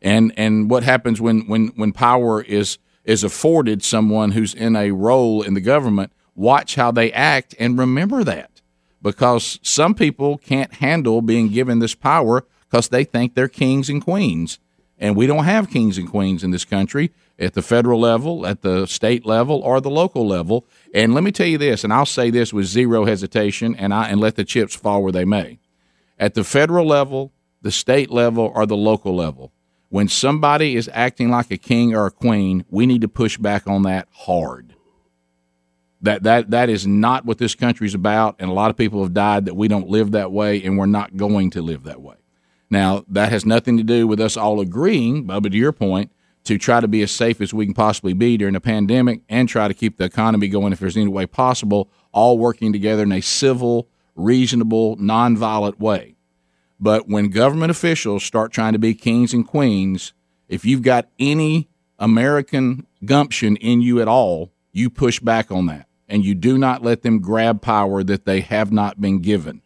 And 0.00 0.32
and 0.36 0.70
what 0.70 0.82
happens 0.82 1.20
when 1.20 1.46
when 1.46 1.68
when 1.68 1.92
power 1.92 2.40
is 2.40 2.78
is 3.04 3.24
afforded 3.24 3.82
someone 3.82 4.32
who's 4.32 4.54
in 4.54 4.76
a 4.76 4.90
role 4.90 5.42
in 5.42 5.54
the 5.54 5.60
government, 5.60 6.12
watch 6.34 6.74
how 6.74 6.90
they 6.90 7.12
act 7.12 7.54
and 7.58 7.78
remember 7.78 8.24
that. 8.24 8.50
Because 9.02 9.58
some 9.62 9.94
people 9.94 10.38
can't 10.38 10.74
handle 10.74 11.20
being 11.20 11.48
given 11.48 11.78
this 11.78 11.94
power 11.94 12.46
because 12.68 12.88
they 12.88 13.04
think 13.04 13.34
they're 13.34 13.48
kings 13.48 13.90
and 13.90 14.02
queens. 14.02 14.58
And 14.98 15.16
we 15.16 15.26
don't 15.26 15.44
have 15.44 15.70
kings 15.70 15.98
and 15.98 16.08
queens 16.08 16.42
in 16.42 16.50
this 16.50 16.64
country 16.64 17.12
at 17.38 17.54
the 17.54 17.62
federal 17.62 18.00
level, 18.00 18.46
at 18.46 18.62
the 18.62 18.86
state 18.86 19.26
level, 19.26 19.60
or 19.60 19.80
the 19.80 19.90
local 19.90 20.26
level. 20.26 20.64
And 20.94 21.14
let 21.14 21.24
me 21.24 21.32
tell 21.32 21.46
you 21.46 21.58
this, 21.58 21.84
and 21.84 21.92
I'll 21.92 22.06
say 22.06 22.30
this 22.30 22.52
with 22.52 22.66
zero 22.66 23.04
hesitation, 23.04 23.74
and 23.74 23.92
I 23.92 24.08
and 24.08 24.20
let 24.20 24.36
the 24.36 24.44
chips 24.44 24.74
fall 24.74 25.02
where 25.02 25.12
they 25.12 25.24
may. 25.24 25.58
At 26.18 26.34
the 26.34 26.44
federal 26.44 26.86
level, 26.86 27.32
the 27.60 27.72
state 27.72 28.10
level, 28.10 28.52
or 28.54 28.66
the 28.66 28.76
local 28.76 29.14
level, 29.14 29.52
when 29.94 30.08
somebody 30.08 30.74
is 30.74 30.90
acting 30.92 31.30
like 31.30 31.52
a 31.52 31.56
king 31.56 31.94
or 31.94 32.06
a 32.06 32.10
queen, 32.10 32.64
we 32.68 32.84
need 32.84 33.00
to 33.00 33.06
push 33.06 33.38
back 33.38 33.68
on 33.68 33.82
that 33.82 34.08
hard. 34.10 34.74
That 36.02 36.24
that 36.24 36.50
that 36.50 36.68
is 36.68 36.84
not 36.84 37.24
what 37.24 37.38
this 37.38 37.54
country 37.54 37.86
is 37.86 37.94
about, 37.94 38.34
and 38.40 38.50
a 38.50 38.52
lot 38.52 38.70
of 38.70 38.76
people 38.76 39.04
have 39.04 39.14
died 39.14 39.44
that 39.44 39.54
we 39.54 39.68
don't 39.68 39.88
live 39.88 40.10
that 40.10 40.32
way, 40.32 40.60
and 40.64 40.76
we're 40.76 40.86
not 40.86 41.16
going 41.16 41.50
to 41.50 41.62
live 41.62 41.84
that 41.84 42.02
way. 42.02 42.16
Now, 42.68 43.04
that 43.06 43.30
has 43.30 43.46
nothing 43.46 43.76
to 43.76 43.84
do 43.84 44.08
with 44.08 44.18
us 44.18 44.36
all 44.36 44.58
agreeing, 44.58 45.28
Bubba, 45.28 45.52
to 45.52 45.56
your 45.56 45.70
point, 45.70 46.10
to 46.42 46.58
try 46.58 46.80
to 46.80 46.88
be 46.88 47.00
as 47.02 47.12
safe 47.12 47.40
as 47.40 47.54
we 47.54 47.64
can 47.64 47.72
possibly 47.72 48.14
be 48.14 48.36
during 48.36 48.56
a 48.56 48.60
pandemic 48.60 49.20
and 49.28 49.48
try 49.48 49.68
to 49.68 49.74
keep 49.74 49.98
the 49.98 50.04
economy 50.06 50.48
going 50.48 50.72
if 50.72 50.80
there's 50.80 50.96
any 50.96 51.06
way 51.06 51.24
possible, 51.24 51.88
all 52.10 52.36
working 52.36 52.72
together 52.72 53.04
in 53.04 53.12
a 53.12 53.20
civil, 53.20 53.86
reasonable, 54.16 54.96
nonviolent 54.96 55.78
way. 55.78 56.16
But 56.84 57.08
when 57.08 57.30
government 57.30 57.70
officials 57.70 58.24
start 58.24 58.52
trying 58.52 58.74
to 58.74 58.78
be 58.78 58.92
kings 58.92 59.32
and 59.32 59.48
queens, 59.48 60.12
if 60.50 60.66
you've 60.66 60.82
got 60.82 61.08
any 61.18 61.66
American 61.98 62.86
gumption 63.06 63.56
in 63.56 63.80
you 63.80 64.02
at 64.02 64.06
all, 64.06 64.52
you 64.70 64.90
push 64.90 65.18
back 65.18 65.50
on 65.50 65.64
that. 65.64 65.88
And 66.10 66.26
you 66.26 66.34
do 66.34 66.58
not 66.58 66.82
let 66.82 67.00
them 67.00 67.20
grab 67.20 67.62
power 67.62 68.04
that 68.04 68.26
they 68.26 68.42
have 68.42 68.70
not 68.70 69.00
been 69.00 69.20
given. 69.20 69.62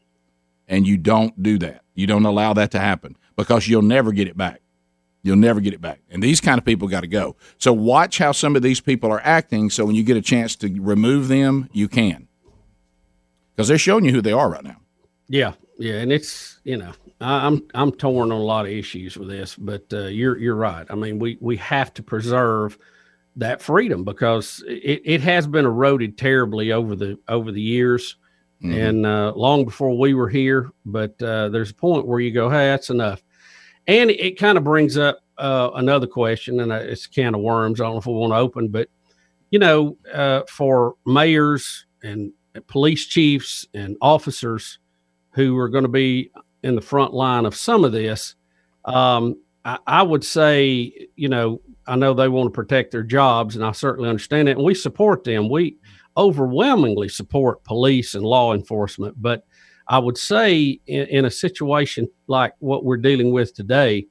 And 0.68 0.86
you 0.86 0.96
don't 0.96 1.42
do 1.42 1.58
that. 1.58 1.82
You 1.92 2.06
don't 2.06 2.24
allow 2.24 2.52
that 2.52 2.70
to 2.70 2.78
happen 2.78 3.16
because 3.34 3.66
you'll 3.66 3.82
never 3.82 4.12
get 4.12 4.28
it 4.28 4.36
back. 4.36 4.60
You'll 5.24 5.38
never 5.38 5.58
get 5.58 5.74
it 5.74 5.80
back. 5.80 5.98
And 6.08 6.22
these 6.22 6.40
kind 6.40 6.56
of 6.56 6.64
people 6.64 6.86
got 6.86 7.00
to 7.00 7.08
go. 7.08 7.34
So 7.58 7.72
watch 7.72 8.18
how 8.18 8.30
some 8.30 8.54
of 8.54 8.62
these 8.62 8.80
people 8.80 9.10
are 9.10 9.22
acting. 9.24 9.70
So 9.70 9.84
when 9.84 9.96
you 9.96 10.04
get 10.04 10.16
a 10.16 10.22
chance 10.22 10.54
to 10.54 10.68
remove 10.80 11.26
them, 11.26 11.68
you 11.72 11.88
can. 11.88 12.28
Because 13.56 13.66
they're 13.66 13.76
showing 13.76 14.04
you 14.04 14.12
who 14.12 14.22
they 14.22 14.30
are 14.30 14.48
right 14.48 14.62
now. 14.62 14.76
Yeah, 15.26 15.54
yeah, 15.78 15.94
and 15.94 16.10
it's 16.10 16.58
you 16.64 16.76
know 16.76 16.92
I, 17.20 17.46
I'm 17.46 17.66
I'm 17.74 17.92
torn 17.92 18.32
on 18.32 18.38
a 18.38 18.42
lot 18.42 18.66
of 18.66 18.72
issues 18.72 19.16
with 19.16 19.28
this, 19.28 19.56
but 19.56 19.84
uh, 19.92 20.06
you're 20.06 20.38
you're 20.38 20.54
right. 20.54 20.86
I 20.90 20.94
mean, 20.94 21.18
we 21.18 21.38
we 21.40 21.56
have 21.58 21.92
to 21.94 22.02
preserve 22.02 22.78
that 23.36 23.62
freedom 23.62 24.04
because 24.04 24.64
it, 24.66 25.02
it 25.04 25.20
has 25.20 25.46
been 25.46 25.64
eroded 25.64 26.18
terribly 26.18 26.72
over 26.72 26.96
the 26.96 27.18
over 27.28 27.52
the 27.52 27.62
years, 27.62 28.16
Mm-hmm. 28.62 28.72
and 28.72 29.06
uh, 29.06 29.32
long 29.36 29.64
before 29.64 29.96
we 29.96 30.14
were 30.14 30.28
here. 30.28 30.72
But 30.84 31.22
uh, 31.22 31.48
there's 31.48 31.70
a 31.70 31.74
point 31.74 32.08
where 32.08 32.18
you 32.18 32.32
go, 32.32 32.50
hey, 32.50 32.66
that's 32.66 32.90
enough, 32.90 33.22
and 33.86 34.10
it, 34.10 34.36
kind 34.36 34.58
of 34.58 34.64
brings 34.64 34.98
up 34.98 35.20
uh, 35.38 35.70
another 35.76 36.08
question, 36.08 36.58
and 36.58 36.72
uh, 36.72 36.76
it's 36.76 37.06
a 37.06 37.08
can 37.08 37.36
of 37.36 37.40
worms. 37.40 37.80
I 37.80 37.84
don't 37.84 37.92
know 37.92 37.98
if 37.98 38.06
we 38.06 38.14
want 38.14 38.32
to 38.32 38.36
open, 38.36 38.66
but 38.66 38.88
you 39.50 39.60
know, 39.60 39.96
uh, 40.12 40.42
for 40.48 40.96
mayors 41.06 41.86
and 42.02 42.32
police 42.66 43.06
chiefs 43.06 43.64
and 43.74 43.96
officers 44.00 44.80
who 45.30 45.56
are 45.56 45.68
going 45.68 45.84
to 45.84 45.88
be 45.88 46.32
in 46.62 46.74
the 46.74 46.80
front 46.80 47.14
line 47.14 47.46
of 47.46 47.54
some 47.54 47.84
of 47.84 47.92
this, 47.92 48.34
um, 48.84 49.36
I, 49.64 49.78
I 49.86 50.02
would 50.02 50.24
say, 50.24 51.08
you 51.16 51.28
know, 51.28 51.60
I 51.86 51.96
know 51.96 52.12
they 52.12 52.28
want 52.28 52.48
to 52.48 52.50
protect 52.54 52.92
their 52.92 53.02
jobs, 53.02 53.56
and 53.56 53.64
I 53.64 53.72
certainly 53.72 54.10
understand 54.10 54.48
it, 54.48 54.56
and 54.56 54.64
we 54.64 54.74
support 54.74 55.24
them. 55.24 55.48
We 55.48 55.76
overwhelmingly 56.16 57.08
support 57.08 57.64
police 57.64 58.14
and 58.14 58.24
law 58.24 58.52
enforcement, 58.52 59.20
but 59.20 59.44
I 59.86 59.98
would 59.98 60.18
say 60.18 60.80
in, 60.86 61.06
in 61.06 61.24
a 61.24 61.30
situation 61.30 62.08
like 62.26 62.52
what 62.58 62.84
we're 62.84 62.98
dealing 62.98 63.32
with 63.32 63.54
today, 63.54 64.06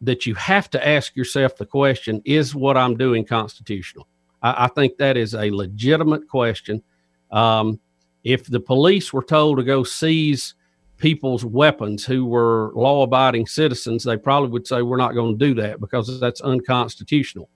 that 0.00 0.26
you 0.26 0.34
have 0.34 0.70
to 0.70 0.86
ask 0.86 1.14
yourself 1.14 1.56
the 1.56 1.66
question: 1.66 2.22
Is 2.24 2.54
what 2.54 2.76
I'm 2.76 2.96
doing 2.96 3.24
constitutional? 3.24 4.08
I, 4.42 4.64
I 4.64 4.68
think 4.68 4.96
that 4.96 5.16
is 5.16 5.34
a 5.34 5.50
legitimate 5.50 6.28
question. 6.28 6.82
Um, 7.30 7.80
if 8.22 8.46
the 8.46 8.60
police 8.60 9.12
were 9.12 9.22
told 9.22 9.58
to 9.58 9.64
go 9.64 9.84
seize 9.84 10.54
people's 10.98 11.44
weapons 11.44 12.04
who 12.04 12.26
were 12.26 12.72
law 12.74 13.02
abiding 13.02 13.46
citizens, 13.46 14.04
they 14.04 14.16
probably 14.16 14.50
would 14.50 14.66
say, 14.66 14.82
We're 14.82 14.96
not 14.96 15.14
going 15.14 15.38
to 15.38 15.46
do 15.46 15.54
that 15.60 15.80
because 15.80 16.20
that's 16.20 16.40
unconstitutional. 16.40 17.48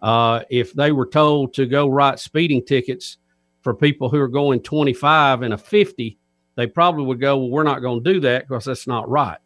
Uh, 0.00 0.42
if 0.50 0.72
they 0.74 0.92
were 0.92 1.06
told 1.06 1.52
to 1.54 1.66
go 1.66 1.88
write 1.88 2.20
speeding 2.20 2.64
tickets 2.64 3.18
for 3.62 3.74
people 3.74 4.08
who 4.08 4.18
are 4.20 4.28
going 4.28 4.60
25 4.60 5.42
and 5.42 5.54
a 5.54 5.58
50, 5.58 6.16
they 6.54 6.66
probably 6.66 7.04
would 7.04 7.20
go, 7.20 7.36
Well, 7.36 7.50
we're 7.50 7.62
not 7.62 7.80
going 7.80 8.02
to 8.02 8.12
do 8.14 8.20
that 8.20 8.48
because 8.48 8.64
that's 8.64 8.86
not 8.86 9.08
right. 9.08 9.38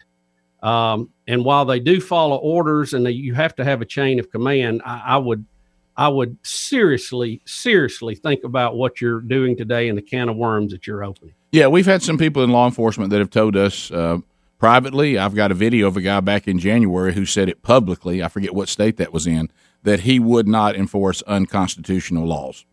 Um, 0.63 1.11
and 1.27 1.45
while 1.45 1.65
they 1.65 1.81
do 1.81 2.01
follow 2.01 2.37
orders 2.37 2.95
and 2.95 3.05
they, 3.05 3.11
you 3.11 3.35
have 3.35 3.57
to 3.57 3.65
have 3.65 3.83
a 3.83 3.85
chain 3.85 4.21
of 4.21 4.31
command, 4.31 4.81
I, 4.85 5.03
I 5.07 5.17
would 5.17 5.45
I 5.97 6.09
would 6.09 6.39
seriously, 6.43 7.43
seriously 7.45 8.15
think 8.15 8.45
about 8.45 8.77
what 8.77 9.01
you're 9.01 9.21
doing 9.21 9.57
today 9.57 9.89
and 9.89 9.99
the 9.99 10.03
can 10.03 10.29
of 10.29 10.37
worms 10.37 10.73
that 10.73 10.87
you're 10.87 11.05
opening. 11.05 11.35
Yeah, 11.53 11.67
we've 11.67 11.85
had 11.85 12.03
some 12.03 12.17
people 12.17 12.43
in 12.43 12.51
law 12.51 12.67
enforcement 12.67 13.11
that 13.11 13.19
have 13.19 13.29
told 13.29 13.57
us 13.57 13.91
uh, 13.91 14.19
privately. 14.59 15.19
I've 15.19 15.35
got 15.35 15.51
a 15.51 15.55
video 15.55 15.87
of 15.87 15.99
a 15.99 16.01
guy 16.01 16.21
back 16.21 16.49
in 16.49 16.59
January 16.59 17.13
who 17.13 17.27
said 17.27 17.51
it 17.51 17.63
publicly. 17.63 18.23
I 18.23 18.29
forget 18.29 18.55
what 18.55 18.71
state 18.71 18.97
that 18.97 19.13
was 19.13 19.27
in. 19.27 19.51
That 19.83 20.01
he 20.01 20.19
would 20.19 20.49
not 20.49 20.77
enforce 20.77 21.21
unconstitutional 21.23 22.27
laws. 22.27 22.65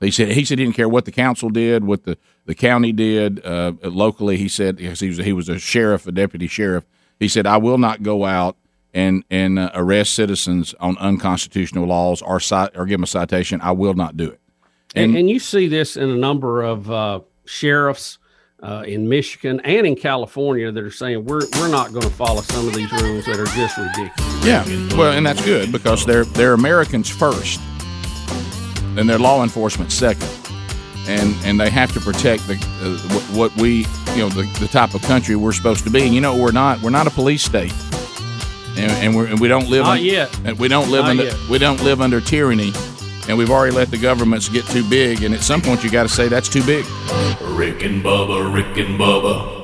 He 0.00 0.10
said 0.10 0.32
he 0.32 0.44
said 0.44 0.58
he 0.58 0.64
didn't 0.66 0.76
care 0.76 0.88
what 0.88 1.06
the 1.06 1.12
council 1.12 1.48
did, 1.48 1.84
what 1.84 2.04
the, 2.04 2.18
the 2.44 2.54
county 2.54 2.92
did 2.92 3.44
uh, 3.46 3.72
locally. 3.82 4.36
He 4.36 4.48
said 4.48 4.76
because 4.76 5.00
he 5.00 5.08
was 5.08 5.18
he 5.18 5.32
was 5.32 5.48
a 5.48 5.58
sheriff, 5.58 6.06
a 6.06 6.12
deputy 6.12 6.48
sheriff. 6.48 6.84
He 7.18 7.28
said 7.28 7.46
I 7.46 7.56
will 7.56 7.78
not 7.78 8.02
go 8.02 8.24
out 8.26 8.56
and 8.92 9.24
and 9.30 9.58
uh, 9.58 9.70
arrest 9.74 10.14
citizens 10.14 10.74
on 10.80 10.98
unconstitutional 10.98 11.86
laws 11.86 12.20
or 12.20 12.40
cite, 12.40 12.76
or 12.76 12.84
give 12.84 12.98
them 12.98 13.04
a 13.04 13.08
citation. 13.08 13.60
I 13.62 13.72
will 13.72 13.94
not 13.94 14.16
do 14.16 14.30
it. 14.30 14.40
And, 14.94 15.16
and 15.16 15.30
you 15.30 15.38
see 15.38 15.66
this 15.68 15.96
in 15.96 16.10
a 16.10 16.16
number 16.16 16.62
of 16.62 16.90
uh, 16.90 17.20
sheriffs 17.44 18.17
uh, 18.62 18.82
in 18.86 19.08
Michigan 19.08 19.60
and 19.60 19.86
in 19.86 19.94
California 19.94 20.70
that 20.72 20.82
are 20.82 20.90
saying 20.90 21.24
we're 21.24 21.42
we're 21.54 21.68
not 21.68 21.92
going 21.92 22.02
to 22.02 22.10
follow 22.10 22.40
some 22.42 22.66
of 22.66 22.74
these 22.74 22.90
rules 22.92 23.24
that 23.26 23.38
are 23.38 23.46
just 23.46 23.76
ridiculous. 23.78 24.44
Yeah, 24.44 24.64
well, 24.96 25.12
and 25.12 25.24
that's 25.26 25.44
good 25.44 25.70
because 25.72 26.04
they're 26.04 26.24
they're 26.24 26.54
Americans 26.54 27.08
first, 27.08 27.60
and 28.96 29.08
they're 29.08 29.18
law 29.18 29.42
enforcement 29.42 29.92
second, 29.92 30.28
and 31.06 31.34
and 31.44 31.60
they 31.60 31.70
have 31.70 31.92
to 31.92 32.00
protect 32.00 32.46
the 32.48 32.54
uh, 32.82 33.36
what, 33.36 33.54
we 33.56 33.86
you 34.14 34.18
know 34.18 34.28
the, 34.28 34.42
the 34.60 34.68
type 34.68 34.94
of 34.94 35.02
country 35.02 35.36
we're 35.36 35.52
supposed 35.52 35.84
to 35.84 35.90
be. 35.90 36.02
And 36.04 36.14
you 36.14 36.20
know 36.20 36.36
we're 36.36 36.52
not 36.52 36.82
we're 36.82 36.90
not 36.90 37.06
a 37.06 37.10
police 37.10 37.44
state, 37.44 37.72
and, 38.76 38.90
and 38.90 39.14
we're 39.16 39.26
and 39.26 39.38
we 39.38 39.48
don't 39.48 39.68
live 39.68 39.84
Not 39.84 40.02
yet. 40.02 40.30
we 40.58 40.66
don't 40.68 40.90
live 40.90 41.02
Not 41.04 41.10
under 41.10 41.24
yet. 41.24 41.36
we 41.48 41.58
don't 41.58 41.82
live 41.82 42.00
under 42.00 42.20
tyranny, 42.20 42.72
and 43.28 43.36
we've 43.36 43.50
already 43.50 43.74
let 43.76 43.90
the 43.90 43.98
governments 43.98 44.48
get 44.48 44.66
too 44.66 44.88
big. 44.88 45.22
And 45.22 45.34
at 45.34 45.42
some 45.42 45.60
point 45.60 45.84
you 45.84 45.90
got 45.90 46.04
to 46.04 46.08
say 46.08 46.28
that's 46.28 46.48
too 46.48 46.64
big. 46.64 46.84
Rick 47.42 47.84
and 47.84 48.02
Bubba, 48.02 48.52
Rick 48.52 48.78
and 48.78 48.98
Bubba. 48.98 49.56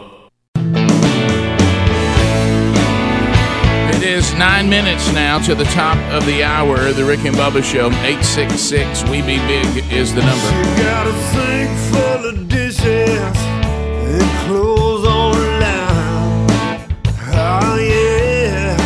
It 3.94 4.02
is 4.02 4.34
nine 4.34 4.68
minutes 4.68 5.10
now 5.14 5.38
to 5.40 5.54
the 5.54 5.64
top 5.64 5.96
of 6.12 6.26
the 6.26 6.44
hour. 6.44 6.92
The 6.92 7.04
Rick 7.04 7.24
and 7.24 7.34
Bubba 7.34 7.64
Show. 7.64 7.90
Eight 8.02 8.22
six 8.22 8.60
six. 8.60 9.02
We 9.04 9.22
be 9.22 9.38
big 9.46 9.90
is 9.90 10.14
the 10.14 10.20
number. 10.20 10.50
Got 10.82 11.06
a 11.06 11.12
sink 11.32 11.70
full 11.90 12.28
of 12.28 12.48
dishes 12.48 13.18
and 13.18 14.46
clothes 14.46 15.06
on 15.06 15.32
line. 15.60 16.98
Oh 17.32 17.78
yeah. 17.80 18.76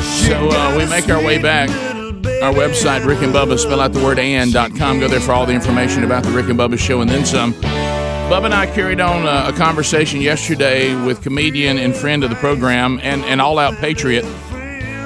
So 0.00 0.48
uh, 0.50 0.78
we 0.78 0.86
make 0.86 1.10
our 1.10 1.22
way 1.22 1.38
back. 1.38 1.68
Our 2.44 2.52
website, 2.52 3.06
Rick 3.06 3.22
and 3.22 3.32
Bubba, 3.32 3.58
spell 3.58 3.80
out 3.80 3.94
the 3.94 4.04
word 4.04 4.18
and.com. 4.18 5.00
Go 5.00 5.08
there 5.08 5.18
for 5.18 5.32
all 5.32 5.46
the 5.46 5.54
information 5.54 6.04
about 6.04 6.24
the 6.24 6.30
Rick 6.30 6.50
and 6.50 6.58
Bubba 6.58 6.78
show 6.78 7.00
and 7.00 7.08
then 7.08 7.24
some. 7.24 7.54
Bubba 7.54 8.44
and 8.44 8.52
I 8.52 8.66
carried 8.66 9.00
on 9.00 9.24
a, 9.26 9.48
a 9.48 9.52
conversation 9.56 10.20
yesterday 10.20 10.94
with 11.06 11.22
comedian 11.22 11.78
and 11.78 11.96
friend 11.96 12.22
of 12.22 12.28
the 12.28 12.36
program 12.36 13.00
and, 13.02 13.24
and 13.24 13.40
all 13.40 13.58
out 13.58 13.78
patriot, 13.78 14.26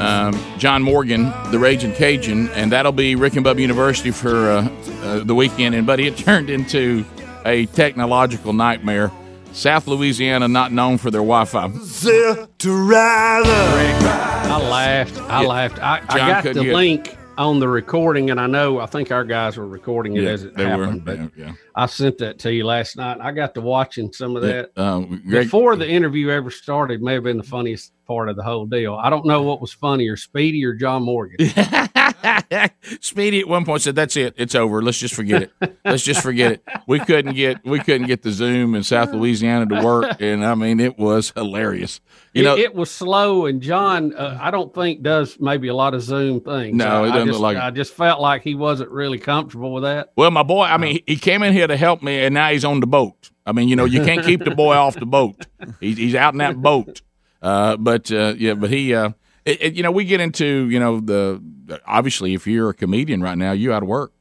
um, 0.01 0.37
John 0.59 0.83
Morgan, 0.83 1.33
the 1.53 1.61
Raging 1.61 1.93
Cajun, 1.95 2.49
and 2.51 2.73
that'll 2.73 2.91
be 2.91 3.15
Rick 3.15 3.37
and 3.37 3.47
Bubba 3.47 3.61
University 3.61 4.11
for 4.11 4.51
uh, 4.51 4.69
uh, 5.03 5.23
the 5.23 5.35
weekend. 5.37 5.77
And 5.77 5.87
buddy, 5.87 6.09
it 6.09 6.17
turned 6.17 6.51
into 6.51 7.05
a 7.47 7.67
technological 7.67 8.53
nightmare. 8.53 9.13
South 9.53 9.87
Louisiana, 9.87 10.49
not 10.49 10.73
known 10.73 10.99
for 10.99 11.13
their 11.13 11.21
Wi-Fi. 11.21 11.71
Set 11.85 12.59
to 12.59 12.73
rise. 12.73 13.45
I 13.47 14.59
laughed. 14.69 15.19
I 15.19 15.43
Yeah. 15.43 15.49
laughed. 15.49 15.79
I, 15.79 16.03
I 16.09 16.19
got 16.19 16.43
the 16.43 16.53
couldn't 16.55 16.73
link 16.73 17.18
on 17.39 17.61
the 17.61 17.69
recording, 17.69 18.31
and 18.31 18.39
I 18.41 18.47
know 18.47 18.81
I 18.81 18.87
think 18.87 19.11
our 19.13 19.25
guys 19.25 19.57
were 19.57 19.67
recording 19.67 20.17
it 20.17 20.25
Yeah, 20.25 20.31
as 20.31 20.45
it 20.45 20.55
they 20.57 20.65
were. 20.65 20.71
happened. 20.85 21.05
But 21.05 21.19
Yeah, 21.19 21.29
yeah. 21.37 21.53
I 21.75 21.87
sent 21.87 22.19
that 22.19 22.39
to 22.41 22.53
you 22.53 22.65
last 22.65 22.97
night. 22.97 23.19
I 23.21 23.31
got 23.33 23.55
to 23.55 23.61
watching 23.61 24.13
some 24.13 24.37
of 24.37 24.43
that 24.43 24.71
Um, 24.77 25.23
Greg- 25.29 25.45
before 25.45 25.77
the 25.77 25.89
interview 25.89 26.31
ever 26.31 26.51
started. 26.51 27.01
May 27.01 27.15
have 27.15 27.23
been 27.23 27.37
the 27.39 27.43
funniest 27.45 27.93
part 28.07 28.29
of 28.29 28.37
the 28.37 28.43
whole 28.43 28.67
deal. 28.67 28.95
I 28.95 29.09
don't 29.09 29.25
know 29.25 29.43
what 29.43 29.61
was 29.61 29.73
funnier, 29.73 30.17
Speedy 30.17 30.65
or 30.65 30.75
John 30.75 31.03
Morgan. 31.05 31.37
Speedy 33.01 33.41
at 33.41 33.49
one 33.49 33.65
point 33.65 33.83
said, 33.83 33.95
"That's 33.95 34.17
it. 34.17 34.35
It's 34.37 34.55
over. 34.55 34.83
Let's 34.83 34.99
just 34.99 35.15
forget 35.15 35.43
it. 35.43 35.77
Let's 35.85 36.03
just 36.05 36.23
forget 36.23 36.53
it." 36.53 36.65
We 36.87 36.99
couldn't 37.01 37.35
get 37.35 37.65
we 37.65 37.79
couldn't 37.79 38.07
get 38.07 38.23
the 38.23 38.31
Zoom 38.31 38.75
in 38.75 38.83
South 38.83 39.13
Louisiana 39.13 39.67
to 39.67 39.85
work, 39.85 40.17
and 40.21 40.45
I 40.45 40.55
mean 40.55 40.81
it 40.81 40.99
was 40.99 41.31
hilarious. 41.37 42.01
You 42.33 42.43
it, 42.43 42.45
know, 42.45 42.57
it 42.57 42.75
was 42.75 42.91
slow, 42.91 43.47
and 43.47 43.61
John, 43.63 44.15
uh, 44.15 44.39
I 44.41 44.51
don't 44.51 44.75
think 44.75 45.03
does 45.03 45.39
maybe 45.41 45.69
a 45.69 45.75
lot 45.75 45.95
of 45.95 46.03
Zoom 46.03 46.41
things. 46.41 46.77
No, 46.77 47.05
I, 47.05 47.09
it 47.09 47.13
doesn't 47.13 47.29
just, 47.29 47.41
look 47.41 47.55
like. 47.55 47.57
I 47.57 47.71
just 47.71 47.95
felt 47.95 48.21
like 48.21 48.43
he 48.43 48.55
wasn't 48.55 48.91
really 48.91 49.19
comfortable 49.19 49.73
with 49.73 49.85
that. 49.85 50.13
Well, 50.17 50.31
my 50.31 50.43
boy, 50.43 50.65
I 50.65 50.77
mean, 50.77 51.01
he 51.07 51.17
came 51.17 51.43
in 51.43 51.53
here 51.53 51.67
to 51.67 51.77
help 51.77 52.03
me, 52.03 52.21
and 52.25 52.35
now 52.35 52.51
he's 52.51 52.65
on 52.65 52.81
the 52.81 52.87
boat. 52.87 53.31
I 53.47 53.53
mean, 53.53 53.69
you 53.69 53.77
know, 53.77 53.87
you 53.87 54.05
can't 54.05 54.25
keep 54.25 54.45
the 54.45 54.55
boy 54.55 54.75
off 54.75 54.95
the 54.95 55.07
boat. 55.07 55.47
He's, 55.81 55.97
he's 55.97 56.15
out 56.15 56.35
in 56.35 56.39
that 56.39 56.61
boat. 56.61 57.01
Uh, 57.41 57.77
but 57.77 58.11
uh, 58.13 58.35
yeah, 58.37 58.55
but 58.55 58.69
he, 58.71 58.95
uh, 58.95 59.11
it, 59.45 59.63
it- 59.63 59.75
you 59.75 59.83
know, 59.83 59.91
we 59.93 60.05
get 60.05 60.21
into 60.21 60.69
you 60.69 60.79
know 60.81 61.01
the 61.01 61.43
obviously 61.87 62.35
if 62.35 62.47
you're 62.47 62.71
a 62.71 62.75
comedian 62.75 63.21
right 63.23 63.37
now, 63.39 63.53
you 63.53 63.73
out 63.73 63.83
of 63.83 63.89
work. 63.89 64.13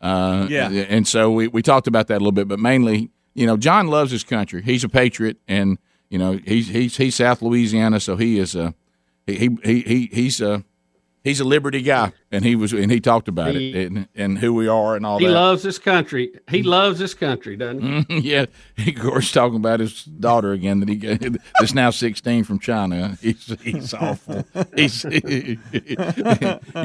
Uh, 0.00 0.46
Yeah. 0.50 0.68
and 0.70 1.06
so 1.08 1.30
we 1.30 1.48
we 1.48 1.62
talked 1.62 1.86
about 1.86 2.06
that 2.08 2.16
a 2.16 2.18
little 2.18 2.32
bit, 2.32 2.48
but 2.48 2.58
mainly, 2.58 3.10
you 3.34 3.46
know, 3.46 3.56
John 3.56 3.88
loves 3.88 4.10
his 4.10 4.24
country. 4.24 4.62
He's 4.62 4.84
a 4.84 4.88
patriot, 4.88 5.38
and 5.48 5.78
you 6.10 6.18
know, 6.18 6.38
he's 6.44 6.68
he's 6.68 6.96
he's 6.96 7.14
South 7.14 7.42
Louisiana, 7.42 7.98
so 8.00 8.16
he 8.16 8.38
is 8.38 8.54
a 8.54 8.74
he 9.26 9.50
he 9.64 9.80
he 9.80 10.10
he's 10.12 10.40
a 10.40 10.64
he's 11.26 11.40
a 11.40 11.44
liberty 11.44 11.82
guy, 11.82 12.12
and 12.30 12.44
he 12.44 12.54
was 12.56 12.72
and 12.72 12.90
he 12.90 13.00
talked 13.00 13.26
about 13.28 13.54
He- 13.54 13.70
it 13.72 13.90
and, 13.90 14.08
and 14.14 14.38
who 14.38 14.54
we 14.54 14.68
are 14.68 14.94
and 14.96 15.04
all 15.04 15.18
He 15.18 15.24
that. 15.26 15.30
He 15.30 15.34
loves 15.34 15.62
this 15.62 15.78
country. 15.78 16.30
He 16.48 16.62
loves 16.62 16.98
this 16.98 17.14
country, 17.14 17.56
doesn't 17.56 17.82
he? 17.82 17.88
Mhm, 17.88 18.20
yeah, 18.22 18.46
he, 18.76 18.94
of 18.94 19.00
course, 19.02 19.32
talking 19.32 19.56
about 19.56 19.80
his 19.80 20.04
daughter 20.04 20.52
again 20.52 20.80
that 20.80 20.88
he 20.88 20.96
got, 20.96 21.20
that's 21.60 21.74
now 21.74 21.90
sixteen 21.90 22.44
from 22.44 22.58
China. 22.60 23.18
He's 23.20 23.54
he's 23.60 23.92
awful. 23.92 24.44
He's 24.76 25.04
you 25.10 25.58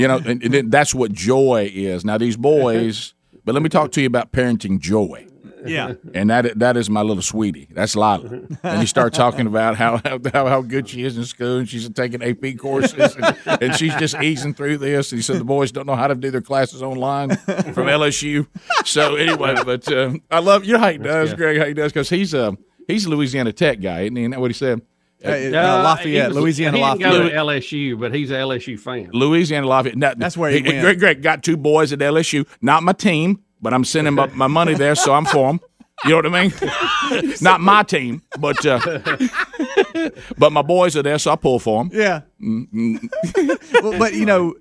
know, 0.07 0.17
and, 0.25 0.43
and 0.43 0.53
then 0.53 0.69
that's 0.69 0.93
what 0.93 1.11
joy 1.13 1.71
is. 1.73 2.03
Now 2.03 2.17
these 2.17 2.37
boys, 2.37 3.13
but 3.45 3.53
let 3.53 3.61
me 3.63 3.69
talk 3.69 3.91
to 3.93 4.01
you 4.01 4.07
about 4.07 4.31
parenting 4.31 4.79
joy. 4.79 5.27
Yeah. 5.65 5.93
And 6.13 6.29
that 6.29 6.59
that 6.59 6.77
is 6.77 6.89
my 6.89 7.01
little 7.01 7.21
sweetie. 7.23 7.67
That's 7.71 7.95
Lila. 7.95 8.45
And 8.63 8.81
you 8.81 8.87
start 8.87 9.13
talking 9.13 9.47
about 9.47 9.75
how 9.75 9.97
how, 10.03 10.19
how, 10.33 10.47
how 10.47 10.61
good 10.61 10.87
she 10.89 11.03
is 11.03 11.17
in 11.17 11.25
school, 11.25 11.57
and 11.59 11.69
she's 11.69 11.87
taking 11.89 12.21
AP 12.21 12.57
courses, 12.57 13.15
and, 13.15 13.37
and 13.61 13.75
she's 13.75 13.95
just 13.95 14.15
easing 14.21 14.53
through 14.53 14.77
this. 14.77 15.11
And 15.11 15.19
he 15.19 15.23
said 15.23 15.37
the 15.39 15.43
boys 15.45 15.71
don't 15.71 15.85
know 15.87 15.95
how 15.95 16.07
to 16.07 16.15
do 16.15 16.31
their 16.31 16.41
classes 16.41 16.81
online 16.83 17.29
from 17.37 17.87
LSU. 17.87 18.47
So 18.85 19.15
anyway, 19.15 19.55
but 19.65 19.91
uh, 19.91 20.13
I 20.29 20.39
love 20.39 20.65
you 20.65 20.73
know 20.73 20.79
how 20.79 20.91
he 20.91 20.97
does, 20.97 21.29
good. 21.31 21.37
Greg. 21.37 21.57
How 21.59 21.65
he 21.65 21.73
does 21.73 21.91
because 21.91 22.09
he's 22.09 22.33
a 22.33 22.57
he's 22.87 23.05
a 23.05 23.09
Louisiana 23.09 23.53
Tech 23.53 23.79
guy, 23.81 24.01
isn't 24.01 24.15
he? 24.15 24.23
Isn't 24.23 24.31
that 24.31 24.39
what 24.41 24.51
he 24.51 24.55
said? 24.55 24.81
Uh, 25.23 25.29
Uh, 25.29 25.83
Lafayette, 25.83 26.29
was- 26.29 26.37
Louisiana 26.37 26.77
he 26.77 26.83
didn't 26.83 26.99
go 27.01 27.09
Lafayette. 27.09 27.31
to 27.31 27.37
LSU, 27.37 27.99
but 27.99 28.13
he's 28.13 28.31
an 28.31 28.37
LSU 28.37 28.79
fan. 28.79 29.11
Louisiana 29.13 29.67
Lafayette. 29.67 29.95
Now, 29.97 30.13
That's 30.17 30.35
where 30.35 30.49
he 30.49 30.63
went. 30.63 30.81
Greg, 30.81 30.97
Greg 30.99 31.21
got 31.21 31.43
two 31.43 31.57
boys 31.57 31.93
at 31.93 31.99
LSU. 31.99 32.47
Not 32.59 32.81
my 32.81 32.93
team, 32.93 33.39
but 33.61 33.73
I'm 33.73 33.83
sending 33.83 34.13
my, 34.15 34.27
my 34.27 34.47
money 34.47 34.73
there, 34.73 34.95
so 34.95 35.13
I'm 35.13 35.25
for 35.25 35.47
them. 35.47 35.59
You 36.03 36.11
know 36.21 36.29
what 36.29 36.35
I 36.35 37.19
mean? 37.21 37.33
Not 37.41 37.61
my 37.61 37.83
team, 37.83 38.23
but 38.39 38.65
uh, 38.65 38.79
but 40.37 40.51
my 40.51 40.63
boys 40.63 40.95
are 40.97 41.03
there, 41.03 41.19
so 41.19 41.31
I 41.31 41.35
pull 41.35 41.59
for 41.59 41.83
them. 41.83 41.91
Yeah. 41.93 42.21
well, 43.83 43.99
but 43.99 44.13
you 44.13 44.25
know, 44.25 44.55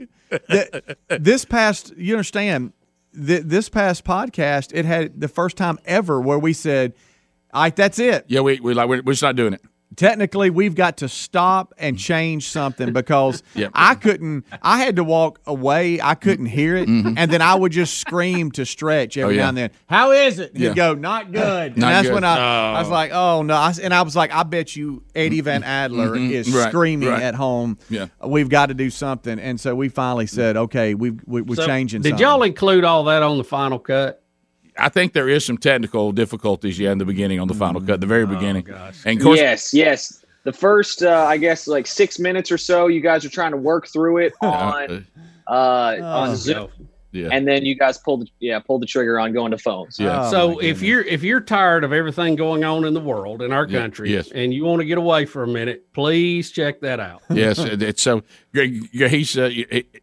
th- 0.50 0.84
this 1.08 1.46
past 1.46 1.94
you 1.96 2.14
understand 2.14 2.74
th- 3.14 3.44
this 3.44 3.70
past 3.70 4.04
podcast, 4.04 4.72
it 4.74 4.84
had 4.84 5.18
the 5.18 5.28
first 5.28 5.56
time 5.56 5.78
ever 5.86 6.20
where 6.20 6.38
we 6.38 6.52
said, 6.52 6.92
"All 7.54 7.62
right, 7.62 7.74
that's 7.74 7.98
it." 7.98 8.26
Yeah, 8.28 8.40
we 8.40 8.60
we 8.60 8.74
like 8.74 8.88
we're, 8.90 9.02
we're 9.02 9.12
just 9.14 9.22
not 9.22 9.36
doing 9.36 9.54
it. 9.54 9.62
Technically, 9.96 10.50
we've 10.50 10.76
got 10.76 10.98
to 10.98 11.08
stop 11.08 11.74
and 11.76 11.98
change 11.98 12.48
something 12.48 12.92
because 12.92 13.42
Yep. 13.54 13.72
I 13.74 13.96
couldn't. 13.96 14.46
I 14.62 14.78
had 14.78 14.96
to 14.96 15.04
walk 15.04 15.40
away. 15.46 16.00
I 16.00 16.14
couldn't 16.14 16.46
hear 16.46 16.76
it, 16.76 16.88
and 16.88 17.16
then 17.16 17.42
I 17.42 17.56
would 17.56 17.72
just 17.72 17.98
scream 17.98 18.52
to 18.52 18.64
stretch 18.64 19.16
every 19.16 19.34
Mm-hmm. 19.34 19.34
Oh, 19.34 19.36
yeah. 19.36 19.42
now 19.42 19.48
and 19.48 19.58
then. 19.58 19.70
How 19.88 20.12
is 20.12 20.38
it? 20.38 20.56
He'd 20.56 20.76
go, 20.76 20.94
"Not 20.94 21.32
good." 21.32 21.72
And 21.74 21.82
that's 21.82 22.06
good. 22.06 22.14
when 22.14 22.24
I, 22.24 22.76
I 22.76 22.78
was 22.78 22.88
Oh. 22.88 22.92
like, 22.92 23.10
"Oh 23.12 23.42
no!" 23.42 23.54
I, 23.54 23.72
and 23.82 23.92
I 23.92 24.02
was 24.02 24.14
like, 24.14 24.32
"I 24.32 24.44
bet 24.44 24.76
you 24.76 25.02
Eddie 25.14 25.40
Van 25.40 25.64
Adler 25.64 26.10
Mhm. 26.16 26.30
is 26.30 26.50
Right, 26.52 26.68
screaming 26.68 27.08
right. 27.08 27.22
at 27.22 27.34
home. 27.34 27.76
Yeah. 27.88 28.06
we've 28.24 28.48
got 28.48 28.66
to 28.66 28.74
do 28.74 28.90
something." 28.90 29.38
And 29.40 29.58
so 29.60 29.74
we 29.74 29.88
finally 29.88 30.26
said, 30.28 30.56
"Okay, 30.56 30.94
we, 30.94 31.10
we 31.26 31.42
we're 31.42 31.56
So, 31.56 31.66
changing." 31.66 32.02
Did 32.02 32.10
something. 32.10 32.24
y'all 32.26 32.42
include 32.44 32.84
all 32.84 33.04
that 33.04 33.22
on 33.24 33.38
the 33.38 33.44
final 33.44 33.78
cut? 33.80 34.22
I 34.78 34.88
think 34.88 35.12
there 35.12 35.28
is 35.28 35.44
some 35.44 35.58
technical 35.58 36.12
difficulties, 36.12 36.78
yeah, 36.78 36.92
in 36.92 36.98
the 36.98 37.04
beginning 37.04 37.40
on 37.40 37.48
the 37.48 37.54
final 37.54 37.80
cut, 37.80 38.00
the 38.00 38.06
very 38.06 38.24
Oh, 38.24 38.26
beginning. 38.26 38.68
And 39.04 39.18
of 39.18 39.24
course, 39.24 39.38
yes, 39.38 39.74
yes. 39.74 40.24
The 40.44 40.52
first, 40.52 41.02
uh, 41.02 41.26
I 41.28 41.36
guess, 41.36 41.66
like 41.66 41.86
six 41.86 42.18
minutes 42.18 42.50
or 42.50 42.56
so, 42.58 42.86
you 42.86 43.00
guys 43.00 43.24
are 43.24 43.28
trying 43.28 43.50
to 43.50 43.58
work 43.58 43.88
through 43.88 44.18
it 44.18 44.32
on 44.42 45.06
uh, 45.46 45.96
on 46.00 46.36
Zoom, 46.36 46.70
yeah. 47.12 47.28
and 47.32 47.46
then 47.46 47.64
you 47.64 47.74
guys 47.74 47.98
pulled 47.98 48.22
the 48.22 48.26
yeah 48.38 48.58
pulled 48.58 48.82
the 48.82 48.86
trigger 48.86 49.18
on 49.18 49.32
going 49.32 49.50
to 49.50 49.58
phones. 49.58 49.98
Yeah. 49.98 50.30
so 50.30 50.58
if 50.58 50.82
you're 50.82 51.02
if 51.02 51.22
you're 51.22 51.40
tired 51.40 51.84
of 51.84 51.92
everything 51.92 52.36
going 52.36 52.64
on 52.64 52.84
in 52.84 52.94
the 52.94 53.00
world 53.00 53.42
in 53.42 53.52
our 53.52 53.66
Yeah, 53.66 53.80
country, 53.80 54.12
yes. 54.12 54.30
and 54.32 54.52
you 54.54 54.64
want 54.64 54.80
to 54.80 54.84
get 54.86 54.98
away 54.98 55.26
for 55.26 55.42
a 55.42 55.46
minute, 55.48 55.92
please 55.92 56.50
check 56.50 56.80
that 56.80 57.00
out. 57.00 57.22
yes, 57.30 57.58
it's 57.58 58.02
so. 58.02 58.22
Greg, 58.52 58.90
Greg, 58.96 59.10
He's 59.10 59.38
uh, 59.38 59.50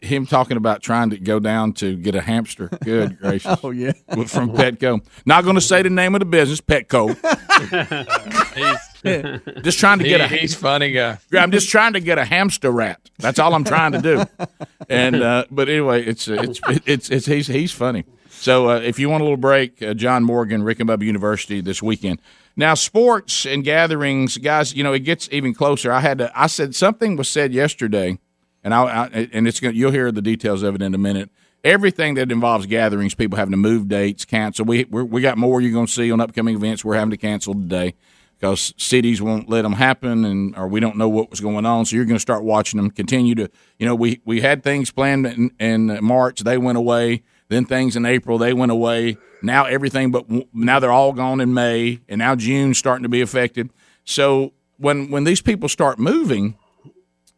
him 0.01 0.25
talking 0.25 0.57
about 0.57 0.81
trying 0.81 1.09
to 1.09 1.17
go 1.17 1.39
down 1.39 1.73
to 1.73 1.95
get 1.97 2.15
a 2.15 2.21
hamster. 2.21 2.69
Good 2.83 3.19
gracious! 3.21 3.59
Oh 3.63 3.71
yeah, 3.71 3.91
from 4.27 4.51
Petco. 4.53 5.05
Not 5.25 5.43
going 5.43 5.55
to 5.55 5.61
say 5.61 5.81
the 5.81 5.89
name 5.89 6.15
of 6.15 6.19
the 6.19 6.25
business, 6.25 6.61
Petco. 6.61 7.15
just 9.63 9.79
trying 9.79 9.99
to 9.99 10.05
get 10.05 10.21
a. 10.21 10.27
He's 10.27 10.55
funny 10.55 10.91
guy. 10.91 11.17
I'm 11.33 11.51
just 11.51 11.69
trying 11.69 11.93
to 11.93 11.99
get 11.99 12.17
a 12.17 12.25
hamster 12.25 12.71
rat. 12.71 12.99
That's 13.17 13.39
all 13.39 13.53
I'm 13.53 13.63
trying 13.63 13.93
to 13.93 14.01
do. 14.01 14.23
And 14.89 15.15
uh, 15.15 15.45
but 15.51 15.69
anyway, 15.69 16.05
it's 16.05 16.27
uh, 16.27 16.37
it's 16.41 16.59
it's 16.85 17.09
it's 17.09 17.25
he's 17.25 17.47
he's 17.47 17.71
funny. 17.71 18.05
So 18.29 18.69
uh, 18.69 18.79
if 18.79 18.99
you 18.99 19.09
want 19.09 19.21
a 19.21 19.23
little 19.23 19.37
break, 19.37 19.81
uh, 19.81 19.93
John 19.93 20.23
Morgan, 20.23 20.63
Rick 20.63 20.79
and 20.79 20.89
Bubba 20.89 21.03
University 21.03 21.59
this 21.59 21.81
weekend. 21.81 22.21
Now, 22.55 22.73
sports 22.73 23.45
and 23.45 23.63
gatherings, 23.63 24.37
guys. 24.37 24.73
You 24.75 24.83
know 24.83 24.93
it 24.93 24.99
gets 24.99 25.27
even 25.31 25.53
closer. 25.53 25.91
I 25.91 26.01
had 26.01 26.19
to. 26.19 26.31
I 26.39 26.47
said 26.47 26.75
something 26.75 27.15
was 27.15 27.29
said 27.29 27.53
yesterday, 27.53 28.19
and 28.63 28.73
I, 28.73 28.83
I 28.83 29.29
and 29.33 29.47
it's 29.47 29.59
going. 29.59 29.73
to 29.73 29.79
You'll 29.79 29.91
hear 29.91 30.11
the 30.11 30.21
details 30.21 30.63
of 30.63 30.75
it 30.75 30.81
in 30.81 30.93
a 30.93 30.97
minute. 30.97 31.29
Everything 31.63 32.13
that 32.13 32.31
involves 32.31 32.65
gatherings, 32.65 33.13
people 33.13 33.37
having 33.37 33.51
to 33.51 33.57
move 33.57 33.87
dates, 33.89 34.25
cancel. 34.25 34.65
We 34.65 34.85
we're, 34.85 35.03
we 35.03 35.21
got 35.21 35.37
more 35.37 35.59
you're 35.59 35.73
going 35.73 35.87
to 35.87 35.91
see 35.91 36.11
on 36.11 36.21
upcoming 36.21 36.55
events. 36.55 36.85
We're 36.85 36.95
having 36.95 37.11
to 37.11 37.17
cancel 37.17 37.53
today 37.53 37.95
because 38.39 38.73
cities 38.77 39.21
won't 39.21 39.49
let 39.49 39.63
them 39.63 39.73
happen, 39.73 40.25
and 40.25 40.55
or 40.57 40.67
we 40.67 40.79
don't 40.79 40.97
know 40.97 41.09
what 41.09 41.29
was 41.29 41.39
going 41.39 41.65
on. 41.65 41.85
So 41.85 41.95
you're 41.95 42.05
going 42.05 42.15
to 42.15 42.21
start 42.21 42.43
watching 42.43 42.77
them 42.77 42.91
continue 42.91 43.35
to. 43.35 43.49
You 43.79 43.85
know, 43.85 43.95
we 43.95 44.21
we 44.25 44.41
had 44.41 44.63
things 44.63 44.91
planned 44.91 45.25
in, 45.25 45.51
in 45.59 46.03
March, 46.03 46.41
they 46.41 46.57
went 46.57 46.77
away. 46.77 47.23
Then 47.49 47.65
things 47.65 47.95
in 47.95 48.05
April, 48.05 48.37
they 48.37 48.53
went 48.53 48.73
away. 48.73 49.17
Now 49.41 49.65
everything, 49.65 50.11
but 50.11 50.25
now 50.53 50.79
they're 50.79 50.91
all 50.91 51.13
gone 51.13 51.39
in 51.39 51.53
May, 51.53 52.01
and 52.09 52.19
now 52.19 52.35
June's 52.35 52.77
starting 52.77 53.03
to 53.03 53.09
be 53.09 53.21
affected. 53.21 53.69
So 54.03 54.53
when 54.77 55.09
when 55.09 55.23
these 55.23 55.41
people 55.41 55.69
start 55.69 55.97
moving, 55.97 56.57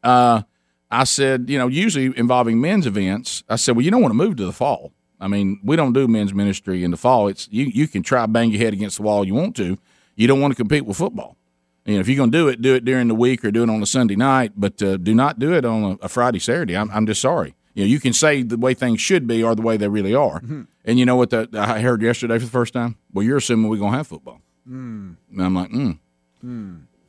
uh, 0.03 0.43
I 0.89 1.03
said, 1.03 1.49
you 1.49 1.57
know, 1.57 1.67
usually 1.67 2.17
involving 2.17 2.59
men's 2.59 2.87
events, 2.87 3.43
I 3.47 3.57
said, 3.57 3.75
well, 3.75 3.85
you 3.85 3.91
don't 3.91 4.01
want 4.01 4.11
to 4.11 4.17
move 4.17 4.37
to 4.37 4.45
the 4.45 4.53
fall. 4.53 4.91
I 5.19 5.27
mean, 5.27 5.59
we 5.63 5.75
don't 5.75 5.93
do 5.93 6.07
men's 6.07 6.33
ministry 6.33 6.83
in 6.83 6.91
the 6.91 6.97
fall. 6.97 7.27
It's 7.27 7.47
you. 7.51 7.65
You 7.65 7.87
can 7.87 8.03
try 8.03 8.25
bang 8.25 8.51
your 8.51 8.61
head 8.61 8.73
against 8.73 8.97
the 8.97 9.03
wall 9.03 9.25
you 9.25 9.35
want 9.35 9.55
to. 9.57 9.77
You 10.19 10.27
don't 10.27 10.41
want 10.41 10.51
to 10.51 10.55
compete 10.55 10.85
with 10.85 10.97
football. 10.97 11.37
You 11.85 11.93
know, 11.95 12.01
if 12.01 12.07
you're 12.09 12.17
going 12.17 12.31
to 12.31 12.37
do 12.37 12.47
it, 12.49 12.61
do 12.61 12.75
it 12.75 12.83
during 12.83 13.07
the 13.07 13.15
week 13.15 13.43
or 13.45 13.51
do 13.51 13.63
it 13.63 13.69
on 13.69 13.81
a 13.81 13.85
Sunday 13.85 14.15
night, 14.17 14.51
but 14.57 14.81
uh, 14.83 14.97
do 14.97 15.15
not 15.15 15.39
do 15.39 15.53
it 15.53 15.63
on 15.65 15.83
a, 15.83 16.05
a 16.05 16.09
Friday, 16.09 16.39
Saturday. 16.39 16.75
I'm, 16.75 16.91
I'm 16.91 17.05
just 17.07 17.21
sorry. 17.21 17.55
You 17.73 17.83
know, 17.85 17.87
you 17.87 17.99
can 18.01 18.11
say 18.11 18.43
the 18.43 18.57
way 18.57 18.73
things 18.73 18.99
should 18.99 19.27
be 19.27 19.41
or 19.43 19.55
the 19.55 19.61
way 19.61 19.77
they 19.77 19.87
really 19.87 20.13
are. 20.13 20.41
And 20.83 20.99
you 20.99 21.05
know 21.05 21.15
what 21.15 21.29
the, 21.29 21.47
I 21.53 21.79
heard 21.79 22.01
yesterday 22.01 22.37
for 22.37 22.45
the 22.45 22.51
first 22.51 22.73
time? 22.73 22.97
Well, 23.13 23.25
you're 23.25 23.37
assuming 23.37 23.69
we're 23.69 23.77
going 23.77 23.91
to 23.93 23.97
have 23.97 24.07
football. 24.07 24.41
Mm. 24.69 25.15
And 25.31 25.41
I'm 25.41 25.55
like, 25.55 25.71
mm. 25.71 25.97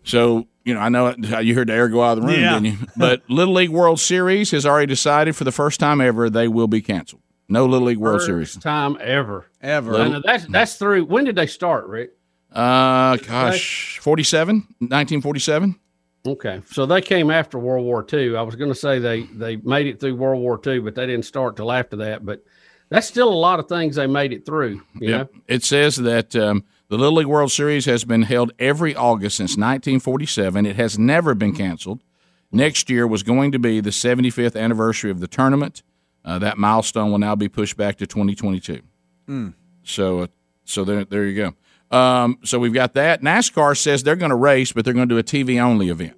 So, 0.05 0.47
you 0.65 0.75
know, 0.75 0.81
I 0.81 0.89
know 0.89 1.09
it- 1.09 1.45
you 1.45 1.55
heard 1.55 1.69
the 1.69 1.73
air 1.75 1.89
go 1.89 2.03
out 2.03 2.17
of 2.19 2.23
the 2.23 2.29
room, 2.29 2.41
Yeah. 2.41 2.55
didn't 2.61 2.67
you? 2.81 2.87
But 2.97 3.23
Little 3.29 3.55
League 3.55 3.71
World 3.71 4.01
Series 4.01 4.51
has 4.53 4.65
already 4.65 4.87
decided 4.87 5.35
for 5.37 5.45
the 5.45 5.53
first 5.53 5.81
time 5.81 6.01
ever 6.01 6.31
they 6.31 6.49
will 6.49 6.69
be 6.69 6.81
canceled. 6.81 7.23
No 7.49 7.67
Little 7.67 7.89
League 7.89 7.99
World 7.99 8.21
First 8.21 8.27
Series. 8.27 8.57
time 8.57 8.97
ever, 9.01 9.47
ever. 9.61 9.97
And 10.01 10.23
that's 10.25 10.47
that's 10.47 10.77
through. 10.77 11.05
When 11.07 11.25
did 11.25 11.35
they 11.35 11.49
start, 11.49 11.87
Rick? 11.89 12.13
Uh, 12.53 13.17
gosh, 13.17 13.99
47, 14.01 14.57
1947. 14.57 15.79
Okay, 16.27 16.61
so 16.71 16.85
they 16.85 17.01
came 17.01 17.31
after 17.31 17.59
World 17.59 17.85
War 17.85 18.07
II. 18.13 18.37
I 18.37 18.43
was 18.43 18.55
going 18.55 18.71
to 18.71 18.79
say 18.79 18.99
they 18.99 19.23
they 19.23 19.57
made 19.57 19.87
it 19.87 20.01
through 20.01 20.17
World 20.17 20.43
War 20.43 20.61
II, 20.65 20.81
but 20.81 20.95
they 20.95 21.07
didn't 21.07 21.25
start 21.25 21.57
till 21.57 21.73
after 21.73 21.97
that. 21.97 22.27
But 22.27 22.45
that's 22.91 23.07
still 23.07 23.33
a 23.33 23.35
lot 23.35 23.59
of 23.59 23.69
things 23.69 23.97
they 23.97 24.07
made 24.07 24.33
it 24.33 24.45
through. 24.45 24.83
You 25.01 25.11
Yep. 25.11 25.33
It 25.47 25.65
says 25.65 25.97
that 25.97 26.37
um, 26.37 26.65
the 26.89 26.99
Little 26.99 27.15
League 27.15 27.27
World 27.27 27.53
Series 27.53 27.87
has 27.87 28.05
been 28.05 28.23
held 28.23 28.53
every 28.59 28.95
August 28.95 29.37
since 29.37 29.53
1947. 29.53 30.67
It 30.67 30.77
has 30.77 30.99
never 30.99 31.35
been 31.35 31.55
canceled. 31.55 32.03
Next 32.53 32.91
year 32.91 33.07
was 33.07 33.23
going 33.23 33.53
to 33.53 33.59
be 33.59 33.81
the 33.81 33.91
75th 33.91 34.61
anniversary 34.61 35.11
of 35.11 35.21
the 35.21 35.29
tournament. 35.29 35.83
Uh, 36.25 36.39
that 36.41 36.59
milestone 36.59 37.11
will 37.11 37.19
now 37.19 37.35
be 37.35 37.49
pushed 37.49 37.77
back 37.77 37.97
to 37.99 38.07
2022. 38.07 38.83
Mm. 39.29 39.55
So, 39.85 40.21
uh, 40.21 40.27
so 40.65 40.85
there, 40.85 41.05
there 41.05 41.25
you 41.25 41.37
go. 41.37 41.55
Um, 41.91 42.39
so 42.45 42.59
we've 42.59 42.73
got 42.73 42.95
that. 42.95 43.23
NASCAR 43.23 43.77
says 43.77 44.03
they're 44.03 44.17
going 44.17 44.31
to 44.31 44.37
race, 44.37 44.73
but 44.73 44.85
they're 44.85 44.95
going 44.95 45.09
to 45.09 45.15
do 45.15 45.19
a 45.19 45.23
TV 45.23 45.61
only 45.61 45.89
event. 45.89 46.17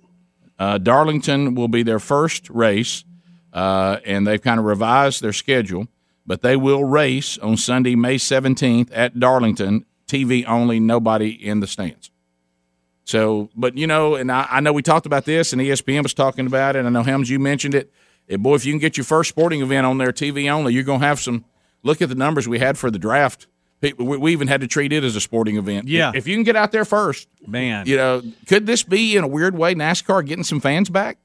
Uh, 0.58 0.78
Darlington 0.78 1.54
will 1.54 1.68
be 1.68 1.82
their 1.82 1.98
first 1.98 2.48
race, 2.50 3.04
uh, 3.52 3.98
and 4.04 4.26
they've 4.26 4.42
kind 4.42 4.60
of 4.60 4.66
revised 4.66 5.22
their 5.22 5.32
schedule. 5.32 5.88
But 6.26 6.42
they 6.42 6.56
will 6.56 6.84
race 6.84 7.36
on 7.38 7.56
Sunday, 7.56 7.96
May 7.96 8.16
17th 8.16 8.90
at 8.92 9.18
Darlington, 9.18 9.86
TV 10.06 10.46
only, 10.46 10.78
nobody 10.78 11.30
in 11.30 11.60
the 11.60 11.66
stands. 11.66 12.10
So, 13.04 13.50
but 13.56 13.76
you 13.76 13.86
know, 13.86 14.14
and 14.14 14.30
I, 14.30 14.46
I 14.48 14.60
know 14.60 14.72
we 14.72 14.82
talked 14.82 15.06
about 15.06 15.24
this, 15.24 15.52
and 15.52 15.60
ESPN 15.60 16.02
was 16.02 16.14
talking 16.14 16.46
about 16.46 16.76
it. 16.76 16.84
I 16.84 16.88
know 16.90 17.02
Helms, 17.02 17.28
you 17.28 17.38
mentioned 17.38 17.74
it. 17.74 17.92
Boy, 18.28 18.54
if 18.54 18.64
you 18.64 18.72
can 18.72 18.78
get 18.78 18.96
your 18.96 19.04
first 19.04 19.30
sporting 19.30 19.60
event 19.62 19.84
on 19.84 19.98
there, 19.98 20.12
TV 20.12 20.50
only, 20.50 20.72
you're 20.72 20.84
going 20.84 21.00
to 21.00 21.06
have 21.06 21.18
some. 21.18 21.44
Look 21.82 22.00
at 22.00 22.08
the 22.08 22.14
numbers 22.14 22.46
we 22.46 22.60
had 22.60 22.78
for 22.78 22.90
the 22.90 22.98
draft. 22.98 23.48
People, 23.82 24.06
we, 24.06 24.16
we 24.16 24.32
even 24.32 24.48
had 24.48 24.60
to 24.62 24.66
treat 24.68 24.92
it 24.92 25.04
as 25.04 25.16
a 25.16 25.20
sporting 25.20 25.56
event. 25.58 25.88
Yeah. 25.88 26.12
If 26.14 26.26
you 26.26 26.34
can 26.36 26.44
get 26.44 26.56
out 26.56 26.72
there 26.72 26.84
first, 26.84 27.28
man, 27.46 27.86
you 27.86 27.96
know, 27.96 28.22
could 28.46 28.64
this 28.64 28.82
be 28.82 29.16
in 29.16 29.24
a 29.24 29.28
weird 29.28 29.58
way 29.58 29.74
NASCAR 29.74 30.24
getting 30.24 30.44
some 30.44 30.60
fans 30.60 30.88
back? 30.88 31.18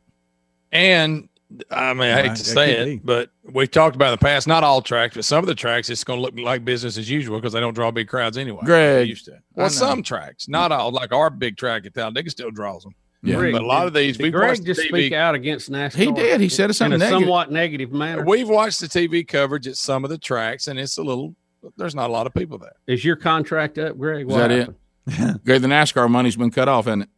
And 0.72 1.30
I 1.72 1.94
mean, 1.94 2.10
I 2.10 2.24
hate 2.24 2.36
to 2.36 2.44
say 2.44 2.76
could 2.76 2.82
it, 2.82 2.86
be. 2.86 2.98
but 2.98 3.30
we've 3.44 3.72
talked 3.72 3.96
about 3.96 4.08
in 4.08 4.12
the 4.14 4.18
past. 4.26 4.48
Not 4.48 4.64
all 4.64 4.82
tracks, 4.82 5.16
but 5.16 5.24
some 5.24 5.40
of 5.40 5.46
the 5.46 5.56
tracks, 5.56 5.90
it's 5.90 6.04
going 6.04 6.18
to 6.18 6.22
look 6.22 6.38
like 6.38 6.66
business 6.66 6.98
as 6.98 7.10
usual 7.10 7.38
because 7.38 7.54
they 7.54 7.60
don't 7.62 7.74
draw 7.74 7.92
big 7.92 8.08
crowds 8.08 8.38
anyway. 8.38 8.62
Greg, 8.66 9.08
used 9.08 9.26
to. 9.26 9.40
Well, 9.56 9.70
some 9.70 10.04
tracks, 10.04 10.50
not 10.50 10.72
all. 10.72 10.92
Like 10.92 11.14
our 11.14 11.30
big 11.30 11.58
track 11.58 11.86
in 11.86 11.94
town, 11.94 12.14
they 12.16 12.24
can 12.24 12.32
still 12.32 12.52
draws 12.52 12.84
them. 12.84 12.96
Yeah. 13.24 13.36
Greg, 13.36 13.54
but 13.54 13.62
a 13.62 13.66
lot 13.66 13.82
did- 13.82 13.88
of 13.88 13.94
these, 13.94 14.18
did 14.18 14.24
we've 14.24 14.34
Greg 14.34 14.66
just 14.66 14.82
the 14.82 14.88
speak 14.88 15.14
out 15.14 15.36
against 15.36 15.72
NASCAR. 15.72 15.96
He 15.96 16.12
did. 16.12 16.42
He 16.42 16.50
said 16.50 16.74
something 16.76 16.96
in 16.96 17.02
a 17.02 17.06
negative. 17.06 17.22
somewhat 17.22 17.52
negative 17.52 17.92
manner. 17.92 18.26
We've 18.26 18.50
watched 18.50 18.80
the 18.80 18.88
TV 18.88 19.26
coverage 19.28 19.68
at 19.68 19.78
some 19.78 20.04
of 20.04 20.10
the 20.10 20.18
tracks, 20.18 20.68
and 20.68 20.80
it's 20.80 20.98
a 20.98 21.04
little. 21.04 21.36
There's 21.78 21.96
not 21.96 22.10
a 22.10 22.14
lot 22.14 22.28
of 22.28 22.34
people 22.34 22.58
there. 22.58 22.76
Is 22.88 23.04
your 23.04 23.16
contract 23.16 23.78
up, 23.78 23.98
Greg? 23.98 24.30
Is 24.30 24.36
that 24.36 24.52
it? 24.52 24.70
Greg, 25.46 25.62
the 25.62 25.68
NASCAR 25.68 26.10
money's 26.10 26.36
been 26.36 26.52
cut 26.52 26.68
off, 26.68 26.86
hasn't 26.86 27.04
it? 27.04 27.10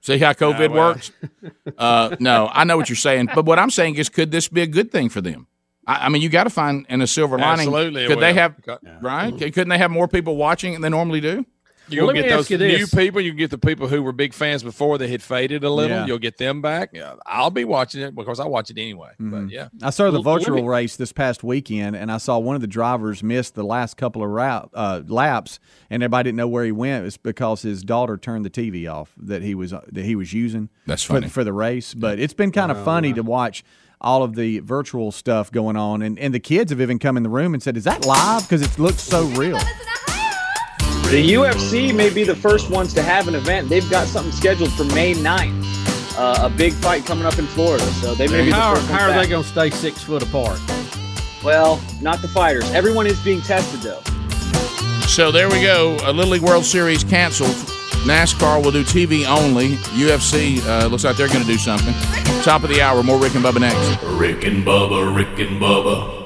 See 0.00 0.18
how 0.18 0.32
COVID 0.32 0.70
well. 0.70 0.94
works? 0.94 1.10
uh, 1.78 2.14
no, 2.20 2.48
I 2.52 2.64
know 2.64 2.76
what 2.76 2.88
you're 2.88 2.96
saying, 2.96 3.28
but 3.34 3.44
what 3.44 3.58
I'm 3.58 3.70
saying 3.70 3.96
is, 3.96 4.08
could 4.08 4.30
this 4.30 4.48
be 4.48 4.62
a 4.62 4.66
good 4.66 4.92
thing 4.92 5.08
for 5.08 5.20
them? 5.20 5.46
I, 5.86 6.06
I 6.06 6.08
mean, 6.08 6.22
you 6.22 6.28
got 6.28 6.44
to 6.44 6.50
find 6.50 6.86
in 6.88 7.02
a 7.02 7.06
silver 7.06 7.38
lining. 7.38 7.66
Absolutely, 7.68 8.06
Could 8.06 8.20
they 8.20 8.32
have 8.34 8.54
Cut- 8.64 8.82
right? 9.00 9.36
Couldn't 9.36 9.68
they 9.68 9.78
have 9.78 9.90
more 9.90 10.08
people 10.08 10.36
watching 10.36 10.74
than 10.74 10.82
they 10.82 10.88
normally 10.88 11.20
do? 11.20 11.44
You'll 11.88 12.06
let 12.06 12.16
me 12.16 12.22
get 12.22 12.30
those 12.30 12.50
you 12.50 12.58
new 12.58 12.86
people. 12.86 13.20
You 13.20 13.32
get 13.32 13.50
the 13.50 13.58
people 13.58 13.88
who 13.88 14.02
were 14.02 14.12
big 14.12 14.32
fans 14.32 14.62
before 14.62 14.98
they 14.98 15.08
had 15.08 15.22
faded 15.22 15.64
a 15.64 15.70
little. 15.70 15.96
Yeah. 15.96 16.06
You'll 16.06 16.18
get 16.18 16.38
them 16.38 16.60
back. 16.60 16.90
Yeah, 16.92 17.14
I'll 17.24 17.50
be 17.50 17.64
watching 17.64 18.02
it 18.02 18.14
because 18.14 18.40
I 18.40 18.46
watch 18.46 18.70
it 18.70 18.78
anyway. 18.78 19.12
But 19.18 19.50
yeah, 19.50 19.68
I 19.82 19.90
saw 19.90 20.10
the 20.10 20.20
virtual 20.20 20.62
me- 20.62 20.68
race 20.68 20.96
this 20.96 21.12
past 21.12 21.44
weekend, 21.44 21.96
and 21.96 22.10
I 22.10 22.18
saw 22.18 22.38
one 22.38 22.54
of 22.54 22.60
the 22.60 22.66
drivers 22.66 23.22
miss 23.22 23.50
the 23.50 23.62
last 23.64 23.96
couple 23.96 24.22
of 24.22 24.30
route, 24.30 24.70
uh, 24.74 25.02
laps, 25.06 25.60
and 25.90 26.02
everybody 26.02 26.28
didn't 26.28 26.36
know 26.36 26.48
where 26.48 26.64
he 26.64 26.72
went. 26.72 27.06
It's 27.06 27.16
because 27.16 27.62
his 27.62 27.82
daughter 27.82 28.16
turned 28.16 28.44
the 28.44 28.50
TV 28.50 28.90
off 28.92 29.12
that 29.16 29.42
he 29.42 29.54
was 29.54 29.70
that 29.70 30.04
he 30.04 30.16
was 30.16 30.32
using. 30.32 30.68
That's 30.86 31.02
for, 31.02 31.14
funny. 31.14 31.28
for 31.28 31.44
the 31.44 31.52
race. 31.52 31.94
But 31.94 32.18
it's 32.18 32.34
been 32.34 32.52
kind 32.52 32.70
of 32.70 32.84
funny 32.84 33.12
to 33.12 33.22
watch 33.22 33.64
all 34.00 34.22
of 34.22 34.34
the 34.34 34.58
virtual 34.60 35.10
stuff 35.10 35.50
going 35.50 35.76
on, 35.76 36.02
and, 36.02 36.18
and 36.18 36.34
the 36.34 36.40
kids 36.40 36.70
have 36.70 36.80
even 36.80 36.98
come 36.98 37.16
in 37.16 37.22
the 37.22 37.28
room 37.28 37.54
and 37.54 37.62
said, 37.62 37.76
"Is 37.76 37.84
that 37.84 38.04
live?" 38.04 38.42
Because 38.42 38.62
it 38.62 38.78
looks 38.78 39.02
so 39.02 39.24
real. 39.28 39.58
The 41.10 41.34
UFC 41.34 41.94
may 41.94 42.10
be 42.10 42.24
the 42.24 42.34
first 42.34 42.68
ones 42.68 42.92
to 42.94 43.02
have 43.02 43.28
an 43.28 43.36
event. 43.36 43.68
They've 43.68 43.88
got 43.88 44.08
something 44.08 44.32
scheduled 44.32 44.72
for 44.72 44.82
May 44.86 45.14
9th. 45.14 45.64
Uh, 46.18 46.46
a 46.46 46.50
big 46.50 46.72
fight 46.72 47.06
coming 47.06 47.24
up 47.24 47.38
in 47.38 47.46
Florida. 47.46 47.84
So 47.84 48.16
they 48.16 48.26
may 48.26 48.44
be 48.44 48.50
the 48.50 48.56
first 48.56 48.86
how 48.88 49.08
are 49.08 49.22
they 49.22 49.28
going 49.28 49.44
to 49.44 49.48
stay 49.48 49.70
six 49.70 50.02
foot 50.02 50.24
apart? 50.24 50.58
Well, 51.44 51.80
not 52.00 52.22
the 52.22 52.28
fighters. 52.28 52.68
Everyone 52.72 53.06
is 53.06 53.22
being 53.22 53.40
tested, 53.40 53.80
though. 53.82 54.00
So 55.06 55.30
there 55.30 55.48
we 55.48 55.62
go. 55.62 55.96
A 56.02 56.12
Little 56.12 56.32
League 56.32 56.42
World 56.42 56.64
Series 56.64 57.04
canceled. 57.04 57.54
NASCAR 58.04 58.62
will 58.64 58.72
do 58.72 58.82
TV 58.82 59.26
only. 59.28 59.76
UFC 59.94 60.60
uh, 60.66 60.88
looks 60.88 61.04
like 61.04 61.16
they're 61.16 61.28
going 61.28 61.42
to 61.42 61.46
do 61.46 61.56
something. 61.56 61.94
Top 62.42 62.64
of 62.64 62.68
the 62.68 62.82
hour. 62.82 63.04
More 63.04 63.18
Rick 63.18 63.36
and 63.36 63.44
Bubba 63.44 63.60
next. 63.60 64.02
Rick 64.02 64.44
and 64.44 64.66
Bubba, 64.66 65.14
Rick 65.14 65.38
and 65.38 65.60
Bubba. 65.60 66.25